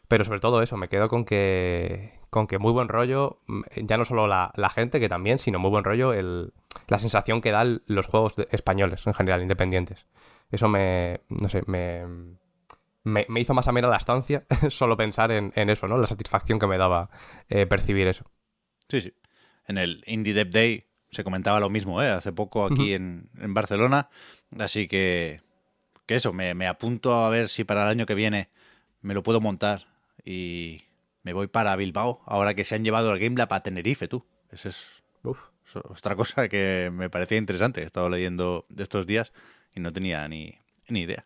Pero 0.07 0.23
sobre 0.23 0.39
todo 0.39 0.61
eso, 0.63 0.77
me 0.77 0.89
quedo 0.89 1.09
con 1.09 1.25
que, 1.25 2.11
con 2.32 2.47
que 2.47 2.57
muy 2.57 2.71
buen 2.71 2.88
rollo, 2.88 3.39
mm, 3.47 3.61
ya 3.84 3.97
no 3.97 4.05
solo 4.05 4.25
la, 4.27 4.51
la 4.55 4.69
gente, 4.71 4.99
que 4.99 5.09
también, 5.09 5.38
sino 5.38 5.59
muy 5.59 5.69
buen 5.69 5.84
rollo 5.84 6.11
el, 6.13 6.53
la 6.88 6.97
sensación 6.99 7.39
que 7.41 7.51
dan 7.51 7.84
los 7.86 8.07
juegos 8.07 8.36
de- 8.36 8.47
españoles 8.51 9.05
en 9.05 9.13
general, 9.13 9.41
independientes. 9.43 10.07
Eso 10.51 10.67
me, 10.69 11.21
no 11.29 11.49
sé, 11.49 11.61
me, 11.67 12.03
me, 13.04 13.26
me 13.30 13.39
hizo 13.39 13.54
más 13.54 13.68
amena 13.68 13.88
la 13.88 13.97
estancia 13.97 14.45
solo 14.70 14.97
pensar 14.97 15.32
en, 15.32 15.52
en 15.56 15.70
eso, 15.70 15.88
¿no? 15.88 15.97
La 15.97 16.08
satisfacción 16.08 16.60
que 16.60 16.68
me 16.68 16.78
daba 16.78 17.10
eh, 17.49 17.66
percibir 17.66 18.08
eso. 18.08 18.26
Sí, 18.89 19.02
sí. 19.02 19.14
En 19.68 19.78
el 19.78 20.04
Indie 20.08 20.34
Dev 20.34 20.49
Day 20.49 20.86
se 21.10 21.24
comentaba 21.24 21.60
lo 21.60 21.70
mismo, 21.70 22.02
¿eh? 22.02 22.10
Hace 22.10 22.32
poco 22.32 22.66
aquí 22.66 22.93
en, 22.93 23.30
en 23.39 23.54
Barcelona. 23.54 24.10
Así 24.60 24.88
que, 24.88 25.41
que 26.06 26.16
eso, 26.16 26.34
me, 26.34 26.54
me 26.54 26.68
apunto 26.68 27.14
a 27.14 27.30
ver 27.30 27.49
si 27.49 27.64
para 27.64 27.84
el 27.84 27.89
año 27.89 28.06
que 28.06 28.16
viene 28.16 28.49
me 29.02 29.14
lo 29.14 29.24
puedo 29.24 29.41
montar 29.41 29.88
y 30.24 30.84
me 31.24 31.34
voy 31.34 31.47
para 31.47 31.76
Bilbao, 31.76 32.22
ahora 32.26 32.54
que 32.54 32.66
se 32.66 32.76
han 32.76 32.84
llevado 32.84 33.12
el 33.12 33.20
Game 33.20 33.38
Lab 33.38 33.54
a 33.54 33.64
Tenerife, 33.64 34.08
tú. 34.08 34.26
Esa 34.52 34.70
es 34.70 34.88
otra 35.74 36.16
cosa 36.16 36.49
que 36.49 36.89
me 36.91 37.10
parecía 37.10 37.38
interesante. 37.38 37.82
He 37.82 37.86
estado 37.86 38.10
leyendo 38.10 38.66
de 38.70 38.84
estos 38.84 39.08
días 39.08 39.32
y 39.74 39.80
no 39.80 39.93
tenía 39.93 40.28
ni, 40.28 40.54
ni 40.88 41.02
idea. 41.02 41.26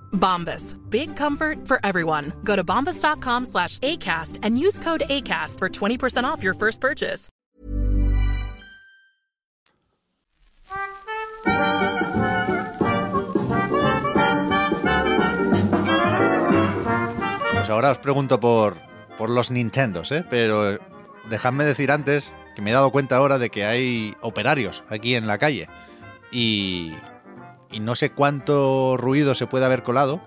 Bombas. 0.11 0.75
Big 0.89 1.15
comfort 1.15 1.67
for 1.67 1.79
everyone. 1.83 2.31
Go 2.43 2.55
to 2.55 2.63
bombas.com 2.63 3.45
slash 3.45 3.79
ACAST 3.79 4.39
and 4.43 4.57
use 4.57 4.79
code 4.79 5.03
ACAST 5.09 5.59
for 5.59 5.69
20% 5.69 6.23
off 6.23 6.41
your 6.41 6.53
first 6.53 6.79
purchase. 6.79 7.29
Pues 17.53 17.69
ahora 17.69 17.91
os 17.91 17.99
pregunto 17.99 18.39
por, 18.39 18.77
por 19.17 19.29
los 19.29 19.51
Nintendos, 19.51 20.11
¿eh? 20.11 20.25
Pero 20.29 20.79
dejadme 21.29 21.63
decir 21.63 21.91
antes 21.91 22.33
que 22.55 22.61
me 22.61 22.71
he 22.71 22.73
dado 22.73 22.91
cuenta 22.91 23.17
ahora 23.17 23.37
de 23.37 23.49
que 23.49 23.65
hay 23.65 24.15
operarios 24.21 24.83
aquí 24.89 25.15
en 25.15 25.27
la 25.27 25.37
calle. 25.37 25.67
Y, 26.31 26.93
y 27.71 27.79
no 27.79 27.95
sé 27.95 28.11
cuánto 28.11 28.95
ruido 28.97 29.35
se 29.35 29.47
puede 29.47 29.65
haber 29.65 29.83
colado, 29.83 30.21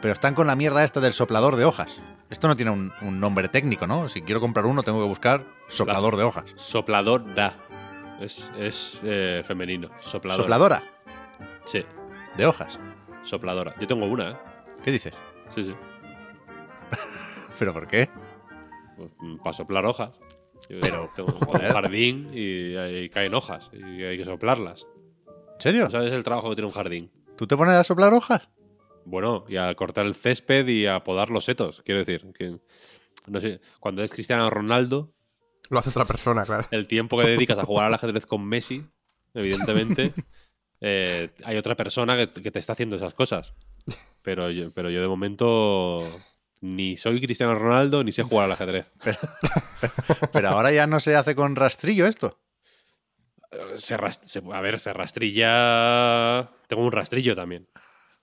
pero 0.00 0.12
están 0.12 0.34
con 0.34 0.46
la 0.46 0.56
mierda 0.56 0.84
esta 0.84 1.00
del 1.00 1.12
soplador 1.12 1.56
de 1.56 1.64
hojas. 1.64 2.02
Esto 2.30 2.46
no 2.48 2.56
tiene 2.56 2.70
un, 2.70 2.92
un 3.02 3.18
nombre 3.20 3.48
técnico, 3.48 3.86
¿no? 3.86 4.08
Si 4.08 4.22
quiero 4.22 4.40
comprar 4.40 4.66
uno 4.66 4.82
tengo 4.82 5.00
que 5.00 5.08
buscar 5.08 5.44
soplador 5.68 6.16
de 6.16 6.22
hojas. 6.24 6.44
Sopladora. 6.56 7.56
Es, 8.20 8.50
es 8.56 9.00
eh, 9.02 9.42
femenino. 9.44 9.90
Sopladora. 9.98 10.42
Sopladora 10.42 10.82
Sí, 11.64 11.84
de 12.36 12.46
hojas. 12.46 12.78
sopladora. 13.22 13.74
Yo 13.80 13.86
tengo 13.86 14.06
una, 14.06 14.30
¿eh? 14.30 14.36
¿Qué 14.84 14.92
dices? 14.92 15.12
Sí, 15.48 15.64
sí. 15.64 15.74
¿Pero 17.58 17.72
por 17.72 17.86
qué? 17.88 18.08
Para 19.42 19.52
soplar 19.52 19.84
hojas. 19.86 20.10
Pero 20.68 21.10
tengo 21.16 21.32
un 21.52 21.58
jardín 21.60 22.30
y 22.32 23.08
caen 23.08 23.34
hojas 23.34 23.70
y 23.72 24.02
hay 24.04 24.16
que 24.18 24.24
soplarlas. 24.24 24.86
¿En 25.60 25.62
serio? 25.62 25.84
¿No 25.84 25.90
¿Sabes 25.90 26.14
el 26.14 26.24
trabajo 26.24 26.48
que 26.48 26.54
tiene 26.54 26.68
un 26.68 26.72
jardín? 26.72 27.10
¿Tú 27.36 27.46
te 27.46 27.54
pones 27.54 27.74
a 27.74 27.84
soplar 27.84 28.14
hojas? 28.14 28.48
Bueno, 29.04 29.44
y 29.46 29.58
a 29.58 29.74
cortar 29.74 30.06
el 30.06 30.14
césped 30.14 30.66
y 30.66 30.86
a 30.86 31.04
podar 31.04 31.28
los 31.28 31.44
setos. 31.44 31.82
Quiero 31.84 32.02
decir, 32.02 32.32
que 32.32 32.56
no 33.26 33.40
sé, 33.42 33.60
cuando 33.78 34.02
es 34.02 34.10
Cristiano 34.10 34.48
Ronaldo, 34.48 35.12
Lo 35.68 35.78
hace 35.78 35.90
otra 35.90 36.06
persona, 36.06 36.44
claro. 36.44 36.66
el 36.70 36.86
tiempo 36.86 37.18
que 37.18 37.26
dedicas 37.26 37.58
a 37.58 37.66
jugar 37.66 37.88
al 37.88 37.94
ajedrez 37.94 38.24
con 38.24 38.42
Messi, 38.42 38.86
evidentemente, 39.34 40.14
eh, 40.80 41.28
hay 41.44 41.58
otra 41.58 41.76
persona 41.76 42.16
que, 42.16 42.42
que 42.42 42.50
te 42.50 42.58
está 42.58 42.72
haciendo 42.72 42.96
esas 42.96 43.12
cosas. 43.12 43.52
Pero 44.22 44.50
yo, 44.50 44.70
pero 44.72 44.88
yo 44.88 45.02
de 45.02 45.08
momento 45.08 46.22
ni 46.62 46.96
soy 46.96 47.20
Cristiano 47.20 47.54
Ronaldo 47.54 48.02
ni 48.02 48.12
sé 48.12 48.22
jugar 48.22 48.46
al 48.46 48.52
ajedrez. 48.52 48.90
Pero 50.32 50.48
ahora 50.48 50.72
ya 50.72 50.86
no 50.86 51.00
se 51.00 51.16
hace 51.16 51.34
con 51.34 51.54
rastrillo 51.54 52.06
esto. 52.06 52.38
Se 53.76 53.94
a 53.94 54.60
ver, 54.60 54.78
se 54.78 54.92
rastrilla. 54.92 56.50
Tengo 56.68 56.84
un 56.84 56.92
rastrillo 56.92 57.34
también. 57.34 57.68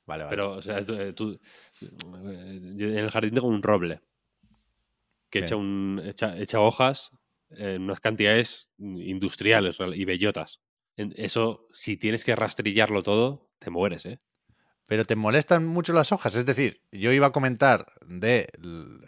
Vale, 0.06 0.24
vale. 0.24 0.30
Pero, 0.30 0.52
o 0.54 0.62
sea, 0.62 0.86
tú, 0.86 0.94
eh, 0.94 1.14
eh, 1.82 2.60
yo 2.76 2.88
en 2.88 2.98
el 2.98 3.12
jardín 3.12 3.34
tengo 3.34 3.48
un 3.48 3.62
roble 3.62 4.02
que 5.30 5.40
echa, 5.40 5.58
un, 5.58 6.02
echa, 6.06 6.38
echa 6.38 6.62
hojas 6.62 7.12
en 7.50 7.84
unas 7.84 8.00
cantidades 8.00 8.72
industriales 8.78 9.78
y 9.94 10.06
bellotas. 10.06 10.62
Eso, 10.96 11.68
si 11.74 11.98
tienes 11.98 12.24
que 12.24 12.36
rastrillarlo 12.36 13.04
todo, 13.04 13.52
te 13.60 13.70
mueres, 13.70 14.06
¿eh? 14.06 14.20
Pero 14.86 15.04
te 15.04 15.18
molestan 15.18 15.66
mucho 15.66 15.92
las 15.92 16.14
hojas. 16.14 16.36
Es 16.36 16.46
decir, 16.46 16.82
yo 16.92 17.12
iba 17.12 17.28
a 17.28 17.32
comentar 17.32 17.92
del 18.06 18.48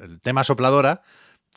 el 0.01 0.19
tema 0.21 0.43
sopladora, 0.43 1.03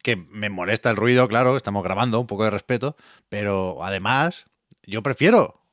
que 0.02 0.16
me 0.16 0.48
molesta 0.48 0.90
el 0.90 0.96
ruido, 0.96 1.26
claro, 1.28 1.56
estamos 1.56 1.82
grabando, 1.82 2.20
un 2.20 2.28
poco 2.28 2.44
de 2.44 2.50
respeto, 2.50 2.96
pero 3.28 3.84
además 3.84 4.46
yo 4.86 5.02
prefiero 5.02 5.66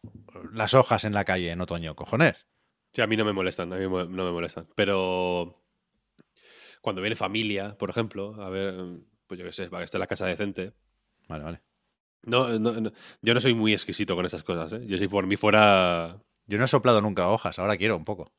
las 0.54 0.74
hojas 0.74 1.04
en 1.04 1.14
la 1.14 1.26
calle 1.26 1.52
en 1.52 1.62
otoño, 1.62 1.96
cojones. 1.96 2.48
Sí, 2.94 3.02
a 3.02 3.08
mí 3.08 3.16
no 3.18 3.26
me 3.26 3.34
molestan, 3.34 3.72
a 3.74 3.78
mí 3.78 3.84
no 3.84 4.06
me 4.08 4.32
molestan. 4.32 4.68
Pero 4.76 5.64
cuando 6.82 7.02
viene 7.02 7.16
familia, 7.16 7.78
por 7.78 7.90
ejemplo, 7.90 8.42
a 8.42 8.50
ver, 8.50 8.76
pues 9.28 9.40
yo 9.40 9.46
qué 9.46 9.54
sé, 9.54 9.70
para 9.70 9.82
que 9.82 9.86
esté 9.86 10.00
la 10.00 10.08
casa 10.08 10.26
decente. 10.26 10.74
Vale, 11.28 11.44
vale. 11.44 11.62
No, 12.24 12.50
no- 12.60 12.74
no- 12.82 12.92
yo 13.22 13.34
no 13.34 13.42
soy 13.42 13.54
muy 13.54 13.74
exquisito 13.74 14.16
con 14.16 14.26
esas 14.26 14.44
cosas, 14.44 14.72
¿eh? 14.74 14.86
Yo 14.88 14.98
si 14.98 15.08
por 15.08 15.26
mí 15.28 15.38
fuera... 15.38 16.22
Yo 16.48 16.58
no 16.58 16.66
he 16.66 16.68
soplado 16.68 17.02
nunca 17.02 17.28
hojas, 17.30 17.60
ahora 17.60 17.78
quiero 17.78 17.96
un 17.96 18.06
poco. 18.06 18.32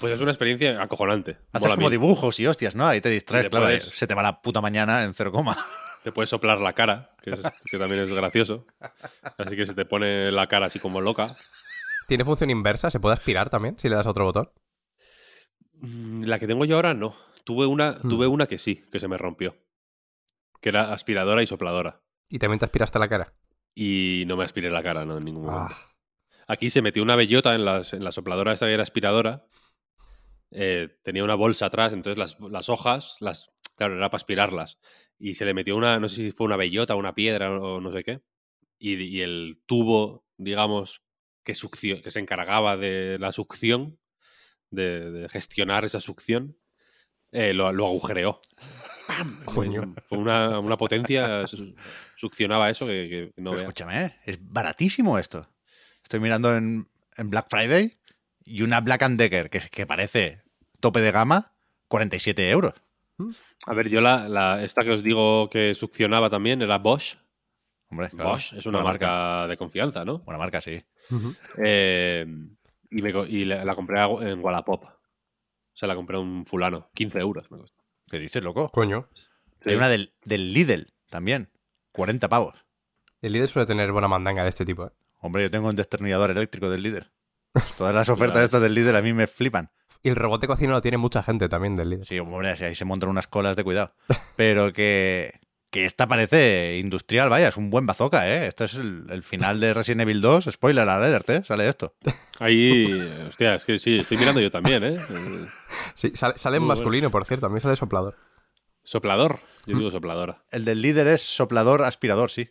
Pues 0.00 0.12
es 0.12 0.20
una 0.20 0.32
experiencia 0.32 0.82
acojonante. 0.82 1.38
Haces 1.52 1.60
Mola 1.62 1.74
como 1.76 1.86
mil. 1.88 1.90
dibujos 1.92 2.38
y 2.40 2.46
hostias, 2.46 2.74
¿no? 2.74 2.86
Ahí 2.86 3.00
te 3.00 3.08
distraes, 3.08 3.48
claro, 3.48 3.64
puedes- 3.66 3.84
se 3.84 4.06
te 4.06 4.14
va 4.14 4.22
la 4.22 4.42
puta 4.42 4.60
mañana 4.60 5.02
en 5.04 5.14
cero 5.14 5.32
coma. 5.32 5.56
Te 6.04 6.12
puedes 6.12 6.30
soplar 6.30 6.58
la 6.60 6.72
cara, 6.72 7.14
que, 7.22 7.30
es- 7.30 7.40
que 7.70 7.78
también 7.78 8.02
es 8.02 8.12
gracioso. 8.12 8.66
Así 9.38 9.56
que 9.56 9.66
se 9.66 9.74
te 9.74 9.84
pone 9.84 10.32
la 10.32 10.46
cara 10.48 10.66
así 10.66 10.78
como 10.78 11.00
loca. 11.00 11.36
¿Tiene 12.08 12.24
función 12.24 12.50
inversa? 12.50 12.90
¿Se 12.90 13.00
puede 13.00 13.14
aspirar 13.14 13.48
también 13.50 13.78
si 13.78 13.88
le 13.88 13.94
das 13.96 14.06
a 14.06 14.10
otro 14.10 14.24
botón? 14.24 14.50
Mm, 15.74 16.24
La 16.24 16.38
que 16.38 16.46
tengo 16.46 16.64
yo 16.64 16.76
ahora 16.76 16.94
no. 16.94 17.14
Tuve 17.44 17.66
una, 17.66 17.92
Hmm. 17.92 18.08
tuve 18.08 18.26
una 18.26 18.46
que 18.46 18.58
sí, 18.58 18.84
que 18.90 19.00
se 19.00 19.08
me 19.08 19.18
rompió. 19.18 19.56
Que 20.60 20.68
era 20.68 20.92
aspiradora 20.92 21.42
y 21.42 21.46
sopladora. 21.46 22.02
¿Y 22.28 22.38
también 22.38 22.58
te 22.60 22.64
aspiraste 22.66 22.98
la 22.98 23.08
cara? 23.08 23.34
Y 23.74 24.24
no 24.26 24.36
me 24.36 24.44
aspiré 24.44 24.70
la 24.70 24.82
cara, 24.82 25.04
no, 25.04 25.18
en 25.18 25.24
ningún 25.24 25.44
momento. 25.46 25.74
Ah, 25.74 25.88
Aquí 26.48 26.70
se 26.70 26.82
metió 26.82 27.02
una 27.02 27.16
bellota 27.16 27.54
en, 27.54 27.64
las- 27.64 27.92
en 27.94 28.04
la 28.04 28.12
sopladora 28.12 28.52
esta 28.52 28.66
que 28.66 28.74
era 28.74 28.82
aspiradora. 28.82 29.46
Eh, 30.50 30.98
tenía 31.02 31.24
una 31.24 31.34
bolsa 31.34 31.66
atrás, 31.66 31.92
entonces 31.92 32.18
las, 32.18 32.38
las 32.50 32.68
hojas, 32.68 33.16
las, 33.20 33.50
claro, 33.76 33.96
era 33.96 34.10
para 34.10 34.18
aspirarlas. 34.18 34.78
Y 35.18 35.34
se 35.34 35.44
le 35.44 35.54
metió 35.54 35.76
una, 35.76 36.00
no 36.00 36.08
sé 36.08 36.16
si 36.16 36.30
fue 36.32 36.46
una 36.46 36.56
bellota, 36.56 36.94
una 36.96 37.14
piedra 37.14 37.50
o 37.52 37.80
no 37.80 37.92
sé 37.92 38.02
qué. 38.02 38.20
Y, 38.78 38.94
y 39.02 39.20
el 39.22 39.60
tubo, 39.66 40.24
digamos, 40.36 41.02
que, 41.44 41.52
que 42.02 42.10
se 42.10 42.18
encargaba 42.20 42.76
de 42.76 43.18
la 43.20 43.30
succión, 43.32 43.98
de, 44.70 45.10
de 45.10 45.28
gestionar 45.28 45.84
esa 45.84 46.00
succión, 46.00 46.56
eh, 47.30 47.54
lo, 47.54 47.72
lo 47.72 47.86
agujereó. 47.86 48.40
¡Pam! 49.06 49.42
Coño. 49.44 49.94
Fue 50.04 50.18
una, 50.18 50.58
una 50.58 50.76
potencia, 50.76 51.46
su- 51.46 51.74
succionaba 52.16 52.70
eso 52.70 52.86
que, 52.86 53.32
que 53.36 53.42
no 53.42 53.54
escúchame, 53.54 54.04
¿eh? 54.04 54.16
es 54.24 54.38
baratísimo 54.40 55.18
esto. 55.18 55.48
Estoy 56.02 56.20
mirando 56.20 56.54
en, 56.56 56.88
en 57.16 57.30
Black 57.30 57.46
Friday 57.48 57.96
y 58.44 58.62
una 58.62 58.80
Black 58.80 59.02
and 59.02 59.18
Decker 59.18 59.50
que, 59.50 59.60
que 59.70 59.86
parece 59.86 60.42
tope 60.80 61.00
de 61.00 61.12
gama, 61.12 61.54
47 61.88 62.50
euros. 62.50 62.74
A 63.66 63.74
ver, 63.74 63.88
yo 63.88 64.00
la, 64.00 64.28
la- 64.28 64.62
esta 64.64 64.82
que 64.84 64.90
os 64.90 65.02
digo 65.02 65.48
que 65.50 65.74
succionaba 65.74 66.28
también 66.30 66.62
era 66.62 66.78
Bosch. 66.78 67.16
Hombre, 67.90 68.08
claro, 68.10 68.30
Bosch 68.30 68.54
es 68.54 68.66
una 68.66 68.82
marca, 68.82 69.46
de 69.46 69.56
confianza, 69.56 70.04
¿no? 70.04 70.18
Buena 70.20 70.38
marca, 70.38 70.60
sí. 70.60 70.82
Eh, 71.58 72.26
y 72.90 73.02
me 73.02 73.10
y 73.28 73.44
la, 73.44 73.64
la 73.64 73.74
compré 73.74 74.00
en 74.02 74.40
Wallapop. 74.40 74.84
O 74.84 74.90
sea, 75.74 75.88
la 75.88 75.94
compré 75.94 76.16
a 76.16 76.20
un 76.20 76.44
fulano. 76.46 76.90
15 76.94 77.18
euros. 77.18 77.50
me 77.50 77.58
costó. 77.58 77.82
¿Qué 78.10 78.18
dices, 78.18 78.42
loco? 78.42 78.70
coño. 78.70 79.08
Hay 79.64 79.74
una 79.74 79.88
del, 79.88 80.12
del 80.24 80.52
Lidl 80.52 80.92
también, 81.08 81.50
40 81.92 82.28
pavos. 82.28 82.54
El 83.20 83.32
líder 83.32 83.48
suele 83.48 83.66
tener 83.66 83.92
buena 83.92 84.08
mandanga 84.08 84.42
de 84.42 84.48
este 84.48 84.64
tipo, 84.66 84.86
¿eh? 84.86 84.90
Hombre, 85.20 85.42
yo 85.44 85.50
tengo 85.50 85.68
un 85.68 85.76
destornillador 85.76 86.30
eléctrico 86.32 86.68
del 86.68 86.82
líder. 86.82 87.12
Todas 87.78 87.94
las 87.94 88.08
ofertas 88.08 88.32
Claro. 88.32 88.44
estas 88.46 88.62
del 88.62 88.74
líder 88.74 88.96
a 88.96 89.02
mí 89.02 89.12
me 89.12 89.26
flipan. 89.28 89.70
Y 90.02 90.08
el 90.08 90.16
robot 90.16 90.40
de 90.40 90.46
cocina 90.48 90.72
lo 90.72 90.82
tiene 90.82 90.96
mucha 90.98 91.22
gente 91.22 91.48
también 91.48 91.76
del 91.76 91.90
líder. 91.90 92.06
Sí, 92.06 92.18
hombre, 92.18 92.56
si 92.56 92.64
ahí 92.64 92.74
se 92.74 92.84
montan 92.84 93.08
unas 93.10 93.28
colas 93.28 93.54
de 93.56 93.62
cuidado. 93.64 93.94
Pero 94.36 94.72
que, 94.72 95.38
que 95.70 95.84
esta 95.84 96.08
parece 96.08 96.78
industrial, 96.78 97.28
vaya, 97.28 97.48
es 97.48 97.56
un 97.56 97.70
buen 97.70 97.86
bazooka, 97.86 98.28
¿eh? 98.28 98.46
Este 98.46 98.64
es 98.64 98.74
el, 98.74 99.06
el 99.10 99.22
final 99.22 99.60
de 99.60 99.72
Resident 99.74 100.00
Evil 100.02 100.20
2. 100.20 100.48
Spoiler 100.50 100.88
alert, 100.88 101.30
¿eh? 101.30 101.42
Sale 101.44 101.68
esto. 101.68 101.94
Ahí, 102.40 102.92
hostia, 103.28 103.54
es 103.54 103.64
que 103.64 103.78
sí, 103.78 103.98
estoy 104.00 104.16
mirando 104.16 104.40
yo 104.40 104.50
también, 104.50 104.82
¿eh? 104.82 104.98
Sí, 105.94 106.10
sale, 106.14 106.36
sale 106.36 106.56
en 106.56 106.62
bueno. 106.66 106.80
masculino, 106.80 107.10
por 107.10 107.24
cierto. 107.24 107.46
También 107.46 107.60
sale 107.60 107.76
soplador. 107.76 108.16
Soplador. 108.82 109.38
Yo 109.66 109.78
digo 109.78 109.90
sopladora. 109.92 110.42
El 110.50 110.64
del 110.64 110.82
líder 110.82 111.06
es 111.06 111.22
soplador 111.22 111.82
aspirador, 111.82 112.32
sí. 112.32 112.50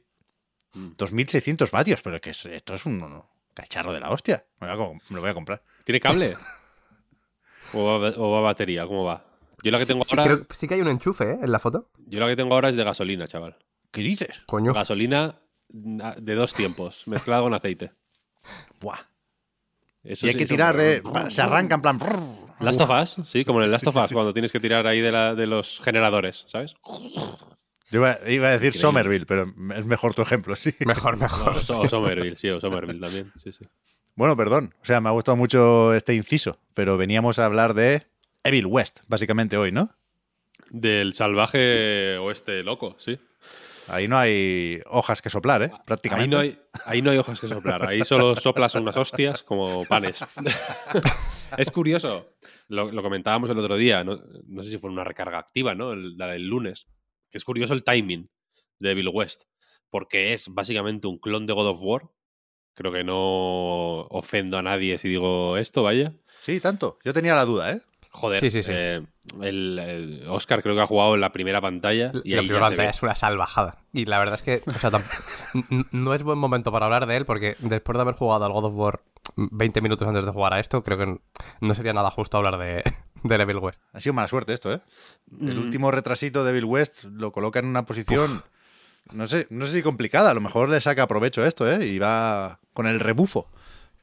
Mm. 0.73 0.91
2600 0.97 1.69
vatios, 1.71 2.01
pero 2.01 2.21
que 2.21 2.29
es- 2.29 2.45
esto 2.45 2.73
es 2.75 2.85
un, 2.85 3.21
cacharro 3.53 3.91
de 3.91 3.99
la 3.99 4.09
hostia. 4.09 4.45
Me, 4.61 4.67
lo 4.67 4.77
voy 4.77 4.85
a 4.85 4.87
com- 4.87 4.99
me 5.09 5.15
lo 5.15 5.21
voy 5.21 5.29
a 5.31 5.33
comprar. 5.33 5.61
¿Tiene 5.83 5.99
cable? 5.99 6.37
¿O 7.73 7.83
va, 7.99 8.09
o 8.17 8.31
va 8.31 8.37
a 8.39 8.41
batería? 8.41 8.85
¿Cómo 8.85 9.03
va? 9.05 9.23
Yo 9.63 9.71
la 9.71 9.77
que 9.79 9.85
tengo 9.85 10.03
Sí, 10.03 10.15
ahora, 10.17 10.35
creo- 10.35 10.47
sí 10.51 10.67
que 10.67 10.73
hay 10.75 10.81
un 10.81 10.87
enchufe, 10.89 11.31
¿eh? 11.31 11.37
En 11.41 11.51
la 11.51 11.59
foto. 11.59 11.89
yo 12.07 12.19
la 12.19 12.27
que 12.27 12.35
tengo 12.35 12.53
ahora 12.53 12.69
es 12.69 12.75
de 12.75 12.83
gasolina, 12.83 13.27
chaval. 13.27 13.55
¿Qué 13.91 14.01
dices? 14.01 14.43
Coño. 14.45 14.73
Gasolina 14.73 15.39
de 15.69 16.35
dos 16.35 16.53
tiempos, 16.53 17.07
mezclada 17.07 17.41
con 17.43 17.53
aceite. 17.53 17.91
Buah. 18.79 18.99
Eso 20.03 20.25
Y 20.25 20.29
hay 20.29 20.33
sí, 20.33 20.39
que 20.39 20.45
tirar 20.45 20.75
de... 20.75 21.03
Se 21.29 21.41
arranca 21.41 21.75
en 21.75 21.81
plan... 21.81 21.99
Last 22.59 22.81
of 22.81 22.89
Us, 22.91 23.27
sí, 23.29 23.43
como 23.45 23.59
en 23.59 23.65
el 23.65 23.71
Last 23.71 23.87
of 23.87 23.95
Us, 23.95 24.11
cuando 24.11 24.33
tienes 24.33 24.51
que 24.51 24.59
tirar 24.59 24.85
ahí 24.87 24.99
de, 25.01 25.11
la- 25.11 25.33
de 25.35 25.47
los 25.47 25.79
generadores, 25.83 26.45
¿sabes? 26.47 26.75
Yo 27.91 27.99
iba, 27.99 28.17
iba 28.27 28.47
a 28.47 28.51
decir 28.51 28.67
Increíble. 28.67 28.79
Somerville, 28.79 29.25
pero 29.25 29.45
es 29.75 29.85
mejor 29.85 30.13
tu 30.13 30.21
ejemplo, 30.21 30.55
sí. 30.55 30.73
Mejor, 30.85 31.17
mejor. 31.17 31.57
O 31.57 31.87
Somerville, 31.89 32.35
sí, 32.35 32.49
o 32.49 32.59
Somerville 32.61 32.99
también, 32.99 33.31
sí, 33.41 33.51
sí. 33.51 33.65
Bueno, 34.15 34.35
perdón. 34.37 34.73
O 34.81 34.85
sea, 34.85 35.01
me 35.01 35.09
ha 35.09 35.13
gustado 35.13 35.35
mucho 35.37 35.93
este 35.93 36.13
inciso, 36.13 36.59
pero 36.73 36.97
veníamos 36.97 37.39
a 37.39 37.45
hablar 37.45 37.73
de 37.73 38.07
Evil 38.43 38.65
West, 38.67 38.99
básicamente 39.07 39.57
hoy, 39.57 39.71
¿no? 39.71 39.89
Del 40.69 41.13
salvaje 41.13 42.17
oeste 42.17 42.63
loco, 42.63 42.95
sí. 42.99 43.19
Ahí 43.87 44.07
no 44.07 44.17
hay 44.17 44.79
hojas 44.85 45.21
que 45.21 45.29
soplar, 45.29 45.63
¿eh? 45.63 45.71
Prácticamente. 45.85 46.35
Ahí 46.37 46.49
no 46.49 46.53
hay, 46.53 46.61
ahí 46.85 47.01
no 47.01 47.11
hay 47.11 47.17
hojas 47.17 47.41
que 47.41 47.47
soplar. 47.47 47.85
Ahí 47.87 48.05
solo 48.05 48.35
soplas 48.35 48.75
unas 48.75 48.95
hostias 48.95 49.43
como 49.43 49.83
panes. 49.85 50.23
es 51.57 51.71
curioso. 51.71 52.29
Lo, 52.69 52.89
lo 52.91 53.01
comentábamos 53.01 53.49
el 53.49 53.57
otro 53.57 53.75
día. 53.75 54.03
No, 54.03 54.17
no 54.45 54.63
sé 54.63 54.69
si 54.69 54.77
fue 54.77 54.89
una 54.91 55.03
recarga 55.03 55.39
activa, 55.39 55.75
¿no? 55.75 55.91
El- 55.91 56.15
la 56.17 56.27
del 56.27 56.47
lunes. 56.47 56.87
Que 57.29 57.37
es 57.37 57.43
curioso 57.43 57.73
el 57.73 57.83
timing 57.83 58.29
de 58.79 58.91
Evil 58.91 59.09
West. 59.11 59.43
Porque 59.89 60.31
es 60.33 60.47
básicamente 60.49 61.07
un 61.07 61.17
clon 61.17 61.45
de 61.45 61.53
God 61.53 61.67
of 61.67 61.79
War. 61.81 62.03
Creo 62.75 62.91
que 62.91 63.03
no 63.03 64.01
ofendo 64.09 64.57
a 64.57 64.61
nadie 64.61 64.97
si 64.97 65.09
digo 65.09 65.57
esto, 65.57 65.83
vaya. 65.83 66.13
Sí, 66.41 66.59
tanto. 66.59 66.97
Yo 67.03 67.13
tenía 67.13 67.35
la 67.35 67.45
duda, 67.45 67.71
¿eh? 67.73 67.81
Joder, 68.13 68.39
Sí, 68.41 68.49
sí, 68.49 68.61
sí. 68.63 68.71
eh, 68.73 69.01
el, 69.41 69.79
el 69.79 70.25
Oscar 70.27 70.61
creo 70.61 70.75
que 70.75 70.81
ha 70.81 70.87
jugado 70.87 71.15
en 71.15 71.21
la 71.21 71.31
primera 71.31 71.61
pantalla. 71.61 72.11
Y 72.25 72.31
la 72.33 72.41
ahí 72.41 72.47
ya 72.47 72.47
primera 72.47 72.65
se 72.65 72.69
pantalla 72.71 72.83
ve. 72.83 72.89
es 72.89 73.03
una 73.03 73.15
salvajada. 73.15 73.77
Y 73.93 74.05
la 74.05 74.19
verdad 74.19 74.35
es 74.35 74.41
que 74.43 74.61
o 74.69 74.79
sea, 74.79 74.91
no 75.91 76.13
es 76.13 76.23
buen 76.23 76.37
momento 76.37 76.71
para 76.71 76.85
hablar 76.85 77.05
de 77.05 77.15
él 77.17 77.25
porque 77.25 77.55
después 77.59 77.95
de 77.97 78.01
haber 78.01 78.15
jugado 78.15 78.45
al 78.45 78.51
God 78.51 78.65
of 78.65 78.73
War 78.75 79.01
20 79.37 79.81
minutos 79.81 80.07
antes 80.07 80.25
de 80.25 80.31
jugar 80.31 80.53
a 80.53 80.59
esto, 80.59 80.83
creo 80.83 80.97
que 80.97 81.17
no 81.61 81.75
sería 81.75 81.93
nada 81.93 82.09
justo 82.11 82.35
hablar 82.37 82.57
de, 82.57 82.83
de 83.23 83.35
Evil 83.35 83.57
West. 83.59 83.81
Ha 83.93 84.01
sido 84.01 84.13
mala 84.13 84.27
suerte 84.27 84.53
esto, 84.53 84.73
¿eh? 84.73 84.81
El 85.41 85.55
Mm. 85.55 85.61
último 85.61 85.91
retrasito 85.91 86.43
de 86.43 86.51
Bill 86.51 86.65
West 86.65 87.05
lo 87.05 87.31
coloca 87.31 87.59
en 87.59 87.67
una 87.67 87.85
posición, 87.85 88.43
no 89.11 89.27
sé, 89.27 89.47
no 89.49 89.65
sé 89.65 89.73
si 89.73 89.81
complicada, 89.81 90.31
a 90.31 90.33
lo 90.33 90.41
mejor 90.41 90.69
le 90.69 90.81
saca 90.81 91.07
provecho 91.07 91.45
esto, 91.45 91.69
¿eh? 91.71 91.85
Y 91.87 91.99
va 91.99 92.59
con 92.73 92.87
el 92.87 92.99
rebufo. 92.99 93.49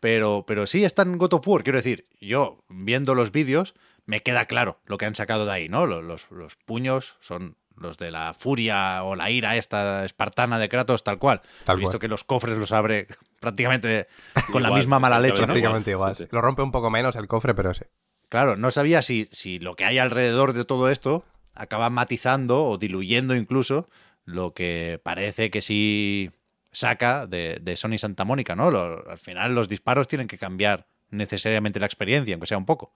Pero, 0.01 0.45
pero 0.47 0.67
sí 0.67 0.85
está 0.85 1.03
en 1.03 1.19
God 1.19 1.35
of 1.35 1.49
War, 1.49 1.65
quiero 1.65 1.79
decir, 1.79 2.07
yo 2.21 2.63
viendo 2.69 3.15
los 3.15 3.33
vídeos 3.33 3.75
me 4.07 4.23
queda 4.23 4.47
claro 4.47 4.81
lo 4.87 4.97
que 4.97 5.07
han 5.07 5.15
sacado 5.17 5.45
de 5.45 5.53
ahí, 5.53 5.69
¿no? 5.69 5.87
Los, 5.87 6.05
los- 6.05 6.31
los 6.31 6.55
puños 6.57 7.17
son 7.21 7.57
los 7.77 7.97
de 7.99 8.11
la 8.11 8.33
furia 8.35 9.03
o 9.05 9.15
la 9.17 9.31
ira 9.31 9.57
esta 9.57 10.05
espartana 10.05 10.59
de 10.59 10.69
Kratos, 10.69 11.05
tal 11.05 11.19
cual. 11.19 11.43
Tal 11.65 11.77
He 11.77 11.81
visto 11.81 11.93
cual. 11.93 12.01
que 12.01 12.09
los 12.09 12.25
cofres 12.25 12.59
los 12.59 12.73
abre 12.73 13.07
prácticamente 13.41 14.07
con 14.53 14.63
la 14.63 14.69
Igual, 14.69 14.81
misma 14.81 14.99
mala 15.01 15.21
leche, 15.21 15.41
¿no? 15.43 15.47
Prácticamente 15.47 15.91
igual. 15.93 16.15
Sí, 16.17 16.25
sí. 16.25 16.29
Lo 16.33 16.41
rompe 16.41 16.63
un 16.63 16.73
poco 16.73 16.91
menos 16.91 17.17
el 17.17 17.27
cofre, 17.29 17.55
pero 17.55 17.75
sí. 17.75 17.85
Claro, 18.29 18.57
no 18.57 18.71
sabía 18.71 19.03
si, 19.03 19.29
si 19.33 19.59
lo 19.59 19.75
que 19.75 19.85
hay 19.85 19.99
alrededor 19.99 20.53
de 20.53 20.65
todo 20.65 20.91
esto 20.91 21.25
acaba 21.55 21.89
matizando 21.91 22.65
o 22.67 22.79
diluyendo 22.79 23.35
incluso 23.35 23.89
lo 24.29 24.53
que 24.53 25.01
parece 25.03 25.51
que 25.51 25.63
sí 25.63 26.31
saca 26.71 27.27
de, 27.27 27.59
de 27.63 27.77
Sony 27.77 27.97
Santa 27.97 28.27
Mónica, 28.27 28.55
¿no? 28.55 28.71
Lo- 28.71 29.09
al 29.09 29.17
final 29.19 29.55
los 29.55 29.69
disparos 29.71 30.07
tienen 30.07 30.29
que 30.29 30.37
cambiar 30.37 30.87
necesariamente 31.09 31.81
la 31.81 31.87
experiencia, 31.87 32.35
aunque 32.35 32.47
sea 32.47 32.59
un 32.59 32.67
poco. 32.67 32.93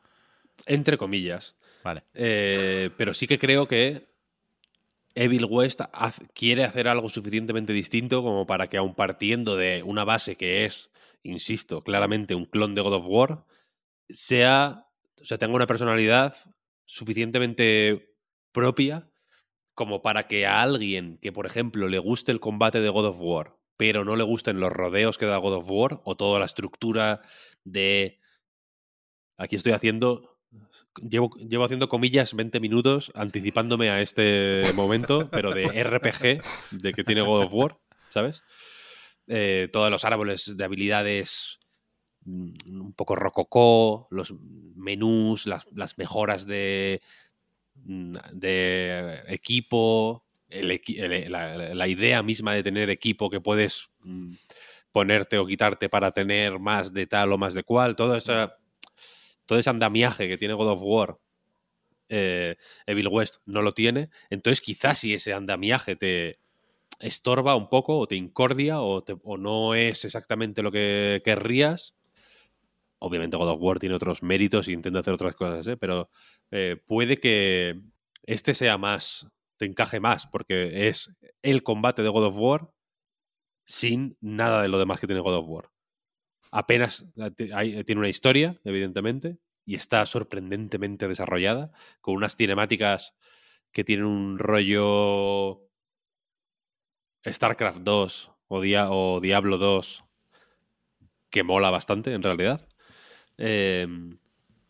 Entre 0.66 0.98
comillas. 0.98 1.56
Vale. 1.82 2.02
Eh, 2.12 2.90
pero 2.98 3.14
sí 3.14 3.26
que 3.26 3.38
creo 3.38 3.66
que 3.66 4.12
Evil 5.14 5.46
West 5.48 5.80
quiere 6.34 6.64
hacer 6.64 6.86
algo 6.86 7.08
suficientemente 7.08 7.72
distinto 7.72 8.22
como 8.22 8.46
para 8.46 8.68
que, 8.68 8.76
aun 8.76 8.94
partiendo 8.94 9.56
de 9.56 9.82
una 9.82 10.04
base 10.04 10.36
que 10.36 10.66
es, 10.66 10.90
insisto, 11.22 11.82
claramente 11.82 12.34
un 12.34 12.44
clon 12.44 12.74
de 12.74 12.82
God 12.82 12.94
of 12.94 13.06
War, 13.08 13.44
sea, 14.10 14.86
o 15.20 15.24
sea, 15.24 15.38
tenga 15.38 15.54
una 15.54 15.66
personalidad 15.66 16.34
suficientemente 16.84 18.14
propia 18.52 19.08
como 19.74 20.02
para 20.02 20.24
que 20.24 20.46
a 20.46 20.62
alguien 20.62 21.18
que, 21.18 21.32
por 21.32 21.46
ejemplo, 21.46 21.88
le 21.88 21.98
guste 21.98 22.32
el 22.32 22.40
combate 22.40 22.80
de 22.80 22.88
God 22.88 23.06
of 23.06 23.20
War, 23.20 23.56
pero 23.76 24.04
no 24.04 24.16
le 24.16 24.24
gusten 24.24 24.60
los 24.60 24.72
rodeos 24.72 25.18
que 25.18 25.26
da 25.26 25.38
God 25.38 25.54
of 25.54 25.70
War 25.70 26.00
o 26.04 26.16
toda 26.16 26.38
la 26.38 26.46
estructura 26.46 27.22
de... 27.64 28.20
Aquí 29.36 29.56
estoy 29.56 29.72
haciendo 29.72 30.32
Llevo, 31.08 31.34
llevo 31.36 31.64
haciendo 31.64 31.88
comillas 31.88 32.34
20 32.34 32.60
minutos 32.60 33.10
anticipándome 33.14 33.88
a 33.88 34.02
este 34.02 34.70
momento, 34.74 35.30
pero 35.30 35.54
de 35.54 35.64
RPG 35.82 36.42
de 36.72 36.92
que 36.92 37.02
tiene 37.02 37.22
God 37.22 37.44
of 37.44 37.54
War, 37.54 37.78
¿sabes? 38.08 38.42
Eh, 39.26 39.70
todos 39.72 39.90
los 39.90 40.04
árboles 40.04 40.54
de 40.54 40.64
habilidades 40.64 41.60
mm, 42.26 42.52
un 42.66 42.92
poco 42.92 43.16
rococó, 43.16 44.06
los 44.10 44.34
menús, 44.74 45.46
las, 45.46 45.66
las 45.72 45.96
mejoras 45.96 46.46
de, 46.46 47.00
de 47.74 49.22
equipo, 49.28 50.24
el 50.48 50.70
equi- 50.70 50.98
el- 51.00 51.30
la, 51.32 51.56
la 51.74 51.88
idea 51.88 52.22
misma 52.22 52.54
de 52.54 52.62
tener 52.62 52.90
equipo 52.90 53.30
que 53.30 53.40
puedes 53.40 53.90
mm, 54.00 54.32
ponerte 54.92 55.38
o 55.38 55.46
quitarte 55.46 55.88
para 55.88 56.12
tener 56.12 56.58
más 56.58 56.92
de 56.92 57.06
tal 57.06 57.32
o 57.32 57.38
más 57.38 57.54
de 57.54 57.64
cual, 57.64 57.96
toda 57.96 58.18
esa 58.18 58.56
todo 59.46 59.58
ese 59.58 59.70
andamiaje 59.70 60.28
que 60.28 60.38
tiene 60.38 60.54
God 60.54 60.68
of 60.70 60.80
War, 60.82 61.18
eh, 62.08 62.56
Evil 62.86 63.08
West 63.08 63.36
no 63.46 63.62
lo 63.62 63.72
tiene. 63.72 64.10
Entonces, 64.30 64.60
quizás 64.60 64.98
si 65.00 65.14
ese 65.14 65.32
andamiaje 65.32 65.96
te 65.96 66.38
estorba 67.00 67.56
un 67.56 67.68
poco, 67.70 67.98
o 67.98 68.08
te 68.08 68.16
incordia, 68.16 68.80
o, 68.82 69.02
te- 69.04 69.16
o 69.24 69.38
no 69.38 69.74
es 69.74 70.04
exactamente 70.04 70.62
lo 70.62 70.72
que 70.72 71.22
querrías. 71.24 71.94
Obviamente, 73.02 73.36
God 73.36 73.48
of 73.50 73.60
War 73.60 73.78
tiene 73.78 73.94
otros 73.96 74.22
méritos 74.22 74.68
y 74.68 74.72
intenta 74.72 75.00
hacer 75.00 75.14
otras 75.14 75.34
cosas, 75.36 75.66
¿eh? 75.66 75.76
pero 75.76 76.08
eh, 76.50 76.76
puede 76.86 77.18
que 77.18 77.80
este 78.24 78.54
sea 78.54 78.78
más, 78.78 79.26
te 79.58 79.66
encaje 79.66 80.00
más, 80.00 80.26
porque 80.26 80.88
es 80.88 81.10
el 81.42 81.62
combate 81.62 82.02
de 82.02 82.08
God 82.10 82.26
of 82.26 82.38
War 82.38 82.70
sin 83.64 84.16
nada 84.20 84.62
de 84.62 84.68
lo 84.68 84.78
demás 84.78 85.00
que 85.00 85.06
tiene 85.06 85.22
God 85.22 85.36
of 85.36 85.48
War 85.48 85.70
apenas 86.52 87.06
eh, 87.16 87.50
hay- 87.54 87.84
tiene 87.84 88.00
una 88.00 88.08
historia, 88.08 88.60
evidentemente, 88.64 89.38
y 89.66 89.76
está 89.76 90.06
sorprendentemente 90.06 91.08
desarrollada, 91.08 91.72
con 92.00 92.16
unas 92.16 92.36
cinemáticas 92.36 93.14
que 93.72 93.84
tienen 93.84 94.06
un 94.06 94.38
rollo 94.38 95.68
StarCraft 97.36 97.80
2 97.82 98.30
o, 98.46 98.58
o 98.58 99.20
Diablo 99.20 99.58
2 99.58 100.04
que 101.30 101.42
mola 101.42 101.70
bastante, 101.70 102.12
en 102.14 102.22
realidad. 102.22 102.68
Eh, 103.44 103.88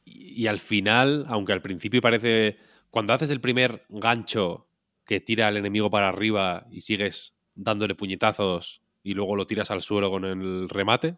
y, 0.04 0.46
al 0.46 0.58
final, 0.58 1.26
aunque 1.28 1.52
al 1.52 1.60
principio 1.62 2.00
parece... 2.00 2.56
Cuando 2.90 3.12
haces 3.12 3.30
el 3.30 3.40
primer 3.40 3.84
gancho 3.88 4.66
que 5.04 5.20
tira 5.20 5.48
al 5.48 5.56
enemigo 5.56 5.90
para 5.90 6.08
arriba 6.08 6.66
y 6.70 6.80
sigues 6.82 7.34
dándole 7.54 7.94
puñetazos 7.94 8.82
y 9.02 9.14
luego 9.14 9.36
lo 9.36 9.46
tiras 9.46 9.70
al 9.70 9.82
suelo 9.82 10.10
con 10.10 10.24
el 10.24 10.68
remate, 10.68 11.16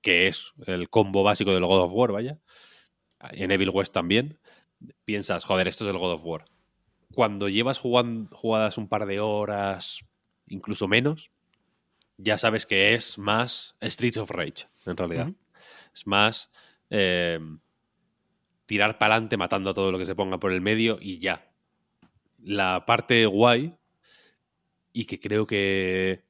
que 0.00 0.28
es 0.28 0.52
el 0.66 0.88
combo 0.88 1.22
básico 1.22 1.52
del 1.52 1.64
God 1.66 1.82
of 1.82 1.92
War, 1.92 2.12
vaya. 2.12 2.38
En 3.30 3.50
Evil 3.50 3.70
West 3.70 3.92
también. 3.92 4.38
Piensas, 5.04 5.44
joder, 5.44 5.68
esto 5.68 5.84
es 5.84 5.90
el 5.90 5.98
God 5.98 6.12
of 6.12 6.24
War. 6.24 6.44
Cuando 7.14 7.48
llevas 7.48 7.78
jugan- 7.78 8.28
jugadas 8.30 8.78
un 8.78 8.88
par 8.88 9.06
de 9.06 9.20
horas, 9.20 10.00
incluso 10.48 10.88
menos, 10.88 11.30
ya 12.18 12.38
sabes 12.38 12.66
que 12.66 12.94
es 12.94 13.18
más 13.18 13.76
Streets 13.82 14.16
of 14.16 14.30
Rage, 14.30 14.68
en 14.86 14.96
realidad. 14.96 15.30
Es 15.96 16.06
más 16.06 16.50
eh, 16.90 17.40
tirar 18.66 18.98
para 18.98 19.14
adelante 19.14 19.36
matando 19.36 19.70
a 19.70 19.74
todo 19.74 19.90
lo 19.92 19.98
que 19.98 20.06
se 20.06 20.14
ponga 20.14 20.38
por 20.38 20.52
el 20.52 20.60
medio 20.60 20.98
y 21.00 21.18
ya. 21.18 21.50
La 22.42 22.84
parte 22.86 23.26
guay, 23.26 23.74
y 24.92 25.04
que 25.04 25.20
creo 25.20 25.46
que 25.46 26.22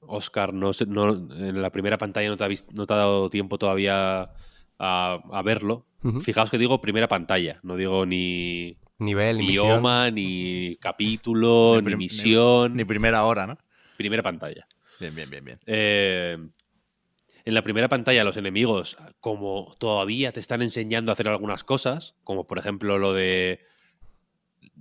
Oscar 0.00 0.52
no, 0.52 0.70
no- 0.88 1.34
en 1.36 1.62
la 1.62 1.70
primera 1.70 1.98
pantalla 1.98 2.28
no 2.28 2.36
te 2.36 2.44
ha, 2.44 2.48
no 2.74 2.86
te 2.86 2.94
ha 2.94 2.96
dado 2.96 3.30
tiempo 3.30 3.58
todavía 3.58 4.30
a, 4.78 5.22
a 5.32 5.42
verlo. 5.42 5.86
Fijaos 6.20 6.50
que 6.50 6.58
digo 6.58 6.80
primera 6.80 7.08
pantalla, 7.08 7.60
no 7.62 7.76
digo 7.76 8.04
ni 8.06 8.76
Nivel, 8.98 9.38
ni 9.38 9.44
idioma, 9.50 10.10
ni 10.10 10.76
capítulo, 10.80 11.80
ni, 11.82 11.96
misión. 11.96 12.74
Ni 12.74 12.84
primera 12.84 13.24
hora, 13.24 13.46
¿no? 13.46 13.58
Primera 13.96 14.22
pantalla. 14.22 14.66
Bien, 15.00 15.14
bien, 15.14 15.30
bien, 15.30 15.44
bien. 15.44 15.60
Eh, 15.66 16.38
en 17.44 17.54
la 17.54 17.62
primera 17.62 17.88
pantalla 17.88 18.24
los 18.24 18.36
enemigos, 18.36 18.96
como 19.20 19.74
todavía 19.78 20.32
te 20.32 20.40
están 20.40 20.62
enseñando 20.62 21.10
a 21.10 21.14
hacer 21.14 21.28
algunas 21.28 21.64
cosas, 21.64 22.14
como 22.24 22.46
por 22.46 22.58
ejemplo 22.58 22.98
lo 22.98 23.12
de 23.12 23.60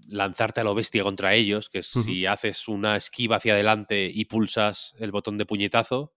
lanzarte 0.07 0.61
a 0.61 0.63
lo 0.63 0.75
bestia 0.75 1.03
contra 1.03 1.33
ellos, 1.33 1.69
que 1.69 1.81
si 1.83 2.25
haces 2.25 2.67
una 2.67 2.95
esquiva 2.97 3.37
hacia 3.37 3.53
adelante 3.53 4.09
y 4.13 4.25
pulsas 4.25 4.93
el 4.99 5.11
botón 5.11 5.37
de 5.37 5.45
puñetazo, 5.45 6.13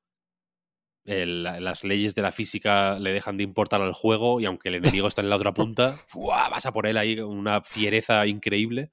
el- 1.04 1.42
las 1.42 1.84
leyes 1.84 2.14
de 2.14 2.22
la 2.22 2.32
física 2.32 2.98
le 2.98 3.12
dejan 3.12 3.36
de 3.36 3.44
importar 3.44 3.82
al 3.82 3.92
juego 3.92 4.40
y 4.40 4.46
aunque 4.46 4.70
el 4.70 4.76
enemigo 4.76 5.06
está 5.06 5.20
en 5.20 5.28
la 5.30 5.36
otra 5.36 5.52
punta, 5.54 5.92
¡fua! 6.06 6.48
vas 6.48 6.66
a 6.66 6.72
por 6.72 6.86
él 6.86 6.96
ahí 6.96 7.16
con 7.16 7.26
una 7.36 7.62
fiereza 7.62 8.26
increíble. 8.26 8.90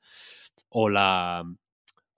O 0.70 0.90
la, 0.90 1.44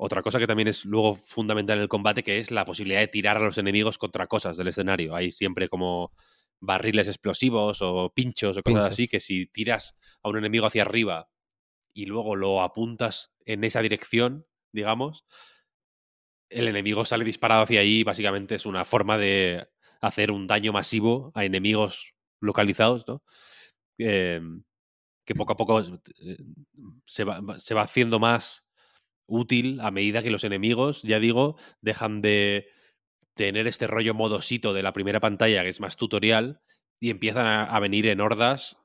otra 0.06 0.22
cosa 0.22 0.38
que 0.38 0.48
también 0.48 0.68
es 0.68 0.84
luego 0.84 1.14
fundamental 1.14 1.78
en 1.78 1.84
el 1.84 1.88
combate, 1.88 2.24
que 2.24 2.38
es 2.38 2.52
la 2.52 2.66
posibilidad 2.66 3.00
de 3.00 3.08
tirar 3.08 3.38
a 3.38 3.40
los 3.40 3.58
enemigos 3.58 3.98
contra 3.98 4.28
cosas 4.28 4.58
del 4.58 4.68
escenario. 4.68 5.16
Hay 5.16 5.32
siempre 5.32 5.70
como 5.70 6.12
barriles 6.60 7.08
explosivos 7.08 7.82
o 7.82 8.12
pinchos 8.14 8.58
o 8.58 8.64
cosas 8.64 8.88
así, 8.88 9.08
que 9.08 9.22
si 9.22 9.46
tiras 9.46 9.96
a 10.22 10.28
un 10.28 10.38
enemigo 10.38 10.66
hacia 10.66 10.82
arriba 10.82 11.30
y 11.94 12.06
luego 12.06 12.36
lo 12.36 12.62
apuntas 12.62 13.32
en 13.46 13.64
esa 13.64 13.82
dirección, 13.82 14.46
digamos, 14.74 15.24
el 16.50 16.68
enemigo 16.68 17.06
sale 17.06 17.24
disparado 17.24 17.62
hacia 17.62 17.80
ahí 17.80 18.00
y 18.00 18.04
básicamente 18.04 18.56
es 18.56 18.66
una 18.66 18.84
forma 18.84 19.18
de 19.18 19.70
hacer 20.02 20.32
un 20.32 20.48
daño 20.48 20.74
masivo 20.74 21.32
a 21.34 21.46
enemigos 21.46 22.14
localizados, 22.42 23.08
¿no? 23.08 23.24
Eh, 23.98 24.42
que 25.24 25.34
poco 25.34 25.54
a 25.54 25.56
poco 25.56 25.80
eh, 25.80 26.38
se 27.06 27.24
va, 27.24 27.42
se 27.58 27.74
va 27.74 27.84
haciendo 27.84 28.20
más 28.20 28.66
útil 29.26 29.80
a 29.82 29.92
medida 29.92 30.24
que 30.24 30.32
los 30.32 30.44
enemigos, 30.44 31.02
ya 31.04 31.20
digo, 31.20 31.58
dejan 31.82 32.20
de 32.22 32.68
tener 33.34 33.68
este 33.68 33.88
rollo 33.88 34.14
modosito 34.14 34.74
de 34.74 34.84
la 34.84 34.94
primera 34.94 35.20
pantalla, 35.20 35.64
que 35.64 35.70
es 35.70 35.82
más 35.82 35.98
tutorial, 35.98 36.62
y 37.00 37.10
empiezan 37.10 37.48
a, 37.48 37.80
venir 37.80 38.08
en 38.08 38.22
hordas 38.22 38.78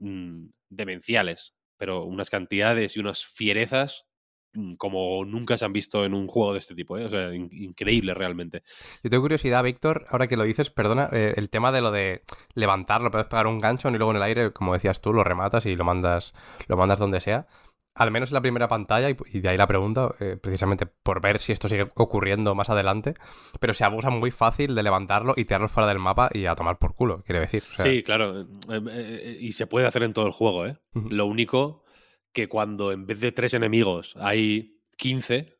mm, 0.00 0.46
demenciales, 0.68 1.54
pero 1.78 2.04
unas 2.04 2.28
cantidades 2.30 2.96
y 2.96 3.00
unas 3.00 3.24
fierezas 3.24 4.06
mm, 4.52 4.74
como 4.74 5.24
nunca 5.24 5.56
se 5.56 5.64
han 5.64 5.72
visto 5.72 6.04
en 6.04 6.12
un 6.12 6.26
juego 6.26 6.52
de 6.52 6.58
este 6.58 6.74
tipo, 6.74 6.98
¿eh? 6.98 7.04
o 7.04 7.10
sea, 7.10 7.32
in- 7.32 7.48
increíble 7.52 8.12
realmente. 8.14 8.62
Yo 9.02 9.10
tengo 9.10 9.22
curiosidad, 9.22 9.62
Víctor, 9.62 10.04
ahora 10.10 10.26
que 10.26 10.36
lo 10.36 10.44
dices, 10.44 10.70
perdona, 10.70 11.08
eh, 11.12 11.34
el 11.36 11.48
tema 11.48 11.72
de 11.72 11.80
lo 11.80 11.90
de 11.90 12.22
levantarlo, 12.54 13.10
puedes 13.10 13.28
pegar 13.28 13.46
un 13.46 13.60
gancho 13.60 13.88
y 13.88 13.92
luego 13.92 14.10
en 14.10 14.16
el 14.16 14.22
aire, 14.24 14.52
como 14.52 14.74
decías 14.74 15.00
tú, 15.00 15.12
lo 15.12 15.24
rematas 15.24 15.66
y 15.66 15.76
lo 15.76 15.84
mandas, 15.84 16.34
lo 16.66 16.76
mandas 16.76 16.98
donde 16.98 17.20
sea. 17.20 17.46
Al 17.96 18.10
menos 18.10 18.30
en 18.30 18.34
la 18.34 18.40
primera 18.40 18.66
pantalla, 18.66 19.08
y, 19.08 19.16
y 19.32 19.40
de 19.40 19.48
ahí 19.50 19.56
la 19.56 19.66
pregunta, 19.68 20.14
eh, 20.18 20.36
precisamente 20.40 20.84
por 20.86 21.20
ver 21.20 21.38
si 21.38 21.52
esto 21.52 21.68
sigue 21.68 21.90
ocurriendo 21.94 22.54
más 22.56 22.68
adelante, 22.68 23.14
pero 23.60 23.72
se 23.72 23.84
abusa 23.84 24.10
muy 24.10 24.30
fácil 24.32 24.74
de 24.74 24.82
levantarlo 24.82 25.34
y 25.36 25.44
tirarlo 25.44 25.68
fuera 25.68 25.86
del 25.88 26.00
mapa 26.00 26.28
y 26.32 26.46
a 26.46 26.56
tomar 26.56 26.78
por 26.78 26.94
culo, 26.96 27.22
quiere 27.24 27.40
decir. 27.40 27.62
O 27.72 27.76
sea, 27.76 27.84
Sí, 27.86 28.02
claro. 28.02 28.40
eh, 28.42 28.46
eh, 28.90 29.38
y 29.40 29.52
se 29.52 29.66
puede 29.68 29.86
hacer 29.86 30.02
en 30.02 30.12
todo 30.12 30.26
el 30.26 30.32
juego, 30.32 30.66
¿eh? 30.66 30.76
Lo 31.10 31.26
único 31.26 31.84
que 32.32 32.48
cuando 32.48 32.90
en 32.90 33.06
vez 33.06 33.20
de 33.20 33.30
tres 33.30 33.54
enemigos 33.54 34.16
hay 34.20 34.80
15 34.96 35.56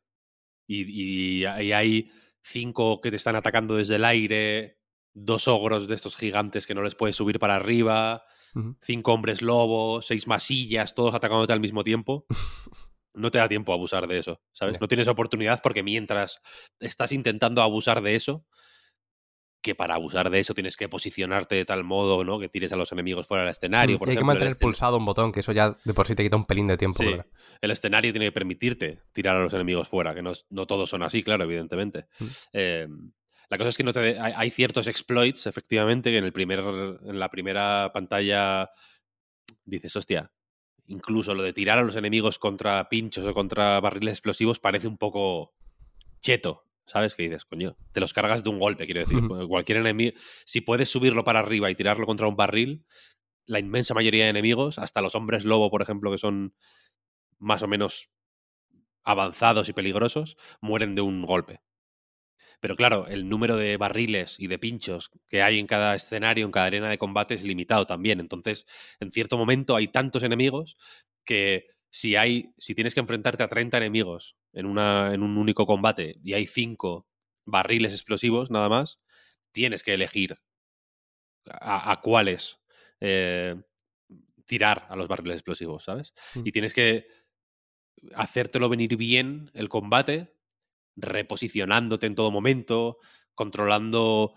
y, 0.66 1.40
y 1.40 1.44
hay- 1.44 1.72
hay 1.72 2.10
cinco 2.42 3.00
que 3.00 3.10
te 3.10 3.16
están 3.16 3.36
atacando 3.36 3.76
desde 3.76 3.94
el 3.96 4.04
aire, 4.04 4.80
dos 5.12 5.46
ogros 5.46 5.86
de 5.86 5.94
estos 5.94 6.16
gigantes 6.16 6.66
que 6.66 6.74
no 6.74 6.82
les 6.82 6.96
puedes 6.96 7.14
subir 7.14 7.38
para 7.38 7.54
arriba, 7.56 8.24
Cinco 8.80 9.12
hombres 9.12 9.42
lobo, 9.42 10.00
seis 10.02 10.26
masillas, 10.26 10.94
todos 10.94 11.14
atacándote 11.14 11.52
al 11.52 11.60
mismo 11.60 11.84
tiempo. 11.84 12.26
No 13.16 13.30
te 13.30 13.38
da 13.38 13.48
tiempo 13.48 13.70
a 13.70 13.76
abusar 13.76 14.08
de 14.08 14.18
eso, 14.18 14.40
¿sabes? 14.50 14.80
No 14.80 14.88
tienes 14.88 15.06
oportunidad 15.06 15.62
porque 15.62 15.84
mientras 15.84 16.40
estás 16.80 17.12
intentando 17.12 17.62
abusar 17.62 18.02
de 18.02 18.16
eso, 18.16 18.44
que 19.64 19.74
para 19.74 19.94
abusar 19.94 20.28
de 20.30 20.40
eso 20.40 20.52
tienes 20.52 20.76
que 20.76 20.90
posicionarte 20.90 21.54
de 21.54 21.64
tal 21.64 21.84
modo, 21.84 22.22
¿no? 22.22 22.38
Que 22.38 22.50
tires 22.50 22.72
a 22.72 22.76
los 22.76 22.92
enemigos 22.92 23.26
fuera 23.26 23.44
del 23.44 23.52
escenario. 23.52 23.96
y 23.96 23.98
Por 23.98 24.08
hay 24.08 24.16
que 24.16 24.18
ejemplo, 24.18 24.32
el 24.32 24.38
mantener 24.40 24.58
pulsado 24.58 24.98
un 24.98 25.06
botón, 25.06 25.32
que 25.32 25.40
eso 25.40 25.52
ya 25.52 25.74
de 25.84 25.94
por 25.94 26.06
sí 26.06 26.14
te 26.14 26.22
quita 26.22 26.36
un 26.36 26.44
pelín 26.44 26.66
de 26.66 26.76
tiempo. 26.76 26.98
Sí, 27.02 27.14
el 27.62 27.70
escenario 27.70 28.12
tiene 28.12 28.26
que 28.26 28.32
permitirte 28.32 29.00
tirar 29.12 29.36
a 29.36 29.42
los 29.42 29.54
enemigos 29.54 29.88
fuera, 29.88 30.14
que 30.14 30.20
no, 30.20 30.32
no 30.50 30.66
todos 30.66 30.90
son 30.90 31.02
así, 31.02 31.22
claro, 31.22 31.44
evidentemente. 31.44 32.08
Mm. 32.18 32.26
Eh, 32.52 32.88
la 33.54 33.58
cosa 33.58 33.70
es 33.70 33.76
que 33.76 33.84
no 33.84 33.92
te 33.92 34.18
hay, 34.18 34.32
hay 34.34 34.50
ciertos 34.50 34.88
exploits, 34.88 35.46
efectivamente, 35.46 36.10
que 36.10 36.18
en, 36.18 36.24
el 36.24 36.32
primer, 36.32 36.58
en 36.58 37.20
la 37.20 37.30
primera 37.30 37.92
pantalla 37.94 38.68
dices, 39.64 39.94
hostia, 39.94 40.32
incluso 40.86 41.36
lo 41.36 41.44
de 41.44 41.52
tirar 41.52 41.78
a 41.78 41.84
los 41.84 41.94
enemigos 41.94 42.40
contra 42.40 42.88
pinchos 42.88 43.24
o 43.24 43.32
contra 43.32 43.78
barriles 43.78 44.14
explosivos 44.14 44.58
parece 44.58 44.88
un 44.88 44.98
poco 44.98 45.54
cheto. 46.20 46.64
¿Sabes? 46.86 47.14
Que 47.14 47.22
dices, 47.22 47.44
coño, 47.44 47.76
te 47.92 48.00
los 48.00 48.12
cargas 48.12 48.42
de 48.42 48.50
un 48.50 48.58
golpe, 48.58 48.86
quiero 48.86 49.00
decir. 49.02 49.22
Ujú. 49.22 49.46
Cualquier 49.46 49.78
enemigo. 49.78 50.18
Si 50.44 50.60
puedes 50.60 50.90
subirlo 50.90 51.22
para 51.22 51.38
arriba 51.38 51.70
y 51.70 51.76
tirarlo 51.76 52.06
contra 52.06 52.26
un 52.26 52.34
barril, 52.34 52.84
la 53.46 53.60
inmensa 53.60 53.94
mayoría 53.94 54.24
de 54.24 54.30
enemigos, 54.30 54.80
hasta 54.80 55.00
los 55.00 55.14
hombres 55.14 55.44
lobo, 55.44 55.70
por 55.70 55.80
ejemplo, 55.80 56.10
que 56.10 56.18
son 56.18 56.56
más 57.38 57.62
o 57.62 57.68
menos 57.68 58.10
avanzados 59.04 59.68
y 59.68 59.72
peligrosos, 59.72 60.36
mueren 60.60 60.96
de 60.96 61.02
un 61.02 61.24
golpe. 61.24 61.62
Pero 62.60 62.76
claro, 62.76 63.06
el 63.06 63.28
número 63.28 63.56
de 63.56 63.76
barriles 63.76 64.38
y 64.38 64.46
de 64.46 64.58
pinchos 64.58 65.10
que 65.28 65.42
hay 65.42 65.58
en 65.58 65.66
cada 65.66 65.94
escenario, 65.94 66.46
en 66.46 66.52
cada 66.52 66.66
arena 66.66 66.88
de 66.88 66.98
combate 66.98 67.34
es 67.34 67.44
limitado 67.44 67.86
también. 67.86 68.20
Entonces, 68.20 68.66
en 69.00 69.10
cierto 69.10 69.36
momento 69.36 69.76
hay 69.76 69.88
tantos 69.88 70.22
enemigos 70.22 70.76
que 71.24 71.68
si 71.90 72.16
hay, 72.16 72.52
si 72.58 72.74
tienes 72.74 72.94
que 72.94 73.00
enfrentarte 73.00 73.42
a 73.42 73.48
30 73.48 73.76
enemigos 73.76 74.36
en, 74.52 74.66
una, 74.66 75.12
en 75.14 75.22
un 75.22 75.38
único 75.38 75.66
combate 75.66 76.16
y 76.22 76.32
hay 76.32 76.46
5 76.46 77.06
barriles 77.46 77.92
explosivos 77.92 78.50
nada 78.50 78.68
más, 78.68 79.00
tienes 79.52 79.82
que 79.82 79.94
elegir 79.94 80.38
a, 81.48 81.92
a 81.92 82.00
cuáles 82.00 82.58
eh, 83.00 83.54
tirar 84.46 84.86
a 84.88 84.96
los 84.96 85.08
barriles 85.08 85.36
explosivos, 85.36 85.84
¿sabes? 85.84 86.14
Mm. 86.34 86.42
Y 86.46 86.52
tienes 86.52 86.74
que 86.74 87.06
hacértelo 88.14 88.68
venir 88.68 88.96
bien 88.96 89.50
el 89.54 89.68
combate, 89.68 90.34
reposicionándote 90.96 92.06
en 92.06 92.14
todo 92.14 92.30
momento, 92.30 92.98
controlando 93.34 94.34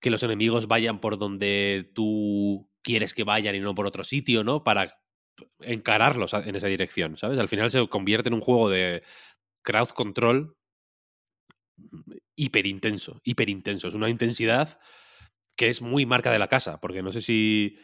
que 0.00 0.10
los 0.10 0.22
enemigos 0.22 0.66
vayan 0.66 1.00
por 1.00 1.18
donde 1.18 1.90
tú 1.94 2.68
quieres 2.82 3.14
que 3.14 3.24
vayan 3.24 3.54
y 3.54 3.60
no 3.60 3.74
por 3.74 3.86
otro 3.86 4.04
sitio, 4.04 4.44
¿no? 4.44 4.64
Para 4.64 4.98
encararlos 5.60 6.34
en 6.34 6.54
esa 6.56 6.66
dirección, 6.66 7.16
¿sabes? 7.16 7.38
Al 7.38 7.48
final 7.48 7.70
se 7.70 7.88
convierte 7.88 8.28
en 8.28 8.34
un 8.34 8.40
juego 8.40 8.68
de 8.68 9.02
crowd 9.62 9.88
control 9.88 10.56
hiper 12.36 12.66
intenso, 12.66 13.20
hiper 13.24 13.48
intenso. 13.48 13.88
Es 13.88 13.94
una 13.94 14.08
intensidad 14.08 14.78
que 15.56 15.68
es 15.68 15.82
muy 15.82 16.06
marca 16.06 16.30
de 16.32 16.38
la 16.38 16.48
casa, 16.48 16.80
porque 16.80 17.02
no 17.02 17.12
sé 17.12 17.20
si 17.20 17.78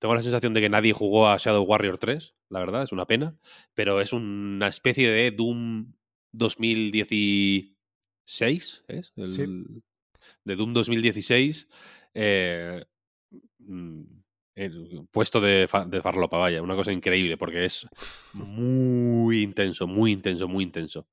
tengo 0.00 0.14
la 0.14 0.22
sensación 0.22 0.54
de 0.54 0.60
que 0.60 0.68
nadie 0.68 0.92
jugó 0.92 1.28
a 1.28 1.36
Shadow 1.38 1.64
Warrior 1.64 1.98
3, 1.98 2.34
la 2.50 2.60
verdad, 2.60 2.82
es 2.82 2.92
una 2.92 3.06
pena, 3.06 3.38
pero 3.74 4.00
es 4.00 4.12
una 4.12 4.68
especie 4.68 5.10
de 5.10 5.30
Doom 5.30 5.94
2016, 6.36 8.84
¿es? 8.88 9.12
El, 9.16 9.32
Sí. 9.32 9.44
De 10.44 10.56
Doom 10.56 10.72
2016, 10.72 11.68
eh, 12.14 12.82
mm, 13.58 14.02
el 14.54 15.06
puesto 15.10 15.40
de, 15.40 15.66
fa- 15.68 15.84
de 15.84 16.00
farlopa, 16.00 16.38
vaya, 16.38 16.62
una 16.62 16.76
cosa 16.76 16.92
increíble, 16.92 17.36
porque 17.36 17.64
es 17.64 17.86
muy 18.32 19.42
intenso, 19.42 19.86
muy 19.86 20.12
intenso, 20.12 20.48
muy 20.48 20.64
intenso. 20.64 21.06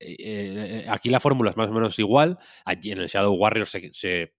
Eh, 0.00 0.16
eh, 0.18 0.86
aquí 0.88 1.10
la 1.10 1.20
fórmula 1.20 1.50
es 1.50 1.56
más 1.56 1.68
o 1.70 1.74
menos 1.74 1.98
igual, 1.98 2.38
allí 2.64 2.92
en 2.92 2.98
el 3.00 3.08
Shadow 3.08 3.34
Warrior 3.34 3.66
se- 3.66 3.92
se 3.92 4.32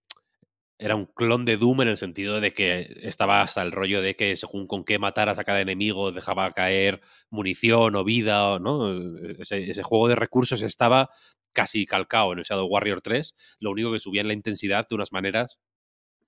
era 0.78 0.96
un 0.96 1.06
clon 1.06 1.46
de 1.46 1.58
Doom 1.58 1.82
en 1.84 1.88
el 1.90 1.98
sentido 1.98 2.42
de 2.42 2.54
que 2.54 3.00
estaba 3.04 3.42
hasta 3.42 3.62
el 3.62 3.72
rollo 3.72 4.02
de 4.02 4.16
que 4.16 4.36
según 4.36 4.68
con 4.68 4.84
qué 4.84 5.00
mataras 5.00 5.40
a 5.40 5.44
cada 5.46 5.62
enemigo 5.62 6.12
dejaba 6.12 6.52
caer 6.52 7.02
munición 7.30 7.96
o 7.96 8.04
vida, 8.04 8.46
o- 8.54 8.60
¿no? 8.60 8.92
Ese, 9.40 9.84
juego 9.84 10.08
de 10.10 10.16
recursos 10.16 10.62
estaba 10.62 11.10
casi 11.54 11.86
calcado 11.86 12.34
en 12.34 12.40
el 12.40 12.46
Shadow 12.46 12.68
Warrior 12.68 13.02
3, 13.02 13.36
lo 13.60 13.72
único 13.72 13.92
que 13.94 14.00
subía 14.00 14.22
en 14.22 14.28
la 14.28 14.34
intensidad 14.34 14.86
de 14.90 14.96
unas 14.96 15.12
maneras 15.14 15.58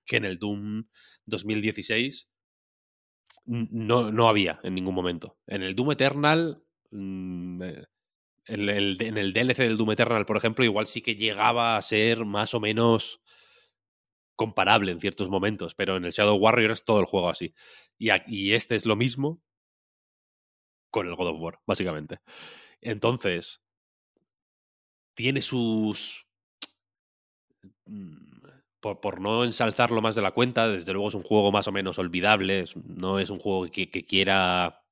que 0.06 0.16
en 0.18 0.24
el 0.26 0.38
Doom 0.38 0.84
2016 1.26 2.28
n- 3.46 3.68
no, 3.70 4.10
no 4.12 4.28
había 4.28 4.60
en 4.62 4.74
ningún 4.74 4.94
momento. 4.94 5.38
En 5.46 5.62
el 5.62 5.74
Doom 5.74 5.92
Eternal, 5.92 6.62
mm, 6.90 7.62
eh, 7.62 7.84
en 8.46 8.68
el, 8.68 9.02
en 9.02 9.18
el 9.18 9.32
DLC 9.32 9.64
del 9.64 9.76
Doom 9.78 9.92
Eternal, 9.92 10.26
por 10.26 10.36
ejemplo, 10.36 10.64
igual 10.64 10.86
sí 10.86 11.02
que 11.02 11.16
llegaba 11.16 11.76
a 11.76 11.82
ser 11.82 12.24
más 12.26 12.54
o 12.54 12.60
menos 12.60 13.20
comparable 14.38 14.92
en 14.92 15.00
ciertos 15.00 15.28
momentos, 15.28 15.74
pero 15.74 15.96
en 15.96 16.04
el 16.04 16.12
Shadow 16.12 16.36
Warrior 16.36 16.70
es 16.70 16.84
todo 16.84 17.00
el 17.00 17.06
juego 17.06 17.28
así. 17.28 17.54
Y, 17.98 18.52
este 18.52 18.76
es 18.76 18.86
lo 18.86 18.94
mismo 18.94 19.42
con 20.90 21.08
el 21.08 21.16
God 21.16 21.30
of 21.30 21.40
War, 21.40 21.60
básicamente. 21.66 22.20
Entonces, 22.80 23.60
tiene 25.14 25.40
sus... 25.42 26.24
mm, 27.86 28.46
Por, 28.80 29.20
no 29.20 29.44
ensalzarlo 29.44 30.00
más 30.00 30.14
de 30.14 30.22
la 30.22 30.30
cuenta, 30.30 30.68
desde 30.68 30.92
luego 30.92 31.08
es 31.08 31.14
un 31.16 31.24
juego 31.24 31.50
más 31.50 31.66
o 31.66 31.72
menos 31.72 31.98
olvidable, 31.98 32.64
no 32.84 33.18
es 33.18 33.30
un 33.30 33.40
juego 33.40 33.66
que, 33.68 33.90
que 33.90 34.06
quiera 34.06 34.84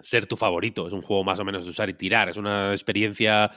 ser 0.00 0.26
tu 0.26 0.36
favorito, 0.36 0.88
es 0.88 0.92
un 0.92 1.02
juego 1.02 1.22
más 1.22 1.38
o 1.38 1.44
menos 1.44 1.64
de 1.64 1.70
usar 1.70 1.88
y 1.88 1.94
tirar, 1.94 2.28
es 2.28 2.36
una 2.36 2.72
experiencia 2.72 3.52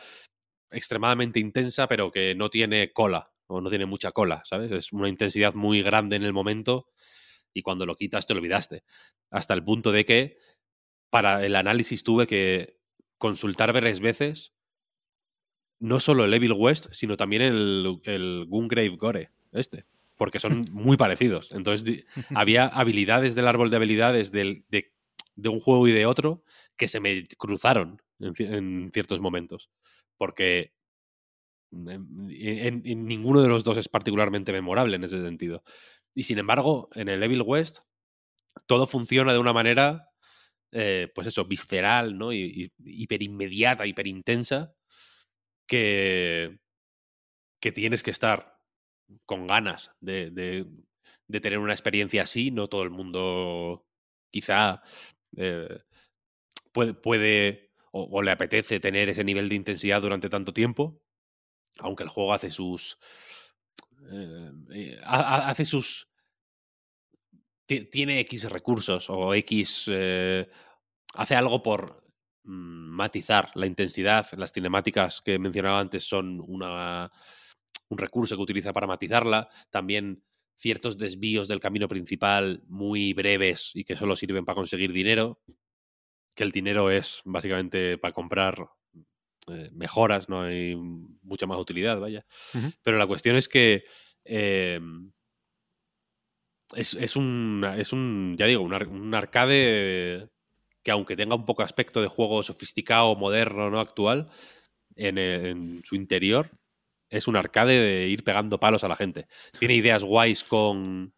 extremadamente 0.70 1.40
intensa, 1.40 1.88
pero 1.88 2.12
que 2.12 2.36
no 2.36 2.50
tiene 2.52 2.94
cola, 2.94 3.32
o 3.48 3.62
no 3.62 3.70
tiene 3.70 3.86
mucha 3.86 4.12
cola, 4.12 4.42
¿sabes? 4.46 4.72
Es 4.72 4.94
una 4.94 5.10
intensidad 5.10 5.54
muy 5.54 5.82
grande 5.82 6.16
en 6.16 6.24
el 6.24 6.34
momento 6.34 6.88
y 7.54 7.62
cuando 7.62 7.86
lo 7.86 7.96
quitas 7.96 8.26
te 8.28 8.34
olvidaste. 8.34 8.84
Hasta 9.32 9.54
el 9.54 9.64
punto 9.64 9.92
de 9.92 10.06
que 10.06 10.38
para 11.10 11.46
el 11.46 11.56
análisis 11.56 12.04
tuve 12.04 12.28
que 12.28 12.78
consultar 13.18 13.74
varias 13.74 14.00
veces 14.00 14.54
no 15.80 16.00
solo 16.00 16.26
el 16.26 16.34
Evil 16.34 16.54
West, 16.54 16.88
sino 16.92 17.18
también 17.18 17.42
el, 17.42 18.00
el 18.04 18.46
Gungrave 18.48 18.96
Gore, 18.98 19.32
este, 19.52 19.86
porque 20.16 20.40
son 20.40 20.68
muy 20.72 20.98
parecidos. 20.98 21.52
Entonces 21.52 22.06
había 22.36 22.66
habilidades 22.68 23.36
del 23.36 23.48
árbol 23.48 23.70
de 23.70 23.76
habilidades 23.78 24.32
del- 24.32 24.66
de, 24.70 24.94
de 25.36 25.50
un 25.50 25.60
juego 25.60 25.88
y 25.88 25.92
de 25.92 26.06
otro 26.06 26.44
que 26.78 26.88
se 26.88 27.00
me 27.00 27.28
cruzaron 27.38 28.02
en, 28.20 28.34
en 28.54 28.92
ciertos 28.92 29.22
momentos, 29.22 29.70
porque 30.18 30.74
en, 31.72 33.06
ninguno 33.06 33.42
de 33.42 33.50
los 33.50 33.64
dos 33.64 33.78
es 33.78 33.90
particularmente 33.90 34.52
memorable 34.52 34.96
en 34.96 35.04
ese 35.04 35.22
sentido. 35.22 35.64
Y 36.16 36.24
sin 36.24 36.40
embargo, 36.40 36.90
en 36.96 37.10
el 37.10 37.24
Evil 37.24 37.44
West 37.44 37.80
todo 38.68 38.88
funciona 38.88 39.34
de 39.34 39.40
una 39.40 39.54
manera, 39.54 40.10
eh, 40.74 41.10
pues 41.16 41.28
eso, 41.28 41.46
visceral, 41.46 42.18
¿no? 42.18 42.34
Y, 42.34 42.72
y 42.84 43.04
hiper 43.04 43.24
inmediata, 43.24 43.88
hiper 43.88 44.08
intensa, 44.08 44.74
que, 45.68 46.60
que 47.60 47.72
tienes 47.72 48.04
que 48.04 48.12
estar 48.12 48.60
con 49.26 49.48
ganas 49.48 49.92
de, 50.02 50.32
de- 50.32 50.68
tener 51.42 51.60
una 51.60 51.74
experiencia 51.74 52.24
así. 52.24 52.52
No 52.52 52.68
todo 52.68 52.84
el 52.84 52.90
mundo 52.92 53.86
quizá 54.32 54.82
eh, 55.38 55.80
puede, 56.72 56.94
puede 56.94 57.72
o 57.92 58.22
le 58.22 58.32
apetece 58.32 58.80
tener 58.80 59.10
ese 59.10 59.24
nivel 59.24 59.50
de 59.50 59.56
intensidad 59.56 60.02
durante 60.02 60.30
tanto 60.30 60.54
tiempo, 60.54 61.02
aunque 61.80 62.04
el 62.04 62.10
juego 62.10 62.34
hace 62.34 62.52
sus... 62.52 62.98
eh, 64.12 64.52
eh, 64.72 65.00
ha- 65.04 65.36
ha- 65.36 65.50
hace 65.50 65.66
sus... 65.66 66.08
ti- 67.66 67.86
Tiene 67.86 68.20
X 68.22 68.50
recursos 68.50 69.10
o 69.10 69.34
X... 69.34 69.86
eh, 69.88 70.50
hace 71.14 71.36
algo 71.36 71.62
por 71.64 72.04
mm, 72.44 72.90
matizar 72.96 73.52
la 73.56 73.66
intensidad. 73.66 74.28
Las 74.38 74.52
cinemáticas 74.52 75.22
que 75.22 75.40
mencionaba 75.40 75.80
antes 75.80 76.04
son 76.08 76.42
una, 76.46 77.12
un 77.90 77.98
recurso 77.98 78.36
que 78.36 78.44
utiliza 78.44 78.74
para 78.74 78.88
matizarla. 78.88 79.50
También 79.70 80.24
ciertos 80.56 80.98
desvíos 80.98 81.48
del 81.48 81.60
camino 81.60 81.88
principal 81.88 82.64
muy 82.68 83.14
breves 83.14 83.72
y 83.76 83.84
que 83.84 83.96
solo 83.96 84.16
sirven 84.16 84.46
para 84.46 84.56
conseguir 84.56 84.92
dinero. 84.92 85.40
Que 86.36 86.44
el 86.44 86.52
dinero 86.52 86.92
es 86.92 87.22
básicamente 87.26 87.98
para 87.98 88.14
comprar 88.14 88.70
eh, 89.48 89.70
mejoras, 89.74 90.30
no 90.30 90.42
hay 90.42 90.76
mucha 90.76 91.46
más 91.46 91.60
utilidad, 91.60 92.00
vaya. 92.00 92.26
Pero 92.84 92.98
la 92.98 93.08
cuestión 93.08 93.36
es 93.36 93.48
que 93.48 93.84
eh, 94.26 94.80
es, 96.76 96.94
es 96.94 97.16
un, 97.16 97.66
es 97.78 97.94
un, 97.94 98.36
ya 98.38 98.46
digo, 98.46 98.62
un, 98.62 98.74
ar- 98.74 98.88
un 98.88 99.14
arcade 99.14 100.30
que 100.84 100.92
aunque 100.92 101.16
tenga 101.16 101.36
un 101.36 101.46
poco 101.46 101.64
aspecto 101.64 102.02
de 102.02 102.08
juego 102.08 102.44
sofisticado, 102.44 103.16
moderno, 103.16 103.70
no 103.70 103.80
actual, 103.80 104.30
en, 104.96 105.18
en 105.18 105.82
su 105.84 105.96
interior 105.96 106.50
es 107.10 107.28
un 107.28 107.36
arcade 107.38 107.80
de 107.80 108.08
ir 108.08 108.24
pegando 108.24 108.60
palos 108.60 108.84
a 108.84 108.88
la 108.90 108.96
gente. 108.96 109.28
Tiene 109.60 109.76
ideas 109.76 110.04
guays 110.04 110.44
con 110.44 111.14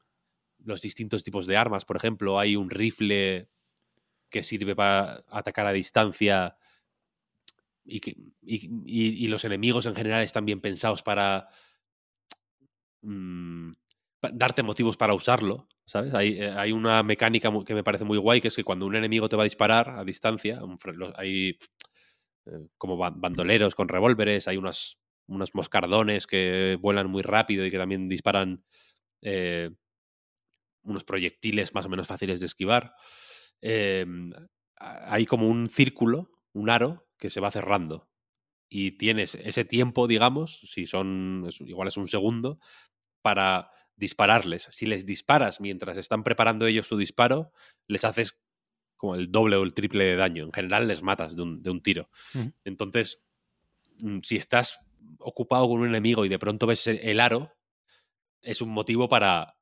los 0.64 0.82
distintos 0.82 1.24
tipos 1.24 1.48
de 1.48 1.58
armas. 1.58 1.86
Por 1.86 1.98
ejemplo, 1.98 2.38
hay 2.38 2.56
un 2.56 2.70
rifle 2.70 3.50
que 4.30 4.44
sirve 4.44 4.76
para 4.76 5.24
atacar 5.30 5.66
a 5.66 5.72
distancia 5.72 6.58
y, 7.90 8.00
que, 8.02 8.12
y, 8.42 9.26
y- 9.26 9.28
los 9.28 9.46
enemigos 9.46 9.86
en 9.86 9.96
general 9.96 10.24
están 10.24 10.46
bien 10.46 10.62
pensados 10.62 11.02
para 11.04 11.50
mm, 13.02 13.72
darte 14.34 14.64
motivos 14.64 14.98
para 14.98 15.14
usarlo, 15.14 15.68
¿sabes? 15.86 16.14
Hay, 16.14 16.40
eh, 16.40 16.52
hay 16.52 16.72
una 16.72 17.04
mecánica 17.04 17.52
que 17.66 17.74
me 17.74 17.84
parece 17.84 18.04
muy 18.06 18.18
guay, 18.18 18.42
que 18.42 18.50
es 18.50 18.56
que 18.56 18.64
cuando 18.64 18.86
un 18.86 18.96
enemigo 18.96 19.30
te 19.30 19.36
va 19.36 19.44
a 19.44 19.46
disparar 19.46 19.90
a 19.92 20.04
distancia, 20.04 20.60
hay 21.16 21.58
eh, 22.48 22.68
como 22.78 22.98
ban- 22.98 23.20
bandoleros 23.22 23.76
con 23.76 23.90
revólveres, 23.90 24.48
hay 24.48 24.58
unas, 24.58 24.98
unos 25.28 25.56
moscardones 25.56 26.28
que 26.28 26.78
vuelan 26.82 27.10
muy 27.10 27.24
rápido 27.24 27.66
y 27.66 27.72
que 27.72 27.78
también 27.78 28.10
disparan 28.10 28.64
eh, 29.24 29.72
unos 30.84 31.04
proyectiles 31.04 31.74
más 31.74 31.86
o 31.86 31.90
menos 31.90 32.08
fáciles 32.08 32.40
de 32.40 32.46
esquivar. 32.46 32.94
A- 34.80 35.14
hay 35.14 35.26
como 35.26 35.48
un 35.48 35.68
círculo, 35.70 36.32
un 36.54 36.70
aro, 36.70 37.08
que 37.20 37.30
se 37.30 37.40
va 37.40 37.52
cerrando. 37.52 38.10
Y 38.70 38.92
tienes 38.92 39.36
ese 39.36 39.66
tiempo, 39.66 40.08
digamos, 40.08 40.60
si 40.62 40.86
son, 40.86 41.50
igual 41.62 41.88
es 41.88 41.98
un 41.98 42.08
segundo, 42.08 42.60
para 43.22 43.72
dispararles. 43.96 44.68
Si 44.72 44.86
les 44.86 45.06
disparas 45.06 45.60
mientras 45.60 45.98
están 45.98 46.24
preparando 46.24 46.66
ellos 46.66 46.88
su 46.88 46.98
disparo, 46.98 47.52
les 47.88 48.06
haces 48.06 48.40
como 48.96 49.16
el 49.16 49.32
doble 49.32 49.56
o 49.56 49.64
el 49.64 49.74
triple 49.74 50.04
de 50.06 50.16
daño. 50.16 50.46
En 50.46 50.54
general 50.54 50.88
les 50.88 51.04
matas 51.04 51.36
de 51.36 51.42
un, 51.42 51.62
de 51.62 51.70
un 51.70 51.82
tiro. 51.82 52.10
Entonces, 52.64 53.22
mm, 54.02 54.20
si 54.24 54.36
estás 54.36 54.80
ocupado 55.20 55.68
con 55.68 55.82
un 55.82 55.88
enemigo 55.88 56.26
y 56.26 56.30
de 56.30 56.40
pronto 56.40 56.68
ves 56.68 56.88
el 56.88 57.20
aro, 57.20 57.52
es 58.42 58.62
un 58.62 58.70
motivo 58.70 59.10
para 59.10 59.59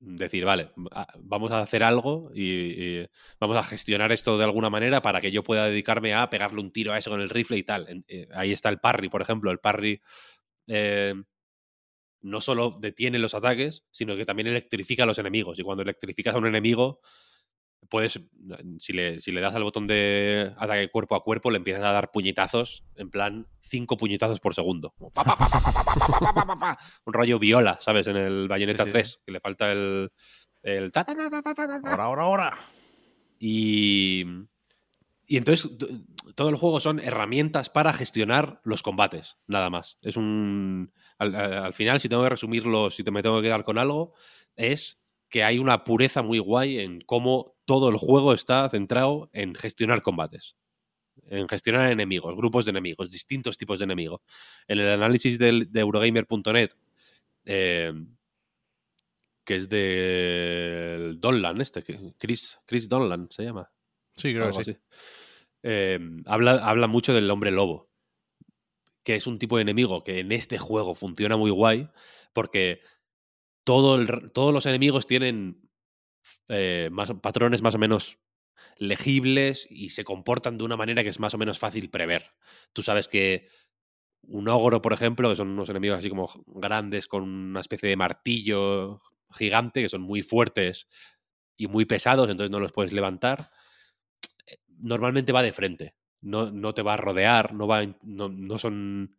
decir, 0.00 0.44
vale, 0.44 0.70
a- 0.92 1.06
vamos 1.18 1.52
a 1.52 1.60
hacer 1.60 1.82
algo 1.82 2.30
y, 2.34 3.04
vamos 3.40 3.56
a 3.56 3.62
gestionar 3.62 4.12
esto 4.12 4.38
de 4.38 4.44
alguna 4.44 4.70
manera 4.70 5.02
para 5.02 5.20
que 5.20 5.30
yo 5.30 5.42
pueda 5.44 5.66
dedicarme 5.66 6.14
a 6.14 6.30
pegarle 6.30 6.60
un 6.60 6.72
tiro 6.72 6.92
a 6.92 6.98
eso 6.98 7.10
con 7.10 7.20
el 7.20 7.30
rifle 7.30 7.58
y 7.58 7.62
tal. 7.64 8.04
Eh, 8.08 8.28
ahí 8.34 8.52
está 8.52 8.68
el 8.70 8.80
parry, 8.80 9.08
por 9.08 9.22
ejemplo. 9.22 9.50
El 9.50 9.58
parry 9.58 10.00
eh, 10.68 11.14
no 12.22 12.40
solo 12.40 12.76
detiene 12.80 13.18
los 13.18 13.34
ataques, 13.34 13.84
sino 13.90 14.16
que 14.16 14.26
también 14.26 14.48
electrifica 14.48 15.04
a 15.04 15.06
los 15.06 15.18
enemigos. 15.18 15.58
Y 15.58 15.62
cuando 15.62 15.82
electrificas 15.82 16.34
a 16.34 16.38
un 16.38 16.46
enemigo, 16.46 17.00
puedes, 17.88 18.20
si 18.78 18.92
le, 18.92 19.40
das 19.40 19.54
al 19.54 19.64
botón 19.64 19.86
de 19.86 20.52
ataque 20.58 20.90
cuerpo 20.90 21.14
a 21.14 21.24
cuerpo, 21.24 21.50
le 21.50 21.58
empiezas 21.58 21.82
a 21.84 21.92
dar 21.92 22.10
puñetazos, 22.10 22.84
en 22.96 23.10
plan, 23.10 23.46
cinco 23.60 23.96
puñetazos 23.96 24.40
por 24.40 24.54
segundo. 24.54 24.94
Un 27.04 27.12
rollo 27.12 27.38
viola, 27.38 27.78
¿sabes? 27.80 28.06
En 28.06 28.16
el 28.16 28.48
Bayonetta 28.48 28.84
sí, 28.84 28.90
3, 28.90 29.22
que 29.24 29.32
le 29.32 29.40
falta 29.40 29.72
el... 29.72 30.10
ahora, 31.84 32.04
ahora, 32.04 32.22
ahora. 32.22 32.58
Y... 33.38 34.24
Y 35.30 35.36
entonces 35.36 35.70
todo 36.34 36.48
el 36.48 36.56
juego 36.56 36.80
son 36.80 36.98
herramientas 36.98 37.70
para 37.70 37.92
gestionar 37.92 38.60
los 38.64 38.82
combates, 38.82 39.38
nada 39.46 39.70
más. 39.70 39.96
Es 40.02 40.16
un... 40.16 40.92
Al, 41.18 41.72
final, 41.72 42.00
si 42.00 42.08
tengo 42.08 42.24
que 42.24 42.30
resumirlo, 42.30 42.90
si 42.90 43.04
me 43.04 43.22
tengo 43.22 43.36
que 43.36 43.44
quedar 43.44 43.62
con 43.62 43.78
algo, 43.78 44.12
es 44.56 44.99
que 45.30 45.44
hay 45.44 45.58
una 45.58 45.84
pureza 45.84 46.22
muy 46.22 46.40
guay 46.40 46.80
en 46.80 47.00
cómo 47.00 47.54
todo 47.64 47.88
el 47.88 47.96
juego 47.96 48.34
está 48.34 48.68
centrado 48.68 49.30
en 49.32 49.54
gestionar 49.54 50.02
combates. 50.02 50.56
En 51.26 51.48
gestionar 51.48 51.90
enemigos, 51.90 52.34
grupos 52.36 52.64
de 52.64 52.70
enemigos, 52.70 53.10
distintos 53.10 53.56
tipos 53.56 53.78
de 53.78 53.84
enemigos. 53.84 54.20
En 54.66 54.80
el 54.80 54.88
análisis 54.88 55.38
del, 55.38 55.70
de 55.70 55.80
Eurogamer.net, 55.80 56.70
eh, 57.44 57.92
que 59.44 59.56
es 59.56 59.68
de 59.68 61.14
Donlan, 61.18 61.60
este, 61.60 61.84
Chris, 62.18 62.58
Chris 62.66 62.88
Donlan 62.88 63.28
se 63.30 63.44
llama. 63.44 63.70
Sí, 64.16 64.34
creo 64.34 64.50
que 64.50 64.64
sí. 64.64 64.76
Eh, 65.62 65.98
habla, 66.26 66.52
habla 66.52 66.88
mucho 66.88 67.14
del 67.14 67.30
hombre 67.30 67.50
lobo, 67.50 67.90
que 69.04 69.14
es 69.14 69.26
un 69.26 69.38
tipo 69.38 69.56
de 69.56 69.62
enemigo 69.62 70.02
que 70.02 70.20
en 70.20 70.32
este 70.32 70.58
juego 70.58 70.94
funciona 70.94 71.36
muy 71.36 71.50
guay, 71.50 71.88
porque 72.32 72.80
todo 73.64 73.96
el 73.96 74.30
todos 74.32 74.52
los 74.52 74.66
enemigos 74.66 75.06
tienen 75.06 75.60
eh, 76.48 76.88
más, 76.92 77.12
patrones 77.22 77.62
más 77.62 77.74
o 77.74 77.78
menos 77.78 78.18
legibles 78.78 79.66
y 79.70 79.90
se 79.90 80.04
comportan 80.04 80.58
de 80.58 80.64
una 80.64 80.76
manera 80.76 81.02
que 81.02 81.10
es 81.10 81.20
más 81.20 81.34
o 81.34 81.38
menos 81.38 81.58
fácil 81.58 81.90
prever. 81.90 82.32
Tú 82.72 82.82
sabes 82.82 83.08
que 83.08 83.48
un 84.22 84.48
ogro, 84.48 84.82
por 84.82 84.92
ejemplo, 84.92 85.30
que 85.30 85.36
son 85.36 85.48
unos 85.50 85.68
enemigos 85.70 85.98
así 85.98 86.10
como 86.10 86.28
grandes 86.46 87.08
con 87.08 87.24
una 87.24 87.60
especie 87.60 87.88
de 87.88 87.96
martillo 87.96 89.02
gigante, 89.32 89.82
que 89.82 89.88
son 89.88 90.02
muy 90.02 90.22
fuertes 90.22 90.88
y 91.56 91.68
muy 91.68 91.84
pesados, 91.86 92.30
entonces 92.30 92.50
no 92.50 92.60
los 92.60 92.72
puedes 92.72 92.92
levantar. 92.92 93.50
eh, 94.46 94.58
Normalmente 94.78 95.32
va 95.32 95.42
de 95.42 95.52
frente, 95.52 95.94
no, 96.20 96.50
no 96.50 96.72
te 96.74 96.82
va 96.82 96.94
a 96.94 96.96
rodear, 96.96 97.54
no, 97.54 97.66
va, 97.66 97.84
no, 98.02 98.28
no 98.28 98.58
son. 98.58 99.16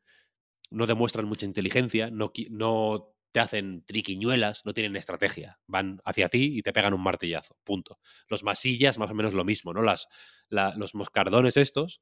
No 0.72 0.88
demuestran 0.88 1.27
mucha 1.27 1.45
inteligencia, 1.45 2.11
no, 2.11 2.31
no 2.51 3.13
te 3.32 3.40
hacen 3.40 3.84
triquiñuelas, 3.86 4.66
no 4.66 4.74
tienen 4.74 4.95
estrategia. 4.95 5.60
Van 5.68 6.02
hacia 6.06 6.30
ti 6.30 6.58
y 6.58 6.62
te 6.64 6.74
pegan 6.74 6.94
un 6.94 7.03
martillazo. 7.03 7.58
Punto. 7.64 7.99
Los 8.28 8.44
masillas, 8.44 8.98
más 8.98 9.12
o 9.12 9.16
menos 9.16 9.34
lo 9.34 9.45
mismo, 9.45 9.74
¿no? 9.74 9.82
Las, 9.84 10.08
la- 10.49 10.74
los 10.78 10.95
moscardones 10.95 11.58
estos, 11.58 12.02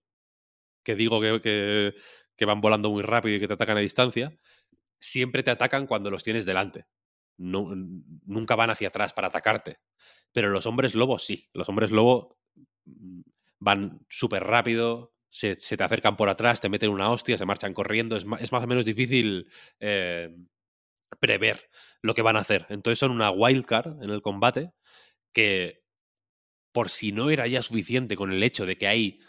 que 0.83 0.95
digo 0.95 1.21
que, 1.21 1.93
que, 2.35 2.45
van 2.45 2.61
volando 2.61 2.89
muy 2.89 3.03
rápido 3.03 3.35
y 3.35 3.39
que 3.39 3.47
te 3.47 3.53
atacan 3.53 3.77
a 3.77 3.81
distancia, 3.81 4.33
siempre 4.99 5.43
te 5.43 5.51
atacan 5.51 5.87
cuando 5.87 6.11
los 6.11 6.23
tienes 6.23 6.45
delante. 6.45 6.85
No- 7.37 7.71
nunca 8.25 8.55
van 8.55 8.69
hacia 8.71 8.89
atrás 8.89 9.13
para 9.13 9.27
atacarte. 9.27 9.79
Pero 10.33 10.49
los 10.49 10.65
hombres 10.65 10.95
lobos 10.95 11.25
sí. 11.25 11.49
Los 11.53 11.69
hombres 11.69 11.91
lobo 11.91 12.37
mm, 12.85 13.21
van 13.59 14.05
súper 14.09 14.43
rápido, 14.43 15.13
se, 15.29 15.57
se 15.57 15.77
te 15.77 15.83
acercan 15.83 16.17
por 16.17 16.29
atrás, 16.29 16.61
te 16.61 16.69
meten 16.69 16.89
una 16.91 17.11
hostia, 17.11 17.37
se 17.37 17.45
marchan 17.45 17.73
corriendo. 17.73 18.17
Es, 18.17 18.25
es 18.39 18.51
más 18.51 18.63
o 18.63 18.67
menos 18.67 18.85
difícil 18.85 19.49
eh, 19.79 20.35
prever 21.19 21.69
lo 22.01 22.13
que 22.13 22.21
van 22.21 22.35
a 22.37 22.39
hacer. 22.41 22.65
Entonces 22.69 22.99
son 22.99 23.11
una 23.11 23.31
wildcard 23.31 24.03
en 24.03 24.09
el 24.09 24.21
combate 24.21 24.71
que, 25.33 25.81
por 26.71 26.89
si 26.89 27.11
no 27.11 27.29
era 27.29 27.47
ya 27.47 27.61
suficiente 27.61 28.15
con 28.15 28.31
el 28.31 28.43
hecho 28.43 28.65
de 28.65 28.77
que 28.77 28.87
hay 28.87 29.19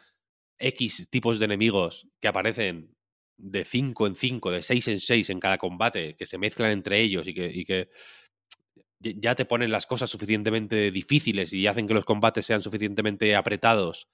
X 0.58 1.08
tipos 1.10 1.38
de 1.38 1.46
enemigos 1.46 2.08
que 2.20 2.28
aparecen 2.28 2.96
de 3.38 3.64
5 3.64 4.06
en 4.06 4.16
5, 4.16 4.50
de 4.50 4.62
6 4.62 4.88
en 4.88 5.00
6 5.00 5.30
en 5.30 5.40
cada 5.40 5.58
combate, 5.58 6.16
que 6.16 6.26
se 6.26 6.38
mezclan 6.38 6.72
entre 6.72 7.00
ellos 7.00 7.28
y 7.28 7.34
que, 7.34 7.46
y 7.52 7.64
que 7.64 7.90
ya- 9.00 9.34
te 9.34 9.44
ponen 9.44 9.70
las 9.70 9.86
cosas 9.86 10.10
suficientemente 10.10 10.90
difíciles 10.90 11.52
y 11.52 11.66
hacen 11.66 11.86
que 11.86 11.94
los 11.94 12.04
combates 12.04 12.46
sean 12.46 12.62
suficientemente 12.62 13.34
apretados 13.36 14.08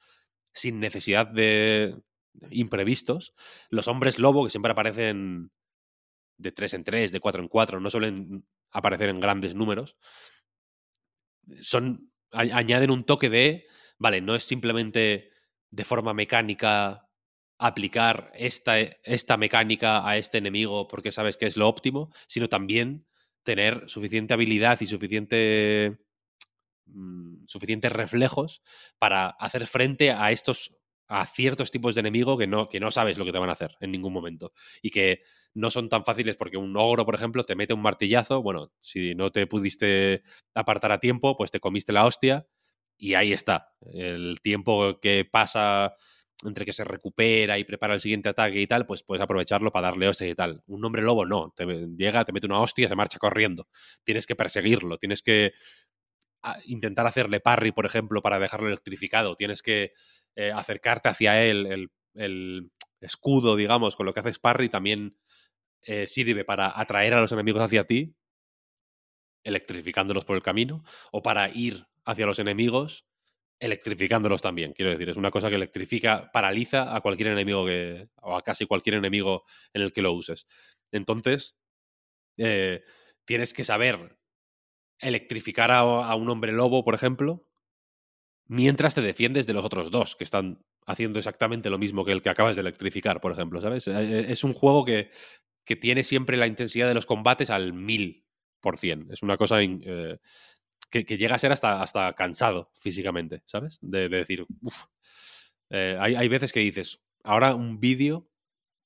sin 0.54 0.80
necesidad 0.80 1.26
de 1.26 1.96
imprevistos. 2.50 3.34
Los 3.70 3.88
hombres 3.88 4.18
lobo, 4.18 4.44
que 4.44 4.50
siempre 4.50 4.72
aparecen 4.72 5.50
de 6.38 6.52
3 6.52 6.74
en 6.74 6.84
3, 6.84 7.12
de 7.12 7.20
4 7.20 7.42
en 7.42 7.48
4, 7.48 7.80
no 7.80 7.90
suelen 7.90 8.46
aparecer 8.70 9.08
en 9.08 9.20
grandes 9.20 9.54
números, 9.54 9.96
son 11.60 12.12
añaden 12.32 12.90
un 12.90 13.04
toque 13.04 13.30
de, 13.30 13.66
vale, 13.98 14.20
no 14.20 14.34
es 14.34 14.44
simplemente 14.44 15.30
de 15.70 15.84
forma 15.84 16.12
mecánica 16.14 17.08
aplicar 17.58 18.30
esta, 18.34 18.78
esta 18.78 19.36
mecánica 19.36 20.06
a 20.06 20.16
este 20.16 20.38
enemigo 20.38 20.88
porque 20.88 21.12
sabes 21.12 21.36
que 21.36 21.46
es 21.46 21.56
lo 21.56 21.68
óptimo, 21.68 22.12
sino 22.26 22.48
también 22.48 23.06
tener 23.42 23.88
suficiente 23.88 24.34
habilidad 24.34 24.80
y 24.80 24.86
suficiente 24.86 25.98
mm, 26.86 27.46
suficientes 27.46 27.92
reflejos 27.92 28.62
para 28.98 29.28
hacer 29.28 29.66
frente 29.66 30.10
a 30.10 30.32
estos 30.32 30.76
a 31.08 31.26
ciertos 31.26 31.70
tipos 31.70 31.94
de 31.94 32.00
enemigo 32.00 32.36
que 32.36 32.46
no, 32.46 32.68
que 32.68 32.80
no 32.80 32.90
sabes 32.90 33.18
lo 33.18 33.24
que 33.24 33.32
te 33.32 33.38
van 33.38 33.48
a 33.48 33.52
hacer 33.52 33.76
en 33.80 33.92
ningún 33.92 34.12
momento. 34.12 34.52
Y 34.82 34.90
que 34.90 35.20
no 35.54 35.70
son 35.70 35.88
tan 35.88 36.04
fáciles 36.04 36.36
porque 36.36 36.56
un 36.56 36.76
ogro, 36.76 37.04
por 37.04 37.14
ejemplo, 37.14 37.44
te 37.44 37.56
mete 37.56 37.74
un 37.74 37.82
martillazo. 37.82 38.42
Bueno, 38.42 38.72
si 38.80 39.14
no 39.14 39.30
te 39.30 39.46
pudiste 39.46 40.22
apartar 40.54 40.92
a 40.92 41.00
tiempo, 41.00 41.36
pues 41.36 41.50
te 41.50 41.60
comiste 41.60 41.92
la 41.92 42.06
hostia 42.06 42.46
y 42.98 43.14
ahí 43.14 43.32
está. 43.32 43.72
El 43.80 44.40
tiempo 44.42 44.98
que 45.00 45.24
pasa 45.24 45.94
entre 46.44 46.66
que 46.66 46.72
se 46.72 46.84
recupera 46.84 47.58
y 47.58 47.64
prepara 47.64 47.94
el 47.94 48.00
siguiente 48.00 48.28
ataque 48.28 48.60
y 48.60 48.66
tal, 48.66 48.84
pues 48.84 49.02
puedes 49.02 49.22
aprovecharlo 49.22 49.72
para 49.72 49.88
darle 49.88 50.08
hostia 50.08 50.28
y 50.28 50.34
tal. 50.34 50.62
Un 50.66 50.84
hombre 50.84 51.02
lobo 51.02 51.24
no, 51.24 51.52
te 51.56 51.64
llega, 51.96 52.24
te 52.24 52.32
mete 52.32 52.46
una 52.46 52.60
hostia, 52.60 52.88
se 52.88 52.94
marcha 52.96 53.18
corriendo. 53.18 53.68
Tienes 54.04 54.26
que 54.26 54.36
perseguirlo, 54.36 54.98
tienes 54.98 55.22
que 55.22 55.52
intentar 56.66 57.06
hacerle 57.06 57.40
parry, 57.40 57.72
por 57.72 57.86
ejemplo, 57.86 58.22
para 58.22 58.38
dejarlo 58.38 58.68
electrificado. 58.68 59.36
Tienes 59.36 59.62
que 59.62 59.92
eh, 60.34 60.52
acercarte 60.52 61.08
hacia 61.08 61.42
él, 61.42 61.90
el, 62.14 62.70
escudo, 63.00 63.56
digamos, 63.56 63.94
con 63.94 64.06
lo 64.06 64.14
que 64.14 64.20
haces 64.20 64.38
parry 64.38 64.68
también 64.68 65.18
eh, 65.82 66.06
sirve 66.06 66.44
para 66.44 66.80
atraer 66.80 67.14
a 67.14 67.20
los 67.20 67.30
enemigos 67.30 67.62
hacia 67.62 67.84
ti, 67.84 68.16
electrificándolos 69.44 70.24
por 70.24 70.34
el 70.36 70.42
camino, 70.42 70.82
o 71.12 71.22
para 71.22 71.48
ir 71.50 71.86
hacia 72.04 72.26
los 72.26 72.38
enemigos, 72.38 73.06
electrificándolos 73.60 74.42
también. 74.42 74.72
Quiero 74.72 74.90
decir, 74.90 75.08
es 75.08 75.16
una 75.16 75.30
cosa 75.30 75.48
que 75.48 75.56
electrifica, 75.56 76.30
paraliza 76.32 76.96
a 76.96 77.00
cualquier 77.00 77.28
enemigo 77.28 77.66
que, 77.66 78.08
o 78.22 78.36
a 78.36 78.42
casi 78.42 78.66
cualquier 78.66 78.96
enemigo 78.96 79.44
en 79.72 79.82
el 79.82 79.92
que 79.92 80.02
lo 80.02 80.12
uses. 80.12 80.46
Entonces, 80.90 81.56
eh, 82.38 82.82
tienes 83.24 83.54
que 83.54 83.64
saber 83.64 84.16
electrificar 84.98 85.70
a, 85.70 86.14
un 86.14 86.28
hombre 86.28 86.52
lobo, 86.52 86.84
por 86.84 86.94
ejemplo, 86.94 87.48
mientras 88.46 88.94
te 88.94 89.00
defiendes 89.00 89.46
de 89.46 89.52
los 89.52 89.64
otros 89.64 89.90
dos, 89.90 90.16
que 90.16 90.24
están 90.24 90.64
haciendo 90.86 91.18
exactamente 91.18 91.70
lo 91.70 91.78
mismo 91.78 92.04
que 92.04 92.12
el 92.12 92.22
que 92.22 92.30
acabas 92.30 92.56
de 92.56 92.62
electrificar, 92.62 93.20
por 93.20 93.32
ejemplo, 93.32 93.60
¿sabes? 93.60 93.86
Eh, 93.88 93.92
eh, 93.92 94.26
es 94.28 94.44
un 94.44 94.52
juego 94.52 94.84
que, 94.84 95.10
que 95.64 95.76
tiene 95.76 96.04
siempre 96.04 96.36
la 96.36 96.46
intensidad 96.46 96.88
de 96.88 96.94
los 96.94 97.06
combates 97.06 97.50
al 97.50 97.72
mil 97.72 98.24
por 98.60 98.78
cien. 98.78 99.08
Es 99.10 99.22
una 99.22 99.36
cosa 99.36 99.62
eh, 99.62 100.18
que, 100.90 101.04
llega 101.04 101.34
a 101.34 101.38
ser 101.38 101.52
hasta, 101.52 101.82
hasta 101.82 102.14
cansado 102.14 102.70
físicamente, 102.74 103.42
¿sabes? 103.46 103.78
De, 103.80 104.08
decir, 104.08 104.46
uff. 104.60 104.84
hay, 105.70 106.14
hay 106.14 106.28
veces 106.28 106.52
que 106.52 106.60
dices, 106.60 107.02
ahora 107.24 107.54
un 107.54 107.80
vídeo 107.80 108.28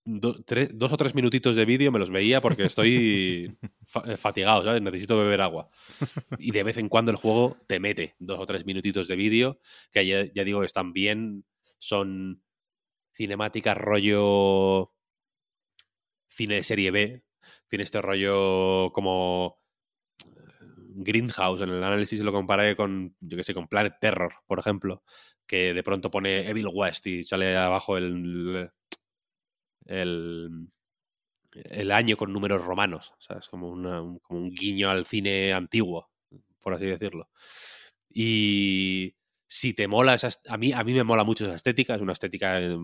dos 0.05 0.93
o 0.93 0.97
tres 0.97 1.14
minutitos 1.14 1.55
de 1.56 1.64
vídeo 1.64 1.93
me 1.93 1.98
los 1.98 2.10
veía 2.10 2.40
porque 2.40 2.64
estoy 2.64 3.56
eh, 4.05 4.16
fatigado, 4.16 4.64
¿sabes? 4.64 4.82
Necesito 4.82 5.18
beber 5.18 5.40
agua. 5.40 5.68
Y 6.39 6.52
de 6.52 6.62
vez 6.62 6.77
en 6.78 6.89
cuando 6.89 7.10
el 7.10 7.16
juego 7.16 7.56
te 7.66 7.81
mete 7.81 8.14
dos 8.18 8.40
o 8.40 8.47
tres 8.47 8.64
minutitos 8.64 9.09
de 9.09 9.16
vídeo, 9.16 9.60
que 9.93 10.06
ya, 10.06 10.24
ya, 10.35 10.44
digo, 10.44 10.64
están 10.64 10.93
bien, 10.93 11.44
son 11.78 12.43
cinemáticas 13.14 13.77
rollo 13.77 14.93
cine 16.27 16.56
de 16.56 16.62
serie 16.62 16.90
B, 16.90 17.24
tiene 17.68 17.82
este 17.82 18.01
rollo 18.01 18.93
como 18.93 19.59
eh, 20.24 20.28
Greenhouse, 20.94 21.60
en 21.62 21.70
el 21.70 21.85
análisis 21.85 22.20
lo 22.20 22.32
comparé 22.32 22.77
con, 22.77 23.16
yo 23.20 23.36
que 23.36 23.44
sé, 23.44 23.52
con 23.52 23.68
Planet 23.68 23.94
Terror, 24.01 24.32
por 24.47 24.59
ejemplo, 24.60 25.02
que 25.47 25.74
de 25.74 25.82
pronto 25.82 26.10
pone 26.10 26.48
Evil 26.48 26.68
West 26.72 27.06
y 27.09 27.24
sale 27.24 27.56
abajo 27.56 27.97
el, 27.97 28.70
el, 29.90 30.68
el 31.52 31.92
año 31.92 32.16
con 32.16 32.32
números 32.32 32.64
romanos, 32.64 33.12
¿sabes? 33.18 33.48
Como, 33.48 33.68
un, 33.68 34.18
como 34.20 34.40
un 34.40 34.50
guiño 34.50 34.88
al 34.88 35.04
cine 35.04 35.52
antiguo, 35.52 36.10
por 36.60 36.74
así 36.74 36.86
decirlo. 36.86 37.28
Y 38.08 39.16
si 39.46 39.74
te 39.74 39.88
mola, 39.88 40.16
a, 40.48 40.56
mí, 40.56 40.72
a 40.72 40.84
mí 40.84 40.94
me 40.94 41.04
mola 41.04 41.24
mucho 41.24 41.44
esa 41.44 41.56
estética, 41.56 41.94
es 41.94 42.00
una 42.00 42.12
estética 42.12 42.60
eh, 42.60 42.76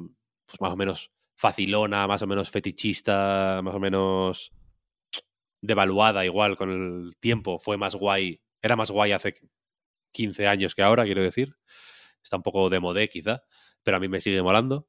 pues 0.46 0.60
más 0.60 0.72
o 0.72 0.76
menos 0.76 1.12
facilona, 1.36 2.06
más 2.06 2.22
o 2.22 2.26
menos 2.26 2.50
fetichista, 2.50 3.60
más 3.62 3.74
o 3.74 3.80
menos 3.80 4.52
devaluada 5.60 6.24
igual 6.24 6.56
con 6.56 6.70
el 6.70 7.16
tiempo, 7.18 7.58
fue 7.58 7.76
más 7.76 7.94
guay, 7.94 8.40
era 8.62 8.76
más 8.76 8.90
guay 8.90 9.12
hace 9.12 9.34
15 10.12 10.46
años 10.46 10.74
que 10.74 10.82
ahora, 10.82 11.04
quiero 11.04 11.22
decir. 11.22 11.56
Está 12.22 12.36
un 12.36 12.42
poco 12.42 12.70
de 12.70 12.80
modé 12.80 13.08
quizá, 13.08 13.42
pero 13.82 13.98
a 13.98 14.00
mí 14.00 14.08
me 14.08 14.20
sigue 14.20 14.42
molando. 14.42 14.88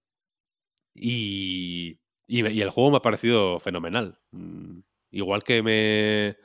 Y, 0.96 2.00
y, 2.28 2.62
el 2.62 2.70
juego 2.70 2.92
me 2.92 2.98
ha 2.98 3.02
parecido 3.02 3.60
fenomenal. 3.60 4.20
Mm, 4.32 4.80
igual 5.12 5.44
que 5.44 5.64
me... 5.64 6.38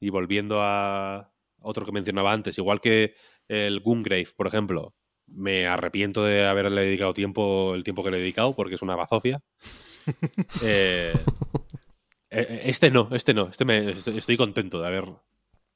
Y 0.00 0.10
volviendo 0.10 0.60
a 0.60 1.32
otro 1.60 1.86
que 1.86 1.92
mencionaba 1.92 2.32
antes, 2.32 2.58
igual 2.58 2.80
que 2.80 3.14
el 3.46 3.80
Gungrave, 3.80 4.26
por 4.36 4.48
ejemplo, 4.48 4.96
me 5.26 5.66
arrepiento 5.68 6.24
de 6.24 6.46
haberle 6.46 6.82
dedicado 6.82 7.14
tiempo, 7.14 7.74
el 7.74 7.84
tiempo 7.84 8.02
que 8.02 8.10
le 8.10 8.16
he 8.16 8.20
dedicado, 8.20 8.54
porque 8.54 8.74
es 8.74 8.82
una 8.82 8.96
bazofia. 8.96 9.40
Eh, 10.64 11.12
e, 12.28 12.40
e, 12.40 12.70
este 12.70 12.90
no, 12.90 13.08
este 13.12 13.34
no. 13.34 13.48
Este 13.48 13.64
me, 13.64 13.90
estoy 13.90 14.36
contento 14.36 14.80
de 14.80 14.88
haber 14.88 15.04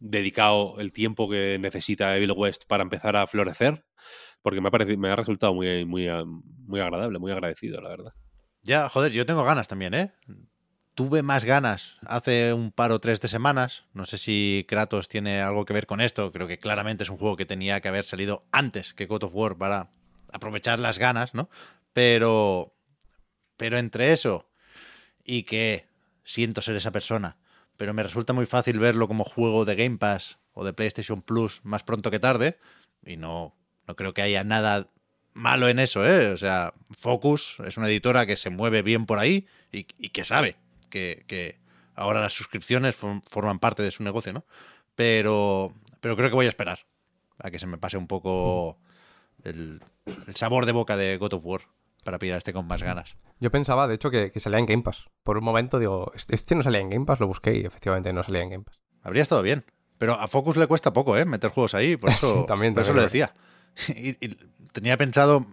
dedicado 0.00 0.80
el 0.80 0.90
tiempo 0.90 1.28
que 1.28 1.58
necesita 1.60 2.16
Evil 2.16 2.32
West 2.32 2.64
para 2.66 2.82
empezar 2.82 3.14
a 3.14 3.26
florecer, 3.28 3.84
porque 4.42 4.60
me 4.60 4.68
ha, 4.68 4.70
parecido, 4.72 4.98
me 4.98 5.10
ha 5.10 5.16
resultado 5.16 5.54
muy, 5.54 5.84
muy, 5.84 6.08
muy 6.66 6.80
agradable, 6.80 7.20
muy 7.20 7.30
agradecido, 7.30 7.80
la 7.80 7.90
verdad. 7.90 8.12
Ya, 8.66 8.88
joder, 8.88 9.12
yo 9.12 9.24
tengo 9.24 9.44
ganas 9.44 9.68
también, 9.68 9.94
¿eh? 9.94 10.10
Tuve 10.96 11.22
más 11.22 11.44
ganas 11.44 11.98
hace 12.04 12.52
un 12.52 12.72
par 12.72 12.90
o 12.90 12.98
tres 12.98 13.20
de 13.20 13.28
semanas. 13.28 13.84
No 13.94 14.06
sé 14.06 14.18
si 14.18 14.66
Kratos 14.68 15.08
tiene 15.08 15.40
algo 15.40 15.64
que 15.64 15.72
ver 15.72 15.86
con 15.86 16.00
esto. 16.00 16.32
Creo 16.32 16.48
que 16.48 16.58
claramente 16.58 17.04
es 17.04 17.10
un 17.10 17.16
juego 17.16 17.36
que 17.36 17.46
tenía 17.46 17.80
que 17.80 17.86
haber 17.86 18.04
salido 18.04 18.44
antes 18.50 18.92
que 18.92 19.06
God 19.06 19.22
of 19.22 19.34
War 19.34 19.56
para 19.56 19.90
aprovechar 20.32 20.80
las 20.80 20.98
ganas, 20.98 21.32
¿no? 21.32 21.48
Pero. 21.92 22.74
Pero 23.56 23.78
entre 23.78 24.12
eso 24.12 24.50
y 25.22 25.44
que 25.44 25.86
siento 26.24 26.60
ser 26.60 26.74
esa 26.74 26.90
persona, 26.90 27.38
pero 27.76 27.94
me 27.94 28.02
resulta 28.02 28.32
muy 28.32 28.46
fácil 28.46 28.80
verlo 28.80 29.06
como 29.06 29.24
juego 29.24 29.64
de 29.64 29.76
Game 29.76 29.98
Pass 29.98 30.38
o 30.52 30.64
de 30.64 30.72
PlayStation 30.72 31.22
Plus 31.22 31.60
más 31.62 31.84
pronto 31.84 32.10
que 32.10 32.18
tarde. 32.18 32.58
Y 33.04 33.16
no, 33.16 33.54
no 33.86 33.94
creo 33.94 34.12
que 34.12 34.22
haya 34.22 34.42
nada 34.42 34.88
malo 35.36 35.68
en 35.68 35.78
eso, 35.78 36.04
¿eh? 36.04 36.32
O 36.32 36.36
sea, 36.36 36.72
Focus 36.90 37.58
es 37.66 37.76
una 37.76 37.88
editora 37.88 38.26
que 38.26 38.36
se 38.36 38.50
mueve 38.50 38.82
bien 38.82 39.06
por 39.06 39.18
ahí 39.18 39.46
y, 39.70 39.84
que 39.84 40.24
sabe 40.24 40.56
que, 40.88 41.58
ahora 41.94 42.20
las 42.20 42.32
suscripciones 42.32 42.96
forman 42.96 43.58
parte 43.58 43.82
de 43.82 43.90
su 43.90 44.02
negocio, 44.02 44.32
¿no? 44.32 44.44
Pero, 44.94 45.72
pero 46.00 46.16
creo 46.16 46.30
que 46.30 46.34
voy 46.34 46.46
a 46.46 46.48
esperar 46.48 46.80
a 47.38 47.50
que 47.50 47.58
se 47.58 47.66
me 47.66 47.76
pase 47.76 47.98
un 47.98 48.06
poco 48.06 48.78
el, 49.44 49.82
sabor 50.34 50.64
de 50.64 50.72
boca 50.72 50.96
de 50.96 51.18
God 51.18 51.34
of 51.34 51.44
War 51.44 51.60
para 52.02 52.18
pillar 52.18 52.38
este 52.38 52.54
con 52.54 52.66
más 52.66 52.82
ganas. 52.82 53.14
Yo 53.38 53.50
pensaba, 53.50 53.86
de 53.86 53.96
hecho, 53.96 54.10
que, 54.10 54.32
salía 54.40 54.58
en 54.58 54.66
Game 54.66 54.82
Pass. 54.82 55.04
Por 55.22 55.36
un 55.36 55.44
momento 55.44 55.78
digo, 55.78 56.12
este, 56.14 56.34
este 56.34 56.54
no 56.54 56.62
salía 56.62 56.80
en 56.80 56.88
Game 56.88 57.04
Pass, 57.04 57.20
lo 57.20 57.26
busqué 57.26 57.58
y 57.58 57.66
efectivamente 57.66 58.12
no 58.12 58.22
salía 58.22 58.40
en 58.40 58.50
Game 58.50 58.64
Pass. 58.64 58.80
Habría 59.02 59.22
estado 59.22 59.42
bien. 59.42 59.66
Pero 59.98 60.14
a 60.14 60.28
Focus 60.28 60.56
le 60.56 60.66
cuesta 60.66 60.92
poco, 60.92 61.16
¿eh? 61.18 61.26
Meter 61.26 61.50
juegos 61.50 61.74
ahí, 61.74 61.96
por 61.98 62.10
eso, 62.10 62.46
también, 62.46 62.72
por 62.72 62.84
eso 62.84 62.94
lo 62.94 63.02
decía. 63.02 63.34
y, 63.88 64.14
tenía 64.72 64.96
pensado 64.96 65.46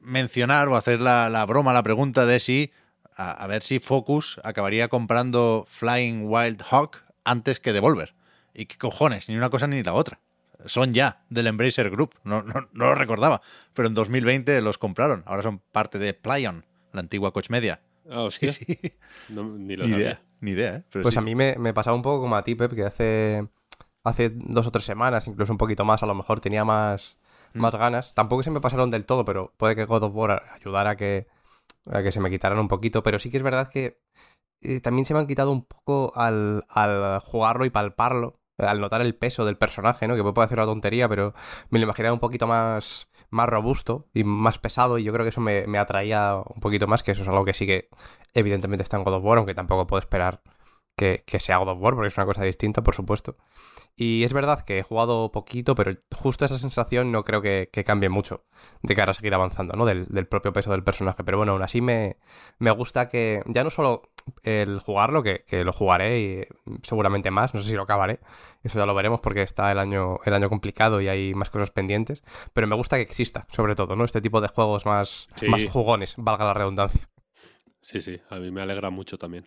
mencionar 0.00 0.68
o 0.68 0.76
hacer 0.76 1.00
la, 1.00 1.44
broma, 1.46 1.72
la 1.72 1.82
pregunta 1.82 2.26
de 2.26 2.40
si, 2.40 2.72
a, 3.16 3.46
ver 3.46 3.62
si 3.62 3.78
Focus 3.78 4.40
acabaría 4.44 4.88
comprando 4.88 5.64
Flying 5.68 6.26
Wild 6.26 6.62
Hawk 6.70 7.02
antes 7.24 7.60
que 7.60 7.72
Devolver. 7.72 8.14
Y 8.52 8.66
qué 8.66 8.78
cojones, 8.78 9.28
ni 9.28 9.36
una 9.36 9.50
cosa 9.50 9.66
ni 9.66 9.82
la 9.82 9.94
otra. 9.94 10.20
Son 10.66 10.92
ya 10.92 11.24
del 11.28 11.46
Embracer 11.48 11.90
Group, 11.90 12.14
no, 12.24 12.42
no, 12.42 12.68
lo 12.72 12.94
recordaba, 12.94 13.42
pero 13.74 13.88
en 13.88 13.94
2020 13.94 14.60
los 14.62 14.78
compraron. 14.78 15.22
Ahora 15.26 15.42
son 15.42 15.58
parte 15.58 15.98
de 15.98 16.14
Plyon, 16.14 16.64
la 16.92 17.00
antigua 17.00 17.32
Coach 17.32 17.50
Media. 17.50 17.80
Oh, 18.08 18.30
sí, 18.30 18.50
sí. 18.52 18.64
ni, 19.28 19.74
idea, 19.74 20.22
ni 20.40 20.52
idea. 20.52 20.76
¿eh? 20.76 20.82
pues 21.02 21.16
a 21.16 21.20
mí 21.20 21.34
me, 21.34 21.56
me, 21.58 21.74
pasaba 21.74 21.96
un 21.96 22.02
poco 22.02 22.22
como 22.22 22.36
a 22.36 22.44
ti, 22.44 22.54
Pep, 22.54 22.72
que 22.72 22.84
hace, 22.84 23.48
hace 24.04 24.30
dos 24.32 24.66
o 24.66 24.70
tres 24.70 24.84
semanas, 24.84 25.26
incluso 25.26 25.52
un 25.52 25.58
poquito 25.58 25.84
más, 25.84 26.02
a 26.02 26.06
lo 26.06 26.14
mejor 26.14 26.40
tenía 26.40 26.64
más. 26.64 27.18
Más 27.54 27.74
ganas. 27.74 28.14
Tampoco 28.14 28.42
se 28.42 28.50
me 28.50 28.60
pasaron 28.60 28.90
del 28.90 29.06
todo, 29.06 29.24
pero 29.24 29.52
puede 29.56 29.76
que 29.76 29.84
God 29.84 30.04
of 30.04 30.14
War 30.14 30.42
ayudara 30.52 30.90
a 30.90 30.96
que, 30.96 31.26
a 31.90 32.02
que 32.02 32.12
se 32.12 32.20
me 32.20 32.30
quitaran 32.30 32.58
un 32.58 32.68
poquito. 32.68 33.02
Pero 33.02 33.18
sí 33.18 33.30
que 33.30 33.38
es 33.38 33.42
verdad 33.42 33.68
que 33.68 34.00
eh, 34.62 34.80
también 34.80 35.04
se 35.04 35.14
me 35.14 35.20
han 35.20 35.26
quitado 35.26 35.50
un 35.52 35.64
poco 35.64 36.12
al, 36.16 36.64
al 36.68 37.20
jugarlo 37.20 37.64
y 37.64 37.70
palparlo 37.70 38.40
al 38.58 38.80
notar 38.80 39.00
el 39.00 39.14
peso 39.14 39.44
del 39.44 39.56
personaje, 39.56 40.06
¿no? 40.06 40.14
Que 40.14 40.22
puede 40.22 40.34
parecer 40.34 40.58
una 40.58 40.66
tontería, 40.66 41.08
pero 41.08 41.34
me 41.70 41.78
lo 41.78 41.84
imaginaba 41.84 42.14
un 42.14 42.20
poquito 42.20 42.46
más, 42.46 43.08
más 43.30 43.48
robusto 43.48 44.06
y 44.14 44.24
más 44.24 44.58
pesado, 44.58 44.98
y 44.98 45.04
yo 45.04 45.12
creo 45.12 45.24
que 45.24 45.30
eso 45.30 45.40
me, 45.40 45.66
me, 45.66 45.78
atraía 45.78 46.36
un 46.36 46.60
poquito 46.60 46.86
más, 46.86 47.02
que 47.02 47.12
eso 47.12 47.22
es 47.22 47.28
algo 47.28 47.44
que 47.44 47.54
sí 47.54 47.66
que 47.66 47.88
evidentemente 48.32 48.82
está 48.82 48.96
en 48.96 49.04
God 49.04 49.14
of 49.14 49.24
War, 49.24 49.38
aunque 49.38 49.54
tampoco 49.54 49.86
puedo 49.86 50.00
esperar 50.00 50.42
que, 50.96 51.24
que 51.26 51.40
sea 51.40 51.58
God 51.58 51.70
of 51.70 51.78
War, 51.80 51.94
porque 51.94 52.08
es 52.08 52.16
una 52.16 52.26
cosa 52.26 52.42
distinta, 52.44 52.82
por 52.82 52.94
supuesto. 52.94 53.36
Y 53.96 54.24
es 54.24 54.32
verdad 54.32 54.64
que 54.64 54.80
he 54.80 54.82
jugado 54.82 55.30
poquito, 55.30 55.76
pero 55.76 55.96
justo 56.12 56.44
esa 56.44 56.58
sensación 56.58 57.12
no 57.12 57.22
creo 57.22 57.40
que, 57.42 57.68
que 57.72 57.84
cambie 57.84 58.08
mucho 58.08 58.44
de 58.82 58.96
cara 58.96 59.12
a 59.12 59.14
seguir 59.14 59.34
avanzando, 59.34 59.74
¿no? 59.74 59.86
Del, 59.86 60.06
del, 60.06 60.26
propio 60.26 60.52
peso 60.52 60.72
del 60.72 60.82
personaje. 60.82 61.22
Pero 61.22 61.36
bueno, 61.36 61.52
aún 61.52 61.62
así 61.62 61.80
me, 61.80 62.16
me 62.58 62.72
gusta 62.72 63.08
que 63.08 63.42
ya 63.46 63.62
no 63.62 63.70
solo 63.70 64.10
el 64.42 64.80
jugarlo, 64.80 65.22
que, 65.22 65.44
que, 65.46 65.62
lo 65.62 65.72
jugaré 65.72 66.20
y 66.20 66.44
seguramente 66.82 67.30
más, 67.30 67.54
no 67.54 67.62
sé 67.62 67.70
si 67.70 67.76
lo 67.76 67.82
acabaré, 67.82 68.18
eso 68.64 68.78
ya 68.78 68.86
lo 68.86 68.94
veremos 68.94 69.20
porque 69.20 69.42
está 69.42 69.70
el 69.70 69.78
año, 69.78 70.18
el 70.24 70.34
año 70.34 70.48
complicado 70.48 71.00
y 71.00 71.08
hay 71.08 71.34
más 71.34 71.50
cosas 71.50 71.70
pendientes, 71.70 72.24
pero 72.52 72.66
me 72.66 72.74
gusta 72.74 72.96
que 72.96 73.02
exista, 73.02 73.46
sobre 73.52 73.76
todo, 73.76 73.94
¿no? 73.94 74.04
Este 74.04 74.20
tipo 74.20 74.40
de 74.40 74.48
juegos 74.48 74.86
más, 74.86 75.28
sí. 75.36 75.46
más 75.46 75.62
jugones, 75.70 76.14
valga 76.16 76.46
la 76.46 76.54
redundancia. 76.54 77.08
Sí, 77.80 78.00
sí, 78.00 78.20
a 78.30 78.36
mí 78.36 78.50
me 78.50 78.62
alegra 78.62 78.90
mucho 78.90 79.18
también. 79.18 79.44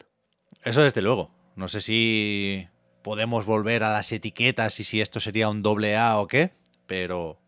Eso 0.64 0.84
desde 0.84 1.02
luego. 1.02 1.32
No 1.56 1.68
sé 1.68 1.82
si 1.82 2.68
podemos 3.08 3.46
volver 3.46 3.86
a 3.86 3.90
las 3.90 4.12
etiquetas 4.12 4.82
y 4.82 4.84
si 4.84 5.00
esto 5.00 5.22
sería 5.22 5.48
un 5.48 5.64
doble 5.64 5.96
A 5.96 6.20
o 6.20 6.28
qué, 6.28 6.52
pero 6.88 7.40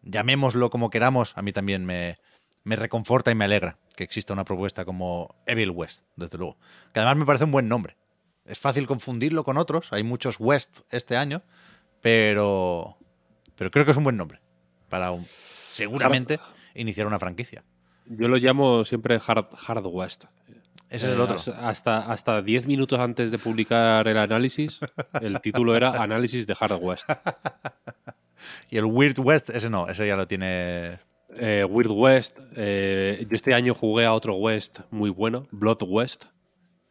llamémoslo 0.00 0.70
como 0.70 0.88
queramos, 0.88 1.36
a 1.36 1.42
mí 1.42 1.52
también 1.52 1.84
me, 1.84 2.16
me 2.62 2.74
reconforta 2.74 3.30
y 3.30 3.34
me 3.34 3.44
alegra 3.44 3.78
que 3.94 4.04
exista 4.04 4.32
una 4.32 4.46
propuesta 4.46 4.86
como 4.86 5.36
Evil 5.44 5.68
West, 5.68 6.00
desde 6.16 6.38
luego. 6.38 6.56
Que 6.94 7.00
además 7.00 7.18
me 7.18 7.26
parece 7.26 7.44
un 7.44 7.52
buen 7.52 7.68
nombre. 7.68 7.98
Es 8.46 8.58
fácil 8.58 8.86
confundirlo 8.86 9.44
con 9.44 9.58
otros, 9.58 9.92
hay 9.92 10.02
muchos 10.02 10.36
West 10.40 10.80
este 10.90 11.18
año, 11.18 11.42
pero, 12.00 12.96
pero 13.56 13.70
creo 13.70 13.84
que 13.84 13.90
es 13.90 13.98
un 13.98 14.04
buen 14.04 14.16
nombre 14.16 14.40
para 14.88 15.10
un, 15.10 15.26
seguramente 15.26 16.40
iniciar 16.74 17.06
una 17.06 17.18
franquicia. 17.18 17.64
Yo 18.06 18.28
lo 18.28 18.38
llamo 18.38 18.86
siempre 18.86 19.20
Hard, 19.26 19.48
hard 19.68 19.84
West. 19.88 20.24
Ese 20.90 21.06
es 21.08 21.12
el 21.14 21.20
otro. 21.20 21.36
Hasta, 21.60 22.10
hasta 22.10 22.42
10 22.42 22.66
minutos 22.66 23.00
antes 23.00 23.30
de 23.30 23.38
publicar 23.38 24.06
el 24.06 24.18
análisis, 24.18 24.80
el 25.20 25.40
título 25.40 25.74
era 25.74 26.02
Análisis 26.02 26.46
de 26.46 26.56
Hard 26.58 26.78
West. 26.80 27.08
y 28.70 28.76
el 28.76 28.84
Weird 28.84 29.18
West, 29.18 29.50
ese 29.50 29.70
no, 29.70 29.88
ese 29.88 30.06
ya 30.06 30.16
lo 30.16 30.26
tiene. 30.26 31.00
Eh, 31.36 31.64
Weird 31.68 31.90
West. 31.90 32.38
Eh, 32.54 33.26
yo 33.28 33.34
este 33.34 33.54
año 33.54 33.74
jugué 33.74 34.04
a 34.04 34.12
otro 34.12 34.34
West 34.36 34.80
muy 34.90 35.10
bueno, 35.10 35.48
Blood 35.50 35.82
West. 35.82 36.26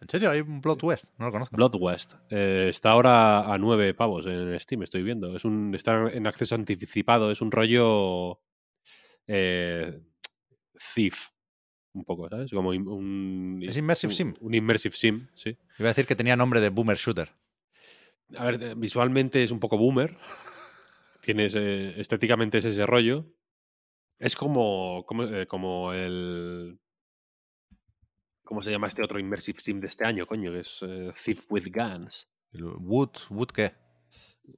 ¿En 0.02 0.10
serio? 0.10 0.32
¿Hay 0.32 0.42
un 0.42 0.60
Blood 0.60 0.84
West? 0.84 1.06
No 1.18 1.28
lo 1.28 1.32
conozco. 1.32 1.56
Blood 1.56 1.76
West. 1.80 2.16
Eh, 2.30 2.68
está 2.70 2.92
ahora 2.92 3.54
a 3.54 3.58
9 3.58 3.94
pavos 3.94 4.26
en 4.26 4.60
Steam, 4.60 4.84
estoy 4.84 5.02
viendo. 5.02 5.34
Es 5.34 5.46
un, 5.46 5.74
está 5.74 6.12
en 6.12 6.28
acceso 6.28 6.56
anticipado, 6.56 7.32
es 7.32 7.40
un 7.40 7.52
rollo. 7.52 8.42
Eh, 9.28 10.02
Thief 10.94 11.33
un 11.94 12.04
poco, 12.04 12.30
¿sabes? 12.30 12.52
Como 12.52 12.70
un... 12.70 13.60
¿Es 13.62 13.78
Immersive 13.78 14.12
un, 14.12 14.16
Sim? 14.16 14.34
Un 14.40 14.54
Immersive 14.54 14.96
Sim, 14.96 15.28
sí. 15.34 15.58
Iba 15.80 15.90
a 15.90 15.94
decir 15.94 16.06
que 16.06 16.16
tenía 16.16 16.36
nombre 16.36 16.62
de 16.62 16.70
Boomer 16.70 16.98
Shooter. 16.98 17.30
A 18.38 18.46
ver, 18.46 18.76
visualmente 18.76 19.44
es 19.44 19.52
un 19.52 19.60
poco 19.60 19.78
boomer. 19.78 20.18
Tiene 21.22 21.46
ese, 21.46 22.00
estéticamente 22.00 22.58
es 22.58 22.66
ese 22.66 22.86
rollo. 22.86 23.26
Es 24.18 24.36
como, 24.36 25.06
como, 25.06 25.24
eh, 25.24 25.48
como 25.48 25.94
el... 25.94 26.80
¿Cómo 28.44 28.62
se 28.62 28.72
llama 28.72 28.88
este 28.88 29.04
otro 29.04 29.20
Immersive 29.20 29.60
Sim 29.60 29.80
de 29.80 29.88
este 29.88 30.06
año, 30.06 30.26
coño? 30.26 30.52
Que 30.52 30.60
es 30.62 30.80
eh, 30.82 31.12
Thief 31.24 31.52
with 31.52 31.68
Guns. 31.74 32.28
¿Wood? 32.54 33.12
¿Wood 33.30 33.48
qué? 33.48 33.74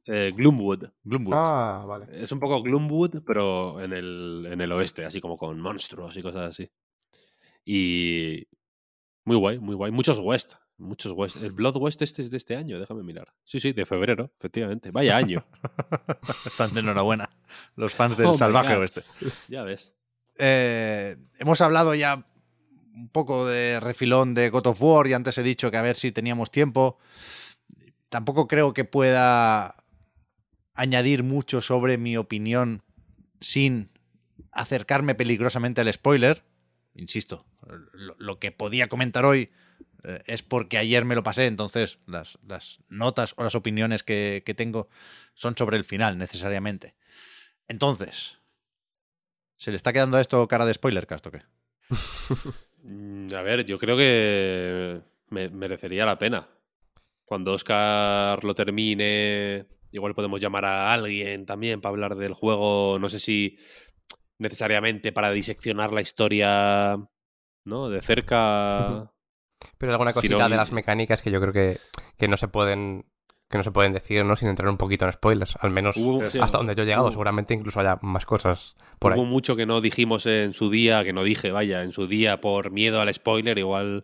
Eh, 0.06 0.32
Gloomwood. 0.36 0.90
Gloomwood. 1.03 1.34
Ah, 1.36 1.86
vale. 1.88 2.07
Es 2.24 2.32
un 2.32 2.40
poco 2.40 2.62
Gloomwood, 2.62 3.24
pero 3.26 3.82
en 3.82 3.94
el, 3.94 4.48
en 4.52 4.62
el 4.62 4.72
oeste, 4.72 5.06
así 5.06 5.22
como 5.22 5.38
con 5.38 5.60
monstruos 5.60 6.18
y 6.18 6.22
cosas 6.22 6.49
así. 6.52 6.70
Y 7.65 8.47
muy 9.25 9.35
guay, 9.35 9.59
muy 9.59 9.75
guay. 9.75 9.91
Muchos 9.91 10.19
West, 10.19 10.53
muchos 10.77 11.11
West. 11.13 11.37
El 11.37 11.51
Blood 11.51 11.77
West 11.77 12.01
este 12.03 12.21
es 12.21 12.29
de 12.29 12.37
este 12.37 12.55
año, 12.55 12.79
déjame 12.79 13.03
mirar. 13.03 13.33
Sí, 13.43 13.59
sí, 13.59 13.73
de 13.73 13.85
febrero, 13.85 14.31
efectivamente. 14.37 14.91
Vaya 14.91 15.17
año. 15.17 15.45
Están 16.45 16.73
de 16.73 16.81
enhorabuena 16.81 17.29
los 17.75 17.93
fans 17.93 18.17
del 18.17 18.27
Oh 18.27 18.37
salvaje 18.37 18.75
oeste. 18.75 19.03
ya 19.47 19.63
ves. 19.63 19.95
Eh, 20.37 21.17
hemos 21.39 21.61
hablado 21.61 21.95
ya 21.95 22.27
un 22.93 23.09
poco 23.09 23.45
de 23.45 23.79
refilón 23.79 24.33
de 24.33 24.49
God 24.49 24.67
of 24.67 24.81
War 24.81 25.07
y 25.07 25.13
antes 25.13 25.37
he 25.37 25.43
dicho 25.43 25.71
que 25.71 25.77
a 25.77 25.81
ver 25.81 25.95
si 25.95 26.11
teníamos 26.11 26.51
tiempo. 26.51 26.97
Tampoco 28.09 28.47
creo 28.47 28.73
que 28.73 28.85
pueda 28.85 29.83
añadir 30.73 31.23
mucho 31.23 31.61
sobre 31.61 31.97
mi 31.97 32.17
opinión 32.17 32.83
sin 33.41 33.89
acercarme 34.51 35.15
peligrosamente 35.15 35.81
al 35.81 35.91
spoiler. 35.91 36.43
Insisto, 36.95 37.45
lo, 38.17 38.39
que 38.39 38.51
podía 38.51 38.88
comentar 38.88 39.26
hoy 39.26 39.51
eh, 40.03 40.23
es 40.27 40.43
porque 40.43 40.77
ayer 40.77 41.03
me 41.03 41.15
lo 41.15 41.23
pasé, 41.23 41.45
entonces 41.45 41.99
las, 42.07 42.39
notas 42.88 43.34
o 43.38 43.43
las 43.43 43.55
opiniones 43.55 44.03
que, 44.03 44.41
tengo 44.55 44.88
son 45.34 45.57
sobre 45.57 45.76
el 45.77 45.84
final 45.84 46.17
necesariamente. 46.17 46.95
Entonces, 47.67 48.38
¿se 49.57 49.72
le 49.72 49.77
está 49.77 49.91
quedando 49.91 50.17
a 50.17 50.22
esto 50.22 50.47
cara 50.47 50.65
de 50.65 50.73
spoiler, 50.73 51.05
cast 51.05 51.27
qué? 51.27 51.41
A 53.35 53.41
ver, 53.41 53.65
yo 53.65 53.80
creo 53.80 53.97
que 53.97 55.01
me- 55.30 55.49
merecería 55.49 56.05
la 56.05 56.17
pena. 56.17 56.47
Cuando 57.26 57.53
Oscar 57.53 58.43
lo 58.43 58.53
termine, 58.53 59.65
igual 59.91 60.13
podemos 60.13 60.39
llamar 60.39 60.65
a 60.65 60.93
alguien 60.93 61.45
también 61.47 61.81
para 61.81 61.91
hablar 61.91 62.15
del 62.15 62.34
juego. 62.34 62.99
No 62.99 63.09
sé 63.09 63.17
si 63.19 63.57
necesariamente 64.40 65.12
para 65.12 65.32
diseccionar 65.32 65.91
la 65.91 66.02
historia, 66.02 66.98
¿no? 67.66 67.90
De 67.90 68.02
cerca. 68.02 69.12
Pero 69.78 69.91
alguna 69.94 70.12
Si 70.12 70.16
cosita 70.16 70.49
de 70.49 70.56
las 70.57 70.72
mecánicas 70.72 71.22
que 71.22 71.32
yo 71.32 71.40
creo 71.41 71.53
que, 71.53 71.80
que 72.18 72.28
no 72.28 72.38
se 72.38 72.48
pueden 72.48 73.06
que 73.48 73.57
no 73.60 73.64
se 73.64 73.72
pueden 73.72 73.94
decir, 73.94 74.26
¿no? 74.26 74.36
Sin 74.36 74.49
entrar 74.49 74.68
un 74.70 74.78
poquito 74.78 75.06
en 75.06 75.12
spoilers. 75.14 75.56
Al 75.62 75.70
menos 75.70 75.95
Hubo- 75.98 76.30
sí, 76.32 76.40
hasta 76.41 76.57
donde 76.57 76.74
yo 76.76 76.82
he 76.82 76.86
llegado. 76.88 77.06
hubo- 77.06 77.12
Seguramente 77.12 77.53
incluso 77.53 77.80
haya 77.80 77.99
más 78.02 78.26
cosas 78.26 78.76
por 78.98 79.14
Hubo 79.14 79.22
ahí. 79.22 79.28
mucho 79.30 79.56
que 79.56 79.68
no 79.68 79.82
dijimos 79.82 80.26
en 80.26 80.52
su 80.53 80.72
día, 80.72 81.03
que 81.03 81.14
no 81.14 81.24
dije, 81.24 81.52
vaya, 81.52 81.84
en 81.84 81.91
su 81.91 82.07
día 82.07 82.41
por 82.41 82.72
miedo 82.72 82.99
al 83.02 83.14
spoiler, 83.14 83.57
igual. 83.60 84.03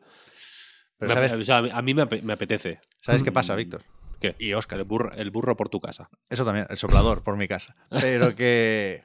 Pero 1.00 1.14
¿sabes, 1.14 1.34
o 1.34 1.42
sea, 1.44 1.58
a 1.58 1.82
mí 1.82 1.94
me, 1.96 2.06
me 2.22 2.34
apetece. 2.34 2.80
¿sabes 3.00 3.24
qué 3.24 3.32
pasa, 3.32 3.56
Víctor? 3.56 3.84
¿Qué? 4.20 4.36
Y 4.38 4.54
Oscar. 4.54 4.78
El 4.78 4.86
burro, 4.86 5.12
el 5.14 5.32
burro 5.32 5.58
por 5.58 5.70
tu 5.70 5.80
casa. 5.82 6.08
Eso 6.30 6.46
también, 6.46 6.68
el 6.70 6.78
soplador 6.78 7.24
por 7.24 7.36
mi 7.36 7.48
casa. 7.48 7.76
Pero 8.00 8.36
que, 8.36 9.04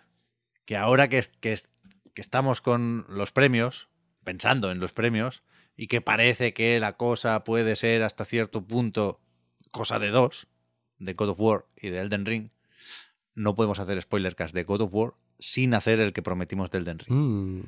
que 0.66 0.76
ahora 0.76 1.08
que, 1.08 1.18
es- 1.18 1.28
que, 1.40 1.52
es- 1.54 1.70
que 2.12 2.20
estamos 2.20 2.60
con 2.60 3.06
los 3.08 3.32
premios, 3.32 3.88
pensando 4.24 4.70
en 4.70 4.78
los 4.80 4.92
premios, 4.92 5.42
y 5.76 5.86
que 5.88 6.00
parece 6.00 6.52
que 6.54 6.78
la 6.80 6.96
cosa 6.96 7.44
puede 7.44 7.76
ser 7.76 8.02
hasta 8.02 8.24
cierto 8.24 8.62
punto 8.66 9.20
cosa 9.70 9.98
de 9.98 10.10
dos, 10.10 10.46
de 10.98 11.12
God 11.14 11.30
of 11.30 11.40
War 11.40 11.66
y 11.76 11.88
de 11.90 12.00
Elden 12.00 12.24
Ring, 12.26 12.48
no 13.34 13.54
podemos 13.54 13.78
hacer 13.78 14.00
spoilercast 14.00 14.54
de 14.54 14.64
God 14.64 14.80
of 14.82 14.94
War 14.94 15.14
sin 15.38 15.74
hacer 15.74 16.00
el 16.00 16.14
que 16.14 16.22
prometimos 16.22 16.70
de 16.70 16.78
Elden 16.78 16.98
Ring. 17.00 17.14
Mm. 17.14 17.60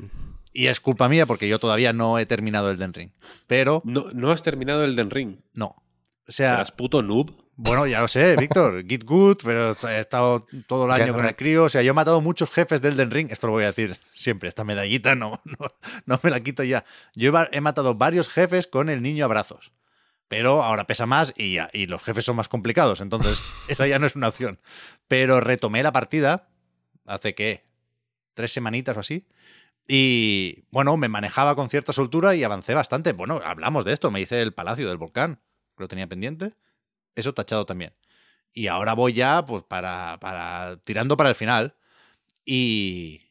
Y 0.55 0.66
es 0.69 0.81
culpa 0.81 1.11
mía 1.11 1.27
porque 1.27 1.47
yo 1.49 1.59
todavía 1.59 1.93
no 1.93 2.19
he 2.19 2.25
terminado 2.25 2.70
Elden 2.70 2.95
Ring. 2.95 3.11
Pero 3.47 3.83
No, 3.85 4.07
no 4.15 4.31
has 4.31 4.43
terminado 4.43 4.85
el 4.87 4.97
Den 4.97 5.11
Ring. 5.11 5.37
no. 5.53 5.77
O 6.27 6.33
sea, 6.33 6.53
Serás 6.57 6.73
puto 6.73 7.03
noob. 7.03 7.31
Bueno, 7.61 7.89
ya 7.89 8.01
lo 8.01 8.07
sé, 8.07 8.37
Víctor. 8.37 8.87
Git 8.87 9.03
good, 9.03 9.39
pero 9.43 9.73
he 9.89 9.99
estado 9.99 10.47
todo 10.69 10.87
el 10.87 10.93
año 10.93 11.13
con 11.13 11.27
el 11.27 11.35
crío. 11.35 11.65
O 11.65 11.69
sea, 11.69 11.83
yo 11.83 11.91
he 11.91 11.93
matado 11.93 12.21
muchos 12.21 12.53
jefes 12.53 12.81
del 12.81 12.97
Den 12.97 13.11
Ring. 13.11 13.33
Esto 13.33 13.49
lo 13.49 13.55
voy 13.55 13.65
a 13.65 13.67
decir 13.67 13.99
siempre. 14.15 14.49
Esta 14.49 14.63
medallita 14.63 15.17
no, 15.17 15.41
no, 15.45 15.75
no 16.07 16.21
me 16.23 16.31
la 16.31 16.39
quito 16.39 16.63
ya. 16.63 16.85
Yo 17.17 17.33
he, 17.51 17.61
matado 17.61 17.97
varios 17.97 18.29
jefes 18.29 18.69
con 18.69 18.89
el 18.89 19.03
niño 19.03 19.25
a 19.25 19.29
brazos. 19.29 19.73
Pero 20.29 20.63
ahora 20.63 20.87
pesa 20.87 21.07
más 21.07 21.35
y, 21.37 21.55
ya, 21.55 21.69
y 21.73 21.87
los 21.87 22.05
jefes 22.05 22.25
son 22.25 22.37
más 22.37 22.49
complicados. 22.49 23.01
Entonces, 23.01 23.43
esa 23.69 23.89
ya 23.89 23.99
no 23.99 24.07
es 24.07 24.15
una 24.15 24.29
opción. 24.29 24.61
Pero 25.09 25.41
retomé 25.41 25.83
la 25.83 25.91
partida 25.91 26.47
hace 27.07 27.35
que 27.35 27.65
tres 28.35 28.53
semanitas 28.53 28.97
o 28.97 29.01
así. 29.01 29.27
Y 29.89 30.63
bueno, 30.71 30.97
me 30.97 31.09
manejaba 31.09 31.57
con 31.57 31.71
cierta 31.71 31.93
soltura 31.93 32.37
y 32.37 32.45
avancé 32.45 32.75
bastante. 32.75 33.15
Bueno, 33.15 33.41
hablamos 33.45 33.85
de 33.85 33.95
esto. 33.95 34.13
Me 34.13 34.21
hice 34.21 34.43
el 34.43 34.55
Palacio 34.55 34.87
del 34.87 34.97
Volcán, 34.97 35.41
que 35.77 35.83
lo 35.83 35.89
tenía 35.89 36.07
pendiente. 36.07 36.55
Eso 37.19 37.35
tachado 37.35 37.66
también. 37.66 37.93
Y 38.53 38.69
ahora 38.69 38.95
voy 38.95 39.12
ya, 39.12 39.45
pues, 39.45 39.65
para, 39.65 40.19
para 40.20 40.78
tirando 40.85 41.16
para 41.16 41.28
el 41.31 41.35
final. 41.35 41.74
Y, 42.45 43.23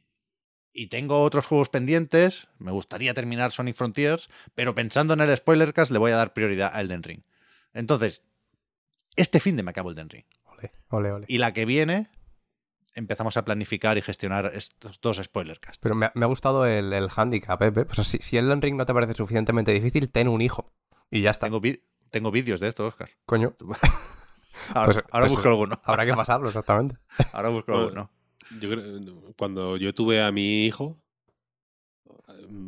y 0.74 0.88
tengo 0.88 1.22
otros 1.22 1.46
juegos 1.46 1.70
pendientes. 1.70 2.50
Me 2.60 2.72
gustaría 2.72 3.14
terminar 3.14 3.54
Sonic 3.54 3.78
Frontiers, 3.78 4.28
pero 4.56 4.76
pensando 4.76 5.14
en 5.14 5.22
el 5.22 5.36
spoilercast 5.38 5.90
le 5.92 6.00
voy 6.00 6.12
a 6.12 6.18
dar 6.18 6.34
prioridad 6.34 6.72
a 6.74 6.82
Elden 6.82 7.02
Ring. 7.02 7.22
Entonces, 7.74 8.24
este 9.16 9.40
fin 9.40 9.56
de 9.56 9.64
me 9.64 9.72
acabo 9.72 9.92
Elden 9.92 10.10
Ring. 10.10 10.26
Ole, 10.44 10.72
ole, 10.90 11.12
ole. 11.14 11.26
Y 11.30 11.38
la 11.38 11.54
que 11.54 11.64
viene, 11.64 12.10
empezamos 12.94 13.38
a 13.38 13.46
planificar 13.46 13.98
y 13.98 14.02
gestionar 14.02 14.52
estos 14.54 15.00
dos 15.00 15.22
spoilercasts. 15.24 15.80
Pero 15.82 15.96
me, 15.96 16.12
me 16.14 16.26
ha 16.26 16.28
gustado 16.28 16.66
el, 16.66 16.92
el 16.92 17.08
handicap, 17.16 17.62
¿eh? 17.62 17.86
O 17.90 17.94
sea, 17.94 18.04
si, 18.04 18.18
si 18.18 18.36
Elden 18.36 18.62
Ring 18.62 18.76
no 18.76 18.86
te 18.86 18.94
parece 18.94 19.14
suficientemente 19.14 19.72
difícil, 19.72 20.10
ten 20.10 20.28
un 20.28 20.42
hijo. 20.42 20.74
Y 21.10 21.22
ya 21.22 21.32
está. 21.32 21.46
Tengo, 21.48 21.62
tengo 22.10 22.32
vídeos 22.32 22.60
de 22.60 22.68
esto, 22.68 22.88
Oscar. 22.88 23.10
Coño. 23.26 23.56
Ahora, 24.74 24.94
Pues- 24.94 25.06
ahora 25.12 25.26
pues 25.28 25.32
busco 25.34 25.48
alguno. 25.48 25.80
Habrá 25.86 26.06
que 26.06 26.14
pasarlo, 26.14 26.48
exactamente. 26.48 26.98
Ahora 27.34 27.50
busco 27.50 27.72
Bueno, 27.72 27.86
alguno. 27.88 28.12
Yo 28.60 28.70
creo, 28.70 29.34
cuando 29.38 29.78
yo 29.78 29.94
tuve 29.94 30.22
a 30.22 30.32
mi 30.32 30.66
hijo, 30.66 30.98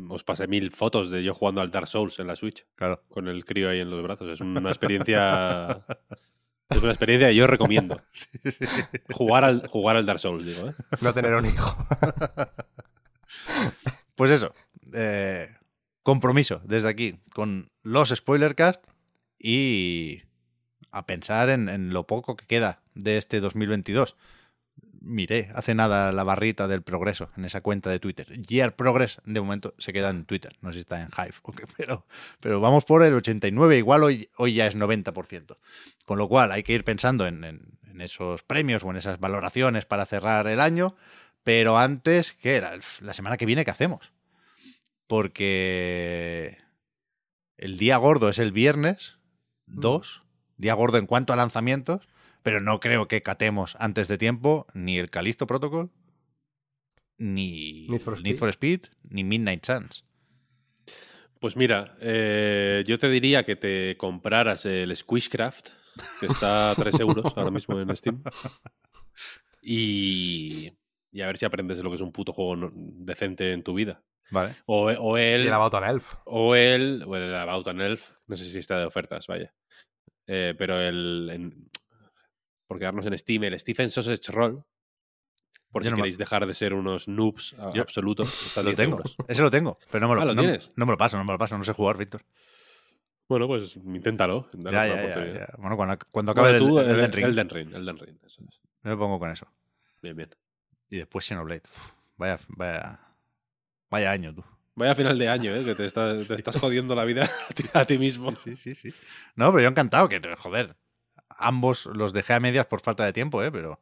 os 0.08 0.22
pasé 0.24 0.46
mil 0.46 0.70
fotos 0.70 1.10
de 1.10 1.22
yo 1.22 1.34
jugando 1.34 1.60
al 1.62 1.70
Dark 1.70 1.88
Souls 1.88 2.18
en 2.20 2.26
la 2.26 2.36
Switch. 2.36 2.66
Claro. 2.74 3.02
Con 3.08 3.28
el 3.28 3.44
crío 3.44 3.68
ahí 3.70 3.80
en 3.80 3.90
los 3.90 4.02
brazos. 4.02 4.28
Es 4.30 4.40
una 4.40 4.68
experiencia. 4.68 5.84
es 6.68 6.82
una 6.82 6.90
experiencia 6.92 7.28
que 7.28 7.34
yo 7.34 7.46
recomiendo. 7.46 7.96
Jugar, 9.12 9.44
al, 9.44 9.66
jugar 9.68 9.96
al 9.96 10.06
Dark 10.06 10.18
Souls, 10.20 10.44
digo. 10.44 10.68
¿eh? 10.68 10.74
No 11.00 11.12
tener 11.14 11.34
un 11.34 11.46
hijo. 11.46 11.76
Pues 14.14 14.30
eso. 14.30 14.54
eh, 14.92 15.48
compromiso 16.02 16.60
desde 16.64 16.88
aquí 16.88 17.20
con 17.34 17.70
los 17.82 18.10
Spoilercast 18.10 18.86
y 19.40 20.22
a 20.92 21.06
pensar 21.06 21.48
en, 21.48 21.92
lo 21.92 22.06
poco 22.06 22.36
que 22.36 22.46
queda 22.46 22.82
de 22.94 23.16
este 23.16 23.40
2022. 23.40 24.16
Miré 25.00 25.50
hace 25.54 25.74
nada 25.74 26.12
la 26.12 26.24
barrita 26.24 26.68
del 26.68 26.82
progreso 26.82 27.30
en 27.36 27.46
esa 27.46 27.62
cuenta 27.62 27.88
de 27.88 27.98
Twitter. 27.98 28.38
Year 28.42 28.76
Progress 28.76 29.18
de 29.24 29.40
momento 29.40 29.74
se 29.78 29.94
queda 29.94 30.10
en 30.10 30.26
Twitter. 30.26 30.58
No 30.60 30.70
sé 30.70 30.74
si 30.74 30.80
está 30.80 31.00
en 31.00 31.08
Hive, 31.08 31.34
o 31.42 31.52
qué, 31.52 31.64
pero, 31.76 32.06
pero 32.38 32.60
vamos 32.60 32.84
por 32.84 33.02
el 33.02 33.14
89, 33.14 33.78
igual 33.78 34.04
hoy, 34.04 34.28
hoy 34.36 34.54
ya 34.54 34.66
es 34.66 34.76
90%. 34.76 35.56
Con 36.04 36.18
lo 36.18 36.28
cual 36.28 36.52
hay 36.52 36.62
que 36.62 36.74
ir 36.74 36.84
pensando 36.84 37.26
en, 37.26 37.78
esos 37.98 38.42
premios 38.42 38.82
o 38.82 38.90
en 38.90 38.96
esas 38.96 39.20
valoraciones 39.20 39.86
para 39.86 40.06
cerrar 40.06 40.46
el 40.48 40.60
año. 40.60 40.96
Pero 41.42 41.78
antes, 41.78 42.34
¿qué 42.34 42.56
era? 42.56 42.72
La 43.00 43.14
semana 43.14 43.38
que 43.38 43.46
viene, 43.46 43.64
¿qué 43.64 43.70
hacemos? 43.70 44.12
Porque 45.06 46.58
el 47.56 47.78
día 47.78 47.96
gordo 47.96 48.28
es 48.28 48.38
el 48.38 48.52
viernes 48.52 49.19
2, 49.72 50.22
día 50.56 50.74
gordo 50.74 50.98
en 50.98 51.06
cuanto 51.06 51.32
a 51.32 51.36
lanzamientos, 51.36 52.08
pero 52.42 52.60
no 52.60 52.80
creo 52.80 53.08
que 53.08 53.22
catemos 53.22 53.76
antes 53.78 54.08
de 54.08 54.18
tiempo 54.18 54.66
ni 54.74 54.98
el 54.98 55.10
Callisto 55.10 55.46
Protocol, 55.46 55.90
ni 57.18 57.86
Need 57.88 58.00
for 58.00 58.14
Need 58.22 58.34
Speed. 58.34 58.38
for 58.38 58.48
Speed, 58.50 58.80
ni 59.08 59.24
Midnight 59.24 59.64
Suns. 59.64 60.04
Pues 61.38 61.56
mira, 61.56 61.84
eh, 62.00 62.82
yo 62.86 62.98
te 62.98 63.08
diría 63.08 63.44
que 63.44 63.56
te 63.56 63.96
compraras 63.96 64.66
el 64.66 64.94
Squishcraft, 64.94 65.68
que 66.20 66.26
está 66.26 66.70
a 66.70 66.74
3 66.74 67.00
euros 67.00 67.32
ahora 67.36 67.50
mismo 67.50 67.78
en 67.80 67.94
Steam. 67.96 68.22
Y, 69.62 70.72
y 71.12 71.20
a 71.20 71.26
ver 71.26 71.36
si 71.38 71.44
aprendes 71.44 71.78
lo 71.78 71.90
que 71.90 71.96
es 71.96 72.02
un 72.02 72.12
puto 72.12 72.32
juego 72.32 72.56
no- 72.56 72.70
decente 72.74 73.52
en 73.52 73.62
tu 73.62 73.74
vida. 73.74 74.02
Vale. 74.30 74.54
O, 74.66 74.86
o 74.90 75.18
Y 75.18 75.22
el. 75.22 75.46
el 75.46 75.52
About 75.52 75.74
an 75.74 75.84
Elf. 75.84 76.14
O 76.26 76.54
el. 76.54 77.02
O 77.06 77.16
el 77.16 77.34
About 77.34 77.68
an 77.68 77.80
Elf. 77.80 78.10
No 78.26 78.36
sé 78.36 78.44
si 78.50 78.58
está 78.58 78.78
de 78.78 78.84
ofertas, 78.86 79.26
vaya. 79.26 79.52
Eh, 80.26 80.54
pero 80.56 80.80
el. 80.80 81.28
en- 81.32 81.70
por 82.66 82.78
quedarnos 82.78 83.04
en 83.06 83.18
Steam, 83.18 83.44
el 83.44 83.58
Stephen 83.58 83.90
Sausage 83.90 84.30
Roll. 84.30 84.64
Por 85.72 85.82
Yo 85.82 85.86
si 85.86 85.90
no 85.90 85.96
me- 85.96 86.02
queréis 86.02 86.18
dejar 86.18 86.46
de 86.46 86.54
ser 86.54 86.74
unos 86.74 87.08
noobs 87.08 87.54
Yo- 87.74 87.82
absolutos. 87.82 88.56
Lo 88.56 88.62
10 88.64 88.76
tengo. 88.76 88.96
euros. 88.96 89.16
Ese 89.28 89.42
lo 89.42 89.50
tengo, 89.50 89.78
pero 89.90 90.00
no 90.06 90.08
me 90.08 90.14
lo, 90.16 90.20
Ah, 90.22 90.24
¿lo 90.26 90.34
no- 90.34 90.42
tienes? 90.42 90.72
no 90.76 90.86
me 90.86 90.92
lo 90.92 90.98
paso, 90.98 91.16
no 91.16 91.24
me 91.24 91.32
lo 91.32 91.38
paso, 91.38 91.56
no 91.58 91.64
sé 91.64 91.72
jugar, 91.72 91.96
Víctor. 91.96 92.22
Bueno, 93.28 93.46
pues 93.46 93.76
inténtalo. 93.76 94.48
Ya, 94.54 94.70
ya, 94.72 94.86
ya, 94.86 94.94
oportunidad. 95.02 95.48
ya. 95.48 95.54
Bueno, 95.58 95.76
cuando, 95.76 95.98
cuando 96.10 96.32
acabe 96.32 96.50
Bueno, 96.58 96.66
tú, 96.66 96.78
el, 96.80 96.86
el 96.86 96.90
el- 96.90 96.98
Elden 97.00 97.12
Ring, 97.12 97.24
Elden 97.26 97.48
Ring. 97.48 97.74
Elden 97.74 97.98
Ring, 97.98 98.18
eso 98.24 98.42
es. 98.42 98.60
yo 98.82 98.90
me 98.90 98.96
pongo 98.96 99.18
con 99.20 99.30
eso. 99.30 99.46
Bien, 100.02 100.16
bien. 100.16 100.30
Y 100.88 100.96
después 100.98 101.24
Xenoblade. 101.24 101.62
Uf, 101.66 101.92
vaya, 102.16 102.38
vaya, 102.48 103.00
vaya 103.90 104.10
año, 104.10 104.34
tú. 104.34 104.44
Vaya 104.76 104.94
final 104.94 105.18
de 105.18 105.28
año, 105.28 105.54
¿eh? 105.54 105.64
Que 105.64 105.74
te 105.74 105.84
estás, 105.86 106.26
te 106.28 106.34
estás 106.36 106.56
jodiendo 106.56 106.94
la 106.94 107.04
vida 107.04 107.24
a 107.48 107.52
ti, 107.52 107.64
a 107.72 107.84
ti 107.84 107.98
mismo. 107.98 108.34
Sí, 108.36 108.56
sí, 108.56 108.74
sí. 108.74 108.94
No, 109.34 109.50
pero 109.50 109.62
yo 109.62 109.68
encantado 109.68 110.08
que, 110.08 110.20
joder, 110.38 110.76
ambos 111.28 111.86
los 111.86 112.12
dejé 112.12 112.34
a 112.34 112.40
medias 112.40 112.66
por 112.66 112.80
falta 112.80 113.04
de 113.04 113.12
tiempo, 113.12 113.42
¿eh? 113.42 113.50
Pero 113.52 113.80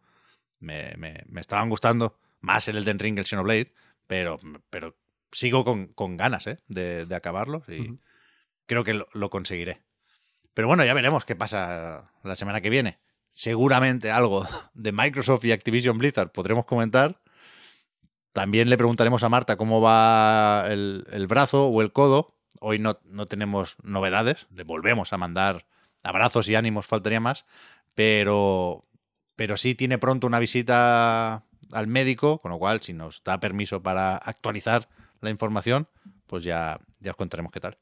me, 0.60 0.92
me- 0.98 1.22
me 1.28 1.40
estaban 1.40 1.68
gustando 1.68 2.18
más 2.40 2.66
el 2.68 2.76
Elden 2.78 2.98
Ring 2.98 3.14
que 3.16 3.20
el 3.20 3.26
Xenoblade, 3.26 3.72
pero, 4.06 4.38
pero 4.70 4.96
sigo 5.32 5.64
con, 5.64 5.88
con 5.88 6.16
ganas, 6.16 6.46
¿eh? 6.46 6.58
De, 6.68 7.06
de 7.06 7.14
acabarlos 7.14 7.68
y 7.68 7.98
creo 8.66 8.84
que 8.84 8.94
lo, 8.94 9.06
lo 9.12 9.30
conseguiré. 9.30 9.82
Pero 10.54 10.66
bueno, 10.68 10.84
ya 10.84 10.94
veremos 10.94 11.24
qué 11.24 11.36
pasa 11.36 12.10
la 12.24 12.34
semana 12.36 12.60
que 12.60 12.70
viene. 12.70 12.98
Seguramente 13.32 14.10
algo 14.10 14.46
de 14.74 14.90
Microsoft 14.92 15.44
y 15.44 15.52
Activision 15.52 15.98
Blizzard 15.98 16.32
podremos 16.32 16.64
comentar. 16.66 17.20
También 18.38 18.70
le 18.70 18.76
preguntaremos 18.76 19.24
a 19.24 19.28
Marta 19.28 19.56
cómo 19.56 19.80
va 19.80 20.66
el, 20.68 21.04
el 21.10 21.26
brazo 21.26 21.66
o 21.66 21.82
el 21.82 21.92
codo. 21.92 22.36
Hoy 22.60 22.78
no, 22.78 23.00
no 23.04 23.26
tenemos 23.26 23.76
novedades. 23.82 24.46
Le 24.54 24.62
volvemos 24.62 25.12
a 25.12 25.18
mandar 25.18 25.66
abrazos 26.04 26.48
y 26.48 26.54
ánimos, 26.54 26.86
faltaría 26.86 27.18
más. 27.18 27.44
Pero, 27.96 28.84
pero 29.34 29.56
sí 29.56 29.74
tiene 29.74 29.98
pronto 29.98 30.28
una 30.28 30.38
visita 30.38 31.42
al 31.72 31.86
médico, 31.88 32.38
con 32.38 32.52
lo 32.52 32.58
cual, 32.58 32.80
si 32.80 32.92
nos 32.92 33.24
da 33.24 33.40
permiso 33.40 33.82
para 33.82 34.16
actualizar 34.16 34.88
la 35.20 35.30
información, 35.30 35.88
pues 36.28 36.44
ya, 36.44 36.78
ya 37.00 37.10
os 37.10 37.16
contaremos 37.16 37.50
qué 37.50 37.58
tal. 37.58 37.76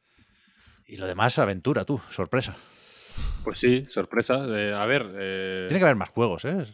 Y 0.86 0.96
lo 0.96 1.06
demás, 1.06 1.38
aventura, 1.38 1.84
tú, 1.84 2.00
sorpresa. 2.10 2.56
Pues 3.44 3.58
sí, 3.58 3.86
sorpresa. 3.90 4.46
Eh, 4.48 4.72
a 4.74 4.86
ver. 4.86 5.06
eh, 5.16 5.66
Tiene 5.68 5.80
que 5.80 5.84
haber 5.84 5.96
más 5.96 6.08
juegos, 6.08 6.46
¿eh? 6.46 6.64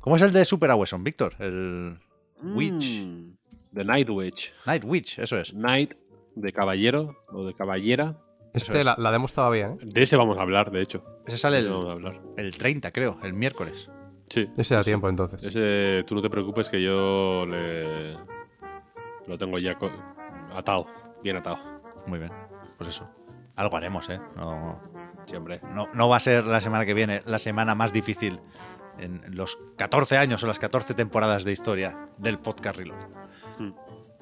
¿Cómo 0.00 0.16
es 0.16 0.22
el 0.22 0.32
de 0.32 0.44
Super 0.44 0.72
Aweson, 0.72 1.04
Víctor? 1.04 1.36
El 1.38 2.00
Witch. 2.42 3.04
mm, 3.04 3.36
The 3.74 3.84
Night 3.84 4.10
Witch. 4.10 4.52
Night 4.66 4.84
Witch, 4.84 5.18
eso 5.18 5.38
es. 5.38 5.54
Night 5.54 5.94
de 6.34 6.52
caballero 6.52 7.16
o 7.32 7.44
de 7.46 7.54
caballera. 7.54 8.18
Este, 8.54 8.80
es. 8.80 8.84
la, 8.84 8.96
la 8.98 9.10
demo 9.10 9.26
estaba 9.26 9.50
bien, 9.50 9.78
¿eh? 9.80 9.84
De 9.86 10.02
ese 10.02 10.16
vamos 10.16 10.36
a 10.38 10.42
hablar, 10.42 10.70
de 10.70 10.82
hecho. 10.82 11.02
Ese 11.26 11.36
sale 11.38 11.58
el, 11.58 11.68
vamos 11.68 11.86
a 11.86 11.92
hablar. 11.92 12.20
el 12.36 12.56
30, 12.56 12.90
creo, 12.92 13.18
el 13.22 13.32
miércoles. 13.32 13.88
Sí. 14.28 14.48
Ese 14.56 14.74
da 14.74 14.84
tiempo 14.84 15.08
entonces. 15.08 15.42
Ese, 15.42 16.04
tú 16.06 16.14
no 16.14 16.22
te 16.22 16.30
preocupes 16.30 16.68
que 16.68 16.82
yo 16.82 17.46
le. 17.46 18.12
Lo 19.26 19.38
tengo 19.38 19.58
ya 19.58 19.76
atado. 20.54 20.86
Bien 21.22 21.36
atado. 21.36 21.58
Muy 22.06 22.18
bien. 22.18 22.32
Pues 22.76 22.88
eso. 22.90 23.08
Algo 23.56 23.76
haremos, 23.76 24.08
¿eh? 24.08 24.20
No, 24.36 24.80
Siempre. 25.26 25.60
no, 25.74 25.86
no 25.94 26.08
va 26.08 26.16
a 26.16 26.20
ser 26.20 26.44
la 26.44 26.60
semana 26.60 26.84
que 26.84 26.94
viene 26.94 27.22
la 27.26 27.38
semana 27.38 27.74
más 27.74 27.92
difícil 27.92 28.40
en 28.98 29.22
los 29.36 29.58
14 29.76 30.18
años 30.18 30.42
o 30.42 30.46
las 30.46 30.58
14 30.58 30.94
temporadas 30.94 31.44
de 31.44 31.52
historia 31.52 32.08
del 32.18 32.38
podcast 32.38 32.76
Reload. 32.76 33.08
Mm. 33.58 33.72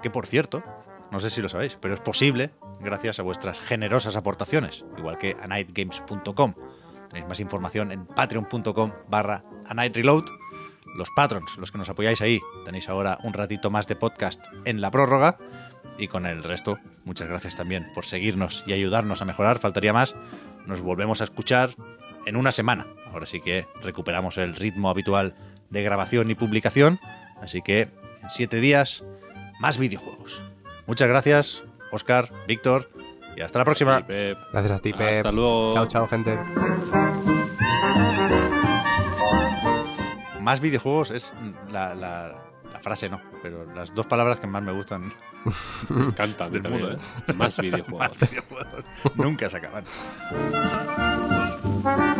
Que 0.02 0.10
por 0.10 0.26
cierto, 0.26 0.62
no 1.10 1.20
sé 1.20 1.30
si 1.30 1.42
lo 1.42 1.48
sabéis, 1.48 1.76
pero 1.80 1.94
es 1.94 2.01
posible 2.01 2.52
gracias 2.80 3.18
a 3.18 3.22
vuestras 3.22 3.60
generosas 3.60 4.16
aportaciones, 4.16 4.84
igual 4.97 5.18
que 5.18 5.36
a 5.40 5.47
nightgames.com. 5.47 6.55
Tenéis 7.09 7.28
más 7.28 7.40
información 7.40 7.90
en 7.90 8.06
patreon.com 8.06 8.92
barra 9.09 9.44
a 9.66 9.74
night 9.74 9.94
reload. 9.94 10.24
Los 10.97 11.10
patrons, 11.10 11.56
los 11.59 11.70
que 11.70 11.78
nos 11.78 11.88
apoyáis 11.88 12.20
ahí, 12.20 12.40
tenéis 12.64 12.88
ahora 12.88 13.18
un 13.22 13.32
ratito 13.32 13.70
más 13.70 13.86
de 13.86 13.97
podcast 13.97 14.44
en 14.64 14.80
la 14.80 14.90
prórroga. 14.90 15.38
Y 15.98 16.09
con 16.09 16.26
el 16.26 16.42
resto, 16.42 16.78
muchas 17.05 17.28
gracias 17.28 17.56
también 17.56 17.90
por 17.94 18.05
seguirnos 18.05 18.64
y 18.66 18.72
ayudarnos 18.72 19.22
a 19.22 19.24
mejorar. 19.24 19.59
Faltaría 19.59 19.92
más. 19.92 20.14
Nos 20.66 20.80
volvemos 20.80 21.20
a 21.20 21.24
escuchar 21.24 21.74
en 22.26 22.36
una 22.36 22.52
semana. 22.52 22.86
Ahora 23.12 23.26
sí 23.26 23.40
que 23.40 23.66
recuperamos 23.82 24.38
el 24.38 24.55
ritmo 24.56 24.88
habitual 24.90 25.34
de 25.70 25.82
grabación 25.82 26.30
y 26.30 26.34
publicación. 26.34 27.01
Así 27.40 27.62
que 27.62 27.82
en 28.22 28.30
siete 28.30 28.60
días, 28.60 29.05
más 29.60 29.78
videojuegos. 29.78 30.42
Muchas 30.86 31.09
gracias, 31.09 31.64
Oscar, 31.92 32.30
Víctor, 32.47 32.90
y 33.36 33.40
hasta 33.42 33.59
la 33.59 33.64
próxima. 33.64 33.98
Sí, 33.98 34.05
Pep. 34.09 34.38
Gracias 34.52 34.72
a 34.72 34.82
ti, 34.82 34.92
Pep. 34.92 35.16
Hasta 35.16 35.32
luego. 35.32 35.72
Chao, 35.72 35.86
chao, 35.86 36.06
gente. 36.09 36.38
Más 40.40 40.60
videojuegos 40.60 41.10
es 41.10 41.32
la, 41.70 41.94
la- 41.94 42.42
la 42.72 42.78
frase, 42.80 43.09
no, 43.10 43.20
pero 43.42 43.66
las 43.74 43.94
dos 43.94 44.06
palabras 44.06 44.38
que 44.38 44.47
más 44.47 44.62
me 44.62 44.72
gustan. 44.72 45.12
Me 45.90 46.05
encanta. 46.06 46.44
a 46.44 46.48
mí 46.48 46.55
Del 46.55 46.62
también, 46.62 46.82
mundo, 46.86 46.97
¿eh? 47.28 47.32
Más 47.36 47.59
videojuegos. 47.59 48.09
Más 48.20 48.30
videojuegos. 48.30 48.84
Nunca 49.16 49.51
se 49.51 49.56
acaban. 49.56 49.84
Thank 51.82 52.19
you. 52.19 52.19